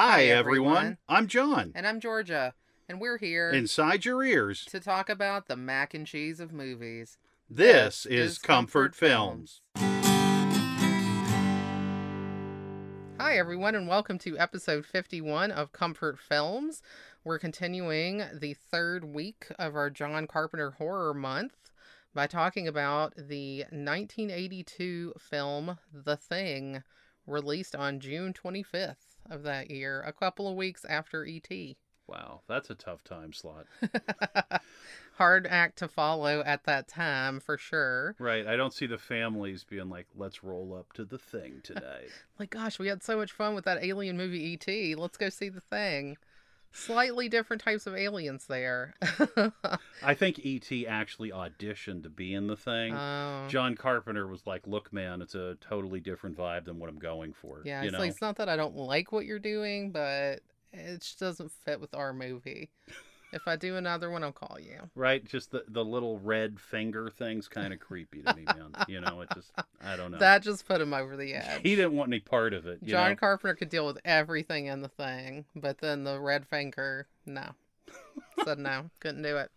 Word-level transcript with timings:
Hi, 0.00 0.26
everyone. 0.26 0.76
everyone. 0.76 0.98
I'm 1.08 1.26
John. 1.26 1.72
And 1.74 1.84
I'm 1.84 1.98
Georgia. 1.98 2.54
And 2.88 3.00
we're 3.00 3.18
here 3.18 3.50
Inside 3.50 4.04
your 4.04 4.22
ears, 4.22 4.64
to 4.66 4.78
talk 4.78 5.08
about 5.08 5.48
the 5.48 5.56
mac 5.56 5.92
and 5.92 6.06
cheese 6.06 6.38
of 6.38 6.52
movies. 6.52 7.18
this 7.50 8.04
This 8.04 8.06
is 8.06 8.34
is 8.34 8.38
Comfort 8.38 8.92
Comfort 8.92 8.94
Films. 8.94 9.60
Hi, 13.18 13.36
everyone, 13.36 13.74
and 13.74 13.88
welcome 13.88 14.20
to 14.20 14.38
episode 14.38 14.86
51 14.86 15.50
of 15.50 15.72
Comfort 15.72 16.20
Films. 16.20 16.80
We're 17.24 17.40
continuing 17.40 18.22
the 18.32 18.54
third 18.54 19.04
week 19.04 19.48
of 19.58 19.74
our 19.74 19.90
John 19.90 20.28
Carpenter 20.28 20.76
Horror 20.78 21.12
Month 21.12 21.72
by 22.14 22.28
talking 22.28 22.68
about 22.68 23.16
the 23.16 23.64
1982 23.72 25.14
film 25.18 25.78
The 25.92 26.16
Thing, 26.16 26.84
released 27.26 27.74
on 27.74 27.98
June 27.98 28.32
25th 28.32 29.07
of 29.28 29.42
that 29.44 29.70
year, 29.70 30.02
a 30.02 30.12
couple 30.12 30.48
of 30.48 30.56
weeks 30.56 30.84
after 30.84 31.24
E.T. 31.24 31.76
Wow, 32.06 32.40
that's 32.48 32.70
a 32.70 32.74
tough 32.74 33.04
time 33.04 33.32
slot. 33.32 33.66
Hard 35.16 35.46
act 35.46 35.78
to 35.78 35.88
follow 35.88 36.42
at 36.46 36.64
that 36.64 36.88
time, 36.88 37.40
for 37.40 37.58
sure. 37.58 38.14
Right. 38.18 38.46
I 38.46 38.56
don't 38.56 38.72
see 38.72 38.86
the 38.86 38.98
families 38.98 39.64
being 39.64 39.90
like, 39.90 40.06
let's 40.16 40.42
roll 40.42 40.74
up 40.74 40.92
to 40.94 41.04
the 41.04 41.18
thing 41.18 41.60
tonight. 41.62 42.08
Like, 42.38 42.50
gosh, 42.50 42.78
we 42.78 42.88
had 42.88 43.02
so 43.02 43.16
much 43.16 43.32
fun 43.32 43.54
with 43.54 43.64
that 43.66 43.84
alien 43.84 44.16
movie 44.16 44.42
E.T. 44.42 44.94
Let's 44.94 45.18
go 45.18 45.28
see 45.28 45.48
the 45.50 45.60
thing. 45.60 46.16
Slightly 46.72 47.28
different 47.28 47.62
types 47.62 47.86
of 47.86 47.94
aliens 47.94 48.46
there. 48.46 48.94
I 50.02 50.14
think 50.14 50.38
E.T. 50.40 50.86
actually 50.86 51.30
auditioned 51.30 52.02
to 52.04 52.10
be 52.10 52.34
in 52.34 52.46
the 52.46 52.56
thing. 52.56 52.94
Oh, 52.94 53.46
John 53.48 53.74
Carpenter 53.74 54.26
was 54.26 54.46
like, 54.46 54.66
look, 54.66 54.92
man, 54.92 55.22
it's 55.22 55.34
a 55.34 55.56
totally 55.60 56.00
different 56.00 56.36
vibe 56.36 56.66
than 56.66 56.78
what 56.78 56.88
I'm 56.88 56.98
going 56.98 57.32
for. 57.32 57.62
yeah. 57.64 57.82
It's 57.82 57.92
know? 57.92 57.98
like 57.98 58.10
it's 58.10 58.20
not 58.20 58.36
that 58.36 58.48
I 58.48 58.56
don't 58.56 58.76
like 58.76 59.12
what 59.12 59.24
you're 59.24 59.38
doing, 59.38 59.90
but 59.90 60.40
it 60.72 61.00
just 61.00 61.18
doesn't 61.18 61.50
fit 61.64 61.80
with 61.80 61.94
our 61.94 62.12
movie. 62.12 62.70
If 63.32 63.46
I 63.46 63.56
do 63.56 63.76
another 63.76 64.10
one, 64.10 64.24
I'll 64.24 64.32
call 64.32 64.58
you. 64.60 64.90
Right? 64.94 65.24
Just 65.24 65.50
the, 65.50 65.64
the 65.68 65.84
little 65.84 66.18
red 66.18 66.58
finger 66.60 67.10
thing's 67.10 67.48
kind 67.48 67.72
of 67.72 67.80
creepy 67.80 68.22
to 68.22 68.34
me, 68.34 68.44
man. 68.44 68.72
You 68.88 69.00
know, 69.00 69.20
it 69.20 69.28
just, 69.34 69.52
I 69.84 69.96
don't 69.96 70.10
know. 70.12 70.18
That 70.18 70.42
just 70.42 70.66
put 70.66 70.80
him 70.80 70.94
over 70.94 71.16
the 71.16 71.34
edge. 71.34 71.60
he 71.62 71.76
didn't 71.76 71.92
want 71.92 72.08
any 72.10 72.20
part 72.20 72.54
of 72.54 72.66
it. 72.66 72.78
You 72.82 72.88
John 72.88 73.10
know? 73.10 73.16
Carpenter 73.16 73.54
could 73.54 73.68
deal 73.68 73.86
with 73.86 73.98
everything 74.04 74.66
in 74.66 74.80
the 74.80 74.88
thing, 74.88 75.44
but 75.54 75.78
then 75.78 76.04
the 76.04 76.18
red 76.18 76.46
finger, 76.46 77.06
no. 77.26 77.50
Said 78.44 78.58
no, 78.58 78.90
couldn't 79.00 79.22
do 79.22 79.36
it. 79.36 79.50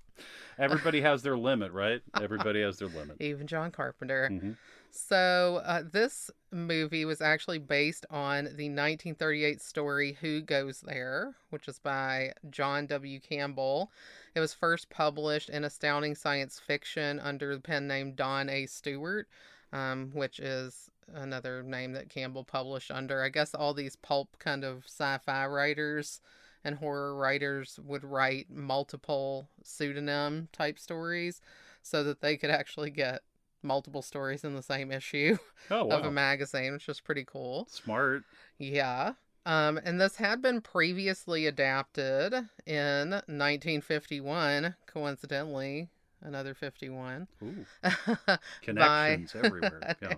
Everybody 0.60 1.02
has 1.02 1.24
their 1.24 1.38
limit, 1.38 1.72
right? 1.72 2.02
Everybody 2.22 2.62
has 2.62 2.78
their 2.78 2.90
limit. 2.90 3.18
Even 3.20 3.48
John 3.48 3.72
Carpenter. 3.72 4.30
Mhm. 4.32 4.58
So, 4.92 5.62
uh, 5.66 5.84
this 5.90 6.30
movie 6.52 7.06
was 7.06 7.22
actually 7.22 7.60
based 7.60 8.06
on 8.10 8.44
the 8.44 8.70
1938 8.70 9.62
story 9.62 10.18
Who 10.22 10.42
Goes 10.42 10.82
There, 10.82 11.36
which 11.50 11.68
is 11.68 11.80
by 11.80 12.34
John 12.50 12.86
W. 12.88 13.20
Campbell. 13.20 13.92
It 14.36 14.40
was 14.40 14.54
first 14.54 14.90
published 14.90 15.50
in 15.50 15.64
Astounding 15.64 16.16
Science 16.16 16.60
Fiction 16.60 17.20
under 17.20 17.56
the 17.56 17.62
pen 17.62 17.88
name 17.88 18.14
Don 18.14 18.50
A. 18.50 18.66
Stewart, 18.66 19.28
um, 19.72 20.12
which 20.14 20.40
is 20.40 20.90
another 21.14 21.64
name 21.64 21.94
that 21.94 22.10
Campbell 22.10 22.44
published 22.44 22.92
under. 22.92 23.24
I 23.24 23.30
guess 23.30 23.54
all 23.54 23.74
these 23.74 23.96
pulp 23.96 24.38
kind 24.40 24.64
of 24.64 24.84
sci 24.86 25.18
fi 25.20 25.46
writers 25.46 26.22
and 26.64 26.76
horror 26.76 27.16
writers 27.16 27.80
would 27.84 28.04
write 28.04 28.50
multiple 28.50 29.48
pseudonym 29.64 30.48
type 30.52 30.78
stories 30.78 31.42
so 31.82 32.04
that 32.04 32.22
they 32.22 32.38
could 32.38 32.52
actually 32.52 32.92
get 32.92 33.22
multiple 33.64 34.02
stories 34.02 34.44
in 34.44 34.56
the 34.56 34.64
same 34.64 34.92
issue 34.92 35.38
Oh, 35.72 35.86
wow. 35.86 35.98
of 36.00 36.06
a 36.06 36.12
magazine, 36.12 36.74
which 36.74 36.90
is 36.90 37.00
pretty 37.00 37.24
cool. 37.26 37.68
Smart. 37.70 38.24
Yeah. 38.58 39.14
Um, 39.46 39.80
and 39.84 40.00
this 40.00 40.18
had 40.18 40.42
been 40.42 40.62
previously 40.62 41.48
adapted 41.48 42.34
in 42.68 43.10
1951, 43.10 44.76
coincidentally, 44.86 45.90
another 46.22 46.54
51, 46.54 47.28
Ooh, 47.44 47.66
by, 48.28 48.38
connections 48.62 49.36
everywhere. 49.36 49.96
Yeah. 50.02 50.14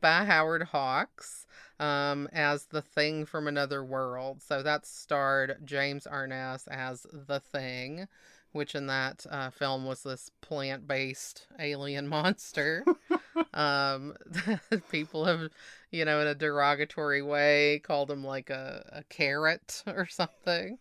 by 0.00 0.24
Howard 0.24 0.64
Hawks 0.64 1.46
um, 1.78 2.28
as 2.32 2.66
the 2.66 2.82
Thing 2.82 3.24
from 3.24 3.46
Another 3.46 3.84
World. 3.84 4.42
So 4.42 4.62
that 4.62 4.84
starred 4.86 5.56
James 5.64 6.06
Arness 6.06 6.66
as 6.70 7.06
the 7.12 7.40
Thing, 7.40 8.08
which 8.52 8.74
in 8.74 8.86
that 8.86 9.26
uh, 9.30 9.50
film 9.50 9.84
was 9.84 10.02
this 10.02 10.30
plant 10.40 10.86
based 10.86 11.46
alien 11.58 12.08
monster. 12.08 12.84
um, 13.54 14.14
people 14.90 15.24
have, 15.24 15.48
you 15.90 16.04
know, 16.04 16.20
in 16.20 16.26
a 16.26 16.34
derogatory 16.34 17.22
way, 17.22 17.80
called 17.84 18.10
him 18.10 18.24
like 18.24 18.50
a, 18.50 18.84
a 18.92 19.04
carrot 19.04 19.82
or 19.86 20.06
something. 20.06 20.78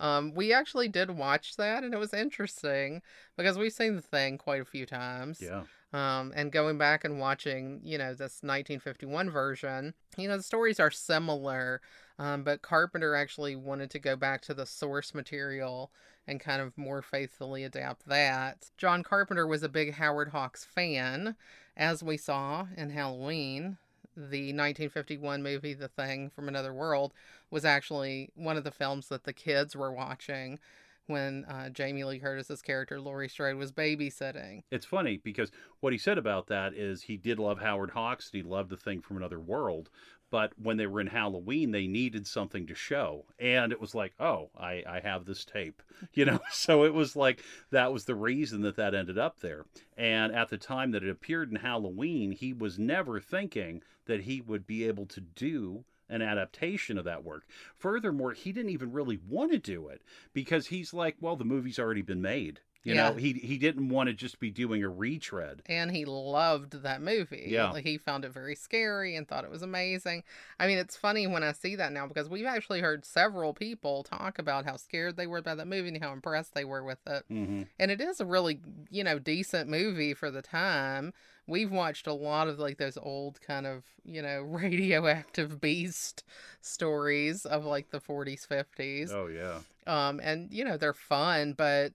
Um, 0.00 0.34
we 0.34 0.52
actually 0.52 0.88
did 0.88 1.10
watch 1.10 1.56
that, 1.56 1.84
and 1.84 1.94
it 1.94 1.98
was 1.98 2.12
interesting 2.12 3.02
because 3.36 3.56
we've 3.56 3.72
seen 3.72 3.96
the 3.96 4.02
thing 4.02 4.36
quite 4.36 4.60
a 4.60 4.66
few 4.66 4.84
times. 4.84 5.40
Yeah. 5.40 5.62
Um, 5.92 6.32
and 6.34 6.50
going 6.50 6.78
back 6.78 7.04
and 7.04 7.20
watching, 7.20 7.80
you 7.84 7.98
know, 7.98 8.10
this 8.10 8.40
1951 8.42 9.30
version, 9.30 9.94
you 10.16 10.26
know, 10.26 10.38
the 10.38 10.42
stories 10.42 10.80
are 10.80 10.90
similar, 10.90 11.82
um, 12.18 12.44
but 12.44 12.62
Carpenter 12.62 13.14
actually 13.14 13.56
wanted 13.56 13.90
to 13.90 13.98
go 13.98 14.16
back 14.16 14.40
to 14.42 14.54
the 14.54 14.64
source 14.64 15.14
material 15.14 15.92
and 16.26 16.40
kind 16.40 16.62
of 16.62 16.76
more 16.76 17.02
faithfully 17.02 17.64
adapt 17.64 18.06
that. 18.06 18.70
John 18.76 19.02
Carpenter 19.02 19.46
was 19.46 19.62
a 19.62 19.68
big 19.68 19.94
Howard 19.94 20.28
Hawks 20.28 20.64
fan, 20.64 21.36
as 21.76 22.02
we 22.02 22.16
saw 22.16 22.66
in 22.76 22.90
Halloween. 22.90 23.78
The 24.14 24.52
1951 24.52 25.42
movie, 25.42 25.74
The 25.74 25.88
Thing 25.88 26.30
from 26.30 26.46
Another 26.46 26.72
World, 26.72 27.14
was 27.50 27.64
actually 27.64 28.30
one 28.34 28.56
of 28.56 28.64
the 28.64 28.70
films 28.70 29.08
that 29.08 29.24
the 29.24 29.32
kids 29.32 29.74
were 29.74 29.92
watching 29.92 30.58
when 31.06 31.44
uh, 31.46 31.68
Jamie 31.70 32.04
Lee 32.04 32.18
Curtis's 32.18 32.62
character 32.62 33.00
Laurie 33.00 33.28
Strode 33.28 33.56
was 33.56 33.72
babysitting. 33.72 34.62
It's 34.70 34.86
funny 34.86 35.16
because 35.16 35.50
what 35.80 35.92
he 35.92 35.98
said 35.98 36.18
about 36.18 36.46
that 36.48 36.74
is 36.74 37.02
he 37.02 37.16
did 37.16 37.38
love 37.38 37.60
Howard 37.60 37.90
Hawks 37.90 38.30
and 38.32 38.42
he 38.42 38.48
loved 38.48 38.70
the 38.70 38.76
thing 38.76 39.00
from 39.00 39.16
another 39.16 39.40
world. 39.40 39.90
But 40.32 40.58
when 40.58 40.78
they 40.78 40.86
were 40.86 41.02
in 41.02 41.08
Halloween, 41.08 41.72
they 41.72 41.86
needed 41.86 42.26
something 42.26 42.66
to 42.66 42.74
show. 42.74 43.26
And 43.38 43.70
it 43.70 43.82
was 43.82 43.94
like, 43.94 44.14
oh, 44.18 44.48
I, 44.58 44.82
I 44.88 45.00
have 45.00 45.26
this 45.26 45.44
tape. 45.44 45.82
You 46.14 46.24
know, 46.24 46.40
so 46.50 46.84
it 46.84 46.94
was 46.94 47.14
like 47.14 47.44
that 47.70 47.92
was 47.92 48.06
the 48.06 48.16
reason 48.16 48.62
that 48.62 48.74
that 48.74 48.92
ended 48.92 49.18
up 49.18 49.38
there. 49.38 49.66
And 49.96 50.34
at 50.34 50.48
the 50.48 50.58
time 50.58 50.90
that 50.90 51.04
it 51.04 51.10
appeared 51.10 51.50
in 51.50 51.56
Halloween, 51.56 52.32
he 52.32 52.52
was 52.52 52.76
never 52.76 53.20
thinking 53.20 53.84
that 54.06 54.22
he 54.22 54.40
would 54.40 54.66
be 54.66 54.84
able 54.88 55.06
to 55.06 55.20
do 55.20 55.84
an 56.08 56.20
adaptation 56.20 56.98
of 56.98 57.04
that 57.04 57.22
work. 57.22 57.46
Furthermore, 57.76 58.32
he 58.32 58.50
didn't 58.50 58.72
even 58.72 58.90
really 58.90 59.20
want 59.28 59.52
to 59.52 59.58
do 59.58 59.86
it 59.86 60.02
because 60.32 60.66
he's 60.66 60.92
like, 60.92 61.16
well, 61.20 61.36
the 61.36 61.44
movie's 61.44 61.78
already 61.78 62.02
been 62.02 62.20
made. 62.20 62.60
You 62.84 62.94
Yeah. 62.94 63.10
know, 63.10 63.14
he 63.16 63.32
he 63.34 63.58
didn't 63.58 63.88
want 63.90 64.08
to 64.08 64.12
just 64.12 64.40
be 64.40 64.50
doing 64.50 64.82
a 64.82 64.88
retread. 64.88 65.62
and 65.66 65.90
he 65.92 66.04
loved 66.04 66.82
that 66.82 67.00
movie. 67.00 67.44
Yeah. 67.48 67.70
Like, 67.70 67.84
he 67.84 67.96
found 67.98 68.24
it 68.24 68.32
very 68.32 68.54
scary 68.56 69.14
and 69.14 69.26
thought 69.28 69.44
it 69.44 69.50
was 69.50 69.62
amazing. 69.62 70.24
I 70.58 70.66
mean, 70.66 70.78
it's 70.78 70.96
funny 70.96 71.26
when 71.26 71.42
I 71.44 71.52
see 71.52 71.76
that 71.76 71.92
now 71.92 72.06
because 72.08 72.28
we've 72.28 72.46
actually 72.46 72.80
heard 72.80 73.04
several 73.04 73.54
people 73.54 74.02
talk 74.02 74.38
about 74.38 74.64
how 74.64 74.76
scared 74.76 75.16
they 75.16 75.26
were 75.28 75.42
by 75.42 75.54
that 75.54 75.66
movie 75.68 75.88
and 75.88 76.02
how 76.02 76.12
impressed 76.12 76.54
they 76.54 76.64
were 76.64 76.82
with 76.82 77.06
it. 77.06 77.24
Mm-hmm. 77.30 77.62
And 77.78 77.90
it 77.90 78.00
is 78.00 78.20
a 78.20 78.26
really, 78.26 78.58
you 78.90 79.04
know, 79.04 79.18
decent 79.20 79.68
movie 79.70 80.14
for 80.14 80.30
the 80.30 80.42
time. 80.42 81.12
We've 81.46 81.70
watched 81.72 82.06
a 82.06 82.12
lot 82.12 82.46
of 82.48 82.58
like 82.58 82.78
those 82.78 82.96
old 82.96 83.40
kind 83.40 83.66
of, 83.66 83.84
you 84.04 84.22
know, 84.22 84.40
radioactive 84.92 85.60
beast 85.60 86.24
stories 86.60 87.44
of 87.44 87.64
like 87.64 87.90
the 87.90 88.00
40s, 88.00 88.46
50s 88.46 89.12
Oh 89.12 89.26
yeah. 89.26 89.58
um 89.86 90.20
and 90.22 90.52
you 90.52 90.64
know 90.64 90.76
they're 90.76 90.92
fun 90.94 91.52
but 91.52 91.92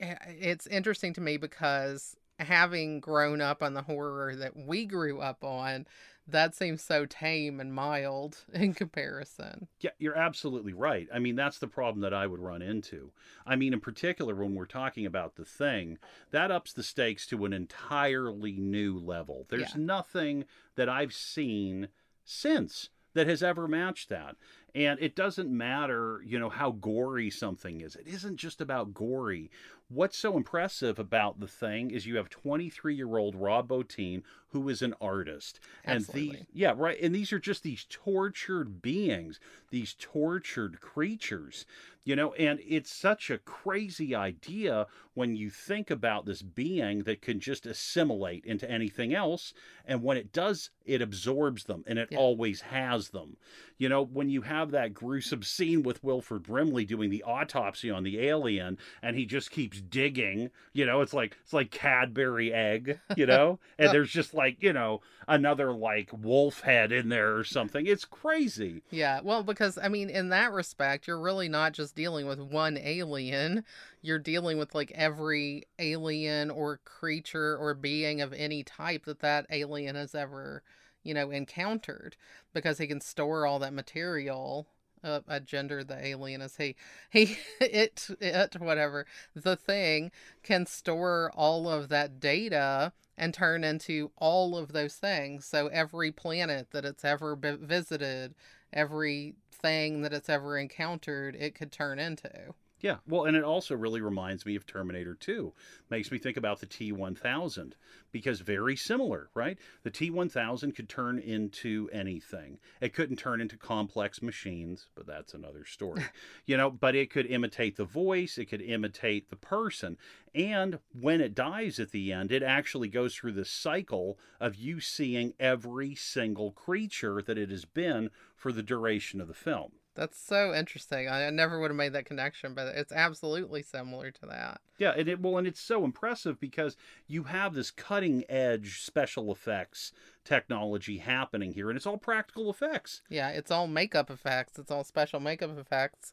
Eh, 0.00 0.16
it's 0.28 0.66
interesting 0.66 1.12
to 1.14 1.20
me 1.20 1.36
because 1.36 2.16
having 2.38 3.00
grown 3.00 3.40
up 3.40 3.62
on 3.62 3.74
the 3.74 3.82
horror 3.82 4.36
that 4.36 4.56
we 4.56 4.86
grew 4.86 5.20
up 5.20 5.42
on 5.42 5.86
that 6.26 6.54
seems 6.54 6.82
so 6.82 7.04
tame 7.06 7.58
and 7.58 7.74
mild 7.74 8.44
in 8.52 8.74
comparison 8.74 9.68
Yeah, 9.80 9.90
you're 10.00 10.16
absolutely 10.16 10.72
right. 10.72 11.08
I 11.14 11.20
mean, 11.20 11.36
that's 11.36 11.58
the 11.60 11.68
problem 11.68 12.00
that 12.00 12.12
I 12.12 12.26
would 12.26 12.40
run 12.40 12.62
into. 12.62 13.12
I 13.46 13.54
mean, 13.54 13.72
in 13.72 13.78
particular, 13.80 14.34
when 14.34 14.56
we're 14.56 14.66
talking 14.66 15.06
about 15.06 15.36
the 15.36 15.44
thing, 15.44 15.98
that 16.32 16.50
ups 16.50 16.72
the 16.72 16.82
stakes 16.82 17.28
to 17.28 17.44
an 17.44 17.52
entirely 17.52 18.58
new 18.58 18.98
level. 18.98 19.46
There's 19.48 19.74
Yeah. 19.74 19.80
nothing 19.80 20.46
that 20.74 20.88
I've 20.88 21.14
seen 21.14 21.88
since 22.24 22.90
that 23.14 23.28
has 23.28 23.40
ever 23.42 23.68
matched 23.68 24.08
that. 24.08 24.36
And 24.74 24.98
it 25.00 25.14
doesn't 25.14 25.48
matter, 25.56 26.22
you 26.26 26.40
know, 26.40 26.50
how 26.50 26.72
gory 26.72 27.30
something 27.30 27.80
is. 27.80 27.94
It 27.94 28.08
isn't 28.08 28.36
just 28.36 28.60
about 28.60 28.92
gory. 28.94 29.48
What's 29.90 30.18
so 30.18 30.36
impressive 30.36 30.98
about 30.98 31.40
the 31.40 31.48
thing 31.48 31.90
is 31.90 32.06
you 32.06 32.16
have 32.16 32.28
23 32.28 32.94
year 32.94 33.16
old 33.16 33.34
Rob 33.34 33.68
Bottin, 33.68 34.22
who 34.50 34.68
is 34.68 34.82
an 34.82 34.94
artist. 35.00 35.60
And 35.82 36.04
these, 36.06 36.44
yeah, 36.52 36.74
right. 36.76 36.98
And 37.00 37.14
these 37.14 37.32
are 37.32 37.38
just 37.38 37.62
these 37.62 37.86
tortured 37.88 38.82
beings, 38.82 39.40
these 39.70 39.94
tortured 39.98 40.80
creatures, 40.82 41.64
you 42.08 42.16
know, 42.16 42.32
and 42.32 42.58
it's 42.66 42.90
such 42.90 43.28
a 43.28 43.36
crazy 43.36 44.14
idea 44.14 44.86
when 45.12 45.36
you 45.36 45.50
think 45.50 45.90
about 45.90 46.24
this 46.24 46.40
being 46.40 47.02
that 47.02 47.20
can 47.20 47.38
just 47.38 47.66
assimilate 47.66 48.46
into 48.46 48.70
anything 48.70 49.12
else. 49.12 49.52
And 49.84 50.02
when 50.02 50.16
it 50.16 50.32
does, 50.32 50.70
it 50.86 51.02
absorbs 51.02 51.64
them 51.64 51.84
and 51.86 51.98
it 51.98 52.08
Yeah. 52.10 52.16
always 52.16 52.62
has 52.62 53.10
them. 53.10 53.36
You 53.76 53.90
know, 53.90 54.02
when 54.02 54.30
you 54.30 54.40
have 54.42 54.70
that 54.70 54.94
gruesome 54.94 55.42
scene 55.42 55.82
with 55.82 56.02
Wilford 56.02 56.44
Brimley 56.44 56.86
doing 56.86 57.10
the 57.10 57.22
autopsy 57.24 57.90
on 57.90 58.04
the 58.04 58.20
alien, 58.20 58.78
and 59.02 59.14
he 59.14 59.26
just 59.26 59.50
keeps 59.50 59.82
digging. 59.82 60.50
You 60.72 60.86
know, 60.86 61.02
it's 61.02 61.12
like 61.12 61.36
it's 61.42 61.52
like 61.52 61.70
Cadbury 61.70 62.52
egg. 62.54 63.00
You 63.16 63.26
know, 63.26 63.58
and 63.78 63.92
there's 63.92 64.10
just 64.10 64.32
like 64.32 64.62
you 64.62 64.72
know 64.72 65.02
another 65.28 65.72
like 65.72 66.10
wolf 66.12 66.60
head 66.60 66.90
in 66.90 67.10
there 67.10 67.36
or 67.36 67.44
something. 67.44 67.86
It's 67.86 68.06
crazy. 68.06 68.82
Yeah, 68.90 69.20
well, 69.22 69.42
because 69.42 69.76
I 69.78 69.88
mean, 69.88 70.08
in 70.10 70.30
that 70.30 70.52
respect, 70.52 71.06
you're 71.06 71.20
really 71.20 71.48
not 71.48 71.72
just 71.72 71.94
dealing 71.98 72.28
with 72.28 72.38
one 72.38 72.78
alien. 72.78 73.64
You're 74.02 74.20
dealing 74.20 74.56
with 74.56 74.72
like 74.72 74.92
every 74.94 75.64
alien 75.80 76.48
or 76.48 76.78
creature 76.84 77.56
or 77.56 77.74
being 77.74 78.20
of 78.20 78.32
any 78.32 78.62
type 78.62 79.04
that 79.06 79.18
that 79.18 79.46
alien 79.50 79.96
has 79.96 80.14
ever, 80.14 80.62
you 81.02 81.12
know, 81.12 81.32
encountered. 81.32 82.14
Because 82.54 82.78
he 82.78 82.86
can 82.86 83.00
store 83.00 83.46
all 83.48 83.58
that 83.58 83.72
material. 83.72 84.68
Uh, 85.02 85.20
a 85.26 85.40
gender 85.40 85.84
the 85.84 86.04
alien 86.04 86.40
is 86.40 86.56
he 86.56 86.74
he 87.10 87.36
it 87.60 88.08
it 88.20 88.56
whatever 88.58 89.06
the 89.32 89.54
thing 89.54 90.10
can 90.42 90.66
store 90.66 91.30
all 91.36 91.68
of 91.68 91.88
that 91.88 92.18
data 92.18 92.92
and 93.16 93.32
turn 93.32 93.62
into 93.62 94.10
all 94.16 94.56
of 94.56 94.72
those 94.72 94.94
things. 94.94 95.44
So 95.44 95.68
every 95.68 96.10
planet 96.12 96.68
that 96.70 96.84
it's 96.84 97.04
ever 97.04 97.36
been 97.36 97.58
visited, 97.58 98.34
every 98.72 99.34
thing 99.60 100.02
that 100.02 100.12
it's 100.12 100.28
ever 100.28 100.58
encountered, 100.58 101.34
it 101.36 101.54
could 101.54 101.72
turn 101.72 101.98
into. 101.98 102.54
Yeah, 102.80 102.98
well, 103.08 103.24
and 103.24 103.36
it 103.36 103.42
also 103.42 103.74
really 103.74 104.00
reminds 104.00 104.46
me 104.46 104.54
of 104.54 104.64
Terminator 104.64 105.14
2. 105.14 105.52
Makes 105.90 106.12
me 106.12 106.18
think 106.18 106.36
about 106.36 106.60
the 106.60 106.66
T 106.66 106.92
1000 106.92 107.74
because 108.12 108.40
very 108.40 108.76
similar, 108.76 109.30
right? 109.34 109.58
The 109.82 109.90
T 109.90 110.10
1000 110.10 110.76
could 110.76 110.88
turn 110.88 111.18
into 111.18 111.90
anything. 111.92 112.58
It 112.80 112.94
couldn't 112.94 113.16
turn 113.16 113.40
into 113.40 113.56
complex 113.56 114.22
machines, 114.22 114.90
but 114.94 115.06
that's 115.06 115.34
another 115.34 115.64
story. 115.64 116.04
you 116.46 116.56
know, 116.56 116.70
but 116.70 116.94
it 116.94 117.10
could 117.10 117.26
imitate 117.26 117.76
the 117.76 117.84
voice, 117.84 118.38
it 118.38 118.46
could 118.46 118.62
imitate 118.62 119.28
the 119.28 119.36
person. 119.36 119.96
And 120.32 120.78
when 120.92 121.20
it 121.20 121.34
dies 121.34 121.80
at 121.80 121.90
the 121.90 122.12
end, 122.12 122.30
it 122.30 122.44
actually 122.44 122.88
goes 122.88 123.16
through 123.16 123.32
the 123.32 123.44
cycle 123.44 124.18
of 124.38 124.54
you 124.54 124.78
seeing 124.78 125.34
every 125.40 125.96
single 125.96 126.52
creature 126.52 127.22
that 127.22 127.38
it 127.38 127.50
has 127.50 127.64
been 127.64 128.10
for 128.36 128.52
the 128.52 128.62
duration 128.62 129.20
of 129.20 129.26
the 129.26 129.34
film. 129.34 129.72
That's 129.98 130.16
so 130.16 130.54
interesting. 130.54 131.08
I 131.08 131.28
never 131.30 131.58
would 131.58 131.72
have 131.72 131.76
made 131.76 131.92
that 131.94 132.04
connection, 132.04 132.54
but 132.54 132.68
it's 132.68 132.92
absolutely 132.92 133.64
similar 133.64 134.12
to 134.12 134.26
that. 134.26 134.60
Yeah, 134.78 134.92
and 134.96 135.08
it 135.08 135.20
well, 135.20 135.38
and 135.38 135.46
it's 135.46 135.60
so 135.60 135.84
impressive 135.84 136.38
because 136.38 136.76
you 137.08 137.24
have 137.24 137.52
this 137.52 137.72
cutting 137.72 138.22
edge 138.28 138.80
special 138.82 139.32
effects 139.32 139.90
technology 140.24 140.98
happening 140.98 141.52
here, 141.52 141.68
and 141.68 141.76
it's 141.76 141.84
all 141.84 141.98
practical 141.98 142.48
effects. 142.48 143.02
Yeah, 143.10 143.30
it's 143.30 143.50
all 143.50 143.66
makeup 143.66 144.08
effects. 144.08 144.56
It's 144.56 144.70
all 144.70 144.84
special 144.84 145.18
makeup 145.18 145.58
effects 145.58 146.12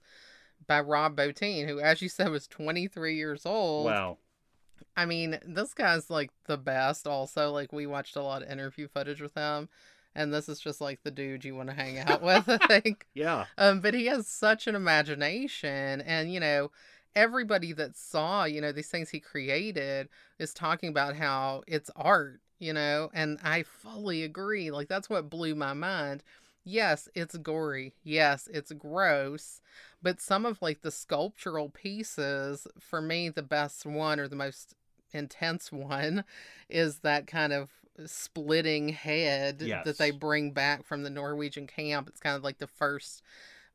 by 0.65 0.81
Rob 0.81 1.15
Bottin, 1.15 1.67
who, 1.67 1.79
as 1.79 2.01
you 2.01 2.09
said, 2.09 2.31
was 2.31 2.47
23 2.47 3.15
years 3.15 3.45
old. 3.45 3.85
Wow. 3.85 4.17
I 4.97 5.05
mean, 5.05 5.37
this 5.45 5.75
guy's 5.75 6.09
like 6.09 6.31
the 6.47 6.57
best. 6.57 7.05
Also, 7.05 7.51
like 7.51 7.71
we 7.71 7.85
watched 7.85 8.15
a 8.15 8.23
lot 8.23 8.41
of 8.41 8.49
interview 8.49 8.87
footage 8.87 9.21
with 9.21 9.35
him 9.35 9.69
and 10.15 10.33
this 10.33 10.49
is 10.49 10.59
just 10.59 10.81
like 10.81 11.03
the 11.03 11.11
dude 11.11 11.43
you 11.43 11.55
want 11.55 11.69
to 11.69 11.75
hang 11.75 11.99
out 11.99 12.21
with, 12.21 12.47
I 12.47 12.57
think. 12.81 13.05
Yeah. 13.13 13.45
Um, 13.57 13.81
but 13.81 13.93
he 13.93 14.05
has 14.07 14.27
such 14.27 14.67
an 14.67 14.75
imagination, 14.75 16.01
and 16.01 16.33
you 16.33 16.39
know, 16.39 16.71
everybody 17.15 17.73
that 17.73 17.95
saw, 17.95 18.43
you 18.45 18.61
know, 18.61 18.71
these 18.71 18.89
things 18.89 19.09
he 19.09 19.19
created 19.19 20.09
is 20.39 20.53
talking 20.53 20.89
about 20.89 21.15
how 21.15 21.63
it's 21.67 21.89
art, 21.95 22.41
you 22.59 22.73
know, 22.73 23.09
and 23.13 23.39
I 23.43 23.63
fully 23.63 24.23
agree. 24.23 24.71
Like 24.71 24.87
that's 24.87 25.09
what 25.09 25.29
blew 25.29 25.55
my 25.55 25.73
mind. 25.73 26.23
Yes, 26.63 27.07
it's 27.13 27.37
gory. 27.37 27.93
Yes, 28.03 28.49
it's 28.51 28.71
gross. 28.71 29.61
But 30.01 30.19
some 30.19 30.45
of 30.45 30.61
like 30.61 30.81
the 30.81 30.91
sculptural 30.91 31.69
pieces, 31.69 32.67
for 32.79 33.01
me, 33.01 33.29
the 33.29 33.43
best 33.43 33.85
one 33.85 34.19
or 34.19 34.27
the 34.27 34.35
most 34.35 34.73
intense 35.11 35.71
one 35.71 36.23
is 36.69 36.99
that 36.99 37.27
kind 37.27 37.53
of 37.53 37.69
splitting 38.05 38.89
head 38.89 39.61
yes. 39.61 39.85
that 39.85 39.97
they 39.97 40.11
bring 40.11 40.51
back 40.51 40.85
from 40.85 41.03
the 41.03 41.09
Norwegian 41.09 41.67
camp. 41.67 42.09
It's 42.09 42.19
kind 42.19 42.35
of 42.35 42.43
like 42.43 42.57
the 42.57 42.67
first 42.67 43.21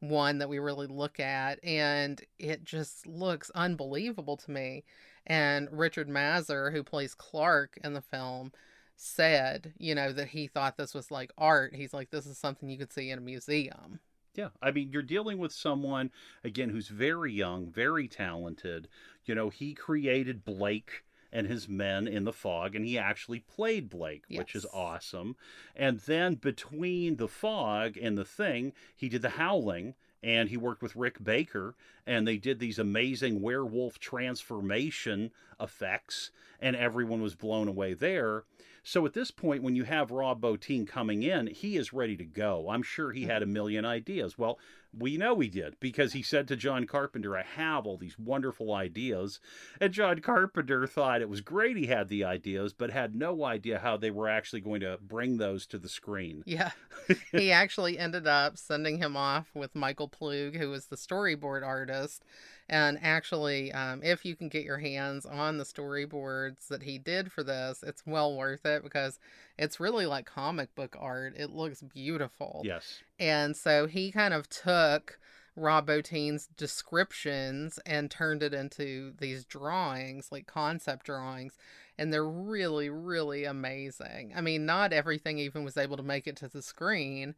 one 0.01 0.39
that 0.39 0.49
we 0.49 0.59
really 0.59 0.87
look 0.87 1.21
at, 1.21 1.63
and 1.63 2.21
it 2.39 2.65
just 2.65 3.07
looks 3.07 3.51
unbelievable 3.55 4.37
to 4.39 4.51
me. 4.51 4.85
And 5.27 5.69
Richard 5.71 6.09
Masur, 6.09 6.73
who 6.73 6.83
plays 6.83 7.15
Clark 7.15 7.79
in 7.85 7.93
the 7.93 8.01
film, 8.01 8.53
said, 8.97 9.73
you 9.79 9.95
know, 9.95 10.13
that 10.13 10.29
he 10.29 10.47
thought 10.47 10.77
this 10.77 10.95
was 10.95 11.11
like 11.11 11.33
art. 11.39 11.75
He's 11.75 11.95
like, 11.95 12.11
this 12.11 12.27
is 12.27 12.39
something 12.39 12.69
you 12.69 12.79
could 12.79 12.93
see 12.93 13.11
in 13.11 13.19
a 13.19 13.23
museum. 13.23 14.01
Yeah, 14.35 14.49
I 14.63 14.71
mean, 14.71 14.91
you're 14.93 15.03
dealing 15.03 15.39
with 15.39 15.53
someone 15.53 16.11
again 16.45 16.71
who's 16.71 16.89
very 16.89 17.33
young, 17.33 17.71
very 17.71 18.09
talented. 18.09 18.89
You 19.25 19.35
know, 19.35 19.49
he 19.51 19.75
created 19.75 20.45
Blake 20.45 21.05
and 21.33 21.47
his 21.47 21.69
men 21.69 22.09
in 22.09 22.25
the 22.25 22.33
fog, 22.33 22.75
and 22.75 22.85
he 22.85 22.99
actually 22.99 23.41
played 23.41 23.89
Blake, 23.89 24.25
yes. 24.29 24.39
which 24.39 24.55
is 24.55 24.67
awesome. 24.73 25.37
And 25.77 26.01
then 26.01 26.35
between 26.35 27.17
the 27.17 27.29
fog 27.29 27.97
and 27.97 28.17
the 28.19 28.25
thing, 28.25 28.73
he 28.97 29.09
did 29.09 29.23
the 29.23 29.31
howling 29.31 29.95
and 30.23 30.49
he 30.51 30.57
worked 30.57 30.83
with 30.83 30.97
Rick 30.97 31.23
Baker, 31.23 31.75
and 32.07 32.27
they 32.27 32.37
did 32.37 32.59
these 32.59 32.79
amazing 32.79 33.41
werewolf 33.41 33.99
transformation 33.99 35.31
effects, 35.59 36.31
and 36.61 36.77
everyone 36.77 37.23
was 37.23 37.35
blown 37.35 37.69
away 37.69 37.95
there. 37.95 38.45
So 38.83 39.05
at 39.07 39.13
this 39.13 39.31
point, 39.31 39.63
when 39.63 39.77
you 39.77 39.85
have 39.85 40.11
Rob 40.11 40.41
Bottin 40.41 40.87
coming 40.87 41.23
in, 41.23 41.47
he 41.47 41.77
is 41.77 41.93
ready 41.93 42.17
to 42.17 42.25
go. 42.25 42.69
I'm 42.71 42.83
sure 42.83 43.13
he 43.13 43.23
mm-hmm. 43.23 43.31
had 43.31 43.43
a 43.43 43.47
million 43.47 43.85
ideas. 43.85 44.39
Well, 44.39 44.59
we 44.97 45.17
know 45.17 45.39
he 45.39 45.49
did 45.49 45.79
because 45.79 46.13
he 46.13 46.23
said 46.23 46.49
to 46.49 46.57
John 46.57 46.87
Carpenter, 46.87 47.37
I 47.37 47.43
have 47.43 47.87
all 47.87 47.97
these 47.97 48.19
wonderful 48.19 48.75
ideas. 48.75 49.39
And 49.81 49.93
John 49.93 50.21
Carpenter 50.21 50.87
thought 50.87 51.21
it 51.21 51.29
was 51.29 51.41
great 51.41 51.77
he 51.77 51.87
had 51.87 52.09
the 52.09 52.25
ideas, 52.25 52.73
but 52.73 52.91
had 52.91 53.15
no 53.15 53.45
idea 53.45 53.79
how 53.79 53.97
they 53.97 54.11
were 54.11 54.29
actually 54.29 54.61
going 54.61 54.81
to 54.81 54.99
bring 55.01 55.37
those 55.37 55.67
to 55.67 55.79
the 55.79 55.89
screen. 55.89 56.43
Yeah. 56.45 56.71
he 57.33 57.53
actually 57.53 57.99
ended 57.99 58.27
up 58.27 58.59
sending 58.59 58.99
him 58.99 59.17
off 59.17 59.51
with 59.55 59.77
Michael 59.77 60.09
Ploog, 60.09 60.57
who 60.57 60.71
was 60.71 60.87
the 60.87 60.97
storyboard 60.97 61.65
artist. 61.65 62.25
And 62.71 63.01
actually, 63.03 63.73
um, 63.73 64.01
if 64.05 64.25
you 64.25 64.37
can 64.37 64.49
get 64.49 64.65
your 64.65 64.79
hands 64.79 65.27
on 65.27 65.59
the 65.59 65.65
storyboards 65.65 66.69
that 66.69 66.85
he 66.85 66.99
did 66.99 67.33
for 67.33 67.43
this, 67.43 67.83
it's 67.85 68.05
well 68.07 68.37
worth 68.37 68.65
it 68.65 68.85
because 68.85 69.19
it's 69.59 69.81
really 69.81 70.07
like 70.07 70.25
comic 70.25 70.73
book 70.77 70.97
art. 70.97 71.35
It 71.37 71.51
looks 71.51 71.83
beautiful. 71.83 72.63
Yes. 72.65 73.03
And 73.19 73.57
so 73.57 73.89
he 73.89 74.13
kind 74.13 74.33
of 74.33 74.49
took 74.49 75.19
Rob 75.57 75.89
Bottin's 75.89 76.47
descriptions 76.57 77.81
and 77.85 78.09
turned 78.09 78.45
it 78.45 78.55
into 78.55 79.15
these 79.19 79.45
drawings, 79.45 80.29
like 80.31 80.47
concept 80.47 81.07
drawings. 81.07 81.59
And 81.99 82.13
they're 82.13 82.25
really, 82.25 82.89
really 82.89 83.47
amazing. 83.47 84.33
I 84.37 84.43
mean, 84.43 84.65
not 84.65 84.93
everything 84.93 85.39
even 85.39 85.65
was 85.65 85.77
able 85.77 85.97
to 85.97 86.05
make 86.05 86.29
it 86.29 86.37
to 86.37 86.47
the 86.47 86.63
screen, 86.63 87.35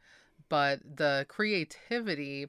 but 0.50 0.80
the 0.96 1.24
creativity 1.26 2.48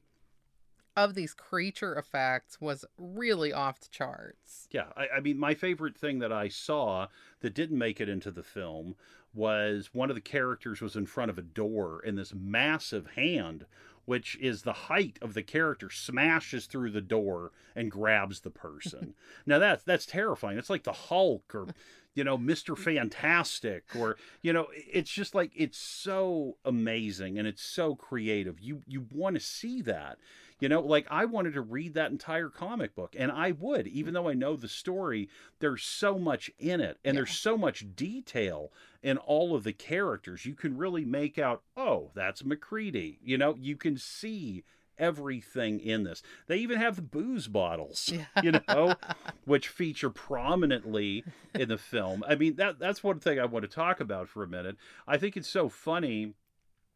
of 0.96 1.16
these 1.16 1.34
creature 1.34 1.96
effects 1.96 2.62
was 2.62 2.86
really 2.98 3.52
off 3.52 3.80
the 3.80 3.90
charts. 3.90 4.68
Yeah, 4.72 4.86
I, 4.96 5.08
I, 5.18 5.20
mean, 5.20 5.38
my 5.38 5.54
favorite 5.54 5.98
thing 5.98 6.20
that 6.20 6.32
I 6.32 6.50
saw 6.50 7.08
that 7.42 7.56
didn't 7.56 7.78
make 7.78 8.00
it 8.00 8.10
into 8.10 8.32
the 8.32 8.44
film 8.44 8.96
was 9.34 9.90
one 9.94 10.10
of 10.10 10.16
the 10.16 10.22
characters 10.22 10.82
was 10.82 10.96
in 10.96 11.06
front 11.06 11.32
of 11.32 11.38
a 11.38 11.44
door, 11.44 12.02
and 12.06 12.18
this 12.18 12.34
massive 12.36 13.08
hand, 13.16 13.66
which 14.06 14.38
is 14.40 14.62
the 14.62 14.74
height 14.74 15.18
of 15.22 15.34
the 15.34 15.42
character, 15.42 15.90
smashes 15.90 16.66
through 16.66 16.92
the 16.92 17.02
door 17.02 17.52
and 17.76 17.90
grabs 17.90 18.42
the 18.42 18.52
person. 18.52 19.16
now 19.46 19.58
that's 19.58 19.84
that's 19.84 20.06
terrifying. 20.06 20.58
It's 20.58 20.70
like 20.70 20.84
the 20.84 20.94
Hulk 20.94 21.56
or 21.56 21.68
you 22.14 22.24
know 22.24 22.38
Mr. 22.38 22.78
Fantastic 22.84 23.86
or 23.98 24.18
you 24.44 24.54
know 24.54 24.68
it's 24.76 25.10
just 25.10 25.34
like 25.34 25.52
it's 25.56 25.80
so 25.80 26.58
amazing 26.64 27.40
and 27.40 27.48
it's 27.48 27.64
so 27.64 27.96
creative. 27.96 28.60
You 28.60 28.82
you 28.86 29.08
want 29.12 29.36
to 29.36 29.40
see 29.40 29.82
that 29.82 30.20
you 30.64 30.70
know, 30.70 30.80
like 30.80 31.06
I 31.12 31.26
wanted 31.26 31.56
to 31.56 31.62
read 31.62 31.94
that 31.96 32.12
entire 32.12 32.48
comic 32.48 32.96
book, 32.96 33.18
and 33.20 33.30
I 33.30 33.52
would, 33.52 33.86
even 33.86 34.12
mm. 34.12 34.14
though 34.14 34.30
I 34.30 34.34
know 34.34 34.56
the 34.56 34.70
story. 34.70 35.28
There's 35.60 35.84
so 35.84 36.18
much 36.18 36.50
in 36.58 36.80
it, 36.80 37.00
and 37.04 37.16
yeah. 37.16 37.20
there's 37.20 37.38
so 37.38 37.58
much 37.58 37.86
detail 37.98 38.72
in 39.02 39.18
all 39.18 39.58
of 39.58 39.66
the 39.66 39.74
characters. 39.74 40.46
You 40.46 40.56
can 40.56 40.78
really 40.78 41.04
make 41.04 41.38
out, 41.38 41.64
oh, 41.76 42.12
that's 42.16 42.46
MacReady. 42.46 43.20
You 43.22 43.38
know, 43.38 43.58
you 43.60 43.76
can 43.76 43.98
see 43.98 44.64
everything 44.98 45.82
in 45.82 46.06
this. 46.06 46.24
They 46.48 46.60
even 46.60 46.78
have 46.78 46.96
the 46.96 47.02
booze 47.02 47.50
bottles, 47.50 48.14
you 48.42 48.54
know, 48.66 48.96
which 49.44 49.68
feature 49.68 50.12
prominently 50.12 51.26
in 51.54 51.68
the 51.68 51.78
film. 51.78 52.24
I 52.26 52.36
mean, 52.36 52.56
that 52.56 52.80
that's 52.80 53.04
one 53.04 53.20
thing 53.20 53.38
I 53.38 53.44
want 53.44 53.64
to 53.64 53.70
talk 53.70 54.00
about 54.00 54.30
for 54.30 54.44
a 54.44 54.48
minute. 54.48 54.78
I 55.06 55.18
think 55.18 55.36
it's 55.36 55.50
so 55.50 55.68
funny 55.68 56.36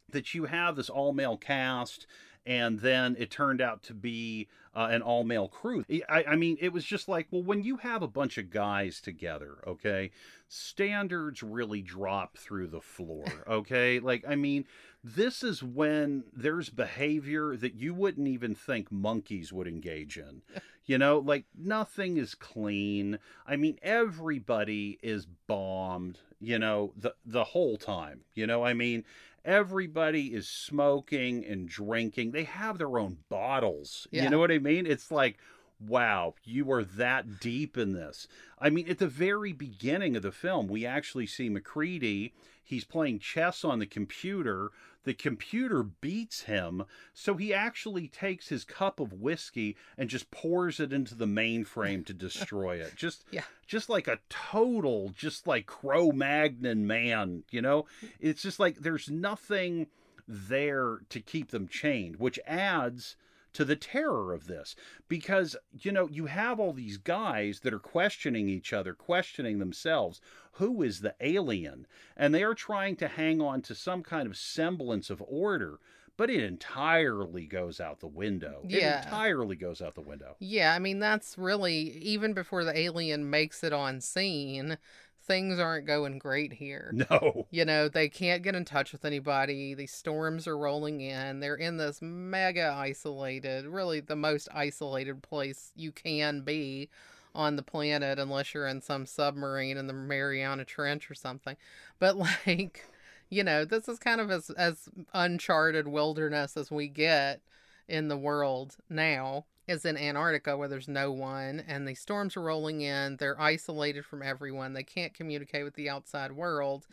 that 0.10 0.34
you 0.34 0.46
have 0.46 0.78
this 0.78 0.90
all 0.90 1.12
male 1.12 1.36
cast 1.36 2.08
and 2.48 2.80
then 2.80 3.18
it 3.20 3.30
turned 3.30 3.60
out 3.60 3.84
to 3.84 3.94
be 3.94 4.48
uh, 4.74 4.88
an 4.90 5.02
all 5.02 5.26
male 5.26 5.50
crew. 5.50 5.84
I, 6.10 6.24
I, 6.30 6.36
mean, 6.38 6.58
it 6.62 6.72
was 6.72 6.86
just 6.86 7.10
like, 7.10 7.28
well, 7.30 7.44
when 7.44 7.62
you 7.62 7.78
have 7.78 8.02
a 8.02 8.08
bunch 8.08 8.38
of 8.38 8.50
guys 8.50 9.02
together, 9.02 9.58
okay, 9.68 10.12
standards 10.48 11.44
really 11.44 11.82
drop 11.82 12.38
through 12.38 12.68
the 12.68 12.80
floor, 12.80 13.26
okay? 13.48 14.00
like, 14.00 14.24
I 14.26 14.36
mean, 14.36 14.66
this 15.04 15.44
is 15.44 15.62
when 15.62 16.24
there's 16.34 16.70
behavior 16.70 17.58
that 17.58 17.76
you 17.76 17.94
wouldn't 17.94 18.28
even 18.28 18.56
think 18.56 18.92
monkeys 18.92 19.52
would 19.52 19.68
engage 19.68 20.18
in. 20.18 20.42
You 20.90 20.98
know, 20.98 21.20
like 21.20 21.44
nothing 21.54 22.16
is 22.16 22.34
clean. 22.34 23.20
I 23.46 23.58
mean, 23.58 23.78
everybody 23.82 24.98
is 25.04 25.28
bombed, 25.46 26.20
you 26.40 26.58
know, 26.58 26.94
the 26.96 27.14
the 27.26 27.44
whole 27.44 27.76
time. 27.76 28.22
You 28.36 28.48
know, 28.48 28.64
I 28.64 28.74
mean, 28.74 29.04
everybody 29.48 30.28
is 30.28 30.48
smoking 30.48 31.44
and 31.46 31.68
drinking. 31.68 32.32
They 32.32 32.44
have 32.44 32.78
their 32.78 33.00
own 33.00 33.18
bottles. 33.30 34.06
Yeah. 34.12 34.26
You 34.26 34.30
know 34.30 34.40
what 34.40 34.52
I 34.52 34.60
mean? 34.60 34.86
It's 34.86 35.10
like 35.10 35.40
wow, 35.80 36.34
you 36.44 36.72
are 36.72 36.84
that 36.84 37.40
deep 37.40 37.78
in 37.78 37.94
this. 37.94 38.28
I 38.60 38.70
mean, 38.70 38.90
at 38.90 38.98
the 38.98 39.08
very 39.08 39.54
beginning 39.54 40.16
of 40.16 40.24
the 40.24 40.32
film, 40.32 40.68
we 40.68 40.86
actually 40.86 41.28
see 41.28 41.50
MacReady. 41.50 42.34
He's 42.68 42.84
playing 42.84 43.20
chess 43.20 43.64
on 43.64 43.80
the 43.80 43.86
computer. 43.86 44.72
The 45.06 45.14
computer 45.14 45.84
beats 45.84 46.42
him, 46.44 46.84
so 47.14 47.36
he 47.36 47.54
actually 47.54 48.10
takes 48.10 48.50
his 48.50 48.66
cup 48.66 49.00
of 49.00 49.14
whiskey 49.14 49.78
and 49.98 50.10
just 50.10 50.30
pours 50.32 50.82
it 50.82 50.92
into 50.92 51.16
the 51.16 51.26
mainframe 51.26 52.06
to 52.08 52.14
destroy 52.14 52.76
it. 52.82 52.94
Just, 52.98 53.24
Yeah. 53.32 53.44
just 53.66 53.88
like 53.90 54.10
a 54.10 54.20
total, 54.28 55.14
just 55.16 55.48
like 55.48 55.66
Cro-Magnon 55.66 56.86
man. 56.86 57.44
You 57.52 57.62
know, 57.62 57.86
it's 58.20 58.42
just 58.42 58.60
like 58.60 58.80
there's 58.80 59.10
nothing 59.10 59.88
there 60.28 61.00
to 61.08 61.22
keep 61.22 61.52
them 61.52 61.70
chained, 61.70 62.18
which 62.18 62.38
adds 62.46 63.16
to 63.54 63.66
the 63.66 63.76
terror 63.76 64.34
of 64.34 64.48
this. 64.48 64.76
Because 65.08 65.56
you 65.72 65.92
know 65.92 66.08
you 66.08 66.26
have 66.28 66.60
all 66.60 66.74
these 66.74 66.98
guys 66.98 67.62
that 67.62 67.74
are 67.74 67.80
questioning 67.80 68.50
each 68.50 68.74
other 68.74 68.94
questioning 68.94 69.60
themselves. 69.60 70.22
Who 70.54 70.82
is 70.82 71.02
the 71.02 71.16
alien? 71.22 71.88
And 72.16 72.34
they 72.34 72.44
are 72.44 72.56
trying 72.56 72.96
to 72.98 73.08
hang 73.08 73.42
on 73.42 73.62
to 73.64 73.76
some 73.76 74.04
kind 74.04 74.28
of 74.28 74.38
semblance 74.38 75.10
of 75.10 75.24
order 75.28 75.80
but 76.18 76.32
it 76.32 76.44
entirely 76.44 77.46
goes 77.46 77.80
out 77.80 78.00
the 78.00 78.08
window. 78.08 78.62
Yeah. 78.68 79.02
it 79.02 79.06
entirely 79.06 79.56
goes 79.56 79.82
out 79.82 79.94
the 79.94 80.02
window. 80.02 80.36
Yeah, 80.40 80.74
I 80.74 80.80
mean 80.80 81.00
that's 81.00 81.38
really 81.38 81.76
even 81.76 82.34
before 82.34 82.64
the 82.64 82.78
alien 82.78 83.30
makes 83.30 83.64
it 83.64 83.72
on 83.72 84.02
scene, 84.02 84.80
things 85.28 85.60
aren't 85.60 85.86
going 85.86 86.18
great 86.18 86.54
here. 86.54 86.92
no 86.94 87.46
You 87.52 87.66
know, 87.66 87.90
they 87.90 88.10
can't 88.10 88.42
get 88.42 88.56
in 88.56 88.66
touch 88.66 88.92
with 88.92 89.06
anybody. 89.06 89.74
These 89.74 89.92
storms 89.92 90.48
are 90.48 90.58
rolling 90.58 91.02
in. 91.02 91.42
They're 91.42 91.56
in 91.56 91.78
this 91.78 92.02
mega 92.02 92.74
isolated, 92.76 93.66
really 93.66 94.00
the 94.00 94.16
most 94.16 94.48
isolated 94.54 95.22
place 95.22 95.72
you 95.76 95.92
can 95.92 96.42
be 96.42 96.90
on 97.36 97.56
the 97.56 97.64
planet 97.64 98.18
unless 98.18 98.54
you're 98.54 98.68
in 98.68 98.82
some 98.82 99.06
submarine 99.06 99.78
in 99.78 99.88
the 99.88 99.94
Mariana 99.94 100.66
Trench 100.66 101.12
or 101.12 101.16
something. 101.16 101.56
But 102.00 102.18
like, 102.48 102.86
you 103.30 103.44
know, 103.44 103.66
this 103.66 103.88
is 103.88 104.00
kind 104.00 104.22
of 104.22 104.32
as 104.32 104.50
as 104.52 104.90
uncharted 105.14 105.88
wilderness 105.88 106.58
as 106.58 106.72
we 106.72 106.88
get 106.88 107.42
in 107.88 108.08
the 108.08 108.18
world 108.18 108.78
now 108.90 109.46
is 109.68 109.86
in 109.86 109.98
Antarctica 109.98 110.56
where 110.58 110.68
there's 110.68 110.88
no 110.88 111.12
one 111.12 111.64
and 111.68 111.88
the 111.88 111.96
storms 111.96 112.38
are 112.38 112.42
rolling 112.42 112.82
in. 112.82 113.18
They're 113.18 113.40
isolated 113.40 114.06
from 114.06 114.24
everyone. 114.24 114.74
They 114.74 114.84
can't 114.84 115.14
communicate 115.14 115.64
with 115.64 115.76
the 115.76 115.90
outside 115.90 116.32
world. 116.32 116.88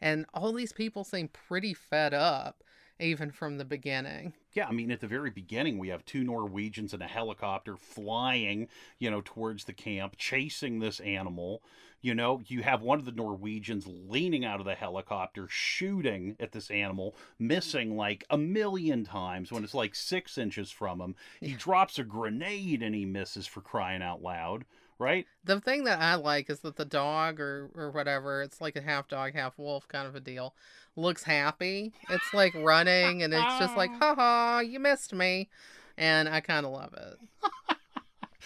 And 0.00 0.26
all 0.34 0.52
these 0.52 0.72
people 0.72 1.04
seem 1.04 1.28
pretty 1.28 1.74
fed 1.74 2.14
up, 2.14 2.62
even 3.00 3.30
from 3.30 3.58
the 3.58 3.64
beginning. 3.64 4.32
Yeah, 4.52 4.66
I 4.66 4.72
mean, 4.72 4.90
at 4.90 5.00
the 5.00 5.06
very 5.06 5.30
beginning, 5.30 5.78
we 5.78 5.88
have 5.88 6.04
two 6.04 6.24
Norwegians 6.24 6.92
in 6.92 7.02
a 7.02 7.08
helicopter 7.08 7.76
flying, 7.76 8.68
you 8.98 9.10
know, 9.10 9.22
towards 9.24 9.64
the 9.64 9.72
camp, 9.72 10.16
chasing 10.18 10.78
this 10.78 11.00
animal. 11.00 11.62
You 12.02 12.14
know, 12.14 12.42
you 12.46 12.62
have 12.62 12.82
one 12.82 12.98
of 12.98 13.04
the 13.04 13.12
Norwegians 13.12 13.86
leaning 13.86 14.44
out 14.44 14.58
of 14.58 14.66
the 14.66 14.74
helicopter, 14.74 15.46
shooting 15.48 16.36
at 16.40 16.52
this 16.52 16.70
animal, 16.70 17.14
missing 17.38 17.96
like 17.96 18.24
a 18.28 18.36
million 18.36 19.04
times 19.04 19.52
when 19.52 19.62
it's 19.62 19.74
like 19.74 19.94
six 19.94 20.36
inches 20.36 20.70
from 20.70 21.00
him. 21.00 21.14
He 21.40 21.54
drops 21.54 21.98
a 21.98 22.04
grenade 22.04 22.82
and 22.82 22.94
he 22.94 23.06
misses 23.06 23.46
for 23.46 23.60
crying 23.60 24.02
out 24.02 24.20
loud, 24.20 24.64
right? 25.02 25.26
The 25.44 25.60
thing 25.60 25.84
that 25.84 26.00
I 26.00 26.14
like 26.14 26.48
is 26.48 26.60
that 26.60 26.76
the 26.76 26.84
dog 26.84 27.40
or, 27.40 27.70
or 27.74 27.90
whatever, 27.90 28.42
it's 28.42 28.60
like 28.60 28.76
a 28.76 28.80
half 28.80 29.08
dog, 29.08 29.34
half 29.34 29.58
wolf 29.58 29.88
kind 29.88 30.06
of 30.06 30.14
a 30.14 30.20
deal, 30.20 30.54
looks 30.96 31.24
happy. 31.24 31.92
It's 32.08 32.32
like 32.32 32.54
running 32.54 33.22
and 33.22 33.34
it's 33.34 33.58
just 33.58 33.76
like, 33.76 33.90
haha, 34.00 34.60
you 34.60 34.78
missed 34.78 35.12
me. 35.12 35.48
And 35.98 36.28
I 36.28 36.40
kind 36.40 36.64
of 36.64 36.72
love 36.72 36.94
it. 36.94 37.18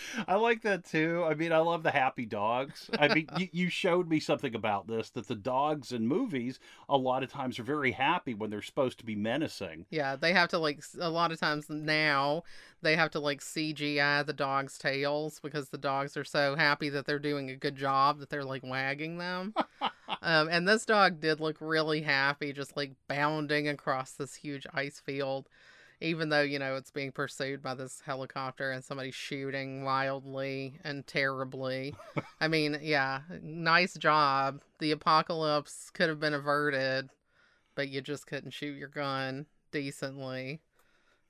I 0.28 0.36
like 0.36 0.62
that 0.62 0.84
too. 0.84 1.24
I 1.28 1.34
mean, 1.34 1.52
I 1.52 1.58
love 1.58 1.82
the 1.82 1.90
happy 1.90 2.26
dogs. 2.26 2.90
I 2.98 3.12
mean, 3.12 3.28
you, 3.38 3.48
you 3.52 3.68
showed 3.68 4.08
me 4.08 4.20
something 4.20 4.54
about 4.54 4.86
this 4.86 5.10
that 5.10 5.28
the 5.28 5.34
dogs 5.34 5.92
in 5.92 6.06
movies 6.06 6.58
a 6.88 6.96
lot 6.96 7.22
of 7.22 7.30
times 7.30 7.58
are 7.58 7.64
very 7.64 7.92
happy 7.92 8.34
when 8.34 8.50
they're 8.50 8.62
supposed 8.62 8.98
to 8.98 9.04
be 9.04 9.16
menacing. 9.16 9.86
Yeah, 9.90 10.16
they 10.16 10.32
have 10.32 10.48
to 10.50 10.58
like 10.58 10.82
a 11.00 11.10
lot 11.10 11.32
of 11.32 11.40
times 11.40 11.66
now 11.68 12.42
they 12.82 12.96
have 12.96 13.10
to 13.12 13.20
like 13.20 13.40
CGI 13.40 14.24
the 14.24 14.32
dogs' 14.32 14.78
tails 14.78 15.40
because 15.40 15.70
the 15.70 15.78
dogs 15.78 16.16
are 16.16 16.24
so 16.24 16.56
happy 16.56 16.88
that 16.90 17.06
they're 17.06 17.18
doing 17.18 17.50
a 17.50 17.56
good 17.56 17.76
job 17.76 18.20
that 18.20 18.30
they're 18.30 18.44
like 18.44 18.62
wagging 18.64 19.18
them. 19.18 19.54
um, 20.22 20.48
and 20.50 20.68
this 20.68 20.84
dog 20.84 21.20
did 21.20 21.40
look 21.40 21.56
really 21.60 22.02
happy, 22.02 22.52
just 22.52 22.76
like 22.76 22.92
bounding 23.08 23.68
across 23.68 24.12
this 24.12 24.34
huge 24.34 24.66
ice 24.72 25.00
field, 25.00 25.48
even 26.00 26.28
though 26.28 26.42
you 26.42 26.58
know 26.58 26.76
it's 26.76 26.90
being 26.90 27.12
pursued 27.12 27.62
by 27.62 27.74
this 27.74 28.02
helicopter 28.04 28.70
and 28.70 28.84
somebody 28.84 29.10
shooting 29.10 29.84
wildly 29.84 30.78
and 30.84 31.06
terribly. 31.06 31.94
I 32.40 32.48
mean, 32.48 32.78
yeah, 32.82 33.20
nice 33.42 33.94
job. 33.94 34.62
The 34.78 34.92
apocalypse 34.92 35.90
could 35.90 36.08
have 36.08 36.20
been 36.20 36.34
averted 36.34 37.10
but 37.76 37.88
you 37.90 38.00
just 38.00 38.26
couldn't 38.26 38.50
shoot 38.50 38.76
your 38.76 38.88
gun 38.88 39.46
decently. 39.70 40.60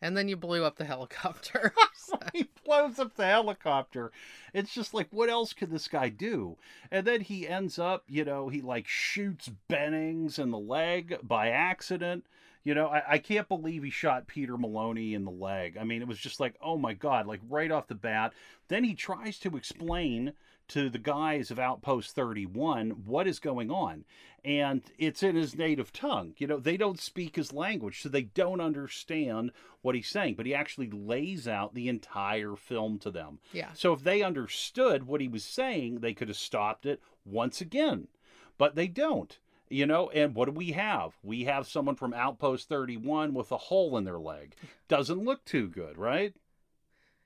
And 0.01 0.17
then 0.17 0.29
you 0.29 0.37
blew 0.37 0.65
up 0.65 0.77
the 0.77 0.85
helicopter. 0.87 1.75
So- 1.99 2.19
he 2.33 2.47
blows 2.65 3.01
up 3.01 3.17
the 3.17 3.27
helicopter. 3.27 4.13
It's 4.55 4.73
just 4.73 4.95
like, 4.95 5.09
what 5.11 5.29
else 5.29 5.53
could 5.53 5.73
this 5.73 5.89
guy 5.89 6.09
do? 6.09 6.57
And 6.89 7.05
then 7.05 7.21
he 7.23 7.49
ends 7.49 7.81
up, 7.81 8.05
you 8.07 8.25
know, 8.25 8.49
he 8.49 8.61
like 8.61 8.87
shoots 8.87 9.51
Bennings 9.67 10.39
in 10.39 10.53
the 10.53 10.59
leg 10.59 11.19
by 11.25 11.49
accident. 11.49 12.27
You 12.67 12.75
know, 12.75 12.89
I, 12.89 13.13
I 13.13 13.19
can't 13.19 13.47
believe 13.49 13.85
he 13.85 13.91
shot 13.91 14.27
Peter 14.27 14.59
Maloney 14.59 15.15
in 15.15 15.25
the 15.25 15.31
leg. 15.31 15.77
I 15.81 15.85
mean, 15.85 16.03
it 16.03 16.09
was 16.09 16.19
just 16.19 16.41
like, 16.41 16.57
oh 16.61 16.77
my 16.77 16.95
God, 16.95 17.29
like 17.29 17.39
right 17.49 17.71
off 17.71 17.87
the 17.87 17.95
bat. 17.95 18.33
Then 18.67 18.83
he 18.83 18.93
tries 18.93 19.39
to 19.39 19.57
explain 19.57 20.33
to 20.67 20.91
the 20.91 20.99
guys 20.99 21.53
of 21.53 21.61
Outpost 21.61 22.17
31 22.17 23.05
what 23.05 23.29
is 23.29 23.39
going 23.39 23.71
on. 23.71 24.05
And 24.45 24.83
it's 24.99 25.23
in 25.23 25.37
his 25.37 25.55
native 25.55 25.93
tongue. 25.93 26.35
You 26.39 26.49
know, 26.49 26.59
they 26.59 26.77
don't 26.77 26.99
speak 26.99 27.37
his 27.37 27.53
language, 27.53 28.03
so 28.03 28.09
they 28.09 28.23
don't 28.23 28.61
understand 28.61 29.53
what 29.83 29.95
he's 29.95 30.09
saying. 30.09 30.35
But 30.35 30.47
he 30.47 30.53
actually 30.53 30.91
lays 30.91 31.47
out 31.47 31.73
the 31.73 31.89
entire 31.89 32.57
film 32.57 32.99
to 32.99 33.13
them. 33.13 33.39
yeah. 33.53 33.69
So 33.75 33.93
if 33.93 34.03
they 34.03 34.23
understood 34.23 35.07
what 35.07 35.21
he 35.21 35.29
was 35.29 35.45
saying, 35.45 36.01
they 36.01 36.15
could 36.15 36.27
have 36.27 36.37
stopped 36.37 36.85
it 36.85 37.01
once 37.25 37.61
again. 37.61 38.09
But 38.59 38.75
they 38.75 38.89
don't. 38.89 39.39
You 39.69 39.87
know, 39.87 40.11
and 40.11 40.35
what 40.35 40.45
do 40.47 40.53
we 40.53 40.73
have? 40.73 41.17
We 41.23 41.45
have 41.45 41.67
someone 41.67 41.97
from 41.97 42.15
Outpost 42.15 42.69
31 42.69 43.35
with 43.35 43.51
a 43.51 43.57
hole 43.57 43.97
in 43.99 44.05
their 44.05 44.19
leg. 44.19 44.55
Doesn't 44.89 45.25
look 45.25 45.45
too 45.45 45.69
good, 45.69 45.99
right? 45.99 46.35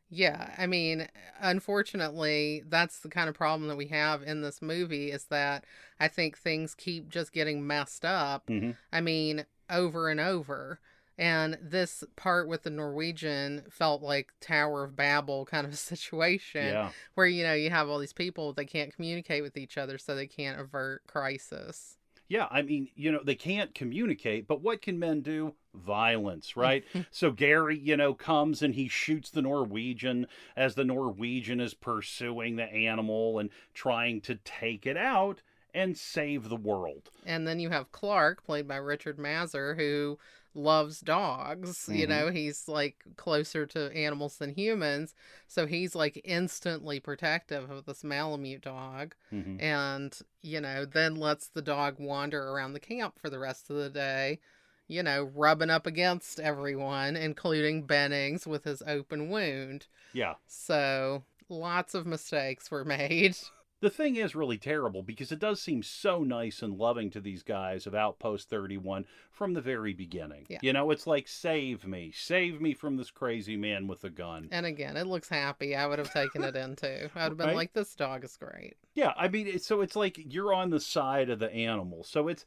Yeah. 0.09 0.55
I 0.59 0.67
mean, 0.67 1.07
unfortunately, 1.41 2.63
that's 2.67 2.99
the 3.01 3.09
kind 3.09 3.29
of 3.29 3.35
problem 3.35 3.69
that 3.69 3.77
we 3.77 3.87
have 3.89 4.23
in 4.23 4.41
this 4.43 4.61
movie 4.61 5.11
is 5.13 5.25
that 5.27 5.65
I 6.01 6.09
think 6.09 6.37
things 6.37 6.75
keep 6.75 7.09
just 7.09 7.33
getting 7.33 7.67
messed 7.67 8.05
up. 8.05 8.47
Mhm. 8.49 8.77
I 8.93 9.01
mean, 9.01 9.45
over 9.69 10.09
and 10.09 10.19
over. 10.19 10.81
And 11.17 11.59
this 11.61 12.03
part 12.17 12.49
with 12.49 12.63
the 12.63 12.71
Norwegian 12.71 13.65
felt 13.71 14.03
like 14.03 14.33
Tower 14.41 14.85
of 14.85 14.97
Babel 14.97 15.45
kind 15.45 15.67
of 15.67 15.79
situation. 15.79 16.67
Yeah. 16.69 16.91
where 17.15 17.27
you 17.27 17.45
know 17.45 17.53
you 17.55 17.69
have 17.71 17.89
all 17.89 17.99
these 17.99 18.13
people 18.15 18.53
they 18.55 18.65
can't 18.65 18.95
communicate 18.95 19.43
with 19.43 19.57
each 19.57 19.77
other 19.77 19.99
so 19.99 20.15
they 20.15 20.27
can't 20.27 20.59
avert 20.59 21.07
crisis 21.07 21.99
Yeah, 22.31 22.47
I 22.49 22.63
mean, 22.63 22.89
you 22.95 23.11
know, 23.11 23.21
they 23.25 23.35
can't 23.35 23.75
communicate, 23.75 24.47
but 24.47 24.63
what 24.63 24.81
can 24.81 25.01
men 25.01 25.21
do? 25.21 25.55
Violence, 25.75 26.53
mm. 26.53 26.63
right? 26.63 26.85
so 27.11 27.33
Gary, 27.33 27.77
you 27.77 27.97
know, 27.97 28.15
comes 28.15 28.63
and 28.63 28.77
he 28.77 28.87
shoots 28.87 29.31
the 29.31 29.43
Norwegian 29.43 30.29
as 30.57 30.77
the 30.77 30.85
Norwegian 30.85 31.61
is 31.61 31.75
pursuing 31.75 32.55
the 32.55 32.73
animal 32.73 33.41
and 33.41 33.51
trying 33.75 34.21
to 34.23 34.37
take 34.37 34.87
it 34.87 34.97
out 34.97 35.43
and 35.75 35.99
save 35.99 36.49
the 36.49 36.57
world. 36.57 37.11
and 37.27 37.47
then 37.47 37.61
you 37.61 37.71
have 37.71 37.93
clark 37.93 38.45
played 38.45 38.67
by 38.67 38.75
richard 38.75 39.19
masur 39.19 39.77
who 39.77 40.19
loves 40.55 41.01
dogs 41.01 41.89
you 41.91 42.07
Mhm. 42.07 42.09
know 42.09 42.31
he's 42.31 42.67
like 42.67 43.05
closer 43.17 43.67
to 43.67 43.93
animals 43.93 44.37
than 44.39 44.55
humans 44.55 45.15
so 45.47 45.67
he's 45.67 45.95
like 45.95 46.21
instantly 46.25 46.99
protective 46.99 47.71
of 47.71 47.85
this 47.85 48.03
malamute 48.03 48.63
dog 48.63 49.15
Mhm. 49.33 49.63
and 49.63 50.19
you 50.43 50.61
know 50.61 50.85
then 50.85 51.15
lets 51.15 51.49
the 51.49 51.63
dog 51.63 51.97
wander 52.01 52.49
around 52.49 52.73
the 52.73 52.81
camp 52.81 53.19
for 53.19 53.31
the 53.31 53.39
rest 53.39 53.71
of 53.71 53.77
the 53.77 53.91
day 53.91 54.41
you 54.89 55.03
know 55.03 55.31
rubbing 55.35 55.71
up 55.71 55.87
against 55.87 56.41
everyone 56.41 57.15
including 57.17 57.83
bennings 57.87 58.47
with 58.47 58.65
his 58.65 58.83
open 58.87 59.31
wound 59.31 59.87
Yeah. 60.13 60.35
So 60.49 61.23
lots 61.49 61.95
of 61.95 62.07
mistakes 62.07 62.71
were 62.71 62.85
made. 62.85 63.37
the 63.81 63.91
thing 63.91 64.17
is 64.17 64.35
really 64.35 64.59
terrible 64.59 65.03
because 65.03 65.33
it 65.33 65.39
does 65.39 65.61
seem 65.61 65.83
so 65.83 66.23
nice 66.23 66.63
and 66.63 66.77
loving 66.79 67.11
to 67.11 67.21
these 67.21 67.43
guys 67.43 67.87
of 67.87 67.95
Outpost 67.95 68.49
31 68.51 69.07
from 69.31 69.55
the 69.55 69.61
very 69.61 69.95
beginning. 69.95 70.47
Yeah. 70.49 70.59
You 70.63 70.73
know, 70.73 70.91
it's 70.91 71.07
like, 71.07 71.27
save 71.29 71.87
me, 71.87 72.13
save 72.15 72.61
me 72.61 72.75
from 72.75 72.97
this 72.97 73.11
crazy 73.11 73.57
man 73.57 73.87
with 73.87 74.05
a 74.05 74.11
gun. 74.11 74.49
And 74.53 74.67
again, 74.67 74.97
it 74.97 75.07
looks 75.07 75.29
happy. 75.29 75.75
I 75.75 75.87
would 75.87 75.99
have 75.99 76.13
taken 76.13 76.45
it 76.45 76.57
in 76.57 76.77
too. 76.77 77.09
I 77.15 77.23
would 77.25 77.31
have 77.31 77.37
been 77.39 77.47
Right? 77.49 77.57
like, 77.57 77.73
this 77.73 77.95
dog 77.95 78.25
is 78.25 78.37
great. 78.37 78.77
Yeah, 78.95 79.13
I 79.17 79.29
mean, 79.29 79.47
it's, 79.47 79.67
so 79.67 79.81
it's 79.81 79.97
like 79.97 80.21
you're 80.33 80.53
on 80.53 80.71
the 80.71 80.81
side 80.81 81.31
of 81.31 81.39
the 81.39 81.51
animal. 81.53 82.05
So 82.05 82.29
it's, 82.29 82.45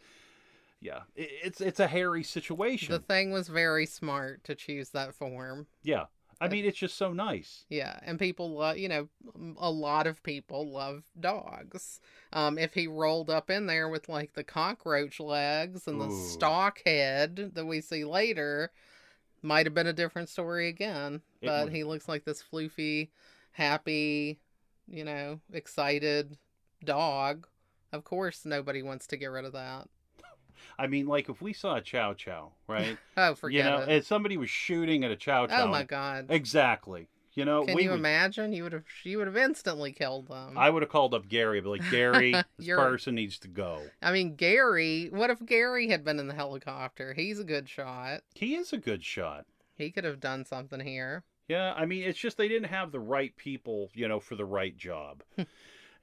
yeah, 0.81 0.99
it, 1.15 1.29
it's 1.43 1.61
it's 1.61 1.79
a 1.79 1.87
hairy 1.87 2.23
situation. 2.23 2.91
The 2.91 2.99
thing 2.99 3.31
was 3.31 3.47
very 3.47 3.85
smart 3.85 4.43
to 4.43 4.53
choose 4.53 4.89
that 4.89 5.13
form. 5.15 5.67
yeah, 5.81 6.05
I 6.43 6.49
mean, 6.49 6.65
it's 6.65 6.77
just 6.77 6.97
so 6.97 7.13
nice. 7.13 7.65
Yeah, 7.69 7.97
and 8.03 8.19
people 8.19 8.51
love, 8.51 8.77
you 8.77 8.89
know, 8.89 9.07
a 9.57 9.71
lot 9.71 10.07
of 10.07 10.21
people 10.23 10.69
love 10.69 11.03
dogs. 11.19 12.01
Um, 12.33 12.57
if 12.57 12.73
he 12.73 12.87
rolled 12.87 13.29
up 13.29 13.49
in 13.49 13.65
there 13.65 13.87
with 13.87 14.09
like 14.09 14.33
the 14.33 14.43
cockroach 14.43 15.19
legs 15.19 15.87
and 15.87 16.01
the 16.01 16.07
Ooh. 16.07 16.29
stalk 16.29 16.79
head 16.85 17.51
that 17.53 17.65
we 17.65 17.79
see 17.79 18.03
later, 18.03 18.71
might 19.41 19.65
have 19.65 19.73
been 19.73 19.87
a 19.87 19.93
different 19.93 20.29
story 20.29 20.67
again. 20.67 21.21
It 21.41 21.47
But 21.47 21.65
would. 21.65 21.73
he 21.73 21.83
looks 21.83 22.09
like 22.09 22.25
this 22.25 22.43
floofy, 22.43 23.09
happy, 23.51 24.39
you 24.87 25.05
know, 25.05 25.39
excited 25.51 26.37
dog. 26.83 27.47
Of 27.91 28.03
course, 28.03 28.43
nobody 28.43 28.81
wants 28.81 29.07
to 29.07 29.17
get 29.17 29.27
rid 29.27 29.45
of 29.45 29.53
that. 29.53 29.87
I 30.77 30.87
mean, 30.87 31.07
like 31.07 31.29
if 31.29 31.41
we 31.41 31.53
saw 31.53 31.75
a 31.75 31.81
chow 31.81 32.13
chow, 32.13 32.53
right? 32.67 32.97
Oh, 33.17 33.35
forget 33.35 33.65
you 33.65 33.69
know, 33.69 33.77
it. 33.79 33.89
and 33.89 34.05
somebody 34.05 34.37
was 34.37 34.49
shooting 34.49 35.03
at 35.03 35.11
a 35.11 35.15
chow 35.15 35.43
oh, 35.43 35.47
chow. 35.47 35.63
Oh 35.63 35.67
my 35.67 35.83
god. 35.83 36.27
Exactly. 36.29 37.09
You 37.35 37.45
know, 37.45 37.65
Can 37.65 37.75
we 37.75 37.83
you 37.83 37.89
would, 37.89 37.99
imagine? 37.99 38.53
You 38.53 38.63
would 38.63 38.73
have 38.73 38.83
you 39.03 39.17
would 39.17 39.27
have 39.27 39.37
instantly 39.37 39.91
killed 39.91 40.27
them. 40.27 40.57
I 40.57 40.69
would 40.69 40.83
have 40.83 40.91
called 40.91 41.15
up 41.15 41.27
Gary, 41.27 41.61
but 41.61 41.69
like 41.69 41.89
Gary, 41.89 42.31
this 42.57 42.67
person 42.67 43.15
needs 43.15 43.39
to 43.39 43.47
go. 43.47 43.81
I 44.01 44.11
mean, 44.11 44.35
Gary, 44.35 45.09
what 45.11 45.31
if 45.31 45.43
Gary 45.43 45.89
had 45.89 46.03
been 46.03 46.19
in 46.19 46.27
the 46.27 46.35
helicopter? 46.35 47.13
He's 47.13 47.39
a 47.39 47.43
good 47.43 47.67
shot. 47.67 48.21
He 48.35 48.55
is 48.55 48.71
a 48.71 48.77
good 48.77 49.03
shot. 49.03 49.45
He 49.75 49.89
could 49.89 50.03
have 50.03 50.19
done 50.19 50.45
something 50.45 50.79
here. 50.79 51.23
Yeah, 51.47 51.73
I 51.75 51.85
mean, 51.85 52.03
it's 52.03 52.19
just 52.19 52.37
they 52.37 52.47
didn't 52.47 52.69
have 52.69 52.91
the 52.91 52.99
right 52.99 53.35
people, 53.35 53.89
you 53.93 54.07
know, 54.07 54.19
for 54.19 54.35
the 54.35 54.45
right 54.45 54.77
job. 54.77 55.23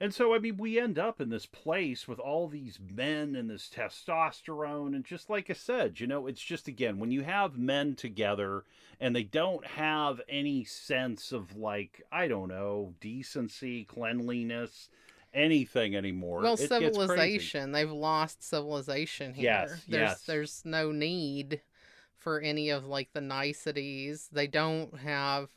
and 0.01 0.11
so, 0.11 0.33
I 0.33 0.39
mean, 0.39 0.57
we 0.57 0.79
end 0.79 0.97
up 0.97 1.21
in 1.21 1.29
this 1.29 1.45
place 1.45 2.07
with 2.07 2.17
all 2.17 2.47
these 2.47 2.79
men 2.93 3.35
and 3.35 3.47
this 3.47 3.69
testosterone. 3.71 4.95
And 4.95 5.05
just 5.05 5.29
like 5.29 5.51
I 5.51 5.53
said, 5.53 5.99
you 5.99 6.07
know, 6.07 6.25
it's 6.25 6.41
just, 6.41 6.67
again, 6.67 6.97
when 6.97 7.11
you 7.11 7.21
have 7.21 7.59
men 7.59 7.93
together 7.95 8.63
and 8.99 9.15
they 9.15 9.21
don't 9.21 9.63
have 9.63 10.19
any 10.27 10.63
sense 10.63 11.31
of, 11.31 11.55
like, 11.55 12.01
I 12.11 12.27
don't 12.27 12.47
know, 12.47 12.95
decency, 12.99 13.83
cleanliness, 13.83 14.89
anything 15.35 15.95
anymore. 15.95 16.41
well, 16.41 16.55
it 16.55 16.67
civilization. 16.67 17.71
They've 17.71 17.91
lost 17.91 18.41
civilization 18.43 19.35
here. 19.35 19.43
Yes, 19.43 19.69
there's 19.87 20.01
yes. 20.01 20.23
there's 20.23 20.61
no 20.65 20.91
need 20.91 21.61
for 22.17 22.39
any 22.41 22.69
of 22.69 22.85
like 22.85 23.09
the 23.13 23.21
niceties. 23.21 24.29
They 24.31 24.47
don't 24.47 24.97
have 24.97 25.49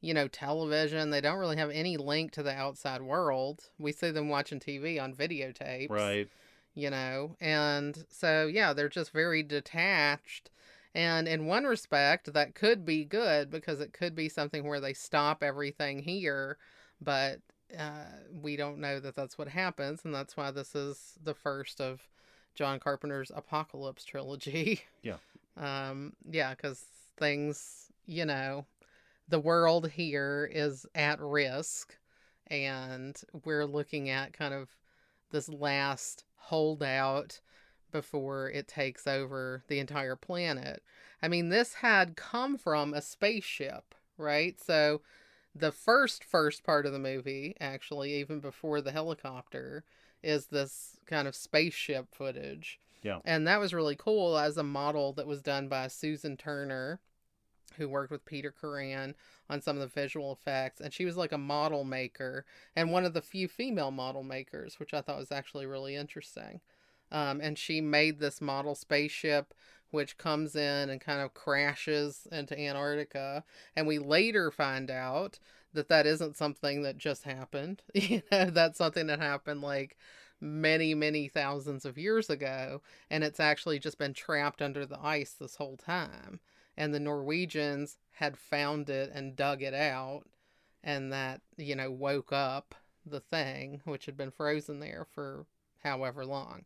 you 0.00 0.14
know, 0.14 0.28
television. 0.28 1.10
They 1.10 1.20
don't 1.20 1.38
really 1.38 1.56
have 1.56 1.70
any 1.70 1.96
link 1.96 2.32
to 2.32 2.42
the 2.42 2.52
outside 2.52 3.02
world. 3.02 3.70
We 3.78 3.92
see 3.92 4.10
them 4.10 4.28
watching 4.28 4.60
TV 4.60 4.98
on 5.02 5.14
videotapes. 5.14 5.90
Right. 5.90 6.28
you 6.74 6.90
know 6.90 7.34
and 7.40 8.04
so 8.10 8.46
yeah 8.46 8.74
they're 8.74 8.88
just 8.90 9.10
very 9.10 9.42
detached 9.42 10.50
and 10.94 11.26
in 11.26 11.46
one 11.46 11.64
respect 11.64 12.32
that 12.34 12.54
could 12.54 12.84
be 12.84 13.02
good 13.02 13.50
because 13.50 13.80
it 13.80 13.94
could 13.94 14.14
be 14.14 14.28
something 14.28 14.66
where 14.66 14.80
they 14.80 14.92
stop 14.92 15.42
everything 15.42 16.00
here 16.00 16.58
but 17.00 17.40
uh, 17.78 18.04
we 18.30 18.56
don't 18.56 18.78
know 18.78 19.00
that 19.00 19.16
that's 19.16 19.38
what 19.38 19.48
happens 19.48 20.00
and 20.04 20.14
that's 20.14 20.36
why 20.36 20.50
this 20.50 20.74
is 20.74 21.14
the 21.24 21.34
first 21.34 21.80
of 21.80 22.02
john 22.54 22.78
carpenter's 22.78 23.32
apocalypse 23.34 24.04
trilogy 24.04 24.82
Yeah. 25.02 25.16
um 25.56 26.12
yeah 26.30 26.54
because 26.54 26.84
things 27.16 27.86
you 28.04 28.26
know 28.26 28.66
the 29.28 29.40
world 29.40 29.90
here 29.90 30.48
is 30.52 30.86
at 30.94 31.20
risk 31.20 31.96
and 32.48 33.20
we're 33.44 33.66
looking 33.66 34.08
at 34.08 34.32
kind 34.32 34.54
of 34.54 34.76
this 35.30 35.48
last 35.48 36.24
holdout 36.36 37.40
before 37.90 38.50
it 38.50 38.68
takes 38.68 39.06
over 39.06 39.64
the 39.68 39.78
entire 39.78 40.16
planet. 40.16 40.82
I 41.22 41.28
mean, 41.28 41.48
this 41.48 41.74
had 41.74 42.16
come 42.16 42.56
from 42.56 42.94
a 42.94 43.02
spaceship, 43.02 43.94
right? 44.16 44.60
So 44.60 45.00
the 45.54 45.72
first 45.72 46.22
first 46.22 46.62
part 46.62 46.86
of 46.86 46.92
the 46.92 46.98
movie, 46.98 47.56
actually, 47.60 48.14
even 48.14 48.40
before 48.40 48.80
the 48.80 48.92
helicopter, 48.92 49.84
is 50.22 50.46
this 50.46 50.98
kind 51.06 51.26
of 51.26 51.34
spaceship 51.34 52.14
footage. 52.14 52.78
Yeah. 53.02 53.20
And 53.24 53.46
that 53.46 53.60
was 53.60 53.74
really 53.74 53.96
cool 53.96 54.36
as 54.36 54.56
a 54.56 54.62
model 54.62 55.12
that 55.14 55.26
was 55.26 55.42
done 55.42 55.68
by 55.68 55.88
Susan 55.88 56.36
Turner, 56.36 57.00
who 57.76 57.88
worked 57.88 58.10
with 58.10 58.24
Peter 58.24 58.52
Kuran 58.52 59.14
on 59.48 59.60
some 59.60 59.76
of 59.76 59.80
the 59.80 60.00
visual 60.00 60.32
effects. 60.32 60.80
And 60.80 60.92
she 60.92 61.04
was 61.04 61.16
like 61.16 61.32
a 61.32 61.38
model 61.38 61.84
maker 61.84 62.44
and 62.74 62.90
one 62.90 63.04
of 63.04 63.14
the 63.14 63.22
few 63.22 63.48
female 63.48 63.90
model 63.90 64.22
makers, 64.22 64.78
which 64.78 64.94
I 64.94 65.00
thought 65.00 65.18
was 65.18 65.32
actually 65.32 65.66
really 65.66 65.96
interesting. 65.96 66.60
Um, 67.12 67.40
and 67.40 67.58
she 67.58 67.80
made 67.80 68.18
this 68.18 68.40
model 68.40 68.74
spaceship, 68.74 69.54
which 69.90 70.18
comes 70.18 70.56
in 70.56 70.90
and 70.90 71.00
kind 71.00 71.20
of 71.20 71.34
crashes 71.34 72.26
into 72.32 72.58
Antarctica. 72.58 73.44
And 73.76 73.86
we 73.86 73.98
later 73.98 74.50
find 74.50 74.90
out 74.90 75.38
that 75.72 75.88
that 75.88 76.06
isn't 76.06 76.36
something 76.36 76.82
that 76.82 76.98
just 76.98 77.24
happened. 77.24 77.82
You 77.94 78.22
know, 78.32 78.46
that's 78.46 78.78
something 78.78 79.06
that 79.06 79.20
happened 79.20 79.62
like 79.62 79.96
many, 80.40 80.94
many 80.94 81.28
thousands 81.28 81.84
of 81.84 81.98
years 81.98 82.28
ago. 82.28 82.82
And 83.10 83.22
it's 83.24 83.40
actually 83.40 83.78
just 83.78 83.98
been 83.98 84.14
trapped 84.14 84.60
under 84.60 84.84
the 84.84 84.98
ice 85.00 85.32
this 85.32 85.56
whole 85.56 85.76
time. 85.76 86.40
And 86.76 86.92
the 86.92 87.00
Norwegians 87.00 87.98
had 88.12 88.36
found 88.36 88.90
it 88.90 89.10
and 89.14 89.36
dug 89.36 89.62
it 89.62 89.74
out. 89.74 90.22
And 90.84 91.12
that, 91.12 91.40
you 91.56 91.74
know, 91.74 91.90
woke 91.90 92.32
up 92.32 92.74
the 93.04 93.20
thing, 93.20 93.80
which 93.84 94.06
had 94.06 94.16
been 94.16 94.30
frozen 94.30 94.80
there 94.80 95.06
for 95.14 95.46
however 95.82 96.24
long. 96.24 96.64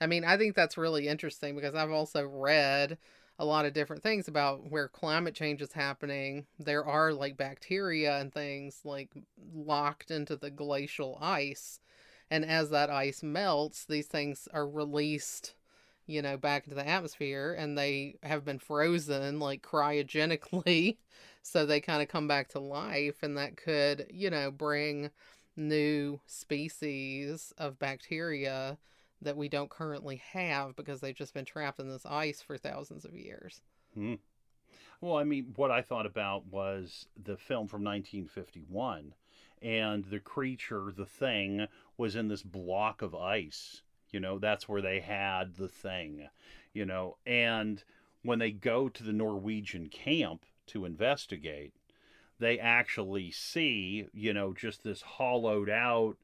I 0.00 0.06
mean, 0.06 0.24
I 0.24 0.36
think 0.36 0.54
that's 0.54 0.78
really 0.78 1.06
interesting 1.06 1.54
because 1.54 1.74
I've 1.74 1.90
also 1.90 2.26
read 2.26 2.98
a 3.38 3.44
lot 3.44 3.64
of 3.64 3.72
different 3.72 4.02
things 4.02 4.28
about 4.28 4.70
where 4.70 4.88
climate 4.88 5.34
change 5.34 5.62
is 5.62 5.72
happening. 5.72 6.46
There 6.58 6.84
are 6.84 7.12
like 7.12 7.36
bacteria 7.36 8.18
and 8.18 8.32
things 8.32 8.80
like 8.84 9.10
locked 9.54 10.10
into 10.10 10.36
the 10.36 10.50
glacial 10.50 11.18
ice. 11.20 11.80
And 12.30 12.44
as 12.44 12.70
that 12.70 12.90
ice 12.90 13.22
melts, 13.22 13.84
these 13.84 14.06
things 14.06 14.48
are 14.52 14.66
released, 14.66 15.54
you 16.06 16.22
know, 16.22 16.36
back 16.36 16.64
into 16.64 16.74
the 16.74 16.86
atmosphere 16.86 17.54
and 17.58 17.76
they 17.76 18.16
have 18.22 18.44
been 18.44 18.58
frozen 18.58 19.38
like 19.40 19.62
cryogenically. 19.62 20.96
So 21.44 21.66
they 21.66 21.80
kind 21.80 22.00
of 22.00 22.06
come 22.06 22.28
back 22.28 22.50
to 22.50 22.60
life 22.60 23.24
and 23.24 23.36
that 23.36 23.56
could, 23.56 24.06
you 24.12 24.30
know, 24.30 24.52
bring 24.52 25.10
new 25.56 26.20
species 26.24 27.52
of 27.58 27.80
bacteria 27.80 28.78
that 29.20 29.36
we 29.36 29.48
don't 29.48 29.70
currently 29.70 30.22
have 30.32 30.76
because 30.76 31.00
they've 31.00 31.16
just 31.16 31.34
been 31.34 31.44
trapped 31.44 31.80
in 31.80 31.88
this 31.88 32.06
ice 32.06 32.40
for 32.40 32.56
thousands 32.56 33.04
of 33.04 33.16
years. 33.16 33.60
Hmm. 33.94 34.14
Well, 35.00 35.16
I 35.16 35.24
mean, 35.24 35.52
what 35.56 35.70
I 35.70 35.82
thought 35.82 36.06
about 36.06 36.46
was 36.46 37.06
the 37.20 37.36
film 37.36 37.66
from 37.66 37.82
1951, 37.82 39.14
and 39.60 40.04
the 40.04 40.20
creature, 40.20 40.92
the 40.96 41.06
thing, 41.06 41.66
was 41.96 42.14
in 42.14 42.28
this 42.28 42.44
block 42.44 43.02
of 43.02 43.14
ice. 43.14 43.82
You 44.12 44.20
know, 44.20 44.38
that's 44.38 44.68
where 44.68 44.82
they 44.82 45.00
had 45.00 45.56
the 45.56 45.68
thing, 45.68 46.28
you 46.74 46.84
know, 46.84 47.16
and 47.26 47.82
when 48.22 48.38
they 48.38 48.50
go 48.50 48.88
to 48.88 49.02
the 49.02 49.12
Norwegian 49.12 49.88
camp 49.88 50.44
to 50.68 50.84
investigate, 50.84 51.72
they 52.38 52.58
actually 52.58 53.30
see, 53.30 54.06
you 54.12 54.34
know, 54.34 54.52
just 54.52 54.84
this 54.84 55.02
hollowed 55.02 55.70
out, 55.70 56.16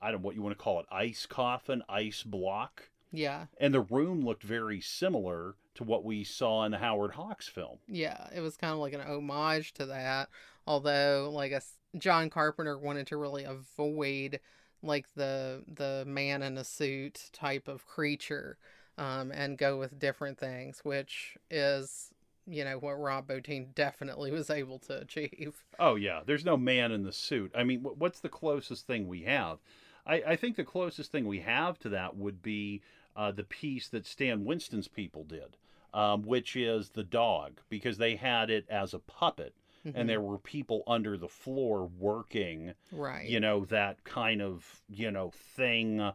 I 0.00 0.10
don't 0.10 0.22
know 0.22 0.26
what 0.26 0.36
you 0.36 0.42
want 0.42 0.56
to 0.56 0.62
call 0.62 0.80
it, 0.80 0.86
ice 0.90 1.26
coffin, 1.26 1.82
ice 1.88 2.22
block. 2.22 2.90
Yeah, 3.14 3.46
And 3.58 3.74
the 3.74 3.82
room 3.82 4.22
looked 4.22 4.42
very 4.42 4.80
similar 4.80 5.56
to 5.74 5.84
what 5.84 6.02
we 6.04 6.24
saw 6.24 6.64
in 6.64 6.72
the 6.72 6.78
Howard 6.78 7.12
Hawks 7.12 7.46
film. 7.46 7.78
yeah, 7.86 8.28
it 8.34 8.40
was 8.40 8.56
kind 8.56 8.72
of 8.72 8.78
like 8.78 8.94
an 8.94 9.02
homage 9.02 9.74
to 9.74 9.86
that. 9.86 10.30
Although, 10.66 11.30
like, 11.34 11.52
a, 11.52 11.60
John 11.98 12.30
Carpenter 12.30 12.78
wanted 12.78 13.08
to 13.08 13.18
really 13.18 13.44
avoid 13.44 14.40
like 14.82 15.06
the 15.14 15.62
the 15.72 16.04
man 16.06 16.42
in 16.42 16.58
a 16.58 16.64
suit 16.64 17.30
type 17.32 17.68
of 17.68 17.86
creature, 17.86 18.58
um, 18.98 19.30
and 19.32 19.58
go 19.58 19.78
with 19.78 19.98
different 19.98 20.38
things, 20.38 20.80
which 20.82 21.36
is 21.50 22.10
you 22.46 22.64
know 22.64 22.78
what 22.78 23.00
Rob 23.00 23.28
Bottin 23.28 23.74
definitely 23.74 24.30
was 24.32 24.50
able 24.50 24.78
to 24.80 25.00
achieve. 25.00 25.64
Oh 25.78 25.94
yeah, 25.94 26.20
there's 26.24 26.44
no 26.44 26.56
man 26.56 26.92
in 26.92 27.02
the 27.02 27.12
suit. 27.12 27.52
I 27.54 27.64
mean, 27.64 27.80
what's 27.82 28.20
the 28.20 28.28
closest 28.28 28.86
thing 28.86 29.08
we 29.08 29.22
have? 29.22 29.58
I, 30.06 30.22
I 30.26 30.36
think 30.36 30.56
the 30.56 30.64
closest 30.64 31.12
thing 31.12 31.26
we 31.26 31.40
have 31.40 31.78
to 31.80 31.88
that 31.90 32.16
would 32.16 32.42
be 32.42 32.82
uh, 33.16 33.30
the 33.30 33.44
piece 33.44 33.88
that 33.88 34.06
Stan 34.06 34.44
Winston's 34.44 34.88
people 34.88 35.24
did, 35.24 35.56
um, 35.94 36.22
which 36.22 36.56
is 36.56 36.90
the 36.90 37.04
dog, 37.04 37.60
because 37.68 37.98
they 37.98 38.16
had 38.16 38.50
it 38.50 38.66
as 38.68 38.94
a 38.94 38.98
puppet. 38.98 39.54
Mhm. 39.86 39.92
and 39.94 40.08
there 40.08 40.20
were 40.20 40.38
people 40.38 40.82
under 40.86 41.16
the 41.16 41.28
floor 41.28 41.86
working 41.98 42.74
right. 42.92 43.28
you 43.28 43.40
know 43.40 43.64
that 43.66 44.04
kind 44.04 44.40
of 44.40 44.82
you 44.88 45.10
know 45.10 45.30
thing 45.56 46.12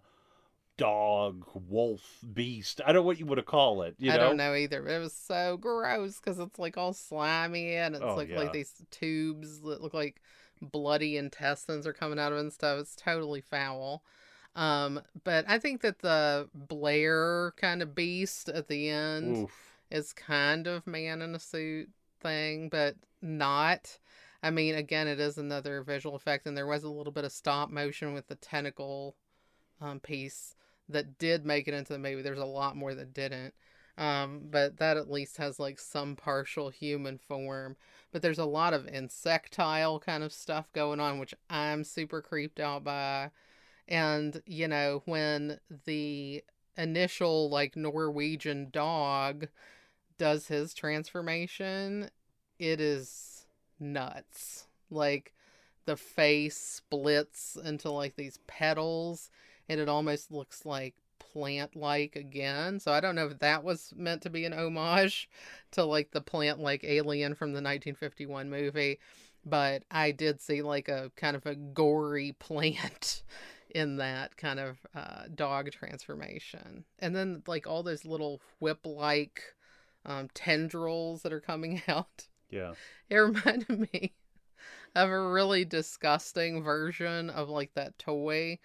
dog 0.78 1.44
wolf 1.54 2.20
beast 2.34 2.82
i 2.82 2.88
don't 2.88 2.96
know 2.96 3.02
what 3.02 3.20
you 3.20 3.26
would 3.26 3.44
call 3.46 3.82
it 3.82 3.96
you 3.98 4.12
I 4.12 4.18
know 4.18 4.28
don't 4.28 4.38
know 4.38 4.54
either, 4.54 4.84
but 4.84 4.92
it 4.92 5.00
was 5.00 5.14
so 5.14 5.58
gross 5.58 6.20
because 6.20 6.38
it's 6.40 6.60
like 6.60 6.78
all 6.78 6.94
slimy 6.94 7.74
and 7.74 7.96
it's 7.96 8.04
Oh, 8.04 8.16
like 8.16 8.30
yeah. 8.30 8.38
like 8.38 8.54
these 8.54 8.74
tubes 8.92 9.62
that 9.62 9.82
look 9.82 9.96
like 9.96 10.22
bloody 10.62 11.18
intestines 11.18 11.88
are 11.88 11.94
coming 11.94 12.20
out 12.20 12.32
of 12.32 12.38
it 12.38 12.42
and 12.42 12.54
stuff. 12.54 12.80
It's 12.80 12.96
totally 12.96 13.42
foul. 13.42 14.04
Um, 14.56 15.02
but 15.24 15.46
I 15.48 15.60
think 15.60 15.82
that 15.82 16.00
the 16.00 16.50
Blair 16.54 17.54
kind 17.58 17.82
of 17.82 17.96
beast 17.96 18.50
at 18.50 18.68
the 18.68 18.90
end 18.90 19.46
Oof. 19.46 19.74
is 19.92 20.14
kind 20.14 20.68
of 20.68 20.86
man 20.88 21.22
in 21.22 21.34
a 21.36 21.40
suit 21.40 21.90
thing, 22.22 22.70
but 22.70 22.96
not. 23.22 24.00
I 24.44 24.52
mean, 24.52 24.76
again, 24.76 25.08
it 25.08 25.20
is 25.20 25.38
another 25.38 25.82
visual 25.82 26.16
effect, 26.16 26.46
and 26.46 26.56
there 26.56 26.68
was 26.68 26.84
a 26.84 26.90
little 26.90 27.12
bit 27.12 27.26
of 27.26 27.32
stop 27.32 27.70
motion 27.70 28.14
with 28.14 28.28
the 28.28 28.36
tentacle 28.36 29.16
um, 29.82 30.00
piece 30.00 30.56
that 30.90 31.18
did 31.18 31.46
make 31.46 31.68
it 31.68 31.74
into 31.74 31.94
the 31.94 32.00
movie. 32.00 32.22
There's 32.22 32.40
a 32.40 32.46
lot 32.46 32.76
more 32.76 32.94
that 32.94 33.14
didn't. 33.14 33.54
Um, 33.98 34.42
but 34.52 34.78
that 34.78 34.96
at 34.96 35.10
least 35.10 35.38
has 35.38 35.60
like 35.60 35.80
some 35.80 36.16
partial 36.16 36.70
human 36.70 37.18
form. 37.18 37.76
But 38.12 38.22
there's 38.22 38.38
a 38.38 38.46
lot 38.46 38.74
of 38.74 38.88
insectile 38.88 40.00
kind 40.00 40.24
of 40.24 40.32
stuff 40.32 40.72
going 40.72 41.00
on, 41.00 41.20
which 41.20 41.34
I'm 41.50 41.84
super 41.84 42.22
creeped 42.22 42.60
out 42.60 42.84
by. 42.84 43.32
And, 43.88 44.42
you 44.46 44.68
know, 44.68 45.02
when 45.06 45.60
the 45.86 46.44
initial 46.78 47.50
like 47.50 47.76
Norwegian 47.76 48.70
dog 48.72 49.48
does 50.20 50.48
his 50.48 50.74
transformation, 50.74 52.10
it 52.60 52.82
is 52.82 53.46
nuts. 53.80 54.68
Like 54.90 55.34
the 55.86 55.98
face 55.98 56.58
splits 56.58 57.58
into 57.64 57.92
like 57.92 58.16
these 58.16 58.40
petals 58.48 59.30
and 59.70 59.80
it 59.80 59.90
almost 59.90 60.32
looks 60.32 60.66
like 60.66 60.96
plant 61.20 61.76
like 61.76 62.16
again. 62.16 62.80
So 62.80 62.92
I 62.92 63.00
don't 63.00 63.16
know 63.16 63.28
if 63.28 63.40
that 63.40 63.64
was 63.64 63.94
meant 63.96 64.22
to 64.24 64.30
be 64.30 64.46
an 64.46 64.54
homage 64.54 65.30
to 65.72 65.84
like 65.84 66.12
the 66.12 66.22
plant 66.22 66.60
like 66.60 66.84
alien 66.84 67.36
from 67.36 67.50
the 67.50 67.62
1951 67.62 68.50
movie, 68.50 69.00
but 69.46 69.84
I 69.92 70.12
did 70.12 70.42
see 70.42 70.62
like 70.62 70.88
a 70.88 71.12
kind 71.16 71.36
of 71.36 71.46
a 71.46 71.56
gory 71.56 72.32
plant 72.40 73.24
in 73.76 73.98
that 73.98 74.38
kind 74.38 74.60
of 74.60 74.78
uh, 74.96 75.24
dog 75.34 75.72
transformation. 75.72 76.86
And 77.00 77.16
then 77.16 77.44
like 77.48 77.68
all 77.68 77.84
those 77.84 78.06
little 78.06 78.42
whip 78.60 78.86
like 78.86 79.42
um, 80.06 80.30
tendrils 80.34 81.22
that 81.22 81.34
are 81.34 81.42
coming 81.42 81.82
out. 81.88 82.28
Yeah 82.50 82.74
It 83.10 83.16
reminded 83.18 83.70
me 83.94 84.14
of 84.96 85.10
a 85.10 85.30
really 85.30 85.66
disgusting 85.66 86.64
version 86.64 87.30
of 87.30 87.50
like 87.50 87.74
that 87.76 87.98
toy 88.00 88.60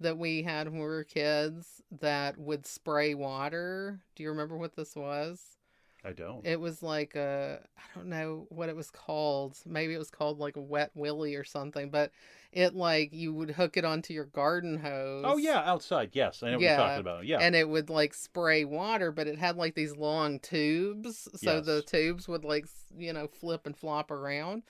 that 0.00 0.18
we 0.18 0.42
had 0.42 0.68
when 0.68 0.76
we 0.80 0.86
were 0.86 1.04
kids 1.04 1.82
that 2.00 2.38
would 2.38 2.66
spray 2.66 3.14
water. 3.14 4.00
Do 4.14 4.22
you 4.22 4.30
remember 4.30 4.56
what 4.56 4.76
this 4.76 4.94
was? 4.94 5.56
i 6.04 6.12
don't 6.12 6.46
It 6.46 6.60
was 6.60 6.82
like 6.82 7.14
a 7.16 7.60
I 7.76 7.82
don't 7.94 8.08
know 8.08 8.46
what 8.50 8.68
it 8.68 8.76
was 8.76 8.90
called. 8.90 9.58
Maybe 9.66 9.94
it 9.94 9.98
was 9.98 10.10
called 10.10 10.38
like 10.38 10.56
a 10.56 10.60
wet 10.60 10.90
willy 10.94 11.34
or 11.34 11.44
something, 11.44 11.90
but 11.90 12.12
it 12.52 12.74
like 12.74 13.12
you 13.12 13.32
would 13.34 13.50
hook 13.50 13.76
it 13.76 13.84
onto 13.84 14.14
your 14.14 14.24
garden 14.24 14.80
oh, 14.82 14.88
hose. 14.88 15.24
oh 15.26 15.36
yeah 15.36 15.62
outside 15.64 16.10
yes 16.12 16.42
i 16.42 16.46
know 16.46 16.54
what 16.54 16.62
you're 16.62 16.76
talking 16.76 17.00
about 17.00 17.26
yeah 17.26 17.38
And 17.40 17.54
it 17.54 17.68
would 17.68 17.90
like 17.90 18.14
spray 18.14 18.64
water, 18.64 19.12
but 19.12 19.26
it 19.26 19.38
had 19.38 19.56
like 19.56 19.74
these 19.74 19.96
long 19.96 20.38
tubes. 20.40 21.28
So 21.36 21.60
the 21.60 21.82
tubes 21.82 22.26
would 22.28 22.44
like, 22.44 22.66
you 22.96 23.12
know, 23.12 23.28
flip 23.28 23.66
and 23.66 23.76
flop 23.76 24.10
around. 24.10 24.62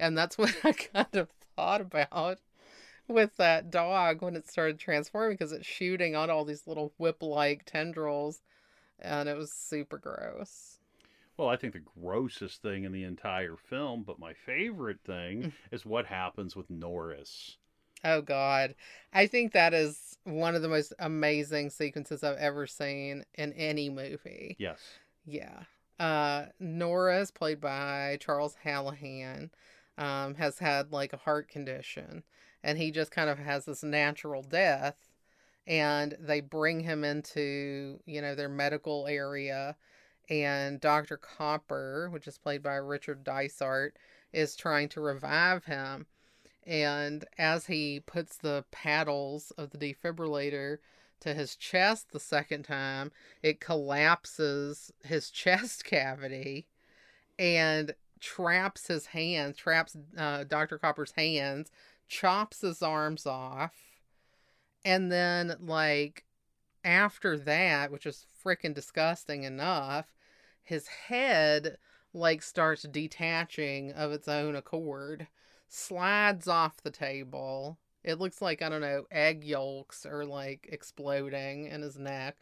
And 0.00 0.18
that's 0.18 0.36
what 0.38 0.54
I 0.64 0.72
kind 0.72 1.14
of 1.14 1.28
thought 1.56 1.80
about 1.80 2.38
with 3.06 3.36
that 3.36 3.70
dog 3.70 4.22
when 4.22 4.34
it 4.34 4.48
started 4.48 4.78
transforming 4.78 5.34
because 5.34 5.52
it's 5.52 5.66
shooting 5.66 6.14
out 6.14 6.30
all 6.30 6.44
these 6.44 6.66
little 6.66 6.92
whip 6.98 7.22
like 7.22 7.64
tendrils. 7.64 8.40
And 8.98 9.28
it 9.28 9.36
was 9.36 9.52
super 9.52 9.98
gross. 9.98 10.73
Well, 11.36 11.48
I 11.48 11.56
think 11.56 11.72
the 11.72 11.80
grossest 12.00 12.62
thing 12.62 12.84
in 12.84 12.92
the 12.92 13.04
entire 13.04 13.56
film, 13.56 14.04
but 14.04 14.18
my 14.18 14.34
favorite 14.34 15.02
Mm. 15.04 15.06
thing 15.06 15.52
is 15.72 15.84
what 15.84 16.06
happens 16.06 16.54
with 16.54 16.70
Norris. 16.70 17.56
Oh 18.04 18.20
God. 18.20 18.74
I 19.12 19.26
think 19.26 19.52
that 19.52 19.72
is 19.74 20.18
one 20.24 20.54
of 20.54 20.62
the 20.62 20.68
most 20.68 20.92
amazing 20.98 21.70
sequences 21.70 22.22
I've 22.22 22.36
ever 22.36 22.66
seen 22.66 23.24
in 23.34 23.52
any 23.54 23.88
movie. 23.88 24.56
Yes. 24.58 24.80
Yeah. 25.24 25.64
Uh 25.98 26.46
Norris 26.60 27.28
is 27.28 27.30
played 27.30 27.60
by 27.60 28.18
Charles 28.20 28.56
Hallahan. 28.64 29.50
Um, 29.96 30.34
has 30.34 30.58
had 30.58 30.90
like 30.92 31.12
a 31.12 31.18
heart 31.18 31.48
condition 31.48 32.24
and 32.64 32.78
he 32.78 32.90
just 32.90 33.12
kind 33.12 33.30
of 33.30 33.38
has 33.38 33.64
this 33.64 33.84
natural 33.84 34.42
death 34.42 34.96
and 35.68 36.16
they 36.18 36.40
bring 36.40 36.80
him 36.80 37.04
into, 37.04 38.00
you 38.04 38.20
know, 38.20 38.34
their 38.34 38.48
medical 38.48 39.06
area 39.06 39.76
and 40.28 40.80
Dr. 40.80 41.16
Copper, 41.16 42.08
which 42.10 42.26
is 42.26 42.38
played 42.38 42.62
by 42.62 42.74
Richard 42.74 43.24
Dysart, 43.24 43.96
is 44.32 44.56
trying 44.56 44.88
to 44.90 45.00
revive 45.00 45.64
him. 45.64 46.06
And 46.66 47.24
as 47.36 47.66
he 47.66 48.00
puts 48.00 48.36
the 48.36 48.64
paddles 48.70 49.52
of 49.58 49.70
the 49.70 49.78
defibrillator 49.78 50.78
to 51.20 51.34
his 51.34 51.56
chest 51.56 52.12
the 52.12 52.20
second 52.20 52.64
time, 52.64 53.12
it 53.42 53.60
collapses 53.60 54.92
his 55.04 55.30
chest 55.30 55.84
cavity 55.84 56.68
and 57.38 57.94
traps 58.20 58.86
his 58.86 59.06
hands, 59.06 59.56
traps 59.56 59.96
uh, 60.16 60.44
Dr. 60.44 60.78
Copper's 60.78 61.12
hands, 61.12 61.70
chops 62.08 62.62
his 62.62 62.82
arms 62.82 63.26
off. 63.26 63.74
And 64.84 65.10
then, 65.10 65.56
like, 65.60 66.24
after 66.84 67.38
that, 67.38 67.90
which 67.90 68.06
is 68.06 68.26
freaking 68.44 68.74
disgusting 68.74 69.44
enough, 69.44 70.13
his 70.64 70.88
head, 70.88 71.78
like, 72.12 72.42
starts 72.42 72.82
detaching 72.82 73.92
of 73.92 74.12
its 74.12 74.28
own 74.28 74.56
accord, 74.56 75.28
slides 75.68 76.48
off 76.48 76.82
the 76.82 76.90
table. 76.90 77.78
It 78.02 78.18
looks 78.18 78.42
like, 78.42 78.62
I 78.62 78.68
don't 78.68 78.80
know, 78.80 79.06
egg 79.10 79.44
yolks 79.44 80.04
are 80.04 80.24
like 80.24 80.68
exploding 80.70 81.66
in 81.66 81.82
his 81.82 81.98
neck. 81.98 82.36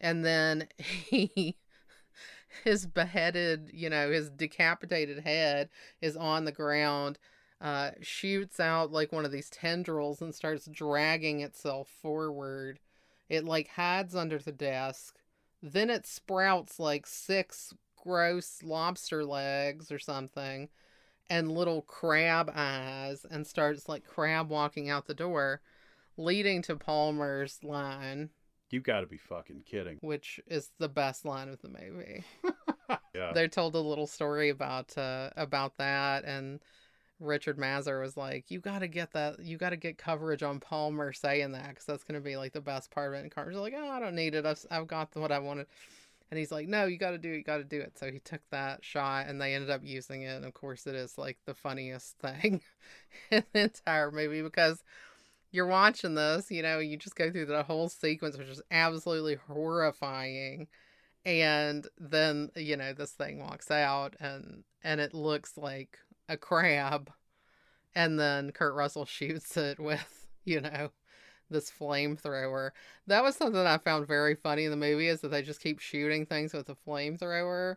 And 0.00 0.24
then 0.24 0.68
he 0.78 1.56
his 2.64 2.86
beheaded, 2.86 3.70
you 3.72 3.90
know, 3.90 4.10
his 4.10 4.30
decapitated 4.30 5.20
head 5.20 5.68
is 6.00 6.16
on 6.16 6.44
the 6.44 6.52
ground, 6.52 7.18
uh, 7.60 7.90
shoots 8.00 8.60
out 8.60 8.92
like 8.92 9.12
one 9.12 9.24
of 9.24 9.32
these 9.32 9.50
tendrils 9.50 10.22
and 10.22 10.34
starts 10.34 10.66
dragging 10.66 11.40
itself 11.40 11.88
forward. 11.88 12.80
It 13.28 13.44
like 13.44 13.68
hides 13.68 14.14
under 14.16 14.38
the 14.38 14.52
desk. 14.52 15.17
Then 15.62 15.90
it 15.90 16.06
sprouts 16.06 16.78
like 16.78 17.06
six 17.06 17.74
gross 17.96 18.62
lobster 18.62 19.24
legs 19.24 19.90
or 19.90 19.98
something 19.98 20.68
and 21.28 21.52
little 21.52 21.82
crab 21.82 22.50
eyes 22.54 23.26
and 23.30 23.46
starts 23.46 23.88
like 23.88 24.04
crab 24.06 24.48
walking 24.50 24.88
out 24.88 25.06
the 25.06 25.14
door, 25.14 25.60
leading 26.16 26.62
to 26.62 26.76
Palmer's 26.76 27.58
line, 27.62 28.30
You 28.70 28.80
got 28.80 29.00
to 29.00 29.06
be 29.06 29.18
fucking 29.18 29.62
kidding. 29.66 29.98
which 30.00 30.40
is 30.46 30.70
the 30.78 30.88
best 30.88 31.24
line 31.24 31.48
of 31.48 31.60
the 31.60 31.68
movie. 31.68 32.24
Yeah. 33.14 33.32
they 33.34 33.48
told 33.48 33.74
a 33.74 33.80
little 33.80 34.06
story 34.06 34.48
about 34.48 34.96
uh, 34.96 35.28
about 35.36 35.76
that 35.76 36.24
and 36.24 36.60
Richard 37.20 37.58
Masur 37.58 38.00
was 38.00 38.16
like, 38.16 38.50
"You 38.50 38.60
got 38.60 38.80
to 38.80 38.88
get 38.88 39.12
that. 39.12 39.40
You 39.40 39.56
got 39.56 39.70
to 39.70 39.76
get 39.76 39.98
coverage 39.98 40.42
on 40.42 40.60
Palmer 40.60 41.12
saying 41.12 41.52
that 41.52 41.68
because 41.70 41.84
that's 41.84 42.04
going 42.04 42.20
to 42.20 42.24
be 42.24 42.36
like 42.36 42.52
the 42.52 42.60
best 42.60 42.90
part 42.90 43.12
of 43.12 43.18
it." 43.18 43.22
And 43.22 43.30
Carter's 43.30 43.56
like, 43.56 43.74
"Oh, 43.76 43.88
I 43.88 44.00
don't 44.00 44.14
need 44.14 44.34
it. 44.34 44.46
I've, 44.46 44.64
I've 44.70 44.86
got 44.86 45.14
what 45.14 45.32
I 45.32 45.38
wanted." 45.38 45.66
And 46.30 46.38
he's 46.38 46.52
like, 46.52 46.68
"No, 46.68 46.86
you 46.86 46.98
got 46.98 47.12
to 47.12 47.18
do 47.18 47.32
it. 47.32 47.36
You 47.38 47.42
got 47.44 47.58
to 47.58 47.64
do 47.64 47.80
it." 47.80 47.98
So 47.98 48.10
he 48.10 48.20
took 48.20 48.42
that 48.50 48.84
shot, 48.84 49.26
and 49.28 49.40
they 49.40 49.54
ended 49.54 49.70
up 49.70 49.80
using 49.84 50.22
it. 50.22 50.36
And 50.36 50.44
of 50.44 50.54
course, 50.54 50.86
it 50.86 50.94
is 50.94 51.18
like 51.18 51.38
the 51.46 51.54
funniest 51.54 52.18
thing 52.18 52.60
in 53.30 53.44
the 53.52 53.60
entire 53.60 54.10
movie 54.10 54.42
because 54.42 54.82
you're 55.50 55.66
watching 55.66 56.14
this, 56.14 56.50
you 56.50 56.62
know, 56.62 56.78
you 56.78 56.96
just 56.96 57.16
go 57.16 57.30
through 57.30 57.46
the 57.46 57.62
whole 57.62 57.88
sequence, 57.88 58.36
which 58.36 58.48
is 58.48 58.62
absolutely 58.70 59.36
horrifying 59.48 60.68
and 61.24 61.86
then 61.98 62.50
you 62.56 62.76
know 62.76 62.92
this 62.92 63.10
thing 63.10 63.38
walks 63.38 63.70
out 63.70 64.14
and 64.20 64.64
and 64.82 65.00
it 65.00 65.12
looks 65.12 65.58
like 65.58 65.98
a 66.28 66.36
crab 66.36 67.10
and 67.94 68.18
then 68.18 68.52
Kurt 68.52 68.74
Russell 68.74 69.04
shoots 69.04 69.56
it 69.56 69.78
with 69.78 70.26
you 70.44 70.60
know 70.60 70.90
this 71.50 71.70
flamethrower 71.70 72.70
that 73.06 73.22
was 73.22 73.36
something 73.36 73.60
I 73.60 73.78
found 73.78 74.06
very 74.06 74.34
funny 74.34 74.64
in 74.64 74.70
the 74.70 74.76
movie 74.76 75.08
is 75.08 75.20
that 75.22 75.28
they 75.28 75.42
just 75.42 75.62
keep 75.62 75.78
shooting 75.78 76.26
things 76.26 76.52
with 76.52 76.68
a 76.68 76.74
flamethrower 76.74 77.76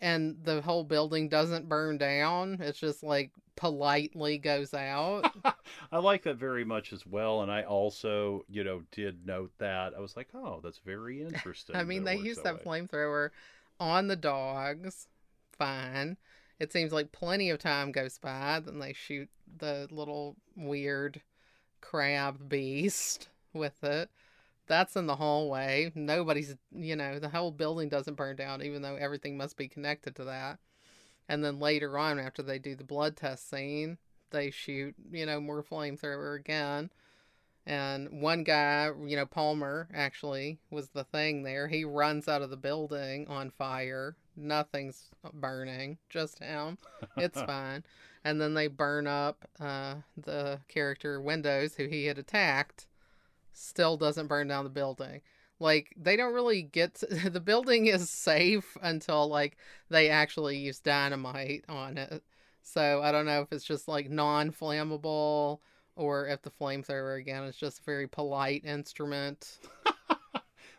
and 0.00 0.36
the 0.42 0.60
whole 0.60 0.84
building 0.84 1.28
doesn't 1.28 1.68
burn 1.68 1.98
down 1.98 2.58
it's 2.60 2.78
just 2.78 3.02
like 3.02 3.30
politely 3.54 4.38
goes 4.38 4.74
out 4.74 5.30
I 5.92 5.98
like 5.98 6.22
that 6.24 6.36
very 6.36 6.64
much 6.64 6.92
as 6.92 7.06
well. 7.06 7.42
And 7.42 7.50
I 7.50 7.62
also, 7.62 8.44
you 8.48 8.64
know, 8.64 8.82
did 8.92 9.26
note 9.26 9.52
that. 9.58 9.94
I 9.96 10.00
was 10.00 10.16
like, 10.16 10.28
oh, 10.34 10.60
that's 10.62 10.78
very 10.78 11.22
interesting. 11.26 11.76
I 11.76 11.84
mean, 11.84 12.04
they 12.04 12.16
used 12.16 12.44
that 12.44 12.64
that 12.64 12.64
flamethrower 12.64 13.30
on 13.78 14.08
the 14.08 14.16
dogs, 14.16 15.08
fine. 15.52 16.16
It 16.58 16.72
seems 16.72 16.92
like 16.92 17.12
plenty 17.12 17.50
of 17.50 17.58
time 17.58 17.92
goes 17.92 18.18
by. 18.18 18.60
Then 18.64 18.78
they 18.78 18.92
shoot 18.92 19.28
the 19.58 19.88
little 19.90 20.36
weird 20.56 21.20
crab 21.80 22.48
beast 22.48 23.28
with 23.52 23.82
it. 23.84 24.10
That's 24.66 24.96
in 24.96 25.06
the 25.06 25.16
hallway. 25.16 25.92
Nobody's, 25.94 26.56
you 26.74 26.96
know, 26.96 27.18
the 27.18 27.28
whole 27.28 27.52
building 27.52 27.88
doesn't 27.88 28.16
burn 28.16 28.36
down, 28.36 28.62
even 28.62 28.82
though 28.82 28.96
everything 28.96 29.36
must 29.36 29.56
be 29.56 29.68
connected 29.68 30.16
to 30.16 30.24
that. 30.24 30.58
And 31.28 31.44
then 31.44 31.60
later 31.60 31.98
on, 31.98 32.18
after 32.18 32.42
they 32.42 32.58
do 32.58 32.74
the 32.74 32.84
blood 32.84 33.16
test 33.16 33.48
scene, 33.48 33.98
they 34.30 34.50
shoot, 34.50 34.94
you 35.12 35.26
know, 35.26 35.40
more 35.40 35.62
flamethrower 35.62 36.38
again. 36.38 36.90
And 37.64 38.22
one 38.22 38.44
guy, 38.44 38.90
you 39.04 39.16
know, 39.16 39.26
Palmer 39.26 39.88
actually 39.92 40.58
was 40.70 40.90
the 40.90 41.04
thing 41.04 41.42
there. 41.42 41.66
He 41.68 41.84
runs 41.84 42.28
out 42.28 42.42
of 42.42 42.50
the 42.50 42.56
building 42.56 43.26
on 43.28 43.50
fire. 43.50 44.16
Nothing's 44.36 45.10
burning, 45.32 45.98
just 46.08 46.38
him. 46.38 46.78
It's 47.16 47.40
fine. 47.46 47.84
And 48.24 48.40
then 48.40 48.54
they 48.54 48.66
burn 48.66 49.06
up 49.06 49.48
uh, 49.60 49.96
the 50.16 50.60
character 50.68 51.20
Windows, 51.20 51.74
who 51.74 51.86
he 51.86 52.06
had 52.06 52.18
attacked. 52.18 52.86
Still 53.52 53.96
doesn't 53.96 54.26
burn 54.26 54.48
down 54.48 54.64
the 54.64 54.70
building. 54.70 55.20
Like 55.58 55.94
they 55.96 56.16
don't 56.16 56.34
really 56.34 56.62
get 56.62 56.96
to, 56.96 57.06
the 57.30 57.40
building 57.40 57.86
is 57.86 58.10
safe 58.10 58.76
until 58.82 59.28
like 59.28 59.56
they 59.88 60.10
actually 60.10 60.58
use 60.58 60.80
dynamite 60.80 61.64
on 61.68 61.96
it. 61.98 62.22
So 62.62 63.00
I 63.02 63.12
don't 63.12 63.26
know 63.26 63.42
if 63.42 63.52
it's 63.52 63.64
just 63.64 63.88
like 63.88 64.10
non-flammable 64.10 65.60
or 65.94 66.26
if 66.26 66.42
the 66.42 66.50
flamethrower 66.50 67.18
again 67.18 67.44
is 67.44 67.56
just 67.56 67.78
a 67.78 67.84
very 67.84 68.06
polite 68.06 68.64
instrument. 68.64 69.58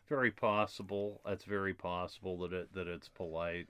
Very 0.08 0.32
possible. 0.32 1.22
That's 1.26 1.44
very 1.44 1.74
possible 1.74 2.38
that 2.40 2.54
it 2.54 2.74
that 2.74 2.88
it's 2.88 3.10
polite. 3.10 3.68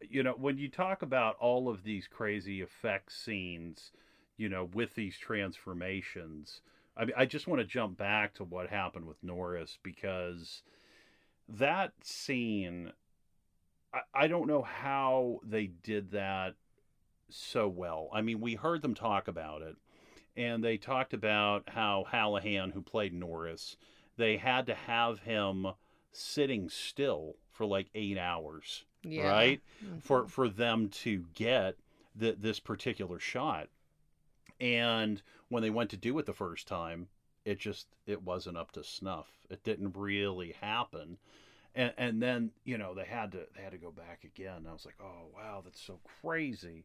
You 0.00 0.22
know, 0.22 0.32
when 0.32 0.58
you 0.58 0.68
talk 0.68 1.02
about 1.02 1.36
all 1.38 1.68
of 1.68 1.82
these 1.82 2.06
crazy 2.06 2.60
effect 2.60 3.12
scenes, 3.12 3.92
you 4.36 4.48
know, 4.48 4.68
with 4.72 4.94
these 4.94 5.16
transformations, 5.18 6.60
I 6.96 7.04
mean, 7.04 7.14
I 7.16 7.26
just 7.26 7.46
want 7.46 7.60
to 7.60 7.66
jump 7.66 7.96
back 7.96 8.34
to 8.34 8.44
what 8.44 8.68
happened 8.68 9.06
with 9.06 9.22
Norris 9.22 9.78
because 9.82 10.62
that 11.48 11.92
scene, 12.02 12.92
I, 13.92 14.00
I 14.14 14.26
don't 14.26 14.48
know 14.48 14.62
how 14.62 15.40
they 15.42 15.66
did 15.66 16.10
that 16.12 16.54
so 17.30 17.68
well. 17.68 18.08
I 18.12 18.22
mean, 18.22 18.40
we 18.40 18.54
heard 18.54 18.82
them 18.82 18.94
talk 18.94 19.28
about 19.28 19.62
it, 19.62 19.76
and 20.36 20.62
they 20.62 20.76
talked 20.76 21.12
about 21.12 21.64
how 21.68 22.04
Hallahan, 22.12 22.72
who 22.72 22.82
played 22.82 23.12
Norris, 23.12 23.76
they 24.16 24.36
had 24.36 24.66
to 24.66 24.74
have 24.74 25.20
him 25.20 25.66
sitting 26.12 26.68
still 26.68 27.36
for 27.50 27.66
like 27.66 27.88
eight 27.94 28.18
hours, 28.18 28.84
Yeah. 29.02 29.28
right, 29.30 29.62
Mhm. 29.84 30.02
for 30.02 30.26
for 30.28 30.48
them 30.48 30.88
to 30.90 31.26
get 31.34 31.76
the, 32.14 32.32
this 32.32 32.60
particular 32.60 33.18
shot. 33.18 33.68
And 34.60 35.22
when 35.48 35.62
they 35.62 35.70
went 35.70 35.90
to 35.90 35.96
do 35.96 36.18
it 36.18 36.26
the 36.26 36.32
first 36.32 36.66
time, 36.66 37.08
it 37.44 37.58
just 37.58 37.88
it 38.06 38.22
wasn't 38.22 38.56
up 38.56 38.72
to 38.72 38.84
snuff. 38.84 39.28
It 39.50 39.62
didn't 39.64 39.96
really 39.96 40.52
happen. 40.52 41.18
And 41.74 41.92
and 41.98 42.22
then, 42.22 42.52
you 42.64 42.78
know, 42.78 42.94
they 42.94 43.04
had 43.04 43.32
to 43.32 43.46
they 43.54 43.62
had 43.62 43.72
to 43.72 43.78
go 43.78 43.90
back 43.90 44.24
again. 44.24 44.66
I 44.66 44.72
was 44.72 44.86
like, 44.86 44.96
"Oh, 45.00 45.28
wow, 45.34 45.60
that's 45.62 45.80
so 45.80 46.00
crazy." 46.22 46.84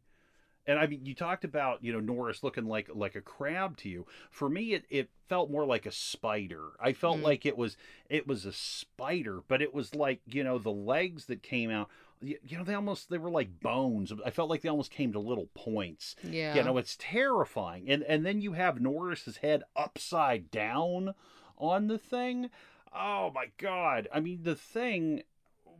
And 0.67 0.77
I 0.77 0.85
mean, 0.85 1.05
you 1.05 1.15
talked 1.15 1.43
about 1.43 1.83
you 1.83 1.91
know 1.91 1.99
Norris 1.99 2.43
looking 2.43 2.65
like 2.65 2.89
like 2.93 3.15
a 3.15 3.21
crab 3.21 3.77
to 3.77 3.89
you. 3.89 4.05
For 4.29 4.47
me, 4.49 4.73
it, 4.73 4.85
it 4.89 5.09
felt 5.27 5.49
more 5.49 5.65
like 5.65 5.85
a 5.85 5.91
spider. 5.91 6.69
I 6.79 6.93
felt 6.93 7.17
Mm. 7.17 7.23
like 7.23 7.45
it 7.45 7.57
was 7.57 7.77
it 8.09 8.27
was 8.27 8.45
a 8.45 8.53
spider, 8.53 9.41
but 9.47 9.61
it 9.61 9.73
was 9.73 9.95
like 9.95 10.21
you 10.27 10.43
know 10.43 10.57
the 10.59 10.71
legs 10.71 11.25
that 11.25 11.41
came 11.43 11.71
out. 11.71 11.89
You, 12.23 12.37
you 12.45 12.55
know, 12.57 12.63
they 12.63 12.75
almost 12.75 13.09
they 13.09 13.17
were 13.17 13.31
like 13.31 13.59
bones. 13.61 14.13
I 14.23 14.29
felt 14.29 14.49
like 14.51 14.61
they 14.61 14.69
almost 14.69 14.91
came 14.91 15.11
to 15.13 15.19
little 15.19 15.49
points. 15.55 16.15
Yeah. 16.23 16.53
You 16.55 16.63
know, 16.63 16.77
it's 16.77 16.95
terrifying. 16.99 17.89
And 17.89 18.03
and 18.03 18.23
then 18.25 18.41
you 18.41 18.53
have 18.53 18.79
Norris's 18.79 19.37
head 19.37 19.63
upside 19.75 20.51
down 20.51 21.15
on 21.57 21.87
the 21.87 21.97
thing. 21.97 22.51
Oh 22.93 23.31
my 23.33 23.45
god. 23.57 24.07
I 24.13 24.19
mean, 24.19 24.43
the 24.43 24.55
thing 24.55 25.23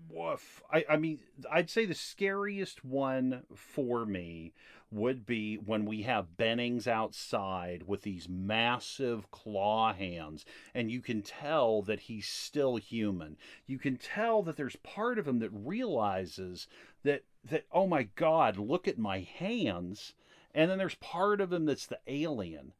woof. 0.10 0.62
I, 0.72 0.86
I 0.90 0.98
mean, 0.98 1.20
I'd 1.52 1.70
say 1.70 1.86
the 1.86 1.94
scariest 1.94 2.84
one 2.84 3.44
for 3.56 4.06
me 4.06 4.54
would 4.92 5.26
be 5.26 5.56
when 5.56 5.86
we 5.86 6.02
have 6.02 6.36
Bennings 6.36 6.86
outside 6.86 7.84
with 7.88 8.02
these 8.02 8.28
massive 8.28 9.32
claw 9.32 9.94
hands, 9.94 10.46
and 10.76 10.92
you 10.92 11.00
can 11.02 11.22
tell 11.22 11.82
that 11.84 12.02
he's 12.02 12.28
still 12.28 12.76
human. 12.76 13.38
You 13.66 13.80
can 13.80 13.96
tell 13.96 14.44
that 14.44 14.58
there's 14.58 14.76
part 14.78 15.18
of 15.18 15.28
him 15.28 15.40
that 15.40 15.50
realizes 15.52 16.68
that 17.04 17.24
that 17.50 17.66
oh 17.72 17.88
my 17.88 18.04
god, 18.16 18.58
look 18.58 18.88
at 18.88 18.98
my 19.00 19.20
hands, 19.20 20.14
and 20.54 20.70
then 20.70 20.78
there's 20.78 20.96
part 20.96 21.40
of 21.40 21.54
him 21.54 21.66
that's 21.66 21.86
the 21.86 22.00
alien, 22.08 22.74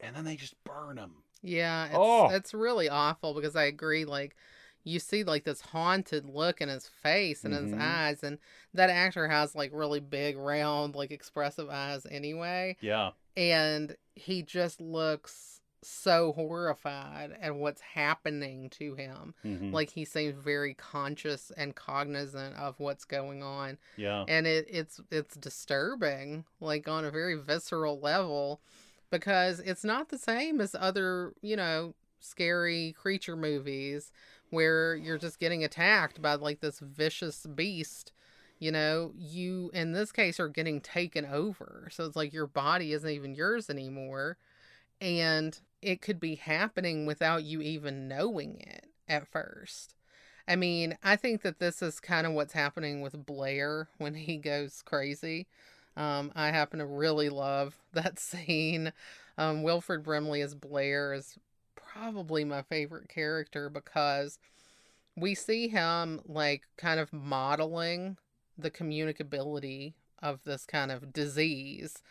and 0.00 0.14
then 0.14 0.24
they 0.24 0.36
just 0.36 0.62
burn 0.64 0.98
him. 0.98 1.22
Yeah, 1.42 1.86
it's 1.86 1.94
Oh. 1.98 2.28
it's 2.30 2.54
really 2.54 2.88
awful 2.88 3.32
because 3.34 3.56
I 3.56 3.64
agree. 3.64 4.04
Like, 4.04 4.36
you 4.84 4.98
see 4.98 5.24
like 5.24 5.44
this 5.44 5.60
haunted 5.62 6.26
look 6.26 6.60
in 6.60 6.68
his 6.68 6.86
face 6.86 7.44
and 7.44 7.54
his 7.54 7.72
Mhm. 7.72 7.80
eyes, 7.80 8.22
and 8.22 8.38
that 8.74 8.90
actor 8.90 9.26
has 9.28 9.54
like 9.54 9.70
really 9.72 10.00
big, 10.00 10.36
round, 10.36 10.94
like 10.94 11.10
expressive 11.10 11.68
eyes 11.70 12.06
anyway, 12.10 12.76
Yeah. 12.80 13.12
and 13.36 13.96
he 14.14 14.42
just 14.42 14.80
looks 14.80 15.60
so 15.82 16.32
horrified 16.32 17.32
at 17.42 17.54
what's 17.54 17.80
happening 17.82 18.70
to 18.70 18.94
him. 18.94 19.34
Mhm. 19.44 19.70
Like 19.72 19.90
he 19.90 20.04
seems 20.06 20.34
very 20.42 20.72
conscious 20.72 21.50
and 21.58 21.74
cognizant 21.76 22.56
of 22.56 22.80
what's 22.80 23.04
going 23.04 23.42
on 23.42 23.76
yeah. 23.96 24.24
and 24.26 24.46
it 24.46 24.66
it's 24.70 25.00
it's 25.10 25.34
disturbing 25.36 26.46
like 26.60 26.88
on 26.88 27.04
a 27.04 27.10
very 27.10 27.34
visceral 27.34 28.00
level 28.00 28.62
because 29.10 29.60
it's 29.60 29.84
not 29.84 30.08
the 30.08 30.16
same 30.18 30.58
as 30.60 30.74
other 30.74 31.34
you 31.42 31.54
know 31.56 31.94
scary 32.18 32.94
creature 32.98 33.36
movies 33.36 34.10
where 34.50 34.94
you're 34.94 35.18
just 35.18 35.40
getting 35.40 35.64
attacked 35.64 36.20
by 36.22 36.34
like 36.34 36.60
this 36.60 36.78
vicious 36.78 37.46
beast 37.46 38.12
you 38.58 38.70
know 38.70 39.12
you 39.16 39.70
in 39.74 39.92
this 39.92 40.12
case 40.12 40.38
are 40.38 40.48
getting 40.48 40.80
taken 40.80 41.24
over 41.24 41.88
so 41.90 42.04
it's 42.04 42.16
like 42.16 42.32
your 42.32 42.46
body 42.46 42.92
isn't 42.92 43.10
even 43.10 43.34
yours 43.34 43.68
anymore 43.68 44.36
and 45.00 45.60
it 45.82 46.00
could 46.00 46.20
be 46.20 46.36
happening 46.36 47.04
without 47.04 47.42
you 47.44 47.60
even 47.60 48.08
knowing 48.08 48.60
it 48.60 48.86
at 49.08 49.26
first 49.26 49.94
I 50.46 50.56
mean, 50.56 50.98
I 51.02 51.16
think 51.16 51.42
that 51.42 51.58
this 51.58 51.80
is 51.80 52.00
kind 52.00 52.26
of 52.26 52.34
what's 52.34 52.52
happening 52.52 53.00
with 53.00 53.24
Blair 53.24 53.88
when 53.98 54.14
he 54.14 54.36
goes 54.36 54.82
crazy. 54.84 55.46
Um, 55.96 56.32
I 56.34 56.48
happen 56.48 56.80
to 56.80 56.86
really 56.86 57.28
love 57.28 57.78
that 57.92 58.18
scene. 58.18 58.92
Um, 59.38 59.62
Wilford 59.62 60.04
Brimley 60.04 60.42
as 60.42 60.54
Blair 60.54 61.14
is 61.14 61.36
probably 61.76 62.44
my 62.44 62.62
favorite 62.62 63.08
character 63.08 63.68
because 63.68 64.38
we 65.16 65.34
see 65.34 65.68
him 65.68 66.20
like 66.26 66.62
kind 66.76 66.98
of 67.00 67.12
modeling 67.12 68.16
the 68.58 68.70
communicability 68.70 69.94
of 70.22 70.42
this 70.44 70.64
kind 70.66 70.90
of 70.90 71.12
disease. 71.12 72.02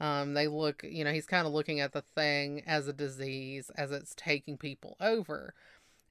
Um, 0.00 0.34
they 0.34 0.48
look, 0.48 0.82
you 0.82 1.04
know, 1.04 1.12
he's 1.12 1.26
kind 1.26 1.46
of 1.46 1.52
looking 1.52 1.80
at 1.80 1.92
the 1.92 2.02
thing 2.02 2.62
as 2.66 2.88
a 2.88 2.92
disease 2.92 3.70
as 3.76 3.92
it's 3.92 4.14
taking 4.16 4.56
people 4.56 4.96
over 5.00 5.54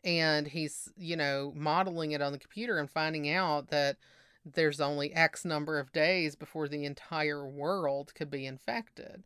and 0.04 0.48
he's 0.48 0.90
you 0.98 1.16
know 1.16 1.52
modeling 1.56 2.12
it 2.12 2.22
on 2.22 2.32
the 2.32 2.40
computer 2.40 2.78
and 2.78 2.90
finding 2.90 3.30
out 3.30 3.70
that 3.70 3.98
there's 4.46 4.80
only 4.80 5.14
x 5.14 5.44
number 5.44 5.78
of 5.78 5.92
days 5.92 6.36
before 6.36 6.68
the 6.68 6.86
entire 6.86 7.46
world 7.46 8.14
could 8.16 8.32
be 8.32 8.46
infected 8.46 9.24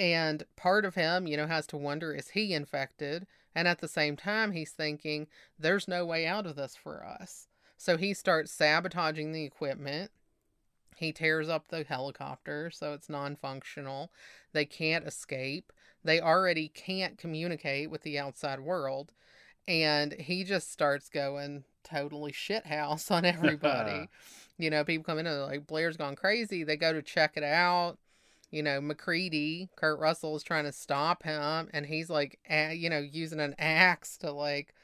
and 0.00 0.44
part 0.56 0.84
of 0.84 0.96
him 0.96 1.26
you 1.26 1.36
know 1.36 1.46
has 1.46 1.66
to 1.66 1.76
wonder 1.76 2.12
is 2.12 2.30
he 2.30 2.52
infected 2.54 3.26
and 3.54 3.68
at 3.68 3.80
the 3.80 3.86
same 3.86 4.16
time 4.16 4.52
he's 4.52 4.72
thinking 4.72 5.28
there's 5.58 5.86
no 5.86 6.04
way 6.04 6.26
out 6.26 6.46
of 6.46 6.56
this 6.56 6.74
for 6.74 7.04
us 7.04 7.46
so 7.76 7.96
he 7.96 8.14
starts 8.14 8.50
sabotaging 8.50 9.30
the 9.30 9.44
equipment 9.44 10.10
he 10.96 11.12
tears 11.12 11.48
up 11.48 11.68
the 11.68 11.84
helicopter 11.84 12.70
so 12.70 12.92
it's 12.94 13.08
non-functional 13.08 14.10
they 14.52 14.64
can't 14.64 15.06
escape 15.06 15.72
they 16.02 16.20
already 16.20 16.68
can't 16.68 17.18
communicate 17.18 17.90
with 17.90 18.02
the 18.02 18.18
outside 18.18 18.60
world 18.60 19.12
and 19.68 20.14
he 20.14 20.42
just 20.42 20.72
starts 20.72 21.08
going 21.08 21.64
totally 21.84 22.32
shithouse 22.32 23.10
on 23.10 23.24
everybody. 23.24 24.08
you 24.58 24.70
know, 24.70 24.84
people 24.84 25.04
come 25.04 25.18
in 25.18 25.26
and 25.26 25.36
they're 25.36 25.46
like, 25.46 25.66
Blair's 25.66 25.96
gone 25.96 26.16
crazy. 26.16 26.64
They 26.64 26.76
go 26.76 26.92
to 26.92 27.02
check 27.02 27.32
it 27.36 27.44
out. 27.44 27.98
You 28.50 28.62
know, 28.62 28.80
MacReady, 28.80 29.68
Kurt 29.76 29.98
Russell 29.98 30.34
is 30.36 30.42
trying 30.42 30.64
to 30.64 30.72
stop 30.72 31.22
him, 31.22 31.68
and 31.72 31.86
he's 31.86 32.10
like, 32.10 32.38
you 32.48 32.90
know, 32.90 32.98
using 32.98 33.40
an 33.40 33.54
axe 33.58 34.16
to 34.18 34.32
like 34.32 34.74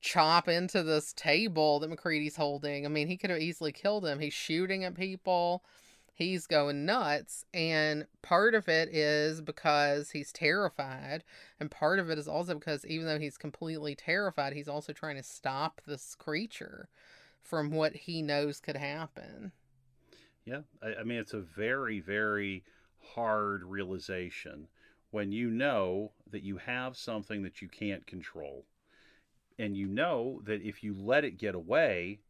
chop 0.00 0.48
into 0.48 0.82
this 0.82 1.12
table 1.12 1.80
that 1.80 1.90
MacReady's 1.90 2.36
holding. 2.36 2.84
I 2.84 2.88
mean, 2.88 3.08
he 3.08 3.16
could 3.16 3.30
have 3.30 3.40
easily 3.40 3.72
killed 3.72 4.04
him. 4.04 4.20
He's 4.20 4.32
shooting 4.32 4.84
at 4.84 4.94
people. 4.94 5.64
He's 6.12 6.46
going 6.46 6.86
nuts. 6.86 7.44
And 7.52 8.06
part 8.22 8.54
of 8.54 8.68
it 8.68 8.88
is 8.88 9.40
because 9.40 10.10
he's 10.10 10.32
terrified. 10.32 11.24
And 11.60 11.70
part 11.70 11.98
of 11.98 12.08
it 12.10 12.18
is 12.18 12.26
also 12.26 12.54
because 12.54 12.86
even 12.86 13.06
though 13.06 13.18
he's 13.18 13.36
completely 13.36 13.94
terrified, 13.94 14.52
he's 14.52 14.68
also 14.68 14.92
trying 14.92 15.16
to 15.16 15.22
stop 15.22 15.80
this 15.86 16.14
creature 16.14 16.88
from 17.42 17.70
what 17.70 17.94
he 17.94 18.22
knows 18.22 18.60
could 18.60 18.76
happen. 18.76 19.52
Yeah. 20.44 20.60
I, 20.82 21.00
I 21.00 21.02
mean, 21.02 21.18
it's 21.18 21.34
a 21.34 21.40
very, 21.40 22.00
very 22.00 22.64
hard 23.14 23.64
realization 23.64 24.68
when 25.10 25.32
you 25.32 25.50
know 25.50 26.12
that 26.30 26.42
you 26.42 26.56
have 26.58 26.96
something 26.96 27.42
that 27.42 27.62
you 27.62 27.68
can't 27.68 28.06
control. 28.06 28.64
And 29.58 29.76
you 29.76 29.86
know 29.86 30.42
that 30.44 30.62
if 30.62 30.82
you 30.82 30.94
let 30.94 31.24
it 31.24 31.38
get 31.38 31.54
away, 31.54 32.20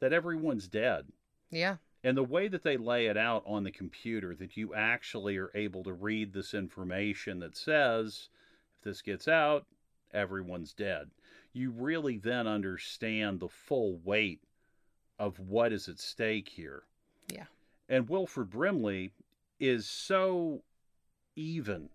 that 0.00 0.12
everyone's 0.12 0.66
dead. 0.68 1.06
Yeah. 1.50 1.76
And 2.02 2.16
the 2.16 2.24
way 2.24 2.48
that 2.48 2.62
they 2.62 2.78
lay 2.78 3.06
it 3.06 3.18
out 3.18 3.42
on 3.44 3.64
the 3.64 3.70
computer, 3.70 4.34
that 4.36 4.56
you 4.56 4.74
actually 4.74 5.36
are 5.36 5.50
able 5.54 5.84
to 5.84 5.92
read 5.92 6.32
this 6.32 6.54
information 6.54 7.40
that 7.40 7.56
says, 7.56 8.30
if 8.78 8.84
this 8.84 9.02
gets 9.02 9.28
out, 9.28 9.66
everyone's 10.14 10.72
dead. 10.72 11.10
You 11.52 11.70
really 11.70 12.16
then 12.16 12.46
understand 12.46 13.40
the 13.40 13.48
full 13.48 13.98
weight 14.04 14.40
of 15.18 15.38
what 15.38 15.72
is 15.72 15.88
at 15.88 15.98
stake 15.98 16.48
here. 16.48 16.84
Yeah. 17.30 17.44
And 17.90 18.08
Wilford 18.08 18.48
Brimley 18.48 19.12
is 19.60 19.88
so 19.88 20.62
even 21.36 21.90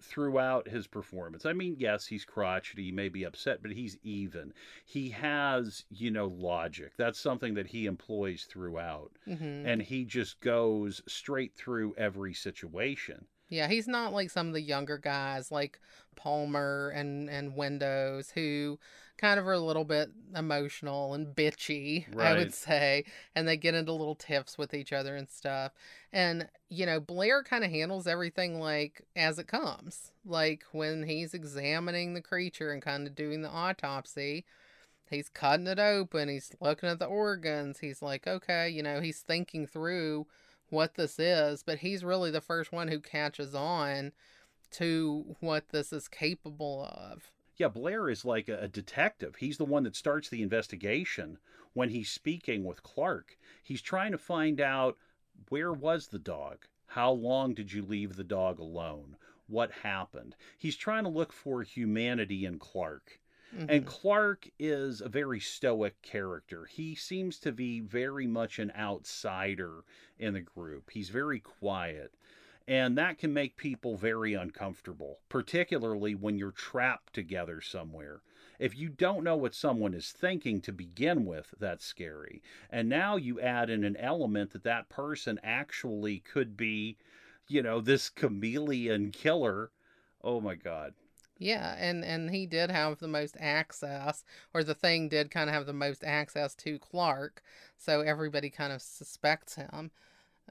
throughout 0.00 0.66
his 0.68 0.86
performance. 0.86 1.44
I 1.44 1.52
mean, 1.52 1.76
yes, 1.78 2.06
he's 2.06 2.24
crotchety, 2.24 2.84
he 2.84 2.92
may 2.92 3.08
be 3.08 3.24
upset, 3.24 3.60
but 3.62 3.70
he's 3.70 3.98
even. 4.02 4.54
He 4.86 5.10
has, 5.10 5.84
you 5.90 6.10
know, 6.10 6.26
logic. 6.26 6.92
That's 6.96 7.20
something 7.20 7.54
that 7.54 7.66
he 7.68 7.86
employs 7.86 8.44
throughout. 8.44 9.12
hmm 9.26 9.66
And 9.66 9.82
he 9.82 10.04
just 10.04 10.40
goes 10.40 11.02
straight 11.06 11.54
through 11.54 11.94
every 11.98 12.32
situation. 12.32 13.26
Yeah, 13.50 13.66
he's 13.68 13.88
not 13.88 14.12
like 14.12 14.30
some 14.30 14.46
of 14.48 14.54
the 14.54 14.62
younger 14.62 14.96
guys 14.96 15.50
like 15.50 15.80
Palmer 16.16 16.90
and 16.94 17.28
and 17.28 17.56
Windows 17.56 18.30
who 18.30 18.78
kind 19.20 19.38
of 19.38 19.46
are 19.46 19.52
a 19.52 19.58
little 19.60 19.84
bit 19.84 20.10
emotional 20.34 21.12
and 21.12 21.36
bitchy, 21.36 22.06
I 22.18 22.32
would 22.38 22.54
say, 22.54 23.04
and 23.34 23.46
they 23.46 23.56
get 23.58 23.74
into 23.74 23.92
little 23.92 24.14
tiffs 24.14 24.56
with 24.56 24.72
each 24.72 24.92
other 24.92 25.14
and 25.14 25.28
stuff. 25.28 25.72
And 26.12 26.48
you 26.70 26.86
know, 26.86 27.00
Blair 27.00 27.42
kind 27.42 27.62
of 27.62 27.70
handles 27.70 28.06
everything 28.06 28.58
like 28.58 29.02
as 29.14 29.38
it 29.38 29.46
comes. 29.46 30.12
Like 30.24 30.64
when 30.72 31.02
he's 31.02 31.34
examining 31.34 32.14
the 32.14 32.22
creature 32.22 32.72
and 32.72 32.80
kind 32.80 33.06
of 33.06 33.14
doing 33.14 33.42
the 33.42 33.50
autopsy, 33.50 34.46
he's 35.10 35.28
cutting 35.28 35.66
it 35.66 35.78
open, 35.78 36.28
he's 36.28 36.52
looking 36.60 36.88
at 36.88 36.98
the 36.98 37.06
organs, 37.06 37.80
he's 37.80 38.00
like, 38.00 38.26
okay, 38.26 38.70
you 38.70 38.82
know, 38.82 39.00
he's 39.00 39.20
thinking 39.20 39.66
through 39.66 40.26
what 40.70 40.94
this 40.94 41.18
is, 41.18 41.62
but 41.62 41.78
he's 41.80 42.04
really 42.04 42.30
the 42.30 42.40
first 42.40 42.72
one 42.72 42.88
who 42.88 43.00
catches 43.00 43.54
on 43.54 44.12
to 44.70 45.36
what 45.40 45.68
this 45.70 45.92
is 45.92 46.08
capable 46.08 46.84
of. 46.84 47.30
Yeah, 47.60 47.68
Blair 47.68 48.08
is 48.08 48.24
like 48.24 48.48
a, 48.48 48.68
detective. 48.68 49.36
He's 49.36 49.58
the 49.58 49.66
one 49.66 49.82
that 49.82 49.94
starts 49.94 50.30
the 50.30 50.40
investigation 50.42 51.36
when 51.74 51.90
he's 51.90 52.10
speaking 52.10 52.64
with 52.64 52.82
Clark. 52.82 53.36
He's 53.62 53.82
trying 53.82 54.12
to 54.12 54.18
find 54.18 54.62
out 54.62 54.96
where 55.50 55.70
was 55.70 56.08
the 56.08 56.18
dog? 56.18 56.64
How 56.86 57.12
long 57.12 57.52
did 57.52 57.70
you 57.70 57.82
leave 57.82 58.16
the 58.16 58.24
dog 58.24 58.58
alone? 58.58 59.18
What 59.46 59.72
happened? 59.82 60.36
He's 60.56 60.76
trying 60.76 61.04
to 61.04 61.10
look 61.10 61.34
for 61.34 61.62
humanity 61.62 62.46
in 62.46 62.58
Clark. 62.58 63.20
And 63.68 63.84
Mhm. 63.84 63.86
Clark 63.86 64.48
is 64.58 65.02
a 65.02 65.10
very 65.10 65.38
stoic 65.38 66.00
character. 66.00 66.64
He 66.64 66.94
seems 66.94 67.38
to 67.40 67.52
be 67.52 67.80
very 67.80 68.26
much 68.26 68.58
an 68.58 68.72
outsider 68.74 69.84
in 70.18 70.32
the 70.32 70.40
group. 70.40 70.88
He's 70.92 71.10
very 71.10 71.40
quiet. 71.40 72.14
And 72.70 72.96
that 72.98 73.18
can 73.18 73.34
make 73.34 73.56
people 73.56 73.96
very 73.96 74.34
uncomfortable, 74.34 75.18
particularly 75.28 76.14
when 76.14 76.38
you're 76.38 76.52
trapped 76.52 77.12
together 77.12 77.60
somewhere. 77.60 78.22
If 78.60 78.78
you 78.78 78.88
don't 78.88 79.24
know 79.24 79.34
what 79.34 79.56
someone 79.56 79.92
is 79.92 80.12
thinking 80.12 80.60
to 80.60 80.72
begin 80.72 81.26
with, 81.26 81.52
that's 81.58 81.84
scary. 81.84 82.44
And 82.70 82.88
now 82.88 83.16
you 83.16 83.40
add 83.40 83.70
in 83.70 83.82
an 83.82 83.96
element 83.96 84.52
that 84.52 84.62
that 84.62 84.88
person 84.88 85.40
actually 85.42 86.20
could 86.20 86.56
be, 86.56 86.96
you 87.48 87.60
know, 87.60 87.80
this 87.80 88.08
chameleon 88.08 89.10
killer. 89.10 89.72
Oh 90.22 90.40
my 90.40 90.54
God. 90.54 90.94
Yeah, 91.38 91.74
and 91.76 92.04
and 92.04 92.30
he 92.30 92.46
did 92.46 92.70
have 92.70 93.00
the 93.00 93.08
most 93.08 93.36
access, 93.40 94.22
or 94.54 94.62
the 94.62 94.76
thing 94.76 95.08
did 95.08 95.32
kind 95.32 95.50
of 95.50 95.54
have 95.54 95.66
the 95.66 95.72
most 95.72 96.04
access 96.04 96.54
to 96.56 96.78
Clark, 96.78 97.42
so 97.76 98.02
everybody 98.02 98.48
kind 98.48 98.72
of 98.72 98.80
suspects 98.80 99.56
him 99.56 99.90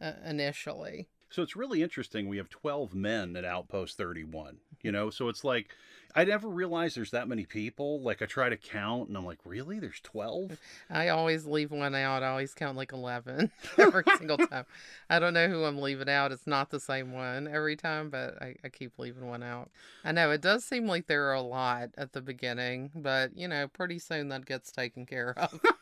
uh, 0.01 0.13
initially. 0.25 1.07
So 1.29 1.43
it's 1.43 1.55
really 1.55 1.83
interesting. 1.83 2.27
We 2.27 2.37
have 2.37 2.49
12 2.49 2.95
men 2.95 3.35
at 3.35 3.45
Outpost 3.45 3.97
31, 3.97 4.57
you 4.81 4.91
know? 4.91 5.11
So 5.11 5.29
it's 5.29 5.43
like, 5.43 5.75
I 6.15 6.23
never 6.23 6.49
realized 6.49 6.97
there's 6.97 7.11
that 7.11 7.27
many 7.27 7.45
people. 7.45 8.01
Like, 8.01 8.23
I 8.23 8.25
try 8.25 8.49
to 8.49 8.57
count 8.57 9.09
and 9.09 9.17
I'm 9.17 9.25
like, 9.25 9.37
really? 9.45 9.79
There's 9.79 9.99
12? 10.01 10.57
I 10.89 11.09
always 11.09 11.45
leave 11.45 11.69
one 11.69 11.93
out. 11.93 12.23
I 12.23 12.29
always 12.29 12.55
count 12.55 12.77
like 12.77 12.93
11 12.93 13.51
every 13.77 14.03
single 14.17 14.37
time. 14.37 14.65
I 15.07 15.19
don't 15.19 15.35
know 15.35 15.47
who 15.47 15.65
I'm 15.65 15.79
leaving 15.79 16.09
out. 16.09 16.31
It's 16.31 16.47
not 16.47 16.71
the 16.71 16.79
same 16.79 17.11
one 17.11 17.47
every 17.47 17.75
time, 17.75 18.09
but 18.09 18.41
I, 18.41 18.55
I 18.63 18.69
keep 18.69 18.97
leaving 18.97 19.27
one 19.27 19.43
out. 19.43 19.69
I 20.03 20.11
know 20.11 20.31
it 20.31 20.41
does 20.41 20.65
seem 20.65 20.87
like 20.87 21.05
there 21.05 21.29
are 21.29 21.35
a 21.35 21.41
lot 21.41 21.89
at 21.95 22.13
the 22.13 22.21
beginning, 22.21 22.89
but 22.95 23.37
you 23.37 23.47
know, 23.47 23.67
pretty 23.67 23.99
soon 23.99 24.29
that 24.29 24.45
gets 24.45 24.71
taken 24.71 25.05
care 25.05 25.35
of. 25.37 25.61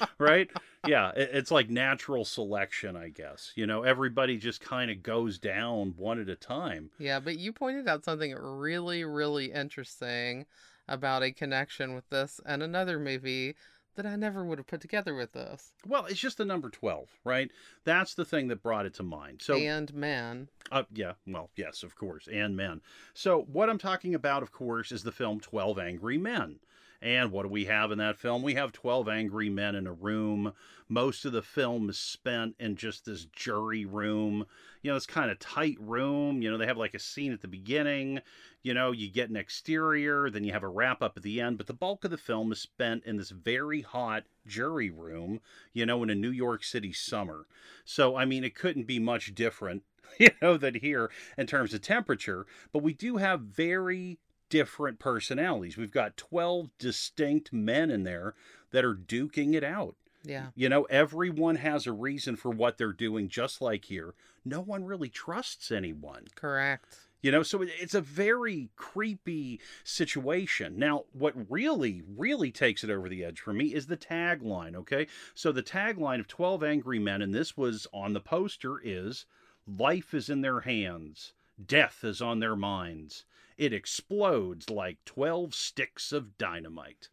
right? 0.18 0.50
Yeah. 0.86 1.10
it- 1.16 1.30
It's 1.32 1.50
like 1.50 1.70
natural 1.70 2.24
selection, 2.24 2.96
I 2.96 3.08
guess. 3.08 3.52
You 3.54 3.66
know, 3.66 3.82
everybody 3.82 4.36
just 4.36 4.60
kind 4.60 4.90
of 4.90 5.02
goes 5.02 5.38
down 5.38 5.94
one 5.96 6.20
at 6.20 6.28
a 6.28 6.36
time. 6.36 6.90
yeah, 6.98 7.20
but 7.20 7.38
you 7.38 7.52
pointed 7.52 7.88
out 7.88 8.04
something 8.04 8.34
really, 8.34 9.04
really 9.04 9.52
interesting 9.52 10.46
about 10.88 11.22
a 11.22 11.30
connection 11.32 11.94
with 11.94 12.08
this 12.10 12.40
and 12.44 12.62
another 12.62 12.98
movie 12.98 13.54
that 13.94 14.06
I 14.06 14.16
never 14.16 14.42
would 14.44 14.56
have 14.58 14.66
put 14.66 14.80
together 14.80 15.14
with 15.14 15.32
this. 15.32 15.72
Well, 15.86 16.06
it's 16.06 16.18
just 16.18 16.38
the 16.38 16.46
number 16.46 16.70
12, 16.70 17.08
right? 17.24 17.50
That's 17.84 18.14
the 18.14 18.24
thing 18.24 18.48
that 18.48 18.62
brought 18.62 18.86
it 18.86 18.94
to 18.94 19.02
mind. 19.02 19.42
So, 19.42 19.56
and 19.56 19.92
men. 19.92 20.48
Uh, 20.70 20.84
yeah, 20.94 21.12
well, 21.26 21.50
yes, 21.56 21.82
of 21.82 21.94
course, 21.94 22.26
and 22.32 22.56
men. 22.56 22.80
So, 23.12 23.42
what 23.52 23.68
I'm 23.68 23.76
talking 23.78 24.14
about, 24.14 24.42
of 24.42 24.50
course, 24.50 24.92
is 24.92 25.02
the 25.02 25.12
film 25.12 25.40
12 25.40 25.78
Angry 25.78 26.16
Men. 26.16 26.58
And 27.02 27.32
what 27.32 27.42
do 27.42 27.48
we 27.48 27.64
have 27.64 27.90
in 27.90 27.98
that 27.98 28.16
film? 28.16 28.42
We 28.42 28.54
have 28.54 28.70
12 28.70 29.08
angry 29.08 29.50
men 29.50 29.74
in 29.74 29.88
a 29.88 29.92
room. 29.92 30.52
Most 30.88 31.24
of 31.24 31.32
the 31.32 31.42
film 31.42 31.90
is 31.90 31.98
spent 31.98 32.54
in 32.60 32.76
just 32.76 33.04
this 33.04 33.24
jury 33.24 33.84
room. 33.84 34.46
You 34.82 34.92
know, 34.92 34.96
it's 34.96 35.06
kind 35.06 35.28
of 35.28 35.40
tight 35.40 35.78
room. 35.80 36.42
You 36.42 36.50
know, 36.50 36.58
they 36.58 36.66
have 36.66 36.78
like 36.78 36.94
a 36.94 37.00
scene 37.00 37.32
at 37.32 37.40
the 37.40 37.48
beginning. 37.48 38.20
You 38.62 38.72
know, 38.72 38.92
you 38.92 39.10
get 39.10 39.30
an 39.30 39.36
exterior, 39.36 40.30
then 40.30 40.44
you 40.44 40.52
have 40.52 40.62
a 40.62 40.68
wrap 40.68 41.02
up 41.02 41.16
at 41.16 41.24
the 41.24 41.40
end. 41.40 41.58
But 41.58 41.66
the 41.66 41.74
bulk 41.74 42.04
of 42.04 42.12
the 42.12 42.16
film 42.16 42.52
is 42.52 42.60
spent 42.60 43.04
in 43.04 43.16
this 43.16 43.30
very 43.30 43.80
hot 43.80 44.22
jury 44.46 44.90
room, 44.90 45.40
you 45.72 45.84
know, 45.84 46.04
in 46.04 46.10
a 46.10 46.14
New 46.14 46.30
York 46.30 46.62
City 46.62 46.92
summer. 46.92 47.46
So, 47.84 48.14
I 48.14 48.26
mean, 48.26 48.44
it 48.44 48.54
couldn't 48.54 48.86
be 48.86 49.00
much 49.00 49.34
different 49.34 49.82
you 50.18 50.30
know, 50.40 50.56
than 50.56 50.74
here 50.74 51.10
in 51.36 51.46
terms 51.46 51.74
of 51.74 51.80
temperature. 51.80 52.46
But 52.72 52.82
we 52.82 52.92
do 52.92 53.16
have 53.16 53.40
very 53.40 54.18
different 54.52 54.98
personalities. 54.98 55.78
We've 55.78 55.90
got 55.90 56.18
12 56.18 56.68
distinct 56.78 57.54
men 57.54 57.90
in 57.90 58.02
there 58.02 58.34
that 58.70 58.84
are 58.84 58.94
duking 58.94 59.54
it 59.54 59.64
out. 59.64 59.96
Yeah. 60.24 60.48
You 60.54 60.68
know, 60.68 60.82
everyone 60.84 61.56
has 61.56 61.86
a 61.86 61.92
reason 61.92 62.36
for 62.36 62.50
what 62.50 62.76
they're 62.76 62.92
doing, 62.92 63.30
just 63.30 63.62
like 63.62 63.86
here. 63.86 64.12
No 64.44 64.60
one 64.60 64.84
really 64.84 65.08
trusts 65.08 65.72
anyone. 65.72 66.26
Correct. 66.34 66.98
You 67.22 67.30
know, 67.32 67.42
so 67.42 67.62
it's 67.62 67.94
a 67.94 68.02
very 68.02 68.68
creepy 68.76 69.58
situation. 69.84 70.78
Now, 70.78 71.04
what 71.14 71.32
really, 71.50 72.02
really 72.06 72.50
takes 72.50 72.84
it 72.84 72.90
over 72.90 73.08
the 73.08 73.24
edge 73.24 73.40
for 73.40 73.54
me 73.54 73.72
is 73.72 73.86
the 73.86 73.96
tagline, 73.96 74.74
okay? 74.74 75.06
So 75.34 75.50
the 75.50 75.62
tagline 75.62 76.20
of 76.20 76.28
12 76.28 76.62
Angry 76.62 76.98
Men, 76.98 77.22
and 77.22 77.32
this 77.32 77.56
was 77.56 77.86
on 77.90 78.12
the 78.12 78.20
poster, 78.20 78.78
is 78.84 79.24
Life 79.66 80.12
is 80.12 80.28
in 80.28 80.42
their 80.42 80.60
hands, 80.60 81.32
death 81.64 82.04
is 82.04 82.20
on 82.20 82.40
their 82.40 82.56
minds. 82.56 83.24
It 83.58 83.72
explodes 83.72 84.70
like 84.70 84.98
12 85.04 85.54
sticks 85.54 86.12
of 86.12 86.36
dynamite. 86.38 87.08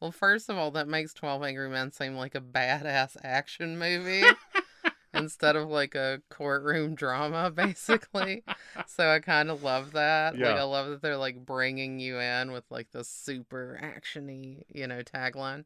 Well, 0.00 0.12
first 0.12 0.48
of 0.48 0.56
all, 0.56 0.70
that 0.72 0.88
makes 0.88 1.12
12 1.12 1.42
Angry 1.42 1.68
Men 1.68 1.90
seem 1.92 2.14
like 2.14 2.34
a 2.34 2.40
badass 2.40 3.16
action 3.24 3.78
movie 3.78 4.22
instead 5.14 5.56
of 5.56 5.68
like 5.68 5.94
a 5.94 6.22
courtroom 6.30 6.94
drama, 6.94 7.50
basically. 7.54 8.44
so 8.86 9.08
I 9.10 9.18
kind 9.20 9.50
of 9.50 9.62
love 9.62 9.92
that. 9.92 10.34
Like, 10.34 10.40
Yeah. 10.40 10.54
I 10.54 10.62
love 10.62 10.88
that 10.90 11.02
they're 11.02 11.16
like 11.16 11.44
bringing 11.44 11.98
you 11.98 12.18
in 12.20 12.52
with 12.52 12.64
like 12.70 12.90
the 12.92 13.02
super 13.04 13.78
actiony, 13.82 14.62
you 14.72 14.86
know, 14.86 15.02
tagline. 15.02 15.64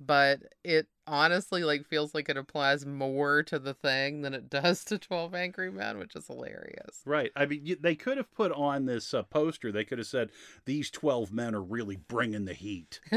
But 0.00 0.40
it 0.64 0.88
honestly 1.06 1.64
like 1.64 1.86
feels 1.86 2.14
like 2.14 2.28
it 2.28 2.36
applies 2.36 2.86
more 2.86 3.42
to 3.42 3.58
the 3.58 3.74
thing 3.74 4.22
than 4.22 4.32
it 4.32 4.48
does 4.48 4.84
to 4.84 4.98
12 4.98 5.34
Angry 5.34 5.70
Men, 5.70 5.98
which 5.98 6.16
is 6.16 6.26
hilarious. 6.26 7.02
Right. 7.04 7.30
I 7.36 7.46
mean, 7.46 7.76
they 7.80 7.94
could 7.94 8.16
have 8.16 8.32
put 8.32 8.52
on 8.52 8.86
this 8.86 9.12
uh, 9.12 9.24
poster, 9.24 9.70
they 9.70 9.84
could 9.84 9.98
have 9.98 10.06
said, 10.06 10.30
These 10.64 10.90
12 10.90 11.32
men 11.32 11.54
are 11.54 11.62
really 11.62 11.96
bringing 11.96 12.44
the 12.44 12.54
heat. 12.54 13.00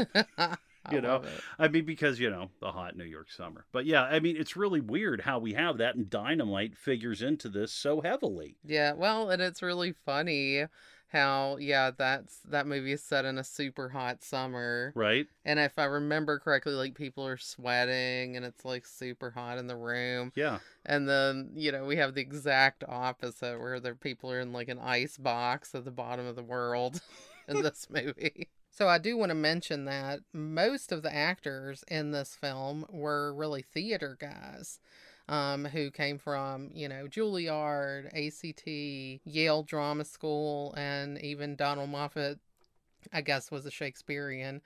You 0.92 1.00
know. 1.00 1.22
I 1.58 1.68
mean, 1.68 1.86
because, 1.86 2.20
you 2.20 2.28
know, 2.28 2.50
the 2.60 2.70
hot 2.70 2.94
New 2.94 3.04
York 3.04 3.30
summer. 3.30 3.64
But 3.72 3.86
yeah, 3.86 4.02
I 4.02 4.20
mean, 4.20 4.36
it's 4.36 4.54
really 4.54 4.80
weird 4.80 5.22
how 5.22 5.38
we 5.38 5.54
have 5.54 5.78
that, 5.78 5.94
and 5.94 6.10
dynamite 6.10 6.76
figures 6.76 7.22
into 7.22 7.48
this 7.48 7.72
so 7.72 8.02
heavily. 8.02 8.58
Yeah, 8.62 8.92
well, 8.92 9.30
and 9.30 9.40
it's 9.40 9.62
really 9.62 9.94
funny 10.04 10.66
how 11.14 11.56
yeah 11.60 11.90
that's 11.96 12.38
that 12.48 12.66
movie 12.66 12.92
is 12.92 13.02
set 13.02 13.24
in 13.24 13.38
a 13.38 13.44
super 13.44 13.88
hot 13.88 14.22
summer 14.22 14.92
Right? 14.96 15.26
and 15.44 15.58
if 15.60 15.78
i 15.78 15.84
remember 15.84 16.38
correctly 16.38 16.74
like 16.74 16.94
people 16.94 17.24
are 17.26 17.36
sweating 17.36 18.36
and 18.36 18.44
it's 18.44 18.64
like 18.64 18.84
super 18.84 19.30
hot 19.30 19.58
in 19.58 19.66
the 19.68 19.76
room 19.76 20.32
Yeah. 20.34 20.58
and 20.84 21.08
then 21.08 21.50
you 21.54 21.70
know 21.72 21.84
we 21.84 21.96
have 21.96 22.14
the 22.14 22.20
exact 22.20 22.84
opposite 22.88 23.58
where 23.60 23.78
the 23.80 23.94
people 23.94 24.30
are 24.32 24.40
in 24.40 24.52
like 24.52 24.68
an 24.68 24.78
ice 24.78 25.16
box 25.16 25.74
at 25.74 25.84
the 25.84 25.90
bottom 25.90 26.26
of 26.26 26.36
the 26.36 26.42
world 26.42 27.00
in 27.48 27.62
this 27.62 27.86
movie 27.88 28.48
so 28.70 28.88
i 28.88 28.98
do 28.98 29.16
want 29.16 29.30
to 29.30 29.34
mention 29.36 29.84
that 29.84 30.20
most 30.32 30.90
of 30.90 31.02
the 31.02 31.14
actors 31.14 31.84
in 31.88 32.10
this 32.10 32.34
film 32.34 32.84
were 32.90 33.32
really 33.32 33.62
theater 33.62 34.16
guys 34.20 34.80
um, 35.28 35.64
who 35.64 35.90
came 35.90 36.18
from, 36.18 36.70
you 36.74 36.88
know, 36.88 37.06
Juilliard, 37.06 38.06
ACT, 38.06 38.66
Yale 39.24 39.62
Drama 39.62 40.04
School, 40.04 40.74
and 40.76 41.20
even 41.22 41.56
Donald 41.56 41.90
Moffat, 41.90 42.38
I 43.12 43.20
guess, 43.20 43.50
was 43.50 43.66
a 43.66 43.70
Shakespearean 43.70 44.60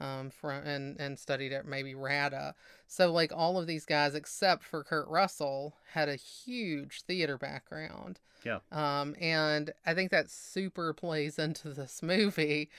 um, 0.00 0.30
from 0.30 0.64
and 0.64 0.98
and 1.00 1.18
studied 1.18 1.52
at 1.52 1.66
maybe 1.66 1.94
RADA. 1.94 2.54
So 2.86 3.12
like 3.12 3.32
all 3.34 3.58
of 3.58 3.66
these 3.66 3.84
guys, 3.84 4.14
except 4.14 4.64
for 4.64 4.84
Kurt 4.84 5.08
Russell, 5.08 5.74
had 5.92 6.08
a 6.08 6.16
huge 6.16 7.02
theater 7.02 7.38
background. 7.38 8.20
Yeah. 8.44 8.58
Um, 8.70 9.14
and 9.20 9.72
I 9.86 9.94
think 9.94 10.10
that 10.10 10.30
super 10.30 10.92
plays 10.92 11.38
into 11.38 11.70
this 11.70 12.02
movie 12.02 12.70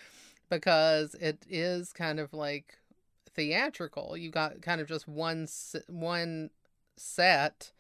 because 0.50 1.16
it 1.16 1.46
is 1.50 1.92
kind 1.92 2.20
of 2.20 2.34
like 2.34 2.78
theatrical. 3.34 4.16
You 4.16 4.30
got 4.30 4.62
kind 4.62 4.82
of 4.82 4.88
just 4.88 5.08
one 5.08 5.48
one 5.88 6.50
set 6.98 7.72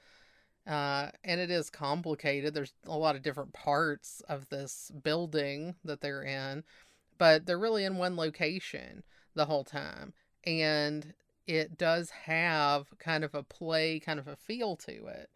uh, 0.67 1.09
and 1.23 1.39
it 1.39 1.51
is 1.51 1.69
complicated. 1.69 2.53
There's 2.53 2.73
a 2.85 2.97
lot 2.97 3.15
of 3.15 3.21
different 3.21 3.53
parts 3.53 4.21
of 4.27 4.49
this 4.49 4.91
building 5.03 5.75
that 5.83 6.01
they're 6.01 6.23
in 6.23 6.63
but 7.17 7.45
they're 7.45 7.59
really 7.59 7.85
in 7.85 7.97
one 7.97 8.15
location 8.15 9.03
the 9.35 9.45
whole 9.45 9.63
time 9.63 10.13
and 10.45 11.13
it 11.47 11.77
does 11.77 12.09
have 12.09 12.87
kind 12.97 13.23
of 13.23 13.35
a 13.35 13.43
play 13.43 13.99
kind 13.99 14.19
of 14.19 14.27
a 14.27 14.35
feel 14.35 14.75
to 14.75 15.05
it. 15.07 15.29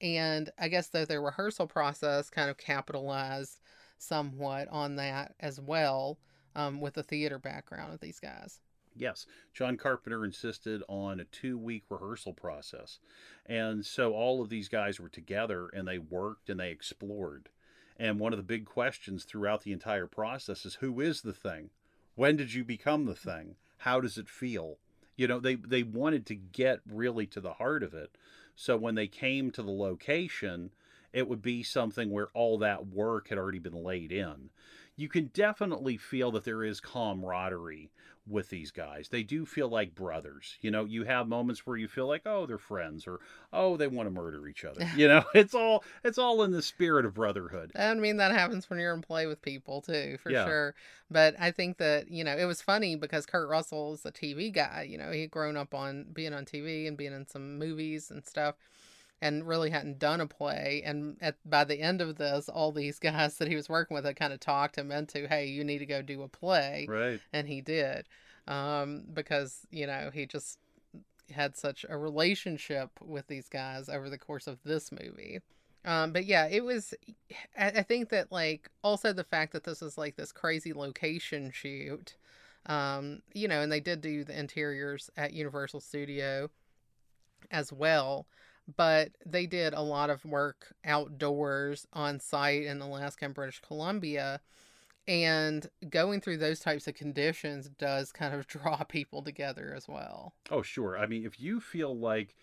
And 0.00 0.50
i 0.58 0.68
guess 0.68 0.88
that 0.88 1.08
their 1.08 1.22
rehearsal 1.22 1.66
process 1.66 2.28
kind 2.30 2.50
of 2.50 2.56
capitalized 2.56 3.60
somewhat 3.98 4.68
on 4.70 4.96
that 4.96 5.34
as 5.40 5.60
well 5.60 6.18
um, 6.56 6.80
with 6.80 6.94
the 6.94 7.02
theater 7.02 7.38
background 7.38 7.94
of 7.94 8.00
these 8.00 8.18
guys 8.18 8.58
Yes, 8.94 9.26
John 9.54 9.76
Carpenter 9.76 10.24
insisted 10.24 10.82
on 10.88 11.18
a 11.18 11.24
two 11.24 11.56
week 11.56 11.84
rehearsal 11.88 12.34
process. 12.34 12.98
And 13.46 13.84
so 13.86 14.12
all 14.12 14.42
of 14.42 14.48
these 14.48 14.68
guys 14.68 15.00
were 15.00 15.08
together 15.08 15.68
and 15.68 15.88
they 15.88 15.98
worked 15.98 16.50
and 16.50 16.60
they 16.60 16.70
explored. 16.70 17.48
And 17.98 18.18
one 18.18 18.32
of 18.32 18.36
the 18.36 18.42
big 18.42 18.64
questions 18.64 19.24
throughout 19.24 19.62
the 19.62 19.72
entire 19.72 20.06
process 20.06 20.66
is 20.66 20.76
who 20.76 21.00
is 21.00 21.22
the 21.22 21.32
thing? 21.32 21.70
When 22.14 22.36
did 22.36 22.52
you 22.52 22.64
become 22.64 23.06
the 23.06 23.14
thing? 23.14 23.56
How 23.78 24.00
does 24.00 24.18
it 24.18 24.28
feel? 24.28 24.78
You 25.16 25.26
know, 25.26 25.40
they, 25.40 25.54
they 25.54 25.82
wanted 25.82 26.26
to 26.26 26.34
get 26.34 26.80
really 26.90 27.26
to 27.28 27.40
the 27.40 27.54
heart 27.54 27.82
of 27.82 27.94
it. 27.94 28.16
So 28.54 28.76
when 28.76 28.94
they 28.94 29.08
came 29.08 29.50
to 29.52 29.62
the 29.62 29.70
location, 29.70 30.70
it 31.12 31.28
would 31.28 31.42
be 31.42 31.62
something 31.62 32.10
where 32.10 32.28
all 32.34 32.58
that 32.58 32.86
work 32.86 33.28
had 33.28 33.38
already 33.38 33.58
been 33.58 33.82
laid 33.82 34.12
in. 34.12 34.50
You 34.96 35.08
can 35.08 35.30
definitely 35.32 35.96
feel 35.96 36.30
that 36.32 36.44
there 36.44 36.64
is 36.64 36.80
camaraderie 36.80 37.90
with 38.26 38.50
these 38.50 38.70
guys. 38.70 39.08
They 39.08 39.22
do 39.22 39.44
feel 39.44 39.68
like 39.68 39.94
brothers. 39.94 40.56
You 40.60 40.70
know, 40.70 40.84
you 40.84 41.04
have 41.04 41.26
moments 41.26 41.66
where 41.66 41.76
you 41.76 41.88
feel 41.88 42.06
like, 42.06 42.22
oh, 42.24 42.46
they're 42.46 42.58
friends, 42.58 43.06
or 43.06 43.20
oh, 43.52 43.76
they 43.76 43.88
want 43.88 44.06
to 44.06 44.10
murder 44.10 44.46
each 44.48 44.64
other. 44.64 44.86
You 44.96 45.08
know, 45.08 45.24
it's 45.34 45.54
all 45.54 45.84
it's 46.04 46.18
all 46.18 46.42
in 46.42 46.52
the 46.52 46.62
spirit 46.62 47.04
of 47.04 47.14
brotherhood. 47.14 47.72
I 47.74 47.94
mean, 47.94 48.18
that 48.18 48.32
happens 48.32 48.68
when 48.68 48.78
you're 48.78 48.94
in 48.94 49.02
play 49.02 49.26
with 49.26 49.42
people 49.42 49.80
too, 49.80 50.18
for 50.22 50.30
Yeah. 50.30 50.44
sure. 50.44 50.74
But 51.10 51.34
I 51.38 51.50
think 51.50 51.78
that, 51.78 52.10
you 52.10 52.24
know, 52.24 52.36
it 52.36 52.44
was 52.44 52.62
funny 52.62 52.94
because 52.96 53.26
Kurt 53.26 53.48
Russell 53.48 53.94
is 53.94 54.04
a 54.06 54.12
TV 54.12 54.52
guy. 54.52 54.86
You 54.88 54.98
know, 54.98 55.10
he 55.10 55.22
had 55.22 55.30
grown 55.30 55.56
up 55.56 55.74
on 55.74 56.06
being 56.12 56.32
on 56.32 56.44
TV 56.44 56.86
and 56.86 56.96
being 56.96 57.12
in 57.12 57.26
some 57.26 57.58
movies 57.58 58.10
and 58.10 58.24
stuff 58.24 58.54
and 59.22 59.46
really 59.46 59.70
hadn't 59.70 60.00
done 60.00 60.20
a 60.20 60.26
play. 60.26 60.82
And 60.84 61.16
at 61.20 61.36
by 61.48 61.62
the 61.62 61.80
end 61.80 62.00
of 62.00 62.16
this, 62.16 62.48
all 62.48 62.72
these 62.72 62.98
guys 62.98 63.38
that 63.38 63.48
he 63.48 63.56
was 63.56 63.68
working 63.68 63.94
with 63.94 64.04
had 64.04 64.16
kind 64.16 64.32
of 64.32 64.40
talked 64.40 64.76
him 64.76 64.90
into, 64.90 65.28
hey, 65.28 65.46
you 65.46 65.64
need 65.64 65.78
to 65.78 65.86
go 65.86 66.02
do 66.02 66.22
a 66.22 66.28
play. 66.28 66.86
Right. 66.88 67.20
And 67.32 67.48
he 67.48 67.60
did 67.60 68.08
um, 68.48 69.04
because, 69.14 69.60
you 69.70 69.86
know, 69.86 70.10
he 70.12 70.26
just 70.26 70.58
had 71.30 71.56
such 71.56 71.86
a 71.88 71.96
relationship 71.96 72.90
with 73.00 73.28
these 73.28 73.48
guys 73.48 73.88
over 73.88 74.10
the 74.10 74.18
course 74.18 74.48
of 74.48 74.58
this 74.64 74.90
movie. 74.90 75.40
Um, 75.84 76.12
but 76.12 76.26
yeah, 76.26 76.46
it 76.46 76.64
was. 76.64 76.92
I, 77.58 77.68
I 77.68 77.82
think 77.82 78.10
that 78.10 78.30
like 78.30 78.70
also 78.82 79.12
the 79.12 79.24
fact 79.24 79.52
that 79.52 79.64
this 79.64 79.82
is 79.82 79.96
like 79.96 80.16
this 80.16 80.30
crazy 80.32 80.72
location 80.72 81.50
shoot, 81.52 82.16
um, 82.66 83.22
you 83.34 83.48
know, 83.48 83.60
and 83.60 83.70
they 83.70 83.80
did 83.80 84.00
do 84.00 84.24
the 84.24 84.38
interiors 84.38 85.10
at 85.16 85.32
Universal 85.32 85.80
Studio 85.80 86.50
as 87.50 87.72
well, 87.72 88.26
but 88.76 89.10
they 89.26 89.46
did 89.46 89.74
a 89.74 89.82
lot 89.82 90.10
of 90.10 90.24
work 90.24 90.74
outdoors 90.84 91.86
on 91.92 92.20
site 92.20 92.62
in 92.64 92.80
Alaska 92.80 93.24
and 93.26 93.34
British 93.34 93.60
Columbia. 93.60 94.40
And 95.08 95.66
going 95.90 96.20
through 96.20 96.36
those 96.38 96.60
types 96.60 96.86
of 96.86 96.94
conditions 96.94 97.68
does 97.68 98.12
kind 98.12 98.34
of 98.34 98.46
draw 98.46 98.76
people 98.84 99.22
together 99.22 99.74
as 99.76 99.88
well. 99.88 100.34
Oh, 100.50 100.62
sure. 100.62 100.96
I 100.96 101.06
mean, 101.06 101.26
if 101.26 101.40
you 101.40 101.60
feel 101.60 101.96
like 101.96 102.36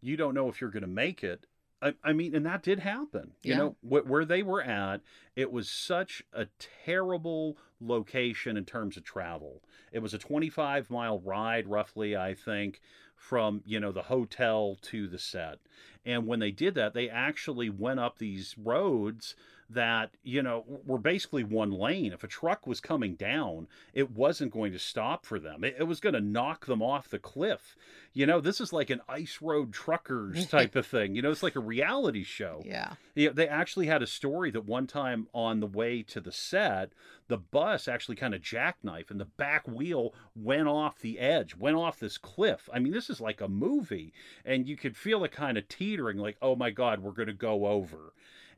you 0.00 0.16
don't 0.16 0.34
know 0.34 0.48
if 0.48 0.60
you're 0.60 0.70
going 0.70 0.82
to 0.82 0.86
make 0.86 1.24
it, 1.24 1.46
I, 1.80 1.94
I 2.04 2.12
mean, 2.12 2.34
and 2.34 2.44
that 2.44 2.62
did 2.62 2.80
happen. 2.80 3.32
You 3.42 3.52
Yeah. 3.52 3.56
know, 3.56 3.76
wh- 3.80 4.08
where 4.08 4.24
they 4.26 4.42
were 4.42 4.62
at, 4.62 5.00
it 5.34 5.50
was 5.50 5.68
such 5.68 6.22
a 6.32 6.46
terrible 6.84 7.56
location 7.80 8.56
in 8.56 8.64
terms 8.66 8.96
of 8.98 9.04
travel. 9.04 9.62
It 9.92 10.00
was 10.00 10.12
a 10.14 10.18
25 10.18 10.90
mile 10.90 11.20
ride, 11.20 11.66
roughly, 11.66 12.16
I 12.16 12.34
think, 12.34 12.80
from, 13.28 13.62
you 13.64 13.80
know, 13.80 13.90
the 13.90 14.02
hotel 14.02 14.76
to 14.82 15.08
the 15.08 15.18
set. 15.18 15.58
And 16.04 16.26
when 16.26 16.40
they 16.40 16.50
did 16.50 16.74
that, 16.74 16.92
they 16.92 17.08
actually 17.08 17.70
went 17.70 17.98
up 17.98 18.18
these 18.18 18.54
roads 18.58 19.34
that, 19.70 20.10
you 20.22 20.42
know, 20.42 20.64
were 20.86 20.98
basically 20.98 21.44
one 21.44 21.70
lane. 21.70 22.12
If 22.12 22.24
a 22.24 22.28
truck 22.28 22.66
was 22.66 22.80
coming 22.80 23.14
down, 23.14 23.68
it 23.92 24.10
wasn't 24.10 24.52
going 24.52 24.72
to 24.72 24.78
stop 24.78 25.24
for 25.24 25.38
them. 25.38 25.64
It, 25.64 25.76
it 25.78 25.84
was 25.84 26.00
going 26.00 26.14
to 26.14 26.20
knock 26.20 26.66
them 26.66 26.82
off 26.82 27.08
the 27.08 27.18
cliff. 27.18 27.76
You 28.12 28.26
know, 28.26 28.40
this 28.40 28.60
is 28.60 28.72
like 28.72 28.90
an 28.90 29.00
ice 29.08 29.38
road 29.40 29.72
truckers 29.72 30.46
type 30.50 30.76
of 30.76 30.86
thing. 30.86 31.14
You 31.14 31.22
know, 31.22 31.30
it's 31.30 31.42
like 31.42 31.56
a 31.56 31.60
reality 31.60 32.24
show. 32.24 32.62
Yeah. 32.64 32.94
Yeah, 33.14 33.30
they 33.32 33.48
actually 33.48 33.86
had 33.86 34.02
a 34.02 34.06
story 34.06 34.50
that 34.50 34.64
one 34.64 34.86
time 34.86 35.28
on 35.32 35.60
the 35.60 35.66
way 35.66 36.02
to 36.02 36.20
the 36.20 36.32
set, 36.32 36.92
the 37.28 37.38
bus 37.38 37.88
actually 37.88 38.16
kind 38.16 38.34
of 38.34 38.42
jackknifed 38.42 39.10
and 39.10 39.20
the 39.20 39.24
back 39.24 39.66
wheel 39.66 40.14
went 40.34 40.68
off 40.68 40.98
the 40.98 41.18
edge, 41.18 41.56
went 41.56 41.76
off 41.76 41.98
this 41.98 42.18
cliff. 42.18 42.68
I 42.72 42.78
mean, 42.78 42.92
this 42.92 43.08
is 43.08 43.20
like 43.20 43.40
a 43.40 43.48
movie, 43.48 44.12
and 44.44 44.68
you 44.68 44.76
could 44.76 44.96
feel 44.96 45.24
it 45.24 45.32
kind 45.32 45.56
of 45.56 45.68
teetering, 45.68 46.18
like, 46.18 46.36
oh 46.42 46.56
my 46.56 46.70
God, 46.70 47.00
we're 47.00 47.12
going 47.12 47.28
to 47.28 47.32
go 47.32 47.66
over. 47.66 48.12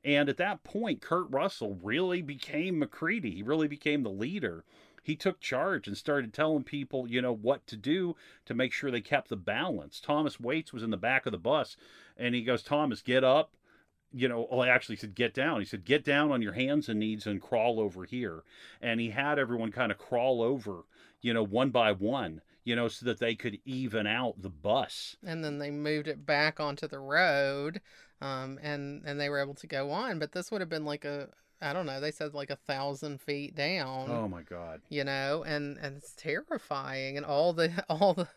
And 0.06 0.28
at 0.28 0.36
that 0.36 0.62
point, 0.62 1.02
Kurt 1.02 1.26
Russell 1.30 1.78
really 1.82 2.22
became 2.22 2.78
MacReady. 2.78 3.34
He 3.34 3.42
really 3.42 3.66
became 3.66 4.04
the 4.04 4.08
leader. 4.08 4.64
He 5.02 5.16
took 5.16 5.40
charge 5.40 5.88
and 5.88 5.96
started 5.96 6.32
telling 6.32 6.62
people, 6.62 7.08
you 7.08 7.20
know, 7.20 7.32
what 7.34 7.66
to 7.66 7.76
do 7.76 8.14
to 8.44 8.54
make 8.54 8.72
sure 8.72 8.90
they 8.90 9.00
kept 9.00 9.28
the 9.28 9.36
balance. 9.36 10.00
Thomas 10.00 10.38
Waites 10.38 10.72
was 10.72 10.84
in 10.84 10.90
the 10.90 10.96
back 10.96 11.26
of 11.26 11.32
the 11.32 11.38
bus, 11.38 11.76
and 12.16 12.36
he 12.36 12.42
goes, 12.42 12.62
Thomas, 12.62 13.02
get 13.02 13.24
up 13.24 13.56
you 14.12 14.28
know, 14.28 14.46
well, 14.50 14.62
I 14.62 14.68
actually 14.68 14.96
said, 14.96 15.14
get 15.14 15.34
down. 15.34 15.60
He 15.60 15.66
said, 15.66 15.84
get 15.84 16.04
down 16.04 16.32
on 16.32 16.40
your 16.40 16.54
hands 16.54 16.88
and 16.88 17.00
knees 17.00 17.26
and 17.26 17.42
crawl 17.42 17.78
over 17.78 18.04
here. 18.04 18.44
And 18.80 19.00
he 19.00 19.10
had 19.10 19.38
everyone 19.38 19.72
kind 19.72 19.92
of 19.92 19.98
crawl 19.98 20.42
over, 20.42 20.84
you 21.20 21.34
know, 21.34 21.42
one 21.42 21.70
by 21.70 21.92
one, 21.92 22.40
you 22.64 22.74
know, 22.76 22.88
so 22.88 23.04
that 23.04 23.18
they 23.18 23.34
could 23.34 23.58
even 23.66 24.06
out 24.06 24.40
the 24.40 24.48
bus. 24.48 25.16
and 25.24 25.44
then 25.44 25.58
they 25.58 25.70
moved 25.70 26.08
it 26.08 26.24
back 26.24 26.60
onto 26.60 26.88
the 26.88 27.00
road 27.00 27.80
um, 28.20 28.58
and 28.62 29.02
and 29.04 29.20
they 29.20 29.28
were 29.28 29.40
able 29.40 29.54
to 29.54 29.66
go 29.66 29.90
on 29.90 30.18
but 30.18 30.32
this 30.32 30.50
would 30.50 30.60
have 30.60 30.70
been 30.70 30.84
like 30.84 31.04
a 31.04 31.28
i 31.60 31.72
don't 31.72 31.86
know 31.86 32.00
they 32.00 32.10
said 32.10 32.34
like 32.34 32.50
a 32.50 32.56
thousand 32.56 33.20
feet 33.20 33.54
down 33.54 34.10
Oh 34.10 34.28
my 34.28 34.42
God. 34.42 34.80
you 34.88 35.04
know 35.04 35.42
and 35.46 35.76
and 35.78 35.96
it's 35.96 36.14
terrifying 36.16 37.16
and 37.16 37.26
all 37.26 37.52
the 37.52 37.72
all 37.88 38.14
the 38.14 38.28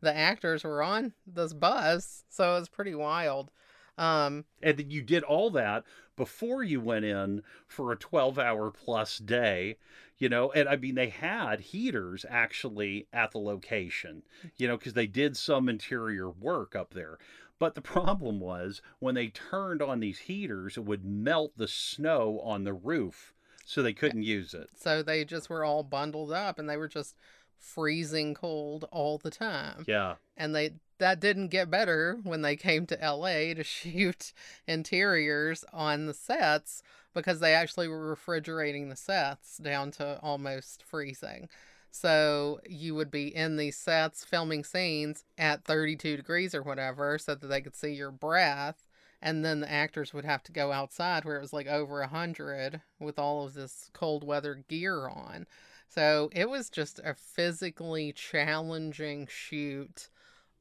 the 0.00 0.16
actors 0.16 0.64
were 0.64 0.82
on 0.82 1.12
this 1.26 1.52
bus 1.52 2.24
so 2.30 2.56
it 2.56 2.60
was 2.60 2.68
pretty 2.68 2.94
wild 2.94 3.50
um 3.98 4.44
And 4.62 4.78
then 4.78 4.90
you 4.90 5.02
did 5.02 5.22
all 5.22 5.50
that 5.50 5.84
before 6.16 6.62
you 6.62 6.80
went 6.80 7.04
in 7.04 7.42
for 7.66 7.92
a 7.92 7.96
12 7.96 8.38
hour 8.38 8.70
plus 8.70 9.18
day, 9.18 9.76
you 10.18 10.28
know. 10.28 10.52
And 10.52 10.68
I 10.68 10.76
mean, 10.76 10.94
they 10.94 11.08
had 11.08 11.60
heaters 11.60 12.26
actually 12.28 13.06
at 13.12 13.30
the 13.30 13.38
location, 13.38 14.22
you 14.58 14.68
know, 14.68 14.76
because 14.76 14.92
they 14.92 15.06
did 15.06 15.36
some 15.38 15.66
interior 15.68 16.28
work 16.30 16.76
up 16.76 16.92
there. 16.92 17.16
But 17.60 17.76
the 17.76 17.80
problem 17.82 18.40
was 18.40 18.82
when 18.98 19.14
they 19.14 19.28
turned 19.28 19.80
on 19.80 20.00
these 20.00 20.18
heaters, 20.18 20.76
it 20.76 20.84
would 20.84 21.04
melt 21.04 21.52
the 21.56 21.68
snow 21.68 22.40
on 22.42 22.64
the 22.64 22.72
roof, 22.72 23.32
so 23.64 23.80
they 23.80 23.90
eh, 23.90 23.92
couldn't 23.92 24.24
use 24.24 24.52
it. 24.52 24.70
so 24.76 25.04
they 25.04 25.24
just 25.24 25.48
were 25.48 25.64
all 25.64 25.84
bundled 25.84 26.32
up 26.32 26.58
and 26.58 26.68
they 26.68 26.76
were 26.76 26.88
just 26.88 27.14
freezing 27.56 28.34
cold 28.34 28.88
all 28.90 29.18
the 29.18 29.30
time. 29.30 29.84
Yeah. 29.86 30.16
And 30.36 30.56
they 30.56 30.72
that 30.98 31.20
didn't 31.20 31.48
get 31.48 31.70
better 31.70 32.18
when 32.24 32.42
they 32.42 32.56
came 32.56 32.86
to 32.86 32.98
LA 33.00 33.54
to 33.54 33.62
shoot 33.64 34.32
interiors 34.66 35.64
on 35.72 36.06
the 36.06 36.14
sets 36.14 36.82
because 37.14 37.40
they 37.40 37.54
actually 37.54 37.88
were 37.88 38.08
refrigerating 38.08 38.88
the 38.88 38.96
sets 38.96 39.58
down 39.58 39.90
to 39.92 40.18
almost 40.22 40.82
freezing. 40.82 41.48
So 41.90 42.60
you 42.68 42.94
would 42.94 43.10
be 43.10 43.34
in 43.34 43.56
these 43.56 43.76
sets 43.76 44.24
filming 44.24 44.64
scenes 44.64 45.24
at 45.36 45.64
32 45.64 46.16
degrees 46.16 46.54
or 46.54 46.62
whatever 46.62 47.18
so 47.18 47.34
that 47.34 47.46
they 47.46 47.60
could 47.60 47.76
see 47.76 47.92
your 47.92 48.12
breath. 48.12 48.86
And 49.22 49.44
then 49.44 49.60
the 49.60 49.70
actors 49.70 50.14
would 50.14 50.24
have 50.24 50.42
to 50.44 50.52
go 50.52 50.72
outside 50.72 51.24
where 51.24 51.36
it 51.36 51.42
was 51.42 51.52
like 51.52 51.66
over 51.66 52.00
100 52.00 52.80
with 52.98 53.18
all 53.18 53.44
of 53.44 53.54
this 53.54 53.90
cold 53.92 54.24
weather 54.24 54.64
gear 54.68 55.08
on. 55.08 55.46
So 55.88 56.30
it 56.32 56.48
was 56.48 56.70
just 56.70 57.00
a 57.00 57.14
physically 57.14 58.12
challenging 58.12 59.26
shoot 59.28 60.08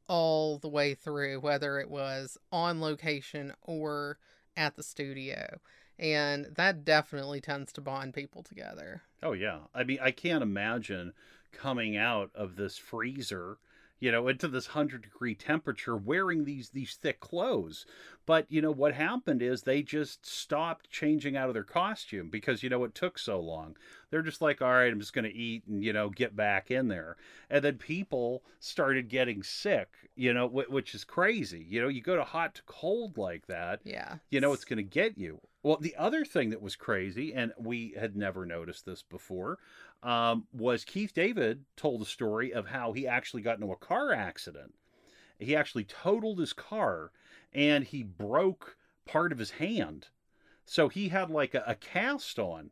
all 0.08 0.58
the 0.58 0.68
way 0.68 0.96
through, 0.96 1.40
whether 1.40 1.80
it 1.80 1.90
was 1.90 2.38
on 2.52 2.82
location 2.82 3.54
or 3.62 4.18
at 4.58 4.76
the 4.76 4.84
studio. 4.84 5.60
And 6.00 6.47
that 6.56 6.86
definitely 6.86 7.41
tends 7.41 7.74
to 7.74 7.82
bond 7.82 8.14
people 8.14 8.41
together. 8.41 9.02
Oh 9.22 9.34
yeah. 9.34 9.60
I 9.76 9.84
mean, 9.84 10.00
I 10.02 10.12
can't 10.12 10.41
imagine 10.41 11.14
coming 11.52 11.97
out 11.97 12.32
of 12.34 12.56
this 12.56 12.78
freezer, 12.78 13.58
you 14.00 14.12
know, 14.12 14.28
into 14.28 14.47
this 14.47 14.68
100 14.70 15.02
degree 15.04 15.36
temperature 15.36 15.95
wearing 15.97 16.45
these 16.45 16.70
these 16.72 16.95
thick 16.95 17.20
clothes. 17.20 17.86
But, 18.26 18.45
you 18.52 18.62
know, 18.62 18.72
what 18.72 18.93
happened 18.93 19.41
is 19.41 19.64
they 19.64 19.82
just 19.82 20.26
stopped 20.26 20.89
changing 20.89 21.36
out 21.36 21.50
of 21.50 21.54
their 21.56 21.64
costume 21.64 22.30
because 22.30 22.62
you 22.64 22.70
know 22.70 22.84
it 22.84 22.93
took 22.95 23.18
so 23.18 23.39
long. 23.39 23.76
They're 24.12 24.22
just 24.22 24.41
like, 24.41 24.62
"All 24.62 24.72
right, 24.72 24.91
I'm 24.91 25.00
just 25.00 25.14
going 25.14 25.26
to 25.26 25.34
eat 25.36 25.66
and, 25.68 25.84
you 25.84 25.93
know, 25.93 26.10
get 26.10 26.36
back 26.36 26.70
in 26.72 26.88
there." 26.88 27.18
And 27.50 27.64
then 27.64 27.78
people 27.78 28.43
started 28.60 29.10
getting 29.10 29.43
sick, 29.43 30.10
you 30.16 30.34
know, 30.34 30.47
which 30.47 30.93
is 30.95 31.04
crazy. 31.04 31.64
You 31.68 31.82
know, 31.82 31.88
you 31.88 32.02
go 32.02 32.16
to 32.16 32.24
hot 32.24 32.56
to 32.56 32.64
cold 32.64 33.18
like 33.18 33.47
that, 33.47 33.82
Yeah. 33.84 34.20
you 34.30 34.39
know 34.39 34.54
it's 34.54 34.66
going 34.66 34.78
to 34.78 34.84
get 34.84 35.18
you. 35.18 35.41
Well, 35.64 35.78
the 35.78 35.95
other 35.97 36.24
thing 36.24 36.52
that 36.52 36.62
was 36.62 36.76
crazy, 36.78 37.34
and 37.34 37.52
we 37.58 37.91
had 38.00 38.16
never 38.16 38.45
noticed 38.45 38.86
this 38.86 39.04
before, 39.04 39.60
um, 40.04 40.45
was 40.54 40.86
Keith 40.86 41.14
David 41.14 41.66
told 41.76 42.02
a 42.02 42.06
story 42.06 42.54
of 42.54 42.68
how 42.68 42.93
he 42.93 43.08
actually 43.08 43.41
got 43.41 43.60
into 43.60 43.72
a 43.72 43.78
car 43.78 44.14
accident. 44.14 44.74
He 45.38 45.56
actually 45.56 45.86
totaled 45.86 46.39
his 46.39 46.54
car 46.54 47.12
and 47.54 47.84
he 47.84 48.04
broke 48.04 48.78
part 49.06 49.32
of 49.32 49.39
his 49.39 49.52
hand. 49.52 50.08
So 50.66 50.88
he 50.88 51.10
had 51.10 51.30
like 51.30 51.56
a, 51.56 51.64
a 51.66 51.76
cast 51.76 52.38
on, 52.39 52.70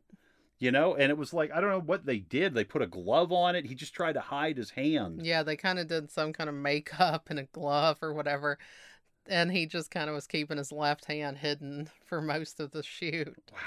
you 0.58 0.70
know, 0.70 0.94
and 0.94 1.10
it 1.10 1.18
was 1.18 1.32
like, 1.32 1.50
I 1.52 1.60
don't 1.60 1.70
know 1.70 1.80
what 1.80 2.06
they 2.06 2.18
did. 2.18 2.54
They 2.54 2.64
put 2.64 2.82
a 2.82 2.86
glove 2.86 3.32
on 3.32 3.56
it. 3.56 3.66
He 3.66 3.74
just 3.74 3.94
tried 3.94 4.14
to 4.14 4.20
hide 4.20 4.56
his 4.56 4.70
hand. 4.70 5.24
Yeah, 5.24 5.42
they 5.42 5.56
kind 5.56 5.78
of 5.78 5.88
did 5.88 6.10
some 6.10 6.32
kind 6.32 6.48
of 6.48 6.54
makeup 6.54 7.28
and 7.30 7.38
a 7.38 7.44
glove 7.44 7.98
or 8.02 8.12
whatever. 8.14 8.58
And 9.26 9.52
he 9.52 9.66
just 9.66 9.90
kind 9.90 10.08
of 10.08 10.14
was 10.14 10.26
keeping 10.26 10.56
his 10.56 10.72
left 10.72 11.04
hand 11.04 11.38
hidden 11.38 11.90
for 12.06 12.22
most 12.22 12.60
of 12.60 12.70
the 12.70 12.82
shoot. 12.82 13.50
Wow. 13.52 13.58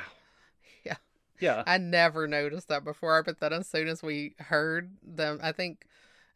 Yeah. 1.41 1.63
I 1.67 1.77
never 1.77 2.27
noticed 2.27 2.69
that 2.69 2.83
before, 2.85 3.23
but 3.23 3.39
then 3.39 3.51
as 3.51 3.67
soon 3.67 3.87
as 3.87 4.01
we 4.01 4.35
heard 4.39 4.91
them, 5.03 5.39
I 5.41 5.51
think 5.51 5.87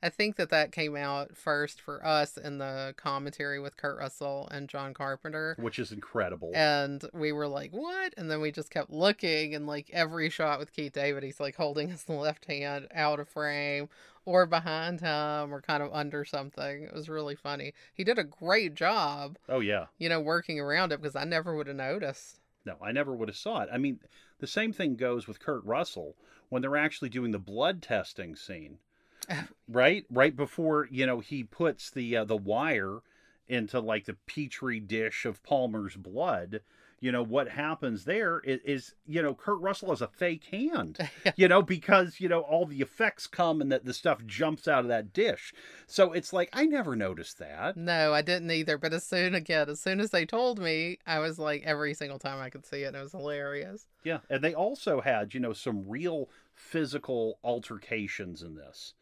I 0.03 0.10
think 0.10 0.36
that 0.36 0.49
that 0.49 0.72
came 0.72 0.95
out 0.95 1.36
first 1.36 1.82
for 1.82 2.06
us 2.06 2.38
in 2.38 2.60
the 2.60 2.93
commentary 2.95 3.60
with 3.60 3.76
Kurt 3.76 3.97
Russell 3.97 4.47
and 4.51 4.70
John 4.70 4.93
Carpenter. 4.93 5.56
Which 5.58 5.80
is 5.80 5.91
incredible. 5.91 6.51
And 6.53 7.03
we 7.12 7.32
were 7.32 7.47
like, 7.47 7.72
what? 7.72 8.14
And 8.16 8.30
then 8.30 8.39
we 8.39 8.51
just 8.51 8.70
kept 8.70 8.91
looking, 8.91 9.56
and 9.56 9.66
like 9.66 9.89
every 9.91 10.30
shot 10.30 10.60
with 10.60 10.74
Keith 10.74 10.93
David, 10.93 11.24
he's 11.24 11.39
like 11.39 11.56
holding 11.56 11.89
his 11.89 12.08
left 12.10 12.45
hand 12.45 12.88
out 12.93 13.20
of 13.20 13.30
frame 13.30 13.89
or 14.26 14.45
behind 14.45 15.01
him 15.01 15.53
or 15.53 15.62
kind 15.62 15.82
of 15.82 15.91
under 15.91 16.24
something. 16.24 16.84
It 16.84 16.93
was 16.93 17.10
really 17.10 17.36
funny. 17.36 17.74
He 17.93 18.03
did 18.03 18.20
a 18.20 18.24
great 18.24 18.76
job, 18.76 19.38
oh, 19.49 19.60
yeah. 19.60 19.86
you 19.97 20.10
know, 20.10 20.20
working 20.20 20.60
around 20.60 20.91
it 20.91 21.01
because 21.01 21.16
I 21.16 21.24
never 21.24 21.56
would 21.56 21.66
have 21.68 21.76
noticed. 21.76 22.39
No, 22.66 22.78
I 22.82 22.91
never 22.91 23.13
would 23.13 23.30
have 23.30 23.38
saw 23.38 23.61
it. 23.61 23.70
I 23.72 23.78
mean, 23.78 23.99
the 24.39 24.47
same 24.47 24.74
thing 24.74 24.95
goes 24.95 25.28
with 25.28 25.39
Kurt 25.39 25.63
Russell 25.63 26.16
when 26.49 26.61
they're 26.61 26.76
actually 26.76 27.09
doing 27.09 27.32
the 27.32 27.39
blood 27.39 27.82
testing 27.82 28.36
scene, 28.36 28.80
right? 29.68 30.05
Right 30.09 30.36
before 30.36 30.88
you 30.91 31.05
know 31.05 31.20
he 31.20 31.43
puts 31.43 31.89
the 31.89 32.18
uh, 32.18 32.26
the 32.26 32.38
wire 32.38 32.99
into 33.47 33.80
like 33.80 34.05
the 34.05 34.18
petri 34.26 34.80
dish 34.80 35.26
of 35.26 35.43
Palmer's 35.43 35.95
blood. 35.95 36.61
You 37.06 37.12
know 37.12 37.22
what 37.22 37.49
happens 37.49 38.06
there 38.06 38.39
is, 38.39 38.62
is 38.66 38.95
you 39.06 39.22
know 39.22 39.36
Kurt 39.36 39.62
Russell 39.62 39.89
has 39.89 40.01
a 40.01 40.08
fake 40.08 40.45
hand, 40.45 40.97
you 41.36 41.47
know 41.47 41.62
because 41.62 42.20
you 42.20 42.28
know 42.28 42.39
all 42.39 42.66
the 42.66 42.82
effects 42.82 43.28
come 43.28 43.62
and 43.62 43.72
that 43.72 43.86
the 43.86 43.93
stuff 43.93 44.26
jumps 44.26 44.68
out 44.68 44.80
of 44.80 44.88
that 44.88 45.14
dish. 45.14 45.53
So 45.86 46.14
it's 46.14 46.34
like 46.34 46.49
I 46.51 46.66
never 46.66 46.95
noticed 46.95 47.38
that. 47.38 47.78
No, 47.78 48.12
I 48.12 48.24
didn't 48.24 48.49
either. 48.49 48.80
But 48.80 48.91
as 48.91 49.03
soon 49.03 49.36
again, 49.36 49.70
as 49.70 49.80
soon 49.80 49.99
as 49.99 50.10
they 50.10 50.26
told 50.26 50.58
me, 50.58 50.97
I 51.06 51.20
was 51.20 51.38
like 51.38 51.62
every 51.64 51.93
single 51.93 52.18
time 52.18 52.41
I 52.41 52.49
could 52.49 52.66
see 52.66 52.82
it, 52.82 52.88
and 52.88 52.95
it 52.95 53.03
was 53.03 53.12
hilarious. 53.12 53.86
Yeah, 54.03 54.22
and 54.28 54.43
they 54.43 54.56
also 54.56 54.99
had, 54.99 55.36
you 55.36 55.39
know, 55.39 55.53
some 55.53 55.88
real 55.88 56.32
physical 56.56 57.38
altercations 57.43 58.41
in 58.41 58.56
this. 58.56 58.95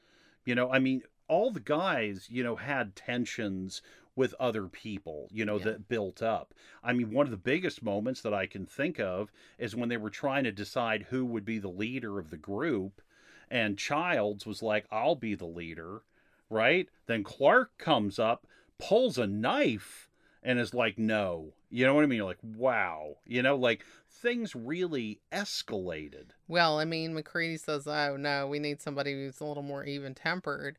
You 0.44 0.56
know, 0.56 0.70
I 0.70 0.80
mean, 0.80 1.04
all 1.30 1.52
the 1.52 1.62
guys, 1.62 2.28
you 2.30 2.44
know, 2.44 2.58
had 2.58 2.98
tensions 2.98 3.82
with 4.16 4.34
other 4.40 4.68
people, 4.68 5.28
you 5.32 5.44
know, 5.46 5.58
Yeah. 5.58 5.66
that 5.66 5.88
built 5.88 6.22
up. 6.22 6.54
I 6.84 6.94
mean, 6.94 7.12
one 7.12 7.26
of 7.26 7.32
the 7.32 7.38
biggest 7.38 7.82
moments 7.82 8.22
that 8.22 8.34
I 8.34 8.46
can 8.46 8.66
think 8.66 9.00
of 9.00 9.32
is 9.58 9.76
when 9.76 9.90
they 9.90 9.98
were 9.98 10.10
trying 10.10 10.44
to 10.44 10.52
decide 10.52 11.04
who 11.04 11.26
would 11.26 11.46
be 11.46 11.58
the 11.60 11.70
leader 11.70 12.20
of 12.20 12.30
the 12.30 12.38
group, 12.38 13.02
and 13.50 13.78
Childs 13.78 14.46
was 14.46 14.62
like, 14.62 14.86
I'll 14.92 15.16
be 15.16 15.36
the 15.36 15.46
leader, 15.46 16.04
right? 16.50 16.88
Then 17.08 17.24
Clark 17.24 17.78
comes 17.78 18.20
up, 18.20 18.46
pulls 18.78 19.18
a 19.18 19.28
knife, 19.28 20.10
and 20.44 20.60
is 20.60 20.74
like, 20.74 20.98
no. 20.98 21.54
You 21.70 21.86
know 21.86 21.96
what 21.96 22.04
I 22.04 22.08
mean? 22.08 22.18
You're 22.18 22.28
like, 22.28 22.38
wow. 22.44 23.18
You 23.26 23.42
know, 23.42 23.56
like 23.56 23.84
things 24.10 24.56
really 24.56 25.20
escalated. 25.32 26.28
Well, 26.48 26.80
I 26.80 26.86
mean, 26.86 27.14
MacReady 27.14 27.58
says, 27.58 27.88
"Oh 27.88 28.16
no, 28.16 28.48
we 28.48 28.60
need 28.60 28.82
somebody 28.82 29.14
who's 29.14 29.42
a 29.42 29.46
little 29.46 29.64
more 29.64 29.84
even 29.84 30.14
tempered." 30.14 30.78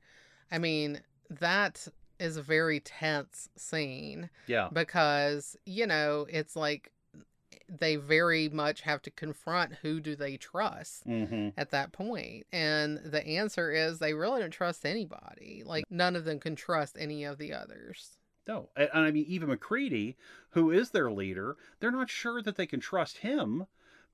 I 0.51 0.59
mean, 0.59 1.01
that 1.31 1.89
is 2.19 2.37
a 2.37 2.43
very 2.43 2.81
tense 2.81 3.49
scene 3.57 4.31
Yeah. 4.47 4.69
because 4.73 5.57
you 5.67 5.87
know 5.87 6.27
it's 6.31 6.57
like 6.57 6.93
they 7.69 7.97
very 7.97 8.49
much 8.49 8.83
have 8.83 9.01
to 9.03 9.11
confront 9.11 9.75
who 9.83 9.99
do 10.01 10.15
they 10.17 10.37
trust 10.37 11.07
Mm-hmm. 11.07 11.49
at 11.57 11.71
that 11.71 11.93
point 11.93 12.47
and 12.53 12.99
the 13.05 13.27
answer 13.27 13.71
is 13.71 13.99
they 13.99 14.15
really 14.15 14.41
don't 14.41 14.51
trust 14.51 14.85
anybody 14.85 15.63
like 15.65 15.85
none 15.91 16.15
of 16.17 16.25
them 16.25 16.39
can 16.41 16.57
trust 16.57 16.97
any 16.99 17.25
of 17.25 17.39
the 17.39 17.53
others 17.53 18.19
No. 18.47 18.69
And, 18.77 18.91
and 18.93 19.05
I 19.07 19.11
mean, 19.11 19.25
even 19.27 19.49
MacReady, 19.49 20.17
who 20.51 20.71
is 20.71 20.91
their 20.91 21.11
leader, 21.11 21.57
they're 21.81 21.91
not 21.91 22.11
sure 22.11 22.43
that 22.43 22.57
they 22.57 22.67
can 22.67 22.81
trust 22.81 23.19
him 23.19 23.65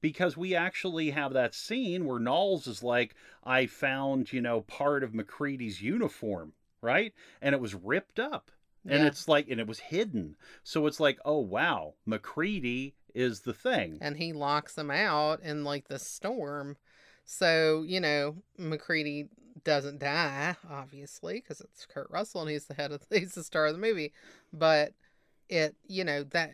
because 0.01 0.37
we 0.37 0.55
actually 0.55 1.11
have 1.11 1.33
that 1.33 1.53
scene 1.55 2.05
where 2.07 2.21
Nauls 2.21 2.67
is 2.69 2.83
like, 2.83 3.15
I 3.45 3.67
found, 3.67 4.33
you 4.33 4.41
know, 4.41 4.61
part 4.63 5.03
of 5.03 5.13
MacReady's 5.13 5.83
uniform, 5.83 6.53
right? 6.83 7.13
And 7.43 7.55
it 7.55 7.61
was 7.61 7.75
ripped 7.75 8.19
up. 8.21 8.51
And 8.89 9.07
it's 9.07 9.29
like, 9.29 9.49
and 9.51 9.61
it 9.61 9.67
was 9.67 9.79
hidden. 9.79 10.37
So 10.65 10.87
it's 10.87 10.99
like, 11.01 11.19
oh, 11.27 11.39
wow, 11.39 11.95
MacReady 12.07 12.95
is 13.15 13.41
the 13.41 13.53
thing. 13.53 13.99
and 14.01 14.17
he 14.17 14.33
locks 14.33 14.75
them 14.75 14.91
out 14.91 15.41
in 15.43 15.65
like 15.65 15.89
the 15.89 15.99
storm 15.99 16.77
so 17.25 17.83
you 17.85 18.01
know 18.01 18.37
MacReady 18.57 19.29
doesn't 19.65 19.99
die 19.99 20.55
obviously 20.71 21.35
because 21.35 21.61
it's 21.61 21.87
kurt 21.87 22.09
russell 22.09 22.43
and 22.43 22.51
he's 22.51 22.67
the 22.67 22.75
head 22.75 22.93
of 22.93 23.03
he's 23.11 23.35
the 23.35 23.43
star 23.43 23.67
of 23.67 23.75
the 23.75 23.81
movie 23.81 24.13
but 24.53 24.93
it 25.49 25.75
you 25.89 26.05
know 26.05 26.23
that 26.23 26.53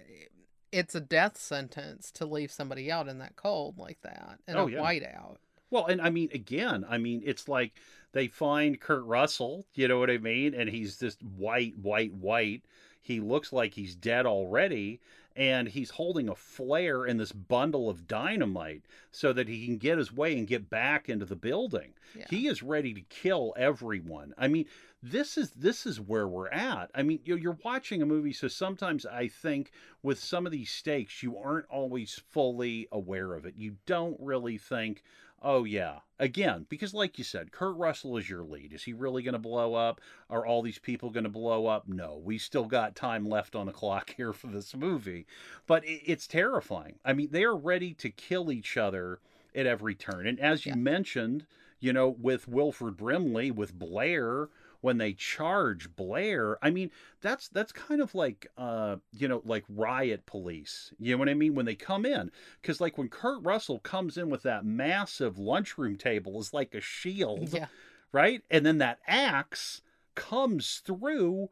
it's 0.73 0.95
a 0.95 1.01
death 1.01 1.37
sentence 1.37 2.11
to 2.13 2.25
leave 2.25 2.51
somebody 2.51 2.91
out 2.91 3.07
in 3.07 3.19
that 3.19 3.37
cold 3.37 3.77
like 3.79 4.01
that 4.01 4.39
in 4.49 4.57
Oh, 4.57 4.67
a 4.67 4.71
yeah. 4.71 4.79
whiteout 4.81 5.37
Well, 5.71 5.85
and 5.87 6.01
I 6.01 6.09
mean, 6.11 6.31
again, 6.33 6.87
I 6.89 6.97
mean, 6.97 7.23
it's 7.27 7.49
like 7.49 7.75
they 8.13 8.29
find 8.29 8.81
Kurt 8.81 9.05
Russell, 9.05 9.67
you 9.75 9.89
know 9.89 9.99
what 9.99 10.11
I 10.11 10.19
mean? 10.19 10.55
And 10.55 10.69
he's 10.69 10.99
just 10.99 11.23
white, 11.23 11.77
white, 11.79 12.15
white. 12.15 12.63
He 13.03 13.21
looks 13.21 13.53
like 13.53 13.75
he's 13.75 13.95
dead 13.95 14.27
already. 14.27 15.01
And 15.37 15.69
he's 15.69 15.91
holding 15.91 16.31
a 16.31 16.35
flare 16.35 17.05
and 17.05 17.21
this 17.21 17.33
bundle 17.33 17.91
of 17.91 18.09
dynamite 18.09 18.87
so 19.13 19.35
that 19.35 19.49
he 19.49 19.67
can 19.67 19.77
get 19.77 19.99
his 19.99 20.11
way 20.11 20.39
and 20.39 20.47
get 20.47 20.71
back 20.71 21.11
into 21.11 21.27
the 21.27 21.37
building. 21.37 21.93
yeah 22.17 22.25
He 22.31 22.47
is 22.47 22.63
ready 22.63 22.95
to 22.95 23.03
kill 23.03 23.53
everyone. 23.55 24.33
I 24.39 24.49
mean, 24.49 24.65
this 25.03 25.37
is 25.37 25.51
this 25.51 25.85
is 25.85 26.01
where 26.01 26.27
we're 26.27 26.49
at. 26.49 26.91
I 26.95 27.03
mean, 27.03 27.21
you're, 27.25 27.37
you're 27.37 27.59
watching 27.63 28.01
a 28.01 28.07
movie, 28.07 28.33
so 28.33 28.49
sometimes 28.49 29.05
I 29.05 29.29
think 29.29 29.73
with 30.03 30.19
some 30.19 30.47
of 30.47 30.53
these 30.53 30.71
stakes, 30.71 31.23
you 31.23 31.37
aren't 31.37 31.67
always 31.69 32.21
fully 32.31 32.89
aware 32.91 33.35
of 33.35 33.45
it. 33.45 33.55
You 33.57 33.77
don't 33.85 34.17
really 34.19 34.57
think, 34.57 35.03
oh 35.43 35.65
yeah, 35.65 36.01
again, 36.19 36.67
because 36.69 36.95
like 36.95 37.19
you 37.19 37.25
said, 37.25 37.53
Kurt 37.53 37.77
Russell 37.77 38.17
is 38.17 38.29
your 38.29 38.43
lead. 38.43 38.73
Is 38.73 38.85
he 38.85 38.93
really 38.93 39.23
going 39.23 39.33
to 39.35 39.39
blow 39.39 39.75
up? 39.75 40.01
Are 40.31 40.45
all 40.47 40.63
these 40.63 40.79
people 40.79 41.11
going 41.11 41.25
to 41.25 41.31
blow 41.31 41.67
up? 41.67 41.89
No, 41.89 42.21
we 42.23 42.39
still 42.39 42.67
got 42.67 42.97
time 42.97 43.29
left 43.29 43.55
on 43.55 43.67
the 43.67 43.73
clock 43.73 44.15
here 44.17 44.33
for 44.33 44.49
this 44.49 44.75
movie, 44.75 45.27
but 45.67 45.83
it's 45.87 46.27
terrifying. 46.27 46.99
I 47.05 47.13
mean, 47.13 47.29
they 47.31 47.45
are 47.45 47.57
ready 47.57 47.95
to 47.95 48.11
kill 48.11 48.51
each 48.51 48.77
other 48.77 49.21
at 49.55 49.67
every 49.67 49.95
turn, 49.95 50.27
and 50.27 50.39
as 50.41 50.67
you 50.67 50.73
Yeah. 50.73 50.77
mentioned 50.77 51.47
you 51.79 51.93
know, 51.93 52.09
with 52.09 52.49
Wilford 52.49 52.97
Brimley, 52.97 53.51
with 53.51 53.79
Blair, 53.79 54.49
when 54.81 54.99
they 54.99 55.13
charge 55.13 55.95
Blair, 55.95 56.59
I 56.63 56.71
mean, 56.71 56.91
that's 57.21 57.49
that's 57.49 57.73
kind 57.73 58.01
of 58.01 58.15
like 58.15 58.47
uh, 58.57 58.97
you 59.13 59.29
know, 59.29 59.43
like 59.45 59.65
riot 59.69 60.27
police. 60.27 60.93
You 60.99 61.13
know 61.13 61.19
what 61.19 61.29
I 61.29 61.35
mean? 61.35 61.55
When 61.55 61.67
they 61.67 61.75
come 61.75 62.05
in. 62.05 62.31
Because 62.61 62.81
like 62.81 62.99
when 62.99 63.09
Kurt 63.09 63.43
Russell 63.45 63.79
comes 63.81 64.17
in 64.17 64.31
with 64.31 64.43
that 64.43 64.65
massive 64.65 65.39
lunchroom 65.39 65.97
table 65.97 66.41
is 66.41 66.53
like 66.53 66.75
a 66.75 66.81
shield. 66.81 67.53
Yeah. 67.53 67.67
Right? 68.13 68.43
And 68.51 68.65
then 68.65 68.79
that 68.79 68.99
axe 69.07 69.83
comes 70.15 70.83
through. 70.85 71.51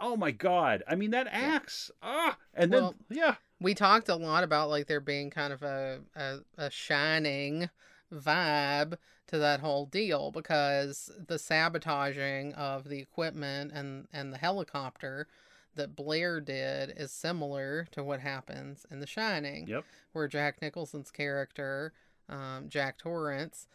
Oh 0.00 0.16
my 0.16 0.30
god. 0.30 0.82
I 0.88 0.94
mean 0.94 1.10
that 1.12 1.28
axe. 1.30 1.90
Ah 2.02 2.36
and 2.54 2.72
then 2.72 2.82
Well, 2.82 2.94
yeah. 3.10 3.36
We 3.60 3.74
talked 3.74 4.08
a 4.08 4.16
lot 4.16 4.44
about 4.44 4.68
like 4.68 4.86
there 4.86 5.00
being 5.00 5.30
kind 5.30 5.52
of 5.52 5.62
a, 5.62 6.00
a, 6.14 6.38
a 6.58 6.70
shining 6.70 7.70
vibe 8.12 8.98
to 9.34 9.40
that 9.40 9.60
whole 9.60 9.86
deal 9.86 10.30
because 10.30 11.10
the 11.26 11.38
sabotaging 11.38 12.54
of 12.54 12.88
the 12.88 13.00
equipment 13.00 13.72
and, 13.74 14.06
and 14.12 14.32
the 14.32 14.38
helicopter 14.38 15.26
that 15.74 15.96
Blair 15.96 16.40
did 16.40 16.92
is 16.96 17.10
similar 17.10 17.88
to 17.90 18.04
what 18.04 18.20
happens 18.20 18.86
in 18.92 19.00
The 19.00 19.08
Shining, 19.08 19.66
Yep. 19.66 19.84
where 20.12 20.28
Jack 20.28 20.62
Nicholson's 20.62 21.10
character, 21.10 21.92
um, 22.28 22.68
Jack 22.68 22.96
Torrance, 22.98 23.66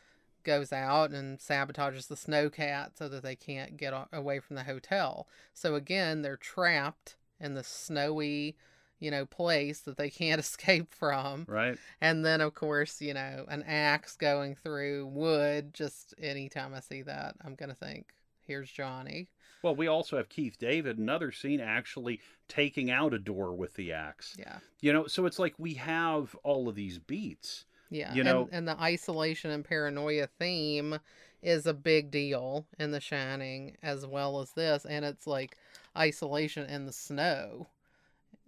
goes 0.45 0.71
out 0.71 1.11
and 1.11 1.39
sabotages 1.39 2.07
the 2.07 2.15
snowcat 2.15 2.91
so 2.97 3.09
that 3.09 3.21
they 3.21 3.35
can't 3.35 3.75
get 3.75 3.93
away 4.13 4.39
from 4.39 4.55
the 4.55 4.63
hotel. 4.63 5.27
So 5.53 5.75
again, 5.75 6.21
they're 6.21 6.37
trapped 6.37 7.17
in 7.37 7.53
the 7.53 7.65
snowy, 7.65 8.55
you 8.99 9.11
know, 9.11 9.25
place 9.25 9.79
that 9.81 9.97
they 9.97 10.09
can't 10.09 10.39
escape 10.39 10.93
from. 10.93 11.45
Right. 11.47 11.77
And 12.01 12.25
then, 12.25 12.41
of 12.41 12.53
course, 12.53 13.01
you 13.01 13.13
know, 13.13 13.45
an 13.47 13.63
axe 13.67 14.15
going 14.15 14.55
through 14.55 15.07
wood. 15.07 15.73
Just 15.73 16.13
anytime 16.21 16.73
I 16.73 16.81
see 16.81 17.01
that, 17.03 17.35
I'm 17.43 17.55
going 17.55 17.69
to 17.69 17.75
think, 17.75 18.13
here's 18.45 18.71
Johnny. 18.71 19.27
Well, 19.61 19.75
we 19.75 19.87
also 19.87 20.17
have 20.17 20.29
Keith 20.29 20.57
David, 20.57 20.97
another 20.97 21.31
scene 21.31 21.59
actually 21.59 22.21
taking 22.47 22.89
out 22.89 23.13
a 23.13 23.19
door 23.19 23.53
with 23.53 23.73
the 23.73 23.91
axe. 23.91 24.35
Yeah. 24.39 24.59
You 24.79 24.93
know, 24.93 25.07
so 25.07 25.25
it's 25.25 25.39
like 25.39 25.53
we 25.57 25.73
have 25.75 26.35
all 26.43 26.69
of 26.69 26.75
these 26.75 26.97
beats. 26.97 27.65
Yeah. 27.89 28.13
You 28.13 28.21
and, 28.21 28.29
know- 28.29 28.49
and 28.51 28.67
the 28.67 28.79
isolation 28.79 29.51
and 29.51 29.65
paranoia 29.65 30.27
theme 30.27 30.99
is 31.41 31.65
a 31.65 31.73
big 31.73 32.11
deal 32.11 32.65
in 32.77 32.91
The 32.91 32.99
Shining 32.99 33.77
as 33.81 34.05
well 34.05 34.39
as 34.39 34.51
this. 34.51 34.85
And 34.85 35.03
it's 35.03 35.27
like 35.27 35.57
isolation 35.97 36.65
in 36.69 36.85
the 36.85 36.93
snow 36.93 37.67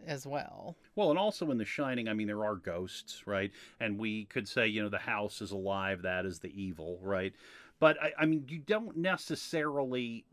as 0.06 0.26
well. 0.26 0.76
Well, 0.96 1.10
and 1.10 1.20
also 1.20 1.52
in 1.52 1.58
The 1.58 1.66
Shining, 1.66 2.08
I 2.08 2.14
mean, 2.14 2.28
there 2.28 2.46
are 2.46 2.56
ghosts, 2.56 3.26
right? 3.26 3.52
And 3.80 3.98
we 3.98 4.26
could 4.26 4.48
say, 4.48 4.68
you 4.68 4.82
know, 4.82 4.90
the 4.90 4.98
house 4.98 5.42
is 5.42 5.52
alive, 5.52 6.02
that 6.04 6.26
is 6.26 6.40
the 6.40 6.62
evil, 6.62 7.00
right? 7.02 7.34
But 7.80 8.02
I, 8.02 8.14
I 8.20 8.26
mean, 8.26 8.46
you 8.48 8.60
don't 8.60 8.98
necessarily 8.98 10.26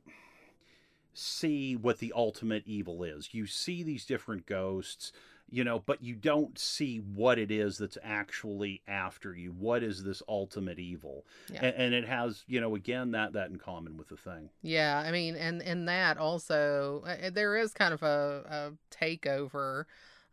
see 1.15 1.75
what 1.77 1.99
the 1.99 2.13
ultimate 2.15 2.63
evil 2.67 3.03
is. 3.03 3.31
You 3.33 3.47
see 3.47 3.83
these 3.83 4.05
different 4.05 4.47
ghosts, 4.47 5.13
you 5.51 5.65
know, 5.65 5.79
but 5.79 6.03
you 6.03 6.15
don't 6.15 6.59
see 6.59 6.99
what 6.99 7.39
it 7.39 7.51
is 7.51 7.79
that's 7.79 7.99
actually 8.03 8.83
after 8.87 9.35
you. 9.35 9.51
What 9.51 9.83
is 9.83 10.05
this 10.05 10.23
ultimate 10.29 10.79
evil? 10.79 11.25
Yeah. 11.53 11.65
And, 11.65 11.77
and 11.77 11.95
it 11.95 12.07
has, 12.07 12.45
you 12.47 12.61
know, 12.61 12.75
again 12.75 13.13
that 13.13 13.33
that 13.33 13.51
in 13.51 13.57
common 13.57 13.97
with 13.97 14.09
the 14.09 14.17
thing. 14.17 14.51
Yeah, 14.63 15.03
I 15.05 15.11
mean, 15.11 15.37
and 15.37 15.63
and 15.63 15.89
that 15.89 16.19
also, 16.19 17.05
uh, 17.07 17.31
there 17.31 17.57
is 17.57 17.73
kind 17.73 17.95
of 17.95 18.03
a, 18.03 18.45
a 18.71 18.95
takeover 18.95 19.85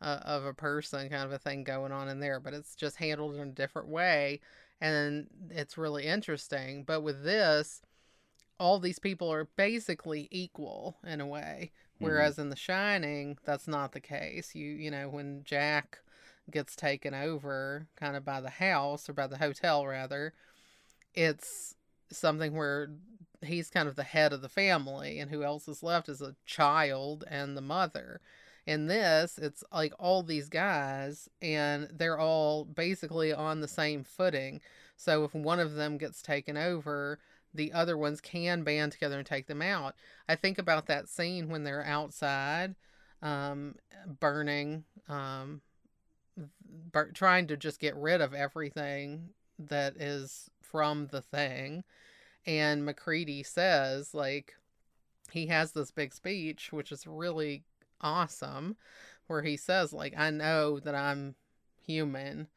uh, 0.02 0.20
of 0.24 0.46
a 0.46 0.54
person, 0.54 1.10
kind 1.10 1.24
of 1.24 1.32
a 1.32 1.40
thing 1.40 1.64
going 1.64 1.92
on 1.92 2.10
in 2.10 2.20
there, 2.20 2.40
but 2.40 2.54
it's 2.54 2.76
just 2.76 2.98
handled 2.98 3.36
in 3.36 3.42
a 3.42 3.52
different 3.52 3.88
way, 3.88 4.42
and 4.82 5.28
it's 5.50 5.78
really 5.78 6.06
interesting. 6.06 6.84
But 6.84 7.02
with 7.02 7.24
this, 7.24 7.82
all 8.60 8.80
these 8.80 9.00
people 9.00 9.32
are 9.32 9.48
basically 9.56 10.28
equal 10.32 10.98
in 11.06 11.22
a 11.22 11.26
way, 11.26 11.72
Mm-hmm. 11.96 12.06
whereas 12.06 12.38
in 12.38 12.50
The 12.50 12.56
Shining, 12.56 13.38
that's 13.46 13.68
not 13.68 13.94
the 13.94 14.02
case. 14.02 14.54
You 14.54 14.68
you 14.68 14.92
know 14.92 15.10
when 15.10 15.44
Jack 15.44 16.00
gets 16.52 16.76
taken 16.76 17.14
over, 17.14 17.88
kind 17.96 18.16
of 18.16 18.26
by 18.26 18.42
the 18.42 18.50
house 18.50 19.10
or 19.10 19.14
by 19.14 19.28
the 19.28 19.38
hotel 19.38 19.86
rather, 19.88 20.34
it's 21.14 21.76
something 22.12 22.56
where 22.56 22.90
he's 23.42 23.70
kind 23.70 23.88
of 23.88 23.96
the 23.96 24.04
head 24.04 24.34
of 24.34 24.42
the 24.42 24.50
family 24.50 25.20
and 25.20 25.32
who 25.32 25.44
else 25.44 25.68
is 25.68 25.84
left 25.84 26.10
is 26.10 26.22
a 26.22 26.36
child 26.46 27.24
and 27.30 27.56
the 27.56 27.62
mother. 27.62 28.22
In 28.66 28.88
this 28.88 29.38
it's 29.38 29.64
like 29.72 29.94
all 30.00 30.24
these 30.24 30.50
guys 30.50 31.30
and 31.42 31.88
they're 31.92 32.18
all 32.20 32.66
basically 32.66 33.32
on 33.32 33.62
the 33.62 33.68
same 33.68 34.04
footing. 34.04 34.60
So 34.98 35.24
if 35.24 35.36
one 35.36 35.60
of 35.60 35.76
them 35.76 35.98
gets 35.98 36.22
taken 36.22 36.58
over 36.58 37.20
the 37.56 37.74
other 37.74 37.98
ones 37.98 38.22
can 38.22 38.64
band 38.64 38.92
together 38.92 39.18
and 39.18 39.26
take 39.26 39.48
them 39.48 39.62
out. 39.62 39.96
I 40.28 40.36
think 40.36 40.58
about 40.58 40.88
that 40.88 41.10
scene 41.10 41.50
when 41.50 41.64
they're 41.64 41.86
outside 41.86 42.76
um, 43.22 43.76
burning 44.20 44.84
um, 45.08 45.62
bur- 46.92 47.12
trying 47.14 47.48
to 47.48 47.58
just 47.58 47.80
get 47.80 47.96
rid 47.96 48.22
of 48.22 48.34
everything 48.34 49.30
that 49.58 49.96
is 49.98 50.50
from 50.62 51.08
the 51.08 51.22
thing. 51.22 51.84
And 52.46 52.86
MacReady 52.86 53.44
says 53.44 54.14
like 54.14 54.54
he 55.32 55.48
has 55.48 55.72
this 55.72 55.92
big 55.92 56.14
speech 56.14 56.72
which 56.72 56.92
is 56.92 57.08
really 57.08 57.64
awesome 58.02 58.76
where 59.28 59.42
he 59.42 59.58
says 59.58 59.92
like 59.92 60.14
I 60.16 60.30
know 60.30 60.80
that 60.80 60.94
I'm 60.94 61.36
human 61.82 62.48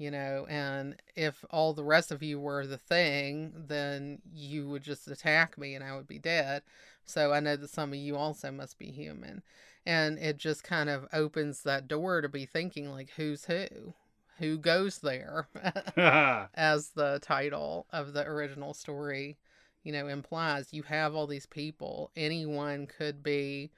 you 0.00 0.10
know 0.10 0.46
and 0.48 0.96
if 1.14 1.44
all 1.50 1.72
the 1.72 1.84
rest 1.84 2.10
of 2.10 2.22
you 2.22 2.40
were 2.40 2.66
the 2.66 2.78
thing 2.78 3.52
then 3.54 4.18
you 4.32 4.68
would 4.68 4.82
just 4.82 5.06
attack 5.08 5.58
me 5.58 5.74
and 5.74 5.84
I 5.84 5.94
would 5.94 6.08
be 6.08 6.18
dead 6.18 6.62
so 7.04 7.32
I 7.32 7.40
know 7.40 7.56
that 7.56 7.70
some 7.70 7.90
of 7.92 7.98
you 7.98 8.16
also 8.16 8.50
must 8.50 8.78
be 8.78 8.90
human 8.90 9.42
and 9.84 10.18
it 10.18 10.38
just 10.38 10.64
kind 10.64 10.88
of 10.88 11.06
opens 11.12 11.62
that 11.62 11.88
door 11.88 12.20
to 12.20 12.28
be 12.28 12.46
thinking 12.46 12.90
like 12.90 13.10
who's 13.16 13.44
who 13.44 13.94
who 14.40 14.56
goes 14.58 14.98
there 14.98 15.48
as 16.54 16.90
the 16.90 17.20
title 17.22 17.86
of 17.92 18.12
the 18.14 18.26
original 18.26 18.74
story, 18.74 19.38
you 19.84 19.92
know, 19.92 20.08
implies. 20.08 20.72
You 20.72 20.82
have 20.84 21.14
all 21.14 21.26
these 21.26 21.46
people. 21.46 22.10
Anyone 22.16 22.86
could 22.86 23.22
be 23.22 23.70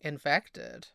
infected. 0.00 0.86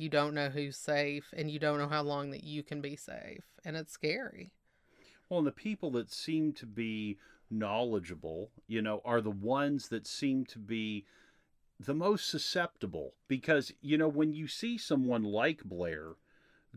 You 0.00 0.08
don't 0.08 0.32
know 0.32 0.48
who's 0.48 0.78
safe, 0.78 1.34
and 1.36 1.50
you 1.50 1.58
don't 1.58 1.78
know 1.78 1.86
how 1.86 2.02
long 2.02 2.30
that 2.30 2.42
you 2.42 2.62
can 2.62 2.80
be 2.80 2.96
safe, 2.96 3.44
and 3.66 3.76
it's 3.76 3.92
scary. 3.92 4.50
Well, 5.28 5.40
and 5.40 5.46
the 5.46 5.52
people 5.52 5.90
that 5.90 6.10
seem 6.10 6.54
to 6.54 6.64
be 6.64 7.18
knowledgeable, 7.50 8.50
you 8.66 8.80
know, 8.80 9.02
are 9.04 9.20
the 9.20 9.30
ones 9.30 9.88
that 9.90 10.06
seem 10.06 10.46
to 10.46 10.58
be 10.58 11.04
the 11.78 11.92
most 11.92 12.30
susceptible. 12.30 13.12
Because, 13.28 13.74
you 13.82 13.98
know, 13.98 14.08
when 14.08 14.32
you 14.32 14.48
see 14.48 14.78
someone 14.78 15.22
like 15.22 15.64
Blair 15.64 16.12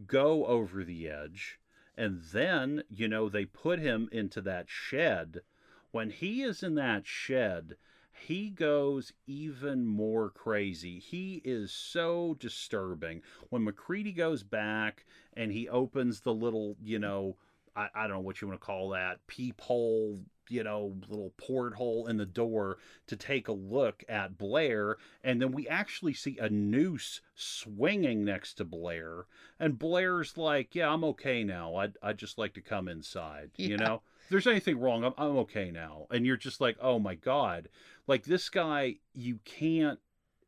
go 0.06 0.46
over 0.46 0.84
the 0.84 1.08
edge, 1.08 1.60
and 1.96 2.24
then, 2.34 2.84
you 2.90 3.08
know, 3.08 3.30
they 3.30 3.46
put 3.46 3.80
him 3.80 4.10
into 4.12 4.42
that 4.42 4.66
shed, 4.68 5.44
when 5.92 6.10
he 6.10 6.42
is 6.44 6.62
in 6.62 6.76
that 6.76 7.08
shed, 7.08 7.78
he 8.14 8.50
goes 8.50 9.12
even 9.28 9.86
more 9.86 10.30
crazy. 10.30 11.00
He 11.00 11.42
is 11.44 11.72
so 11.72 12.36
disturbing. 12.40 13.22
When 13.50 13.64
MacReady 13.64 14.14
goes 14.14 14.44
back 14.44 15.06
and 15.34 15.52
he 15.52 15.68
opens 15.68 16.22
the 16.22 16.34
little, 16.34 16.78
you 16.82 17.00
know, 17.00 17.36
I, 17.76 17.90
I 17.94 18.02
don't 18.04 18.18
know 18.18 18.20
what 18.20 18.42
you 18.42 18.48
want 18.48 18.60
to 18.60 18.66
call 18.66 18.90
that 18.90 19.26
peephole, 19.28 20.20
you 20.48 20.64
know, 20.64 20.96
little 21.10 21.34
porthole 21.38 22.08
in 22.08 22.18
the 22.18 22.26
door 22.26 22.78
to 23.08 23.16
take 23.16 23.48
a 23.48 23.54
look 23.54 24.04
at 24.08 24.38
Blair. 24.38 24.98
And 25.24 25.42
then 25.42 25.52
we 25.52 25.68
actually 25.68 26.14
see 26.14 26.38
a 26.38 26.50
noose 26.50 27.22
swinging 27.36 28.24
next 28.24 28.56
to 28.56 28.66
Blair. 28.66 29.26
And 29.60 29.80
Blair's 29.80 30.38
like, 30.38 30.76
Yeah, 30.76 30.94
I'm 30.94 31.04
okay 31.06 31.44
now. 31.44 31.76
I'd, 31.76 31.98
I'd 32.02 32.18
just 32.18 32.38
like 32.38 32.54
to 32.54 32.62
come 32.62 32.88
inside. 32.88 33.52
You 33.58 33.78
know, 33.78 34.02
there's 34.30 34.48
anything 34.48 34.80
wrong, 34.80 35.04
I'm, 35.04 35.14
I'm 35.18 35.38
okay 35.40 35.72
now. 35.72 36.08
And 36.12 36.26
you're 36.26 36.38
just 36.38 36.62
like, 36.62 36.78
Oh 36.82 37.00
my 37.00 37.16
God. 37.16 37.70
Like 38.08 38.24
this 38.24 38.50
guy, 38.50 38.96
you 39.14 39.40
can't, 39.46 40.00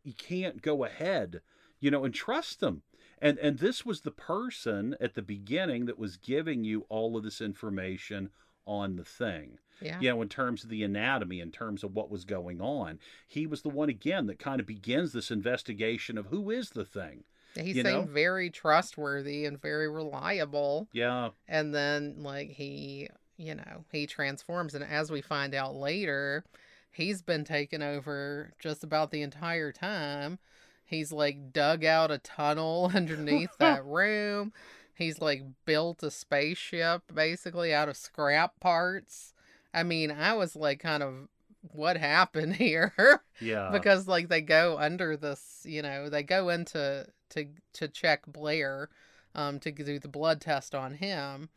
you 0.03 0.13
can't 0.13 0.61
go 0.61 0.83
ahead, 0.83 1.41
you 1.79 1.89
know, 1.91 2.03
and 2.05 2.13
trust 2.13 2.61
him 2.61 2.81
and 3.21 3.37
and 3.39 3.59
this 3.59 3.85
was 3.85 4.01
the 4.01 4.11
person 4.11 4.95
at 4.99 5.13
the 5.13 5.21
beginning 5.21 5.85
that 5.85 5.97
was 5.97 6.17
giving 6.17 6.65
you 6.65 6.85
all 6.89 7.15
of 7.15 7.23
this 7.23 7.39
information 7.39 8.29
on 8.67 8.97
the 8.97 9.05
thing 9.05 9.57
Yeah. 9.81 9.99
you 10.01 10.09
know 10.09 10.21
in 10.21 10.27
terms 10.27 10.63
of 10.65 10.69
the 10.69 10.83
anatomy 10.83 11.39
in 11.39 11.49
terms 11.51 11.83
of 11.85 11.93
what 11.93 12.09
was 12.11 12.25
going 12.25 12.59
on 12.59 12.99
he 13.25 13.47
was 13.47 13.61
the 13.61 13.69
one 13.69 13.87
again 13.87 14.25
that 14.27 14.37
kind 14.37 14.59
of 14.59 14.65
begins 14.67 15.13
this 15.13 15.31
investigation 15.31 16.17
of 16.17 16.25
who 16.25 16.51
is 16.51 16.71
the 16.71 16.83
thing 16.83 17.23
He 17.55 17.67
you 17.69 17.73
seemed 17.75 17.85
know? 17.85 18.01
very 18.01 18.49
trustworthy 18.49 19.45
and 19.45 19.61
very 19.61 19.87
reliable. 19.87 20.89
yeah 20.91 21.29
And 21.47 21.73
then, 21.73 22.15
like, 22.17 22.49
he, 22.49 23.07
you 23.37 23.55
know, 23.55 23.85
he 23.91 24.07
transforms. 24.07 24.73
And 24.73 24.83
as 24.83 25.11
we 25.11 25.21
find 25.21 25.53
out 25.53 25.75
later, 25.75 26.43
he's 26.91 27.21
been 27.21 27.43
taken 27.43 27.81
over 27.81 28.53
just 28.59 28.83
about 28.83 29.11
the 29.11 29.21
entire 29.21 29.71
time. 29.71 30.39
He's 30.85 31.11
like 31.11 31.51
dug 31.51 31.83
out 31.83 32.11
a 32.11 32.17
tunnel 32.17 32.91
underneath 32.95 33.55
that 33.59 33.85
room. 33.85 34.53
He's 34.93 35.19
like 35.19 35.43
built 35.65 36.03
a 36.03 36.11
spaceship 36.11 37.03
basically 37.13 37.73
out 37.73 37.89
of 37.89 37.97
scrap 37.97 38.59
parts 38.59 39.33
I 39.75 39.83
mean, 39.83 40.09
I 40.09 40.33
was 40.33 40.55
like, 40.55 40.79
kind 40.79 41.03
of, 41.03 41.27
what 41.73 41.97
happened 41.97 42.55
here? 42.55 42.93
Yeah. 43.41 43.69
because 43.71 44.07
like 44.07 44.29
they 44.29 44.41
go 44.41 44.77
under 44.79 45.17
this, 45.17 45.61
you 45.65 45.81
know, 45.81 46.09
they 46.09 46.23
go 46.23 46.49
into 46.49 47.05
to 47.31 47.45
to 47.73 47.87
check 47.89 48.21
Blair, 48.25 48.89
um, 49.35 49.59
to 49.59 49.71
do 49.71 49.99
the 49.99 50.07
blood 50.07 50.39
test 50.39 50.73
on 50.73 50.93
him, 50.93 51.49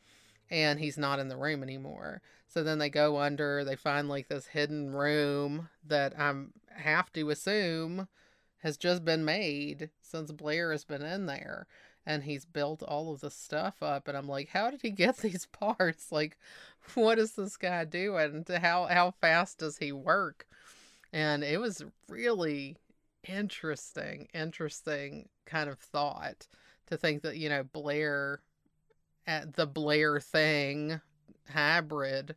and 0.50 0.78
he's 0.78 0.98
not 0.98 1.18
in 1.18 1.28
the 1.28 1.36
room 1.36 1.62
anymore. 1.62 2.22
So 2.46 2.62
then 2.62 2.78
they 2.78 2.88
go 2.90 3.18
under, 3.18 3.64
they 3.64 3.76
find 3.76 4.08
like 4.08 4.28
this 4.28 4.46
hidden 4.46 4.90
room 4.92 5.68
that 5.86 6.18
I'm 6.18 6.52
have 6.70 7.12
to 7.12 7.30
assume 7.30 8.08
has 8.58 8.76
just 8.76 9.04
been 9.04 9.24
made 9.24 9.90
since 10.00 10.32
Blair 10.32 10.72
has 10.72 10.84
been 10.84 11.02
in 11.02 11.26
there. 11.26 11.66
And 12.06 12.22
he's 12.22 12.46
built 12.46 12.82
all 12.82 13.12
of 13.12 13.20
the 13.20 13.30
stuff 13.30 13.82
up, 13.82 14.08
and 14.08 14.16
I'm 14.16 14.26
like, 14.28 14.48
how 14.48 14.70
did 14.70 14.80
he 14.80 14.90
get 14.90 15.16
these 15.18 15.46
parts? 15.46 16.10
Like, 16.10 16.38
what 16.94 17.18
is 17.18 17.32
this 17.32 17.56
guy 17.58 17.84
doing? 17.84 18.46
How 18.48 18.86
how 18.86 19.10
fast 19.20 19.58
does 19.58 19.78
he 19.78 19.92
work? 19.92 20.46
And 21.12 21.44
it 21.44 21.60
was 21.60 21.84
really 22.08 22.76
interesting, 23.26 24.28
interesting 24.32 25.28
kind 25.44 25.68
of 25.68 25.78
thought 25.78 26.46
to 26.86 26.96
think 26.96 27.22
that 27.22 27.36
you 27.36 27.48
know 27.48 27.62
Blair, 27.62 28.40
at 29.28 29.54
the 29.54 29.66
Blair 29.66 30.18
thing 30.18 31.00
hybrid. 31.52 32.34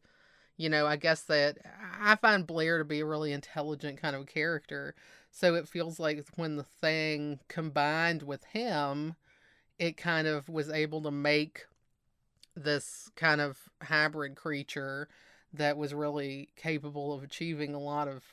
You 0.58 0.70
know, 0.70 0.86
I 0.86 0.98
guess 0.98 1.22
that 1.24 1.58
I 2.00 2.18
find 2.18 2.46
Blair 2.46 2.78
to 2.78 2.86
be 2.86 3.00
a 3.00 3.06
really 3.06 3.32
intelligent 3.32 4.00
kind 4.00 4.16
of 4.16 4.28
character. 4.28 4.94
So 5.32 5.56
it 5.56 5.68
feels 5.68 6.00
like 6.00 6.24
when 6.36 6.58
the 6.58 6.64
thing 6.64 7.40
combined 7.48 8.22
with 8.22 8.44
him, 8.44 9.16
it 9.80 9.98
kind 9.98 10.28
of 10.28 10.50
was 10.50 10.70
able 10.70 11.02
to 11.04 11.12
make 11.12 11.66
this 12.56 13.10
kind 13.16 13.40
of 13.40 13.58
hybrid 13.82 14.36
creature 14.36 15.08
that 15.54 15.78
was 15.78 15.94
really 15.94 16.50
capable 16.58 17.14
of 17.14 17.24
achieving 17.24 17.74
a 17.74 17.80
lot 17.80 18.10
of 18.10 18.24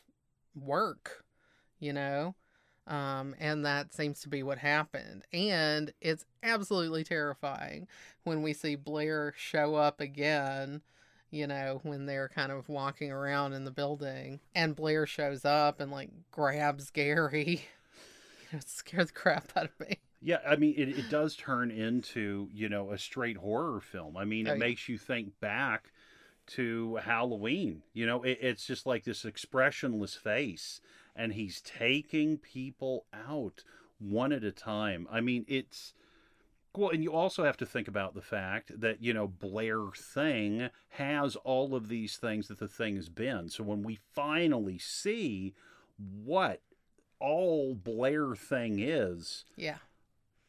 work, 0.60 1.24
you 1.78 1.92
know? 1.92 2.34
Um, 2.88 3.34
and 3.38 3.64
that 3.66 3.92
seems 3.92 4.20
to 4.22 4.28
be 4.28 4.42
what 4.42 4.58
happened. 4.58 5.24
And 5.32 5.92
it's 6.00 6.24
absolutely 6.42 7.04
terrifying 7.04 7.86
when 8.24 8.42
we 8.42 8.52
see 8.54 8.76
Blair 8.76 9.34
show 9.36 9.74
up 9.74 10.00
again, 10.00 10.80
you 11.30 11.46
know, 11.46 11.80
when 11.82 12.06
they're 12.06 12.30
kind 12.30 12.50
of 12.50 12.68
walking 12.68 13.10
around 13.12 13.52
in 13.52 13.64
the 13.64 13.70
building. 13.70 14.40
And 14.54 14.74
Blair 14.74 15.06
shows 15.06 15.44
up 15.44 15.80
and 15.80 15.92
like 15.92 16.10
grabs 16.30 16.90
Garry. 16.90 17.62
it 18.52 18.68
scared 18.68 19.08
the 19.08 19.12
crap 19.12 19.52
out 19.54 19.66
of 19.66 19.78
me. 19.86 19.98
Yeah, 20.20 20.38
I 20.48 20.56
mean, 20.56 20.74
it, 20.76 20.88
it 20.98 21.10
does 21.10 21.36
turn 21.36 21.70
into, 21.70 22.48
you 22.52 22.68
know, 22.68 22.90
a 22.90 22.98
straight 22.98 23.36
horror 23.36 23.80
film. 23.80 24.16
I 24.16 24.24
mean, 24.24 24.48
Oh, 24.48 24.52
it 24.52 24.54
yeah. 24.54 24.58
makes 24.58 24.88
you 24.88 24.98
think 24.98 25.38
back 25.40 25.92
to 26.48 26.96
Halloween. 26.96 27.82
You 27.92 28.06
know, 28.06 28.22
it, 28.22 28.38
it's 28.40 28.66
just 28.66 28.86
like 28.86 29.04
this 29.04 29.24
expressionless 29.24 30.14
face, 30.14 30.80
and 31.18 31.34
he's 31.34 31.60
taking 31.60 32.38
people 32.38 33.04
out 33.12 33.64
one 33.98 34.32
at 34.32 34.44
a 34.44 34.52
time. 34.52 35.06
I 35.10 35.20
mean, 35.20 35.44
it's. 35.48 35.92
Well, 36.76 36.90
and 36.90 37.02
you 37.02 37.12
also 37.12 37.42
have 37.44 37.56
to 37.56 37.66
think 37.66 37.88
about 37.88 38.14
the 38.14 38.22
fact 38.22 38.80
that, 38.80 39.02
you 39.02 39.12
know, 39.12 39.26
Blair 39.26 39.86
Thing 39.96 40.68
has 40.90 41.34
all 41.36 41.74
of 41.74 41.88
these 41.88 42.16
things 42.18 42.46
that 42.48 42.58
the 42.58 42.68
thing 42.68 42.94
has 42.94 43.08
been. 43.08 43.48
So 43.48 43.64
when 43.64 43.82
we 43.82 43.98
finally 44.14 44.78
see 44.78 45.54
what 45.96 46.60
all 47.18 47.74
Blair 47.74 48.36
Thing 48.36 48.78
is, 48.78 49.44
Yeah. 49.56 49.78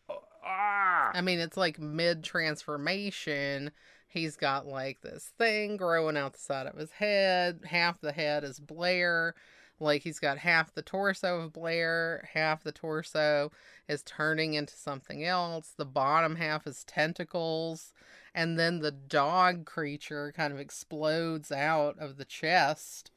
ah, 0.10 1.10
I 1.14 1.22
mean, 1.22 1.40
it's 1.40 1.58
like 1.58 1.80
mid 1.80 2.24
transformation. 2.24 3.72
He's 4.08 4.36
got 4.36 4.68
like 4.68 5.02
this 5.02 5.32
thing 5.38 5.78
growing 5.78 6.18
out 6.18 6.34
the 6.34 6.40
side 6.40 6.68
of 6.68 6.76
his 6.76 6.92
head. 6.92 7.62
Half 7.66 8.02
the 8.02 8.12
head 8.12 8.44
is 8.44 8.60
Blair. 8.60 9.34
Like 9.80 10.04
he's 10.04 10.20
got 10.20 10.40
half 10.40 10.74
the 10.74 10.82
torso 10.82 11.42
of 11.42 11.54
Blair, 11.54 12.30
half 12.34 12.64
the 12.64 12.72
torso 12.72 13.52
is 13.88 14.04
turning 14.04 14.54
into 14.54 14.76
something 14.76 15.24
else. 15.24 15.74
The 15.76 15.86
bottom 15.86 16.36
half 16.36 16.68
is 16.68 16.84
tentacles. 16.84 17.94
And 18.34 18.60
then 18.60 18.80
the 18.80 18.92
dog 18.92 19.66
creature 19.66 20.34
kind 20.36 20.54
of 20.54 20.60
explodes 20.60 21.52
out 21.52 21.98
of 22.00 22.18
the 22.18 22.26
chest. 22.26 23.12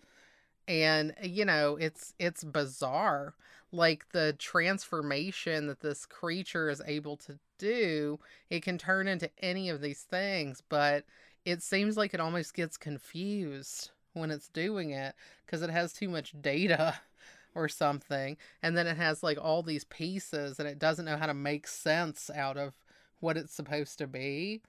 And 0.69 1.15
you 1.23 1.45
know, 1.45 1.77
it's 1.77 2.15
it's 2.19 2.45
bizarre 2.45 3.35
like 3.73 4.11
the 4.13 4.35
transformation 4.39 5.67
that 5.67 5.81
this 5.81 6.05
creature 6.07 6.69
is 6.69 6.83
able 6.87 7.17
to 7.17 7.39
do, 7.59 8.21
it 8.51 8.63
can 8.63 8.77
turn 8.77 9.09
into 9.09 9.31
any 9.39 9.71
of 9.71 9.81
these 9.81 10.03
things, 10.03 10.63
but 10.69 11.05
it 11.45 11.63
seems 11.63 11.97
like 11.97 12.13
it 12.13 12.21
almost 12.21 12.55
gets 12.55 12.77
confused 12.77 13.91
when 14.13 14.31
it's 14.31 14.49
doing 14.49 14.91
it 14.91 15.15
because 15.45 15.63
it 15.63 15.71
has 15.71 15.93
too 15.93 16.09
much 16.09 16.35
data 16.41 17.01
or 17.55 17.69
something. 17.69 18.37
And 18.63 18.77
then 18.77 18.87
it 18.87 18.97
has 18.97 19.23
like 19.23 19.39
all 19.41 19.63
these 19.63 19.85
pieces 19.85 20.59
and 20.59 20.69
it 20.69 20.79
doesn't 20.79 21.05
know 21.05 21.17
how 21.17 21.27
to 21.27 21.35
make 21.35 21.67
sense 21.67 22.31
out 22.35 22.57
of 22.57 22.75
what 23.21 23.37
it's 23.37 23.55
supposed 23.55 23.99
to 23.99 24.07
be. 24.07 24.63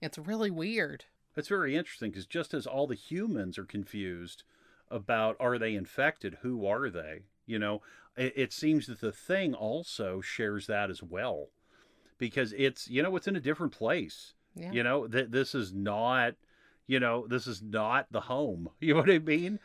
It's 0.00 0.18
really 0.18 0.50
weird. 0.50 1.04
It's 1.36 1.48
very 1.48 1.76
interesting 1.76 2.10
because 2.10 2.26
just 2.26 2.54
as 2.54 2.66
all 2.66 2.86
the 2.86 2.94
humans 2.94 3.58
are 3.58 3.64
confused 3.64 4.44
about 4.90 5.36
are 5.40 5.58
they 5.58 5.74
infected, 5.74 6.38
who 6.42 6.66
are 6.66 6.90
they? 6.90 7.22
You 7.46 7.58
know, 7.58 7.82
it, 8.16 8.32
it 8.36 8.52
seems 8.52 8.86
that 8.86 9.00
the 9.00 9.12
thing 9.12 9.54
also 9.54 10.20
shares 10.20 10.66
that 10.66 10.90
as 10.90 11.02
well 11.02 11.48
because 12.18 12.52
it's, 12.56 12.88
you 12.88 13.02
know, 13.02 13.16
it's 13.16 13.26
in 13.26 13.36
a 13.36 13.40
different 13.40 13.72
place. 13.72 14.34
Yeah. 14.54 14.70
You 14.70 14.82
know, 14.84 15.06
that 15.08 15.32
this 15.32 15.54
is 15.54 15.72
not, 15.72 16.34
you 16.86 17.00
know, 17.00 17.26
this 17.26 17.46
is 17.46 17.62
not 17.62 18.06
the 18.10 18.20
home. 18.20 18.70
You 18.80 18.94
know 18.94 19.00
what 19.00 19.10
I 19.10 19.18
mean? 19.18 19.58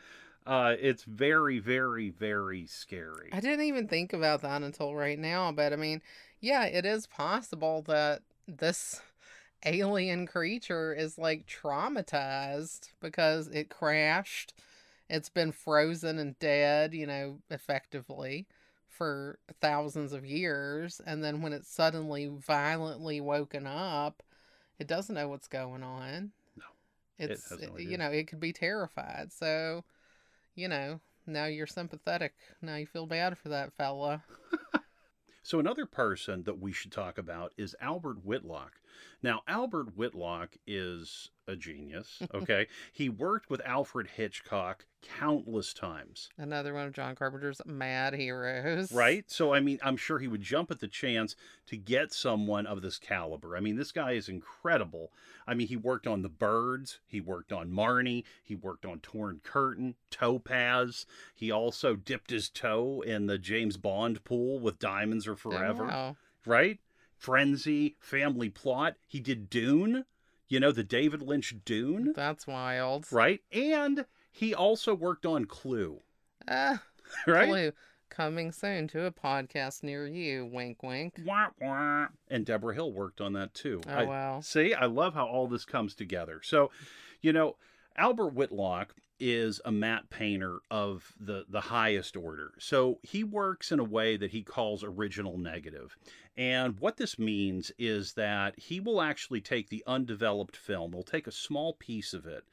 Uh, 0.46 0.74
it's 0.80 1.04
very, 1.04 1.58
very, 1.58 2.10
very 2.10 2.66
scary. 2.66 3.28
I 3.32 3.40
didn't 3.40 3.66
even 3.66 3.86
think 3.86 4.12
about 4.12 4.42
that 4.42 4.62
until 4.62 4.94
right 4.94 5.18
now, 5.18 5.52
but 5.52 5.72
I 5.72 5.76
mean, 5.76 6.00
yeah, 6.40 6.64
it 6.64 6.86
is 6.86 7.06
possible 7.06 7.82
that 7.82 8.22
this 8.48 9.02
alien 9.64 10.26
creature 10.26 10.94
is 10.94 11.18
like 11.18 11.46
traumatized 11.46 12.88
because 13.00 13.48
it 13.48 13.68
crashed. 13.68 14.54
It's 15.10 15.28
been 15.28 15.52
frozen 15.52 16.18
and 16.18 16.38
dead, 16.38 16.94
you 16.94 17.06
know, 17.06 17.38
effectively 17.50 18.46
for 18.88 19.38
thousands 19.60 20.12
of 20.12 20.24
years. 20.24 21.00
And 21.04 21.22
then 21.22 21.42
when 21.42 21.52
it's 21.52 21.70
suddenly 21.70 22.26
violently 22.28 23.20
woken 23.20 23.66
up, 23.66 24.22
it 24.78 24.86
doesn't 24.86 25.14
know 25.14 25.28
what's 25.28 25.48
going 25.48 25.82
on. 25.82 26.32
It's, 27.20 27.50
has 27.50 27.60
no 27.60 27.76
you 27.76 27.98
know, 27.98 28.10
it 28.10 28.28
could 28.28 28.40
be 28.40 28.52
terrified. 28.52 29.32
So, 29.32 29.84
you 30.54 30.68
know, 30.68 31.00
now 31.26 31.46
you're 31.46 31.66
sympathetic. 31.66 32.32
Now 32.62 32.76
you 32.76 32.86
feel 32.86 33.06
bad 33.06 33.36
for 33.38 33.50
that 33.50 33.72
fella. 33.74 34.24
So 35.42 35.58
another 35.58 35.86
person 35.86 36.44
that 36.44 36.60
we 36.60 36.70
should 36.70 36.92
talk 36.92 37.16
about 37.18 37.54
is 37.56 37.74
Albert 37.80 38.24
Whitlock. 38.24 38.79
Now, 39.22 39.42
Albert 39.46 39.96
Whitlock 39.96 40.56
is 40.66 41.30
a 41.46 41.56
genius, 41.56 42.22
okay? 42.34 42.66
he 42.92 43.08
worked 43.08 43.50
with 43.50 43.60
Alfred 43.66 44.06
Hitchcock 44.16 44.86
countless 45.02 45.72
times, 45.74 46.28
Another 46.38 46.74
one 46.74 46.86
of 46.86 46.92
John 46.92 47.14
Carpenter's 47.14 47.60
mad 47.66 48.14
heroes. 48.14 48.92
right? 48.92 49.24
So, 49.30 49.52
I 49.54 49.60
mean, 49.60 49.78
I'm 49.82 49.96
sure 49.96 50.18
he 50.18 50.28
would 50.28 50.42
jump 50.42 50.70
at 50.70 50.80
the 50.80 50.86
chance 50.88 51.34
to 51.66 51.76
get 51.76 52.12
someone 52.12 52.66
of 52.66 52.82
this 52.82 52.98
caliber. 52.98 53.56
I 53.56 53.60
mean, 53.60 53.76
this 53.76 53.92
guy 53.92 54.12
is 54.12 54.28
incredible. 54.28 55.10
I 55.46 55.54
mean, 55.54 55.68
he 55.68 55.76
worked 55.76 56.06
on 56.06 56.22
The 56.22 56.28
Birds, 56.28 57.00
he 57.06 57.20
worked 57.20 57.52
on 57.52 57.70
Marnie, 57.70 58.24
he 58.44 58.54
worked 58.54 58.84
on 58.84 59.00
Torn 59.00 59.40
Curtain, 59.42 59.94
Topaz. 60.10 61.06
He 61.34 61.50
also 61.50 61.96
dipped 61.96 62.30
his 62.30 62.48
toe 62.48 63.00
in 63.00 63.26
the 63.26 63.38
James 63.38 63.76
Bond 63.76 64.22
pool 64.24 64.60
with 64.60 64.78
Diamonds 64.78 65.26
Are 65.26 65.32
Oh, 65.32 65.36
Forever 65.36 65.84
wow. 65.86 66.16
right? 66.46 66.78
Frenzy, 67.20 67.96
Family 68.00 68.48
Plot. 68.48 68.96
He 69.06 69.20
did 69.20 69.50
Dune, 69.50 70.06
you 70.48 70.58
know, 70.58 70.72
the 70.72 70.82
David 70.82 71.20
Lynch 71.20 71.54
Dune, 71.66 72.14
That's 72.16 72.46
wild. 72.46 73.06
right? 73.12 73.40
And 73.52 74.06
he 74.32 74.54
also 74.54 74.94
worked 74.94 75.26
on 75.26 75.44
Clue, 75.44 76.00
Ah, 76.48 76.82
right? 77.26 77.48
Clue. 77.48 77.72
Coming 78.08 78.50
soon 78.52 78.88
to 78.88 79.04
a 79.04 79.12
podcast 79.12 79.82
near 79.84 80.06
you. 80.06 80.44
Wink, 80.44 80.82
wink. 80.82 81.14
Wah, 81.24 81.48
wah. 81.60 82.08
And 82.28 82.44
Debra 82.44 82.74
Hill 82.74 82.90
worked 82.92 83.20
on 83.20 83.34
that 83.34 83.52
too. 83.54 83.82
Oh, 83.86 83.92
I- 83.92 84.04
wow. 84.04 84.40
See, 84.40 84.72
I 84.74 84.86
love 84.86 85.14
how 85.14 85.26
all 85.26 85.46
this 85.46 85.64
comes 85.66 85.94
together. 85.94 86.40
So, 86.42 86.70
you 87.20 87.32
know, 87.32 87.56
Albert 87.96 88.30
Whitlock 88.34 88.94
is 89.20 89.60
a 89.64 89.70
matte 89.70 90.10
painter 90.10 90.60
of 90.70 91.12
the 91.20 91.44
the 91.48 91.60
highest 91.60 92.16
order. 92.16 92.52
So 92.58 92.98
he 93.02 93.22
works 93.22 93.70
in 93.70 93.78
a 93.78 93.84
way 93.84 94.16
that 94.16 94.30
he 94.30 94.42
calls 94.42 94.82
original 94.82 95.38
negative. 95.38 95.96
And 96.36 96.78
what 96.80 96.96
this 96.96 97.18
means 97.18 97.70
is 97.78 98.14
that 98.14 98.58
he 98.58 98.80
will 98.80 99.02
actually 99.02 99.40
take 99.40 99.68
the 99.68 99.84
undeveloped 99.86 100.56
film, 100.56 100.92
they'll 100.92 101.02
take 101.02 101.26
a 101.26 101.32
small 101.32 101.74
piece 101.74 102.14
of 102.14 102.26
it, 102.26 102.44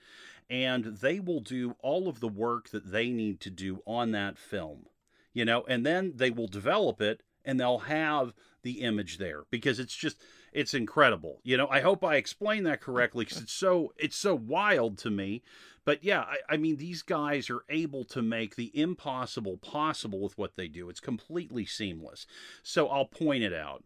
and 0.50 0.86
they 0.86 1.20
will 1.20 1.40
do 1.40 1.76
all 1.82 2.08
of 2.08 2.20
the 2.20 2.28
work 2.28 2.70
that 2.70 2.92
they 2.92 3.10
need 3.10 3.40
to 3.42 3.50
do 3.50 3.82
on 3.86 4.12
that 4.12 4.38
film. 4.38 4.88
You 5.34 5.46
know, 5.46 5.64
and 5.68 5.86
then 5.86 6.14
they 6.16 6.32
will 6.32 6.48
develop 6.48 7.02
it 7.02 7.22
and 7.46 7.60
they'll 7.60 7.80
have 7.80 8.34
the 8.64 8.82
image 8.82 9.18
there 9.18 9.44
because 9.50 9.80
it's 9.80 9.96
just 9.96 10.18
it's 10.52 10.74
incredible. 10.74 11.40
You 11.44 11.56
know, 11.58 11.68
I 11.70 11.82
hope 11.82 12.04
I 12.04 12.16
explained 12.16 12.66
that 12.66 12.82
correctly 12.82 13.26
because 13.26 13.42
it's 13.42 13.54
so 13.54 13.94
it's 13.98 14.18
so 14.18 14.36
wild 14.36 14.98
to 15.00 15.10
me. 15.10 15.44
But 15.88 16.04
yeah, 16.04 16.20
I, 16.20 16.40
I, 16.50 16.58
mean, 16.58 16.76
these 16.76 17.02
guys 17.02 17.50
are 17.50 17.64
able 17.70 18.04
to 18.04 18.22
make 18.22 18.58
the 18.58 18.78
impossible 18.78 19.56
possible 19.56 20.20
with 20.20 20.38
what 20.38 20.58
they 20.58 20.68
do. 20.68 20.90
It's 20.90 21.00
completely 21.00 21.66
seamless. 21.66 22.28
So 22.62 22.90
I'll 22.90 23.06
point 23.06 23.44
it 23.44 23.54
out. 23.54 23.86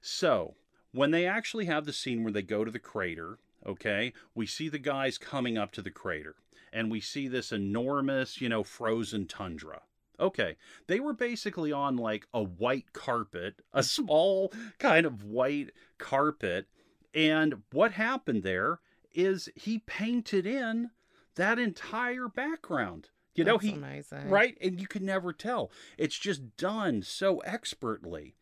So 0.00 0.54
when 0.92 1.10
they 1.10 1.26
actually 1.26 1.64
have 1.64 1.86
the 1.86 1.92
scene 1.92 2.22
where 2.22 2.32
they 2.32 2.42
go 2.42 2.64
to 2.64 2.70
the 2.70 2.78
crater, 2.78 3.40
okay, 3.66 4.12
we 4.32 4.46
see 4.46 4.68
the 4.68 4.78
guys 4.78 5.18
coming 5.18 5.58
up 5.58 5.72
to 5.72 5.82
the 5.82 5.90
crater, 5.90 6.36
and 6.72 6.88
we 6.88 7.00
see 7.00 7.26
this 7.26 7.50
enormous, 7.50 8.40
you 8.40 8.48
know, 8.48 8.62
frozen 8.62 9.26
tundra. 9.26 9.80
Okay, 10.20 10.56
they 10.86 11.00
were 11.00 11.14
basically 11.14 11.72
on 11.72 11.96
like 11.96 12.28
a 12.32 12.44
white 12.44 12.92
carpet, 12.92 13.60
a 13.72 13.82
small 13.82 14.52
kind 14.78 15.04
of 15.04 15.24
white 15.24 15.72
carpet. 15.98 16.68
And 17.12 17.62
what 17.72 17.90
happened 17.90 18.44
there 18.44 18.78
is 19.12 19.48
he 19.56 19.80
painted 19.80 20.46
in 20.46 20.90
that 21.36 21.58
entire 21.58 22.28
background. 22.28 23.08
You 23.34 23.44
know, 23.44 23.58
he 23.58 23.72
amazing. 23.72 24.28
right, 24.28 24.58
and 24.60 24.80
you 24.80 24.86
can 24.86 25.06
never 25.06 25.32
tell. 25.32 25.70
It's 25.96 26.18
just 26.18 26.56
done 26.56 27.02
so 27.02 27.38
expertly 27.38 28.34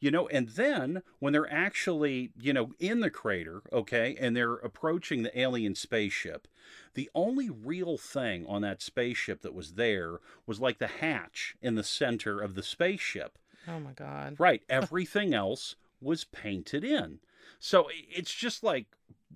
you 0.00 0.10
know 0.10 0.28
and 0.28 0.50
then 0.50 1.02
when 1.18 1.32
they're 1.32 1.52
actually 1.52 2.30
you 2.40 2.52
know 2.52 2.72
in 2.78 3.00
the 3.00 3.10
crater 3.10 3.62
okay 3.72 4.16
and 4.20 4.36
they're 4.36 4.54
approaching 4.54 5.22
the 5.22 5.38
alien 5.38 5.74
spaceship 5.74 6.48
the 6.94 7.10
only 7.14 7.48
real 7.50 7.96
thing 7.96 8.44
on 8.46 8.62
that 8.62 8.82
spaceship 8.82 9.42
that 9.42 9.54
was 9.54 9.74
there 9.74 10.20
was 10.46 10.60
like 10.60 10.78
the 10.78 10.86
hatch 10.86 11.56
in 11.62 11.74
the 11.74 11.84
center 11.84 12.40
of 12.40 12.54
the 12.54 12.62
spaceship 12.62 13.38
oh 13.68 13.80
my 13.80 13.92
god 13.92 14.36
right 14.38 14.62
everything 14.68 15.34
else 15.34 15.76
was 16.00 16.24
painted 16.24 16.84
in 16.84 17.18
so 17.58 17.88
it's 17.92 18.34
just 18.34 18.62
like 18.62 18.86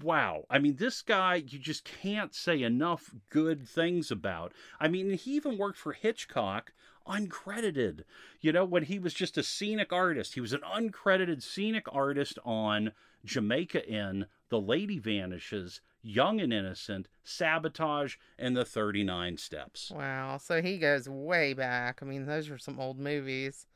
wow. 0.03 0.45
I 0.51 0.59
mean, 0.59 0.77
this 0.77 1.03
guy, 1.03 1.37
you 1.37 1.59
just 1.59 1.85
can't 1.85 2.35
say 2.35 2.63
enough 2.63 3.15
good 3.31 3.69
things 3.69 4.11
about. 4.11 4.53
I 4.79 4.89
mean, 4.89 5.11
he 5.13 5.37
even 5.37 5.59
worked 5.59 5.79
for 5.79 5.93
Hitchcock 5.93 6.73
uncredited. 7.07 8.05
You 8.41 8.53
know, 8.53 8.65
when 8.65 8.85
he 8.85 8.99
was 8.99 9.15
just 9.15 9.39
a 9.39 9.43
scenic 9.43 9.93
artist, 9.93 10.35
he 10.35 10.41
was 10.41 10.53
an 10.53 10.61
uncredited 10.61 11.43
scenic 11.43 11.87
artist 11.93 12.39
on 12.45 12.93
Jamaica 13.25 13.87
Inn, 13.89 14.27
The 14.49 14.61
Lady 14.61 14.99
Vanishes, 14.99 15.81
Young 16.03 16.41
and 16.41 16.53
Innocent, 16.53 17.09
Sabotage, 17.23 18.17
and 18.39 18.57
The 18.57 18.65
39 18.65 19.37
Steps. 19.37 19.93
Wow. 19.95 20.39
So 20.39 20.63
he 20.63 20.79
goes 20.79 21.09
way 21.09 21.53
back. 21.53 22.01
I 22.03 22.07
mean, 22.07 22.27
those 22.27 22.49
are 22.49 22.59
some 22.59 22.81
old 22.81 22.99
movies. 22.99 23.67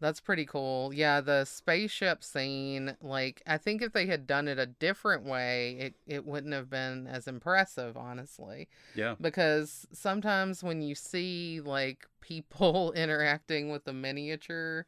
That's 0.00 0.20
pretty 0.20 0.46
cool. 0.46 0.92
Yeah, 0.92 1.20
the 1.20 1.44
spaceship 1.44 2.22
scene, 2.22 2.96
like 3.00 3.42
I 3.46 3.58
think 3.58 3.82
if 3.82 3.92
they 3.92 4.06
had 4.06 4.26
done 4.26 4.46
it 4.46 4.58
a 4.58 4.66
different 4.66 5.24
way, 5.24 5.76
it, 5.80 5.94
it 6.06 6.24
wouldn't 6.24 6.54
have 6.54 6.70
been 6.70 7.06
as 7.08 7.26
impressive, 7.26 7.96
honestly. 7.96 8.68
Yeah. 8.94 9.16
Because 9.20 9.86
sometimes 9.92 10.62
when 10.62 10.82
you 10.82 10.94
see 10.94 11.60
like 11.60 12.06
people 12.20 12.92
interacting 12.92 13.70
with 13.70 13.84
the 13.84 13.92
miniature, 13.92 14.86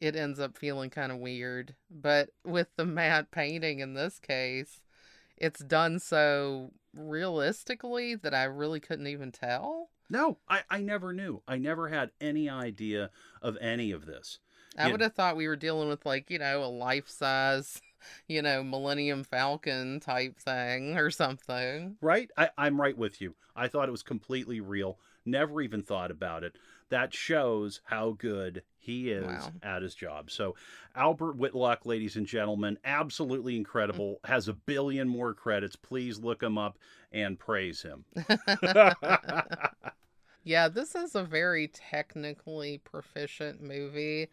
it 0.00 0.14
ends 0.14 0.38
up 0.38 0.56
feeling 0.56 0.90
kind 0.90 1.10
of 1.10 1.18
weird. 1.18 1.74
But 1.90 2.30
with 2.44 2.68
the 2.76 2.84
matte 2.84 3.32
painting 3.32 3.80
in 3.80 3.94
this 3.94 4.20
case, 4.20 4.80
it's 5.36 5.60
done 5.60 5.98
so 5.98 6.70
realistically 6.94 8.14
that 8.14 8.34
I 8.34 8.44
really 8.44 8.80
couldn't 8.80 9.08
even 9.08 9.32
tell. 9.32 9.90
No, 10.08 10.38
I, 10.48 10.62
I 10.70 10.80
never 10.80 11.12
knew. 11.12 11.42
I 11.48 11.58
never 11.58 11.88
had 11.88 12.10
any 12.20 12.48
idea 12.48 13.10
of 13.42 13.56
any 13.60 13.90
of 13.90 14.06
this. 14.06 14.38
I 14.76 14.90
would 14.90 15.00
have 15.00 15.14
thought 15.14 15.36
we 15.36 15.48
were 15.48 15.56
dealing 15.56 15.88
with 15.88 16.04
like, 16.04 16.30
you 16.30 16.38
know, 16.38 16.64
a 16.64 16.66
life 16.66 17.08
size, 17.08 17.80
you 18.28 18.42
know, 18.42 18.62
Millennium 18.62 19.24
Falcon 19.24 20.00
type 20.00 20.38
thing 20.38 20.96
or 20.96 21.10
something. 21.10 21.96
Right? 22.00 22.30
I, 22.36 22.50
I'm 22.58 22.80
right 22.80 22.96
with 22.96 23.20
you. 23.20 23.34
I 23.56 23.68
thought 23.68 23.88
it 23.88 23.92
was 23.92 24.02
completely 24.02 24.60
real. 24.60 24.98
Never 25.24 25.60
even 25.62 25.82
thought 25.82 26.10
about 26.10 26.44
it. 26.44 26.56
That 26.90 27.14
shows 27.14 27.80
how 27.84 28.12
good 28.12 28.62
he 28.78 29.10
is 29.10 29.24
wow. 29.24 29.52
at 29.62 29.82
his 29.82 29.94
job. 29.94 30.30
So, 30.30 30.54
Albert 30.94 31.36
Whitlock, 31.36 31.86
ladies 31.86 32.16
and 32.16 32.26
gentlemen, 32.26 32.78
absolutely 32.84 33.56
incredible. 33.56 34.16
Mm-hmm. 34.16 34.32
Has 34.32 34.48
a 34.48 34.52
billion 34.52 35.08
more 35.08 35.32
credits. 35.32 35.76
Please 35.76 36.18
look 36.18 36.42
him 36.42 36.58
up 36.58 36.78
and 37.10 37.38
praise 37.38 37.80
him. 37.80 38.04
yeah, 40.44 40.68
this 40.68 40.94
is 40.94 41.14
a 41.14 41.24
very 41.24 41.68
technically 41.68 42.78
proficient 42.84 43.62
movie 43.62 44.28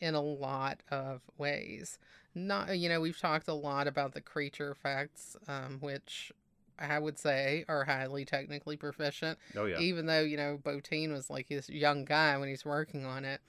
in 0.00 0.14
a 0.14 0.20
lot 0.20 0.82
of 0.90 1.22
ways. 1.38 1.98
Not, 2.34 2.78
you 2.78 2.88
know, 2.88 3.00
we've 3.00 3.18
talked 3.18 3.48
a 3.48 3.54
lot 3.54 3.86
about 3.86 4.12
the 4.12 4.20
creature 4.20 4.70
effects, 4.70 5.36
um, 5.48 5.78
which 5.80 6.32
I 6.78 6.98
would 6.98 7.18
say 7.18 7.64
are 7.68 7.84
highly 7.84 8.24
technically 8.24 8.76
proficient. 8.76 9.38
Oh 9.56 9.64
yeah. 9.64 9.78
Even 9.78 10.06
though 10.06 10.20
you 10.20 10.36
know 10.36 10.58
Bottin 10.62 11.12
was 11.12 11.30
like 11.30 11.48
this 11.48 11.68
young 11.68 12.04
guy 12.04 12.36
when 12.36 12.48
he's 12.48 12.64
working 12.64 13.06
on 13.06 13.24
it, 13.24 13.40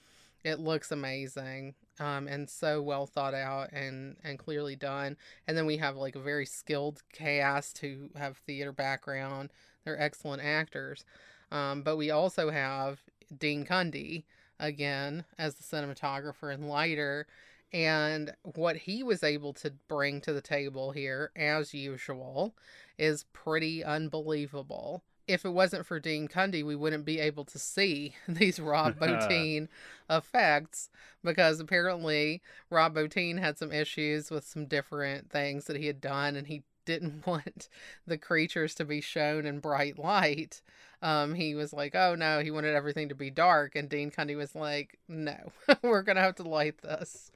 it 0.44 0.60
looks 0.60 0.92
amazing 0.92 1.76
um, 2.00 2.28
and 2.28 2.50
so 2.50 2.82
well 2.82 3.06
thought 3.06 3.34
out 3.34 3.72
and 3.72 4.18
and 4.24 4.40
clearly 4.40 4.76
done. 4.76 5.18
And 5.48 5.58
then 5.58 5.66
we 5.66 5.78
have 5.78 5.96
like 5.96 6.16
a 6.16 6.22
very 6.22 6.46
skilled 6.46 7.02
cast 7.14 7.80
who 7.80 8.10
have 8.16 8.38
theater 8.38 8.72
background. 8.72 9.52
They're 9.84 10.00
excellent 10.00 10.44
actors. 10.44 11.06
Um, 11.52 11.82
but 11.82 11.98
we 11.98 12.12
also 12.12 12.50
have 12.50 13.00
Dean 13.36 13.66
Cundey, 13.66 14.26
again 14.60 15.26
as 15.38 15.56
the 15.56 15.64
cinematographer 15.64 16.54
and 16.54 16.70
lighter 16.70 17.28
and 17.74 18.34
what 18.44 18.78
he 18.78 19.04
was 19.04 19.24
able 19.24 19.54
to 19.54 19.72
bring 19.88 20.22
to 20.22 20.34
the 20.34 20.42
table 20.42 20.92
here 20.92 21.32
as 21.36 21.74
usual 21.74 22.56
is 22.98 23.26
pretty 23.34 23.84
unbelievable. 23.84 25.04
If 25.28 25.44
it 25.44 25.50
wasn't 25.50 25.86
for 25.86 26.00
Dean 26.00 26.30
Cundey, 26.30 26.64
we 26.64 26.76
wouldn't 26.78 27.04
be 27.04 27.20
able 27.20 27.44
to 27.46 27.60
see 27.60 28.16
these 28.28 28.60
Rob 28.60 28.96
Bottin 29.00 29.68
effects 30.10 30.90
because 31.24 31.60
apparently 31.60 32.42
Rob 32.70 32.96
Bottin 32.96 33.40
had 33.40 33.58
some 33.58 33.74
issues 33.74 34.32
with 34.32 34.46
some 34.46 34.66
different 34.66 35.30
things 35.30 35.66
that 35.66 35.76
he 35.76 35.88
had 35.88 36.00
done 36.00 36.38
and 36.38 36.48
he 36.48 36.64
didn't 36.88 37.28
want 37.28 37.70
the 38.08 38.18
creatures 38.18 38.74
to 38.76 38.86
be 38.86 39.02
shown 39.02 39.46
in 39.46 39.60
bright 39.60 40.00
light. 40.00 40.62
Um, 41.04 41.36
he 41.36 41.54
was 41.54 41.74
like, 41.74 41.94
oh 41.94 42.16
no, 42.16 42.40
he 42.40 42.50
wanted 42.50 42.74
everything 42.74 43.10
to 43.10 43.16
be 43.16 43.30
dark. 43.30 43.76
And 43.76 43.88
Dean 43.88 44.10
Cundey 44.10 44.36
was 44.36 44.56
like, 44.56 44.98
no, 45.08 45.38
we're 45.84 46.02
going 46.02 46.16
to 46.16 46.24
have 46.24 46.36
to 46.36 46.44
light 46.44 46.82
this. 46.82 47.32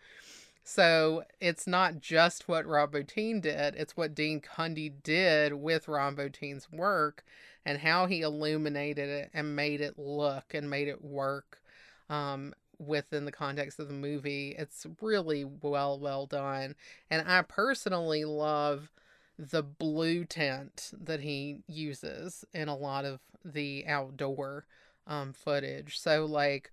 So 0.64 1.24
it's 1.39 1.68
not 1.68 1.99
just 1.99 2.47
what 2.47 2.66
Rob 2.66 2.93
Bottin 2.93 3.41
did, 3.41 3.76
it's 3.76 3.97
what 3.97 4.16
Dean 4.16 4.41
Cundey 4.41 4.91
did 5.04 5.54
with 5.54 5.88
Rob 5.88 6.16
Bottin's 6.16 6.72
work 6.72 7.24
and 7.66 7.80
how 7.80 8.08
he 8.08 8.22
illuminated 8.22 9.10
it 9.10 9.30
and 9.34 9.56
made 9.56 9.82
it 9.82 9.99
look 9.99 10.54
and 10.54 10.70
made 10.70 10.88
it 10.88 11.04
work 11.04 11.62
um, 12.10 12.54
within 12.80 13.26
the 13.26 13.32
context 13.32 13.80
of 13.80 13.88
the 13.88 13.93
movie. 13.93 14.56
It's 14.58 14.86
really 15.02 15.45
well, 15.45 15.99
well 15.99 16.26
done. 16.26 16.76
And 17.10 17.28
I 17.28 17.41
personally 17.43 18.24
love 18.26 18.89
the 19.38 19.64
blue 19.64 20.26
tint 20.26 20.92
that 21.00 21.22
he 21.22 21.60
uses 21.68 22.46
in 22.54 22.68
a 22.68 22.76
lot 22.76 23.06
of 23.06 23.20
the 23.44 23.86
outdoor 23.88 24.66
um, 25.08 25.34
footage. 25.34 26.00
So, 26.00 26.26
like, 26.26 26.72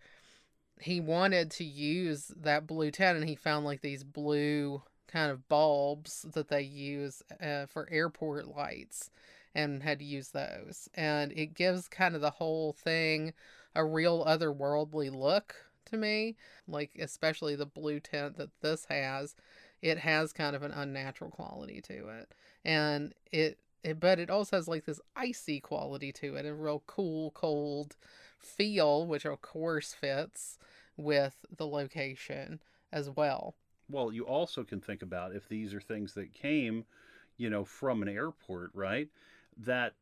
he 0.80 1.00
wanted 1.00 1.50
to 1.52 1.64
use 1.64 2.30
that 2.36 2.66
blue 2.66 2.90
tint 2.90 3.18
and 3.18 3.28
he 3.28 3.34
found 3.34 3.64
like 3.64 3.80
these 3.80 4.04
blue 4.04 4.82
kind 5.08 5.32
of 5.32 5.48
bulbs 5.48 6.24
that 6.34 6.48
they 6.48 6.62
use 6.62 7.22
uh, 7.42 7.66
for 7.66 7.88
airport 7.90 8.46
lights 8.46 9.10
and 9.54 9.82
had 9.82 9.98
to 9.98 10.04
use 10.04 10.28
those. 10.28 10.88
And 10.94 11.32
it 11.32 11.54
gives 11.54 11.88
kind 11.88 12.14
of 12.14 12.20
the 12.20 12.30
whole 12.30 12.72
thing 12.72 13.32
a 13.74 13.84
real 13.84 14.24
otherworldly 14.24 15.14
look 15.14 15.54
to 15.86 15.96
me, 15.96 16.36
like, 16.66 16.90
especially 16.98 17.56
the 17.56 17.66
blue 17.66 18.00
tint 18.00 18.36
that 18.36 18.50
this 18.60 18.86
has. 18.88 19.34
It 19.82 19.98
has 19.98 20.32
kind 20.32 20.56
of 20.56 20.62
an 20.62 20.72
unnatural 20.72 21.30
quality 21.30 21.80
to 21.82 22.08
it 22.08 22.32
and 22.64 23.14
it, 23.32 23.58
it 23.82 24.00
but 24.00 24.18
it 24.18 24.30
also 24.30 24.56
has 24.56 24.68
like 24.68 24.84
this 24.84 25.00
icy 25.16 25.60
quality 25.60 26.12
to 26.12 26.36
it, 26.36 26.46
a 26.46 26.54
real 26.54 26.82
cool, 26.86 27.30
cold 27.32 27.96
feel, 28.38 29.06
which 29.06 29.24
of 29.24 29.40
course 29.42 29.94
fits 29.94 30.58
with 30.96 31.36
the 31.56 31.66
location 31.66 32.60
as 32.92 33.08
well. 33.10 33.54
Well, 33.90 34.12
you 34.12 34.24
also 34.26 34.64
can 34.64 34.80
think 34.80 35.02
about 35.02 35.34
if 35.34 35.48
these 35.48 35.72
are 35.72 35.80
things 35.80 36.14
that 36.14 36.34
came, 36.34 36.84
you 37.36 37.48
know, 37.48 37.64
from 37.64 38.02
an 38.02 38.08
airport, 38.08 38.70
right? 38.74 39.08
That 39.56 39.94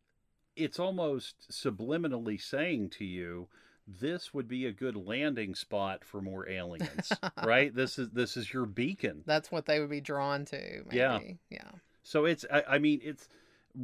it's 0.56 0.80
almost 0.80 1.50
subliminally 1.50 2.40
saying 2.40 2.90
to 2.90 3.04
you, 3.04 3.48
this 3.86 4.34
would 4.34 4.48
be 4.48 4.66
a 4.66 4.72
good 4.72 4.96
landing 4.96 5.54
spot 5.54 6.04
for 6.04 6.20
more 6.20 6.48
aliens, 6.48 7.12
right? 7.44 7.74
This 7.74 7.98
is 7.98 8.10
this 8.10 8.36
is 8.36 8.52
your 8.52 8.66
beacon. 8.66 9.22
That's 9.26 9.50
what 9.50 9.66
they 9.66 9.80
would 9.80 9.90
be 9.90 10.00
drawn 10.00 10.44
to. 10.46 10.82
Maybe. 10.84 10.96
Yeah, 10.96 11.20
yeah. 11.50 11.70
So 12.02 12.24
it's, 12.24 12.44
I, 12.52 12.62
I 12.68 12.78
mean, 12.78 13.00
it's 13.02 13.28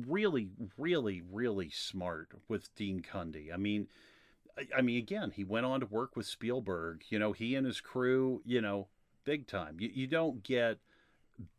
really, 0.06 0.50
really, 0.78 1.22
really 1.30 1.70
smart 1.70 2.30
with 2.48 2.74
Dean 2.76 3.02
Cundey. 3.02 3.52
I 3.52 3.56
mean, 3.56 3.88
I, 4.56 4.78
I 4.78 4.82
mean, 4.82 4.98
again, 4.98 5.32
he 5.34 5.44
went 5.44 5.66
on 5.66 5.80
to 5.80 5.86
work 5.86 6.14
with 6.16 6.26
Spielberg. 6.26 7.02
You 7.08 7.18
know, 7.18 7.32
he 7.32 7.56
and 7.56 7.66
his 7.66 7.80
crew, 7.80 8.40
you 8.44 8.60
know, 8.60 8.86
big 9.24 9.46
time. 9.46 9.76
You, 9.80 9.90
you 9.92 10.06
don't 10.06 10.42
get 10.42 10.78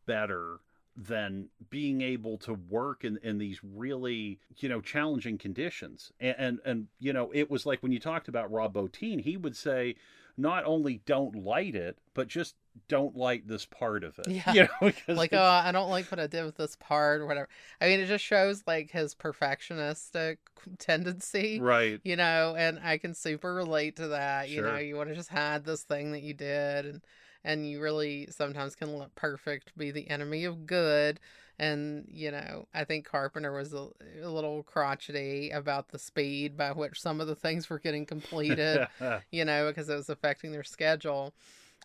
better 0.05 0.59
than 0.95 1.49
being 1.69 2.01
able 2.01 2.37
to 2.37 2.53
work 2.53 3.03
in, 3.03 3.17
in 3.23 3.39
these 3.39 3.59
really 3.63 4.39
you 4.57 4.69
know 4.69 4.79
challenging 4.79 5.37
conditions 5.37 6.11
and, 6.19 6.35
and 6.37 6.59
and 6.65 6.87
you 6.99 7.11
know 7.11 7.31
it 7.33 7.49
was 7.49 7.65
like 7.65 7.81
when 7.81 7.91
you 7.91 7.99
talked 7.99 8.27
about 8.27 8.51
rob 8.51 8.73
bottin 8.73 9.19
he 9.19 9.35
would 9.35 9.55
say 9.55 9.95
not 10.37 10.63
only 10.65 11.01
don't 11.05 11.35
light 11.35 11.75
it 11.75 11.97
but 12.13 12.27
just 12.27 12.55
don't 12.87 13.15
like 13.15 13.47
this 13.47 13.65
part 13.65 14.03
of 14.03 14.17
it 14.19 14.27
Yeah. 14.27 14.53
you 14.53 14.61
know 14.63 14.91
like, 15.07 15.33
oh, 15.33 15.41
I 15.41 15.71
don't 15.71 15.89
like 15.89 16.11
what 16.11 16.19
I 16.19 16.27
did 16.27 16.43
with 16.43 16.57
this 16.57 16.75
part 16.79 17.21
or 17.21 17.27
whatever. 17.27 17.47
I 17.79 17.87
mean, 17.87 17.99
it 17.99 18.07
just 18.07 18.25
shows 18.25 18.63
like 18.65 18.89
his 18.91 19.13
perfectionistic 19.13 20.37
tendency, 20.79 21.59
right 21.59 21.99
you 22.03 22.15
know, 22.15 22.55
and 22.57 22.79
I 22.83 22.97
can 22.97 23.13
super 23.13 23.53
relate 23.53 23.97
to 23.97 24.09
that. 24.09 24.49
You 24.49 24.61
know, 24.61 24.77
you 24.77 24.95
want 24.95 25.09
to 25.09 25.15
just 25.15 25.29
hide 25.29 25.65
this 25.65 25.83
thing 25.83 26.13
that 26.13 26.23
you 26.23 26.33
did, 26.33 26.85
and 26.85 27.01
and 27.43 27.69
you 27.69 27.81
really 27.81 28.27
sometimes 28.29 28.75
can 28.75 28.97
let 28.97 29.13
perfect 29.15 29.77
be 29.77 29.91
the 29.91 30.09
enemy 30.09 30.45
of 30.45 30.65
good. 30.65 31.19
And 31.59 32.07
you 32.09 32.31
know, 32.31 32.67
I 32.73 32.83
think 32.83 33.05
Carpenter 33.05 33.53
was 33.53 33.73
a, 33.73 33.89
a 34.21 34.29
little 34.29 34.63
crotchety 34.63 35.51
about 35.51 35.89
the 35.89 35.99
speed 35.99 36.57
by 36.57 36.71
which 36.71 36.99
some 36.99 37.21
of 37.21 37.27
the 37.27 37.35
things 37.35 37.69
were 37.69 37.79
getting 37.79 38.05
completed 38.05 38.87
you 39.31 39.45
know, 39.45 39.67
because 39.67 39.89
it 39.89 39.95
was 39.95 40.09
affecting 40.09 40.51
their 40.51 40.63
schedule. 40.63 41.33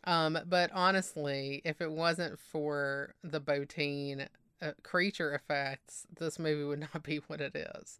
Um, 0.04 0.38
but 0.46 0.70
honestly, 0.72 1.60
if 1.64 1.80
it 1.80 1.90
wasn't 1.90 2.38
for 2.38 3.14
the 3.24 3.40
Bottin 3.40 4.28
uh, 4.62 4.72
creature 4.82 5.34
effects, 5.34 6.06
this 6.18 6.38
movie 6.38 6.64
would 6.64 6.80
not 6.94 7.02
be 7.02 7.16
what 7.26 7.40
it 7.40 7.56
is. 7.56 7.98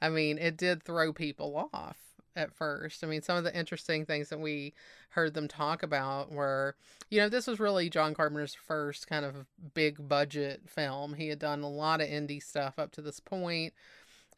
I 0.00 0.08
mean, 0.08 0.38
it 0.38 0.56
did 0.56 0.82
throw 0.82 1.12
people 1.12 1.70
off 1.72 1.98
at 2.36 2.54
first. 2.54 3.02
I 3.02 3.06
mean, 3.06 3.22
some 3.22 3.36
of 3.36 3.44
the 3.44 3.58
interesting 3.58 4.04
things 4.04 4.28
that 4.28 4.38
we 4.38 4.74
heard 5.10 5.34
them 5.34 5.48
talk 5.48 5.82
about 5.82 6.30
were, 6.30 6.76
you 7.10 7.20
know, 7.20 7.28
this 7.28 7.46
was 7.46 7.58
really 7.58 7.90
John 7.90 8.14
Carpenter's 8.14 8.54
first 8.54 9.08
kind 9.08 9.24
of 9.24 9.46
big 9.74 10.08
budget 10.08 10.62
film. 10.66 11.14
He 11.14 11.28
had 11.28 11.38
done 11.38 11.62
a 11.62 11.70
lot 11.70 12.00
of 12.00 12.08
indie 12.08 12.42
stuff 12.42 12.78
up 12.78 12.92
to 12.92 13.02
this 13.02 13.18
point, 13.18 13.72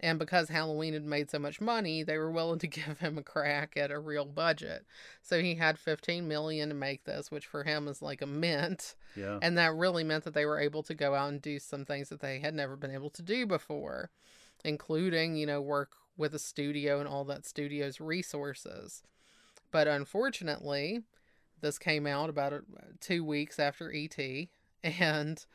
and 0.01 0.19
because 0.19 0.49
Halloween 0.49 0.93
had 0.93 1.05
made 1.05 1.29
so 1.29 1.39
much 1.39 1.61
money, 1.61 2.03
they 2.03 2.17
were 2.19 2.31
willing 2.31 2.61
to 2.61 2.67
give 2.69 3.01
him 3.01 3.19
a 3.19 3.23
crack 3.23 3.77
at 3.77 3.91
a 3.91 3.99
real 3.99 4.25
budget. 4.25 4.87
So 5.23 5.41
he 5.41 5.57
had 5.57 5.79
15 5.79 6.29
million 6.29 6.69
to 6.69 6.75
make 6.75 7.05
this, 7.05 7.31
which 7.31 7.47
for 7.47 7.65
him 7.65 7.89
is 7.89 8.01
like 8.01 8.23
a 8.23 8.27
mint. 8.27 8.95
yeah 9.17 9.39
And 9.43 9.59
that 9.59 9.75
really 9.75 10.05
meant 10.05 10.25
that 10.25 10.35
they 10.35 10.47
were 10.47 10.61
able 10.61 10.83
to 10.85 10.95
go 10.95 11.15
out 11.15 11.31
and 11.31 11.43
do 11.43 11.59
some 11.59 11.85
things 11.85 12.09
that 12.11 12.21
they 12.21 12.39
had 12.39 12.55
never 12.55 12.77
been 12.77 12.93
able 12.93 13.11
to 13.11 13.23
do 13.23 13.47
before, 13.47 14.11
including, 14.65 15.37
you 15.37 15.47
know, 15.47 15.61
work 15.61 15.91
with 16.19 16.35
a 16.35 16.39
studio 16.39 16.99
and 16.99 17.09
all 17.09 17.25
that 17.25 17.47
studio's 17.47 18.01
resources. 18.01 19.03
But 19.71 19.89
unfortunately, 19.89 21.03
this 21.61 21.79
came 21.79 22.07
out 22.07 22.29
about 22.29 22.53
uh, 22.53 22.59
two 23.01 23.25
weeks 23.25 23.59
after 23.59 23.93
ET, 23.95 24.19
and 24.85 25.47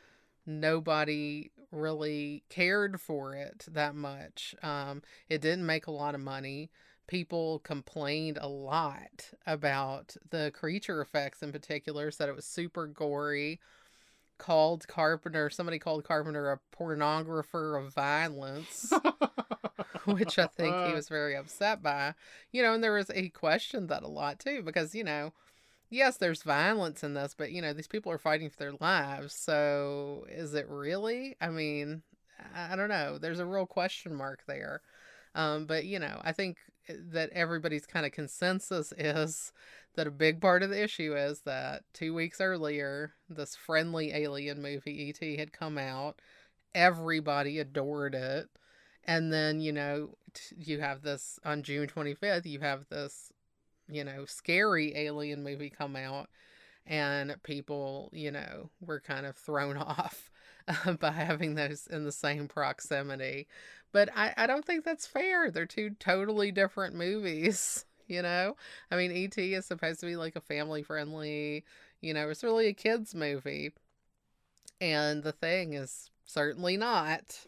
nobody 0.45 1.51
really 1.71 2.43
cared 2.49 2.99
for 2.99 3.35
it 3.35 3.65
that 3.71 3.95
much. 3.95 4.55
Um, 4.63 5.01
it 5.29 5.41
didn't 5.41 5.65
make 5.65 5.87
a 5.87 5.91
lot 5.91 6.15
of 6.15 6.21
money. 6.21 6.69
People 7.07 7.59
complained 7.59 8.37
a 8.39 8.47
lot 8.47 9.31
about 9.45 10.15
the 10.29 10.51
creature 10.53 11.01
effects 11.01 11.43
in 11.43 11.51
particular, 11.51 12.11
said 12.11 12.29
it 12.29 12.35
was 12.35 12.45
super 12.45 12.87
gory. 12.87 13.59
Called 14.43 14.85
Carpenter, 14.89 15.49
somebody 15.49 15.79
called 15.79 16.03
Carpenter 16.03 16.51
a 16.51 16.59
pornographer 16.75 17.81
of 17.81 17.93
violence, 17.93 18.91
which 20.05 20.37
I 20.37 20.47
think 20.47 20.75
he 20.87 20.93
was 20.93 21.07
very 21.07 21.33
upset 21.33 21.81
by. 21.81 22.13
You 22.51 22.61
know, 22.61 22.73
and 22.73 22.83
there 22.83 22.91
was, 22.91 23.09
he 23.15 23.29
questioned 23.29 23.87
that 23.87 24.03
a 24.03 24.07
lot 24.09 24.39
too, 24.39 24.61
because, 24.61 24.93
you 24.93 25.05
know, 25.05 25.31
yes, 25.89 26.17
there's 26.17 26.43
violence 26.43 27.05
in 27.05 27.13
this, 27.13 27.33
but 27.37 27.53
you 27.53 27.61
know, 27.61 27.71
these 27.71 27.87
people 27.87 28.11
are 28.11 28.17
fighting 28.17 28.49
for 28.49 28.57
their 28.57 28.73
lives. 28.81 29.33
So 29.33 30.25
is 30.29 30.53
it 30.53 30.67
really? 30.67 31.37
I 31.39 31.47
mean, 31.47 32.01
I 32.53 32.75
don't 32.75 32.89
know. 32.89 33.17
There's 33.17 33.39
a 33.39 33.45
real 33.45 33.65
question 33.65 34.13
mark 34.13 34.43
there. 34.45 34.81
Um, 35.35 35.67
but 35.67 35.85
you 35.85 35.99
know, 35.99 36.19
I 36.21 36.33
think 36.33 36.57
that 36.89 37.29
everybody's 37.31 37.85
kind 37.85 38.05
of 38.05 38.11
consensus 38.11 38.91
is 38.97 39.53
that 39.95 40.07
a 40.07 40.11
big 40.11 40.41
part 40.41 40.63
of 40.63 40.69
the 40.69 40.83
issue 40.83 41.15
is 41.15 41.41
that 41.41 41.83
two 41.93 42.13
weeks 42.13 42.41
earlier, 42.41 43.13
this 43.29 43.55
friendly 43.55 44.13
alien 44.13 44.61
movie 44.61 45.03
E.T. 45.03 45.37
had 45.37 45.53
come 45.53 45.77
out. 45.77 46.19
Everybody 46.73 47.59
adored 47.59 48.15
it. 48.15 48.49
And 49.05 49.31
then, 49.31 49.59
you 49.59 49.71
know, 49.71 50.15
t- 50.33 50.55
you 50.57 50.79
have 50.79 51.01
this 51.01 51.39
on 51.45 51.61
June 51.61 51.87
25th, 51.87 52.45
you 52.45 52.59
have 52.61 52.87
this 52.89 53.31
you 53.87 54.03
know, 54.03 54.25
scary 54.25 54.95
alien 54.95 55.43
movie 55.43 55.69
come 55.69 55.95
out 55.95 56.29
and 56.85 57.35
people, 57.43 58.09
you 58.13 58.31
know, 58.31 58.69
were 58.81 58.99
kind 58.99 59.25
of 59.25 59.35
thrown 59.35 59.77
off 59.77 60.31
uh, 60.67 60.93
by 60.93 61.11
having 61.11 61.55
those 61.55 61.87
in 61.87 62.03
the 62.03 62.11
same 62.11 62.47
proximity. 62.47 63.47
But 63.91 64.09
I, 64.15 64.33
I 64.35 64.47
don't 64.47 64.65
think 64.65 64.83
that's 64.83 65.05
fair. 65.05 65.51
They're 65.51 65.65
two 65.65 65.91
totally 65.99 66.51
different 66.51 66.95
movies, 66.95 67.85
you 68.13 68.21
know? 68.21 68.55
I 68.91 68.95
mean, 68.95 69.11
E.T. 69.11 69.53
is 69.53 69.65
supposed 69.65 69.99
to 70.01 70.05
be 70.05 70.15
like 70.15 70.35
a 70.35 70.41
family 70.41 70.83
friendly, 70.83 71.65
you 72.01 72.13
know, 72.13 72.29
it's 72.29 72.43
really 72.43 72.67
a 72.67 72.73
kid's 72.73 73.15
movie. 73.15 73.71
And 74.79 75.23
the 75.23 75.31
thing 75.31 75.73
is 75.73 76.09
certainly 76.25 76.77
not. 76.77 77.39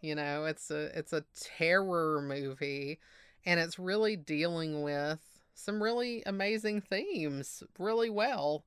You 0.00 0.14
know, 0.14 0.44
it's 0.44 0.70
a 0.70 0.96
it's 0.98 1.12
a 1.12 1.24
terror 1.34 2.20
movie 2.22 2.98
and 3.46 3.58
it's 3.58 3.78
really 3.78 4.16
dealing 4.16 4.82
with 4.82 5.20
some 5.54 5.82
really 5.82 6.22
amazing 6.26 6.80
themes 6.80 7.62
really 7.78 8.10
well 8.10 8.64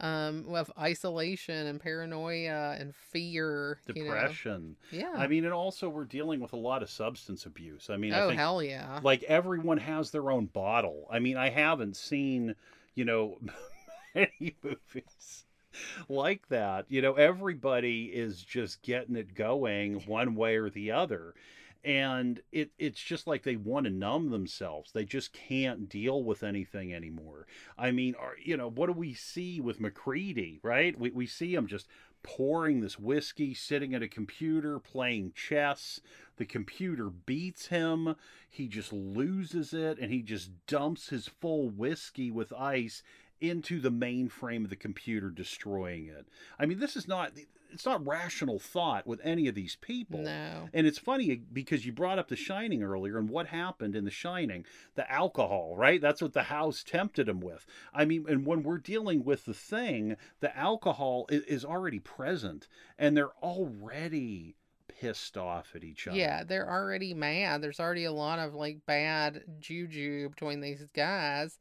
um 0.00 0.44
with 0.46 0.70
isolation 0.78 1.66
and 1.66 1.80
paranoia 1.80 2.76
and 2.78 2.94
fear 2.94 3.78
depression 3.86 4.76
you 4.90 5.02
know? 5.02 5.10
yeah 5.12 5.20
i 5.20 5.26
mean 5.26 5.44
and 5.44 5.52
also 5.52 5.88
we're 5.88 6.04
dealing 6.04 6.40
with 6.40 6.52
a 6.52 6.56
lot 6.56 6.82
of 6.82 6.90
substance 6.90 7.46
abuse. 7.46 7.88
I 7.90 7.96
mean 7.96 8.12
i 8.14 8.20
oh 8.20 8.28
think 8.28 8.40
hell 8.40 8.62
yeah. 8.62 9.00
like 9.02 9.22
everyone 9.24 9.78
has 9.78 10.10
their 10.10 10.30
own 10.30 10.46
bottle. 10.46 11.06
I 11.10 11.18
mean 11.18 11.36
i 11.36 11.50
haven't 11.50 11.96
seen 11.96 12.54
you 12.94 13.04
know 13.04 13.38
many 14.14 14.56
movies 14.62 15.44
like 16.08 16.48
that. 16.48 16.86
You 16.88 17.02
know 17.02 17.14
everybody 17.14 18.04
is 18.04 18.42
just 18.42 18.82
getting 18.82 19.16
it 19.16 19.34
going 19.34 20.00
one 20.06 20.34
way 20.34 20.56
or 20.56 20.70
the 20.70 20.90
other 20.92 21.34
and 21.82 22.40
it 22.52 22.70
it's 22.78 23.00
just 23.00 23.26
like 23.26 23.42
they 23.42 23.56
want 23.56 23.84
to 23.84 23.90
numb 23.90 24.30
themselves. 24.30 24.92
They 24.92 25.04
just 25.04 25.32
can't 25.32 25.88
deal 25.88 26.22
with 26.22 26.42
anything 26.42 26.94
anymore. 26.94 27.46
I 27.78 27.90
mean 27.90 28.14
are, 28.16 28.34
you 28.42 28.56
know 28.56 28.68
what 28.68 28.86
do 28.86 28.92
we 28.92 29.14
see 29.14 29.60
with 29.60 29.80
MacReady 29.80 30.60
right? 30.62 30.98
We, 30.98 31.10
we 31.10 31.26
see 31.26 31.54
him 31.54 31.66
just 31.66 31.88
pouring 32.22 32.80
this 32.80 32.98
whiskey 32.98 33.54
sitting 33.54 33.94
at 33.94 34.02
a 34.02 34.08
computer 34.08 34.78
playing 34.78 35.32
chess. 35.34 36.00
The 36.36 36.44
computer 36.44 37.08
beats 37.08 37.68
him. 37.68 38.16
He 38.48 38.68
just 38.68 38.92
loses 38.92 39.72
it 39.72 39.98
and 39.98 40.12
he 40.12 40.20
just 40.20 40.50
dumps 40.66 41.08
his 41.08 41.28
full 41.28 41.70
whiskey 41.70 42.30
with 42.30 42.52
ice 42.52 43.02
into 43.40 43.80
the 43.80 43.90
mainframe 43.90 44.64
of 44.64 44.70
the 44.70 44.76
computer 44.76 45.30
destroying 45.30 46.08
it. 46.08 46.26
I 46.58 46.66
mean 46.66 46.78
this 46.78 46.94
is 46.94 47.08
not 47.08 47.32
it's 47.72 47.86
not 47.86 48.06
rational 48.06 48.58
thought 48.58 49.06
with 49.06 49.20
any 49.24 49.48
of 49.48 49.54
these 49.54 49.76
people 49.76 50.20
no 50.20 50.68
and 50.72 50.86
it's 50.86 50.98
funny 50.98 51.34
because 51.52 51.84
you 51.86 51.92
brought 51.92 52.18
up 52.18 52.28
The 52.28 52.36
Shining 52.36 52.82
earlier 52.82 53.18
and 53.18 53.28
what 53.28 53.46
happened 53.48 53.96
in 53.96 54.04
The 54.04 54.10
Shining. 54.10 54.64
The 54.94 55.10
alcohol, 55.10 55.74
right? 55.76 56.00
That's 56.00 56.22
what 56.22 56.32
the 56.32 56.44
house 56.44 56.82
tempted 56.82 57.28
him 57.28 57.40
with. 57.40 57.66
I 57.92 58.04
mean, 58.04 58.24
and 58.28 58.46
when 58.46 58.62
we're 58.62 58.78
dealing 58.78 59.24
with 59.24 59.44
the 59.44 59.54
thing, 59.54 60.16
the 60.40 60.56
alcohol 60.56 61.26
is, 61.28 61.42
is 61.44 61.64
already 61.64 61.98
present 61.98 62.68
and 62.98 63.16
they're 63.16 63.34
already 63.42 64.56
pissed 64.88 65.36
off 65.36 65.72
at 65.74 65.82
each 65.82 66.06
other. 66.06 66.16
yeah 66.16 66.44
they're 66.44 66.68
already 66.70 67.14
mad 67.14 67.62
there's 67.62 67.80
already 67.80 68.04
a 68.04 68.12
lot 68.12 68.38
of 68.38 68.52
like 68.54 68.78
bad 68.86 69.42
juju 69.58 70.28
between 70.28 70.60
these 70.60 70.84
guys 70.94 71.58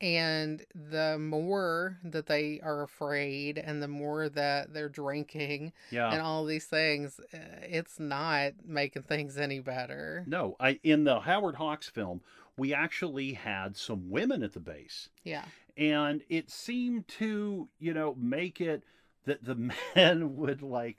and 0.00 0.64
the 0.74 1.18
more 1.18 1.98
that 2.04 2.26
they 2.26 2.60
are 2.62 2.82
afraid 2.82 3.58
and 3.58 3.82
the 3.82 3.88
more 3.88 4.28
that 4.28 4.72
they're 4.72 4.88
drinking 4.88 5.72
Yeah. 5.90 6.12
and 6.12 6.22
all 6.22 6.44
these 6.44 6.66
things 6.66 7.20
uh, 7.34 7.38
it's 7.62 7.98
not 7.98 8.52
making 8.64 9.02
things 9.02 9.36
any 9.38 9.60
better 9.60 10.24
No, 10.26 10.56
I 10.60 10.78
in 10.82 11.04
the 11.04 11.20
Howard 11.20 11.56
Hawks 11.56 11.88
film, 11.88 12.20
we 12.56 12.72
actually 12.74 13.32
had 13.34 13.76
some 13.76 14.10
women 14.10 14.42
at 14.42 14.52
the 14.52 14.60
base. 14.60 15.08
yeah 15.24 15.44
and 15.76 16.22
it 16.28 16.50
seemed 16.50 17.06
to 17.08 17.68
you 17.78 17.94
know 17.94 18.14
make 18.18 18.60
it 18.60 18.82
that 19.26 19.44
the 19.44 19.72
men 19.96 20.36
would 20.36 20.62
like 20.62 20.98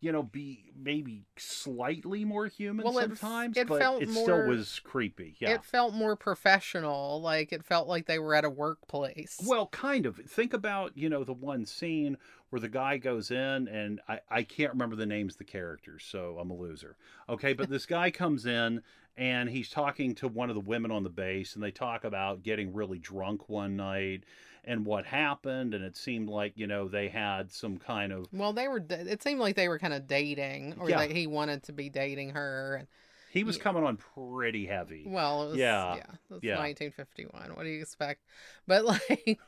you 0.00 0.12
know 0.12 0.22
be 0.22 0.72
maybe 0.76 1.24
slightly 1.36 2.24
more 2.24 2.46
human 2.46 2.84
Well, 2.84 2.98
it 2.98 3.16
sometimes 3.18 3.56
it 3.56 3.66
but 3.66 3.78
felt 3.80 4.02
it 4.02 4.08
more- 4.10 4.24
still 4.24 4.46
was 4.46 4.80
creepy 4.84 5.36
yeah. 5.38 5.50
it 5.54 5.64
felt 5.64 5.94
more 5.94 6.16
professional 6.16 7.20
like 7.22 7.52
it 7.52 7.64
felt 7.64 7.88
like 7.88 8.06
they 8.06 8.18
were 8.18 8.34
at 8.34 8.44
a 8.44 8.50
workplace. 8.50 9.40
Well 9.46 9.66
kind 9.68 10.06
of. 10.06 10.16
Think 10.16 10.52
about 10.52 10.96
you 10.96 11.08
know 11.08 11.24
the 11.24 11.32
one 11.32 11.64
scene 11.66 12.16
where 12.50 12.60
the 12.60 12.68
guy 12.68 12.98
goes 12.98 13.30
in 13.30 13.66
and 13.68 14.00
I, 14.08 14.20
I 14.30 14.42
can't 14.42 14.72
remember 14.72 14.94
the 14.96 15.06
names 15.06 15.34
of 15.34 15.38
the 15.38 15.44
characters, 15.44 16.04
so 16.08 16.38
I'm 16.40 16.50
a 16.50 16.54
loser. 16.54 16.96
Okay, 17.28 17.52
but 17.52 17.68
this 17.68 17.86
guy 17.86 18.10
comes 18.10 18.46
in 18.46 18.82
and 19.16 19.48
he's 19.48 19.70
talking 19.70 20.14
to 20.16 20.28
one 20.28 20.50
of 20.50 20.54
the 20.54 20.60
women 20.60 20.90
on 20.90 21.02
the 21.02 21.08
base 21.10 21.54
and 21.54 21.62
they 21.64 21.70
talk 21.70 22.04
about 22.04 22.42
getting 22.42 22.72
really 22.72 22.98
drunk 22.98 23.48
one 23.48 23.76
night 23.76 24.24
and 24.66 24.84
what 24.86 25.04
happened 25.06 25.74
and 25.74 25.84
it 25.84 25.96
seemed 25.96 26.28
like 26.28 26.52
you 26.56 26.66
know 26.66 26.88
they 26.88 27.08
had 27.08 27.52
some 27.52 27.78
kind 27.78 28.12
of 28.12 28.26
Well, 28.32 28.52
they 28.52 28.68
were. 28.68 28.84
It 28.88 29.22
seemed 29.22 29.40
like 29.40 29.56
they 29.56 29.68
were 29.68 29.78
kind 29.78 29.94
of 29.94 30.06
dating, 30.06 30.76
or 30.78 30.88
Yeah. 30.90 30.98
that 30.98 31.10
he 31.10 31.26
wanted 31.26 31.62
to 31.64 31.72
be 31.72 31.88
dating 31.90 32.30
her. 32.30 32.76
And, 32.80 32.88
he 33.32 33.42
was 33.44 33.56
Yeah. 33.56 33.62
coming 33.64 33.82
on 33.84 33.96
pretty 33.96 34.66
heavy 34.66 35.04
well, 35.06 35.44
it 35.44 35.50
was, 35.50 35.56
Yeah. 35.58 35.94
yeah, 35.96 35.96
yeah, 35.96 36.36
it's 36.36 36.44
Yeah. 36.44 36.56
1951. 36.58 37.54
What 37.56 37.64
do 37.64 37.68
you 37.70 37.80
expect? 37.80 38.22
But 38.66 38.84
like, 38.84 39.38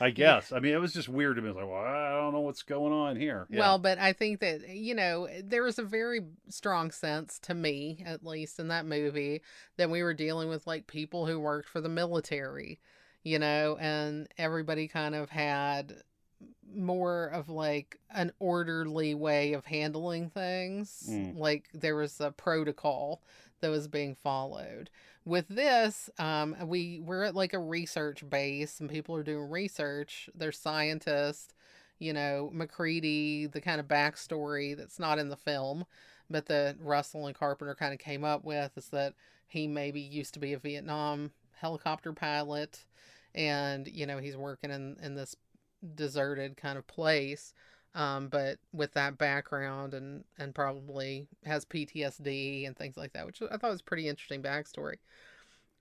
i 0.00 0.10
guess 0.10 0.52
i 0.52 0.58
mean 0.58 0.72
it 0.74 0.80
was 0.80 0.92
just 0.92 1.08
weird 1.08 1.36
to 1.36 1.42
me 1.42 1.48
It's 1.48 1.56
like 1.56 1.66
well 1.66 1.76
i 1.76 2.10
don't 2.10 2.32
know 2.32 2.40
what's 2.40 2.62
going 2.62 2.92
on 2.92 3.14
here 3.16 3.46
Yeah. 3.50 3.60
well, 3.60 3.78
but 3.78 3.98
I 3.98 4.12
think 4.12 4.40
that 4.40 4.68
you 4.68 4.94
know 4.94 5.28
there 5.44 5.62
was 5.62 5.78
a 5.78 5.84
very 5.84 6.22
strong 6.48 6.90
sense 6.90 7.38
to 7.40 7.54
me, 7.54 8.02
at 8.04 8.24
least 8.24 8.58
in 8.58 8.68
that 8.68 8.84
movie, 8.86 9.42
that 9.76 9.88
we 9.90 10.02
were 10.02 10.14
dealing 10.14 10.48
with 10.48 10.66
like 10.66 10.86
people 10.86 11.26
who 11.26 11.38
worked 11.38 11.68
for 11.68 11.80
the 11.80 11.88
military, 11.88 12.80
you 13.26 13.40
know, 13.40 13.76
and 13.80 14.28
everybody 14.38 14.86
kind 14.86 15.12
of 15.12 15.30
had 15.30 15.96
more 16.72 17.26
of 17.26 17.48
like 17.48 17.98
an 18.14 18.30
orderly 18.38 19.14
way 19.14 19.52
of 19.52 19.64
handling 19.64 20.30
things. 20.30 21.08
Mm. 21.10 21.36
Like 21.36 21.64
there 21.74 21.96
was 21.96 22.20
a 22.20 22.30
protocol 22.30 23.20
that 23.60 23.68
was 23.68 23.88
being 23.88 24.14
followed. 24.14 24.90
With 25.24 25.48
this, 25.48 26.08
um, 26.20 26.54
we 26.66 27.00
we're 27.04 27.24
at 27.24 27.34
like 27.34 27.52
a 27.52 27.58
research 27.58 28.22
base, 28.30 28.78
and 28.78 28.88
people 28.88 29.16
are 29.16 29.24
doing 29.24 29.50
research. 29.50 30.30
They're 30.32 30.52
scientists, 30.52 31.52
you 31.98 32.12
know, 32.12 32.48
MacReady, 32.54 33.46
the 33.46 33.60
kind 33.60 33.80
of 33.80 33.88
backstory 33.88 34.76
that's 34.76 35.00
not 35.00 35.18
in 35.18 35.30
the 35.30 35.36
film, 35.36 35.84
but 36.30 36.46
that 36.46 36.76
Russell 36.78 37.26
and 37.26 37.34
Carpenter 37.34 37.74
kind 37.74 37.92
of 37.92 37.98
came 37.98 38.22
up 38.22 38.44
with 38.44 38.78
is 38.78 38.90
that 38.90 39.14
he 39.48 39.66
maybe 39.66 40.00
used 40.00 40.32
to 40.34 40.40
be 40.40 40.52
a 40.52 40.60
Vietnam 40.60 41.32
helicopter 41.60 42.12
pilot, 42.12 42.84
and 43.36 43.86
you 43.86 44.06
know 44.06 44.18
he's 44.18 44.36
working 44.36 44.70
in 44.70 44.96
in 45.02 45.14
this 45.14 45.36
deserted 45.94 46.56
kind 46.56 46.78
of 46.78 46.86
place 46.86 47.52
um, 47.96 48.28
but 48.28 48.58
with 48.74 48.92
that 48.92 49.16
background 49.16 49.94
and 49.94 50.24
and 50.38 50.54
probably 50.54 51.26
has 51.46 51.64
PTSD 51.64 52.66
and 52.66 52.76
things 52.76 52.96
like 52.96 53.14
that, 53.14 53.24
which 53.24 53.40
I 53.40 53.56
thought 53.56 53.70
was 53.70 53.80
pretty 53.80 54.06
interesting 54.06 54.42
backstory. 54.42 54.96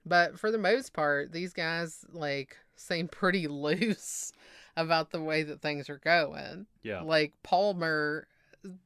But 0.05 0.39
for 0.39 0.49
the 0.49 0.57
most 0.57 0.93
part, 0.93 1.33
these 1.33 1.51
guys 1.51 2.05
like 2.13 2.55
seem 2.77 3.09
pretty 3.09 3.47
loose 3.47 4.31
about 4.77 5.11
the 5.11 5.21
way 5.21 5.43
that 5.43 5.61
things 5.61 5.89
are 5.89 5.99
going. 5.99 6.67
yeah 6.83 7.01
Like 7.01 7.33
Palmer 7.43 8.27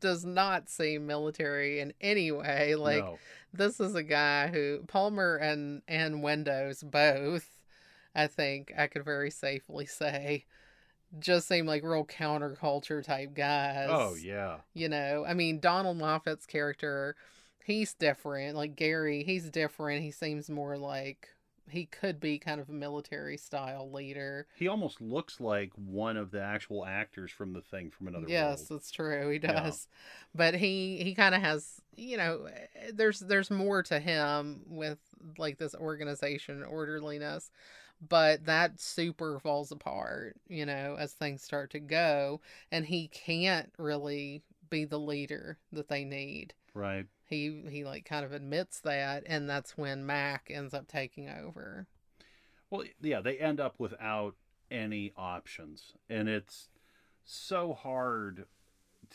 does 0.02 0.26
not 0.26 0.68
seem 0.68 1.06
military 1.06 1.82
in 1.82 1.94
any 2.02 2.32
way. 2.32 2.74
Like 2.74 3.04
no. 3.04 3.20
this 3.54 3.80
is 3.80 3.94
a 3.94 4.04
guy 4.04 4.48
who 4.48 4.80
Palmer 4.88 5.36
and 5.36 5.84
and 5.88 6.24
Windows 6.24 6.82
both, 6.82 7.59
I 8.16 8.28
think 8.28 8.72
I 8.78 8.88
could 8.88 9.06
very 9.06 9.32
safely 9.32 9.86
say, 9.86 10.46
just 11.20 11.48
seem 11.48 11.66
like 11.66 11.84
real 11.84 12.06
counterculture 12.06 13.04
type 13.04 13.34
guys. 13.34 13.90
oh 13.92 14.16
yeah 14.16 14.58
You 14.74 14.90
know, 14.90 15.26
I 15.28 15.34
mean 15.34 15.60
Donald 15.60 15.98
Moffat's 15.98 16.46
character, 16.46 17.16
he's 17.64 17.94
different. 17.94 18.56
Like 18.56 18.76
Garry, 18.76 19.24
he's 19.24 19.50
different. 19.50 20.04
He 20.04 20.12
seems 20.12 20.50
more 20.50 20.78
like 20.78 21.30
he 21.70 21.86
could 21.86 22.20
be 22.20 22.40
kind 22.40 22.60
of 22.60 22.70
a 22.70 22.74
military 22.74 23.38
style 23.38 23.92
leader. 23.92 24.48
he 24.56 24.68
almost 24.68 25.02
looks 25.02 25.40
like 25.40 25.72
one 25.76 26.18
of 26.18 26.32
the 26.32 26.42
actual 26.42 26.84
actors 26.86 27.30
from 27.32 27.54
the 27.54 27.62
thing 27.62 27.92
from 27.92 28.08
another 28.08 28.28
yes, 28.28 28.58
world 28.58 28.68
that's 28.70 28.92
true. 28.92 29.30
He 29.30 29.40
Yeah. 29.40 29.54
does. 29.54 29.88
But 30.34 30.56
he 30.56 30.98
he 31.04 31.14
kind 31.16 31.36
of 31.36 31.42
has, 31.42 31.80
you 31.96 32.18
know, 32.18 32.46
eh, 32.76 32.92
there's 32.94 33.20
there's 33.20 33.52
more 33.52 33.84
to 33.84 34.00
him 34.00 34.62
with 34.68 35.00
like 35.38 35.58
this 35.60 35.76
organization 35.76 36.64
orderliness. 36.64 37.52
But 38.08 38.46
that 38.46 38.80
super 38.80 39.40
falls 39.40 39.72
apart, 39.72 40.38
you 40.48 40.66
know, 40.66 40.96
as 40.98 41.14
things 41.14 41.44
start 41.44 41.72
to 41.72 41.80
go 41.80 42.40
and 42.72 42.86
he 42.86 43.10
can't 43.10 43.72
really 43.78 44.42
be 44.70 44.86
the 44.86 45.00
leader 45.00 45.58
that 45.74 45.90
they 45.90 46.06
need. 46.06 46.54
right 46.74 47.08
He 47.26 47.64
he 47.70 47.84
like 47.84 48.06
kind 48.06 48.24
of 48.24 48.32
admits 48.32 48.80
that 48.82 49.24
and 49.26 49.50
that's 49.50 49.78
when 49.78 50.06
Mac 50.06 50.50
ends 50.50 50.74
up 50.74 50.88
taking 50.88 51.30
over. 51.30 51.88
Well, 52.70 52.84
yeah, 53.02 53.20
they 53.20 53.38
end 53.38 53.60
up 53.60 53.76
without 53.80 54.36
any 54.72 55.12
options. 55.18 55.94
And 56.10 56.30
it's 56.30 56.70
so 57.26 57.74
hard 57.74 58.46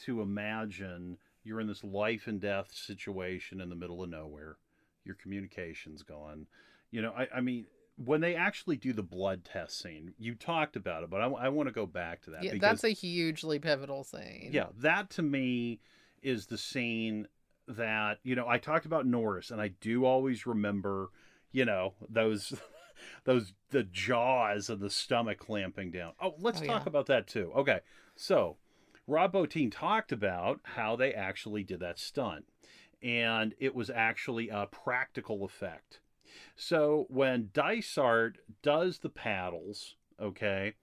to 0.05 0.20
imagine 0.20 1.18
you're 1.43 1.61
in 1.61 1.66
this 1.66 1.85
life 1.85 2.26
and 2.26 2.41
death 2.41 2.74
situation 2.74 3.61
in 3.61 3.68
the 3.68 3.76
middle 3.76 4.03
of 4.03 4.11
nowhere. 4.11 4.57
Your 5.05 5.14
communication's 5.14 6.03
gone. 6.03 6.47
You 6.91 7.03
know, 7.03 7.12
I, 7.16 7.28
I 7.37 7.41
mean, 7.41 7.66
when 7.97 8.20
they 8.20 8.34
actually 8.34 8.76
do 8.76 8.92
the 8.92 9.03
blood 9.03 9.45
test 9.45 9.80
scene, 9.80 10.14
you 10.18 10.34
talked 10.34 10.76
about 10.76 11.03
it, 11.05 11.11
but 11.11 11.20
I, 11.20 11.49
want 11.49 11.68
to 11.68 11.72
go 11.72 11.86
back 11.86 12.22
to 12.22 12.30
that. 12.30 12.42
Yeah, 12.42 12.53
because, 12.53 12.82
that's 12.82 12.84
a 12.84 12.90
hugely 12.90 13.59
pivotal 13.59 14.03
scene. 14.05 14.51
yeah, 14.53 14.66
that 14.78 15.11
to 15.11 15.22
me 15.22 15.80
is 16.22 16.47
the 16.47 16.59
scene 16.59 17.28
that, 17.68 18.18
you 18.24 18.34
know, 18.34 18.49
I 18.49 18.59
talked 18.59 18.84
about 18.86 19.07
Norris, 19.07 19.51
and 19.51 19.61
I 19.61 19.68
do 19.80 20.05
always 20.05 20.47
remember, 20.47 21.11
you 21.53 21.64
know, 21.64 21.95
those. 22.09 22.53
Those 23.24 23.53
the 23.70 23.82
jaws 23.82 24.70
and 24.70 24.80
the 24.80 24.88
stomach 24.88 25.38
clamping 25.38 25.90
down. 25.90 26.12
Oh, 26.22 26.36
let's 26.38 26.62
Oh, 26.62 26.64
talk 26.64 26.84
yeah. 26.84 26.88
about 26.88 27.07
that 27.07 27.26
too. 27.26 27.53
Okay, 27.55 27.80
so 28.14 28.57
Rob 29.07 29.32
Bottin 29.32 29.70
talked 29.70 30.12
about 30.12 30.61
how 30.62 30.95
they 30.95 31.12
actually 31.12 31.64
did 31.64 31.80
that 31.80 31.99
stunt, 31.99 32.47
and 33.03 33.53
it 33.59 33.74
was 33.74 33.90
actually 33.90 34.49
a 34.49 34.66
practical 34.66 35.45
effect. 35.45 35.99
So 36.57 37.07
when 37.09 37.51
Dysart 37.53 38.39
does 38.62 38.99
the 38.99 39.09
paddles, 39.11 39.97
okay, 40.20 40.74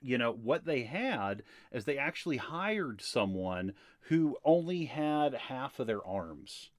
you 0.00 0.18
know 0.18 0.32
what 0.32 0.64
they 0.64 0.82
had 0.82 1.42
is 1.70 1.84
they 1.84 1.98
actually 1.98 2.38
hired 2.38 3.00
someone 3.00 3.74
who 4.08 4.36
only 4.44 4.86
had 4.86 5.34
half 5.34 5.78
of 5.78 5.86
their 5.86 6.04
arms. 6.04 6.70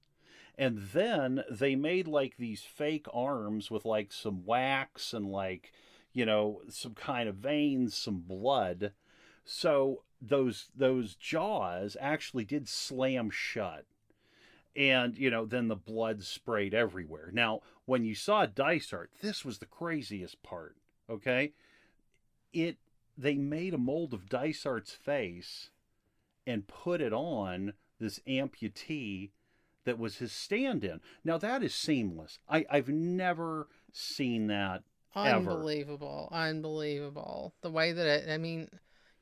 And 0.56 0.78
then 0.92 1.42
they 1.50 1.74
made 1.74 2.06
like 2.06 2.36
these 2.36 2.62
fake 2.62 3.06
arms 3.12 3.70
with 3.70 3.84
like 3.84 4.12
some 4.12 4.44
wax 4.44 5.12
and 5.12 5.26
like, 5.26 5.72
you 6.12 6.24
know, 6.24 6.60
some 6.68 6.94
kind 6.94 7.28
of 7.28 7.36
veins, 7.36 7.96
some 7.96 8.20
blood. 8.20 8.92
So 9.44 10.02
those 10.20 10.70
those 10.76 11.14
jaws 11.14 11.96
actually 12.00 12.44
did 12.44 12.68
slam 12.68 13.30
shut. 13.30 13.84
And, 14.76 15.16
you 15.16 15.30
know, 15.30 15.46
then 15.46 15.68
the 15.68 15.76
blood 15.76 16.24
sprayed 16.24 16.74
everywhere. 16.74 17.30
Now, 17.32 17.60
when 17.86 18.04
you 18.04 18.14
saw 18.14 18.46
Dysart, 18.46 19.10
this 19.20 19.44
was 19.44 19.58
the 19.58 19.66
craziest 19.66 20.42
part, 20.42 20.76
okay? 21.08 21.52
It 22.52 22.78
they 23.16 23.34
made 23.34 23.74
a 23.74 23.78
mold 23.78 24.12
of 24.12 24.28
Dysart's 24.28 24.92
face 24.92 25.70
and 26.46 26.66
put 26.66 27.00
it 27.00 27.12
on 27.12 27.74
this 28.00 28.18
amputee 28.28 29.30
that 29.84 29.98
was 29.98 30.16
his 30.16 30.32
stand-in. 30.32 31.00
Now 31.24 31.38
that 31.38 31.62
is 31.62 31.74
seamless. 31.74 32.38
I, 32.48 32.64
I've 32.70 32.88
never 32.88 33.68
seen 33.92 34.48
that. 34.48 34.82
ever. 35.14 35.50
Unbelievable. 35.50 36.28
Unbelievable. 36.32 37.54
The 37.62 37.70
way 37.70 37.92
that 37.92 38.06
it, 38.06 38.28
I 38.30 38.38
mean, 38.38 38.68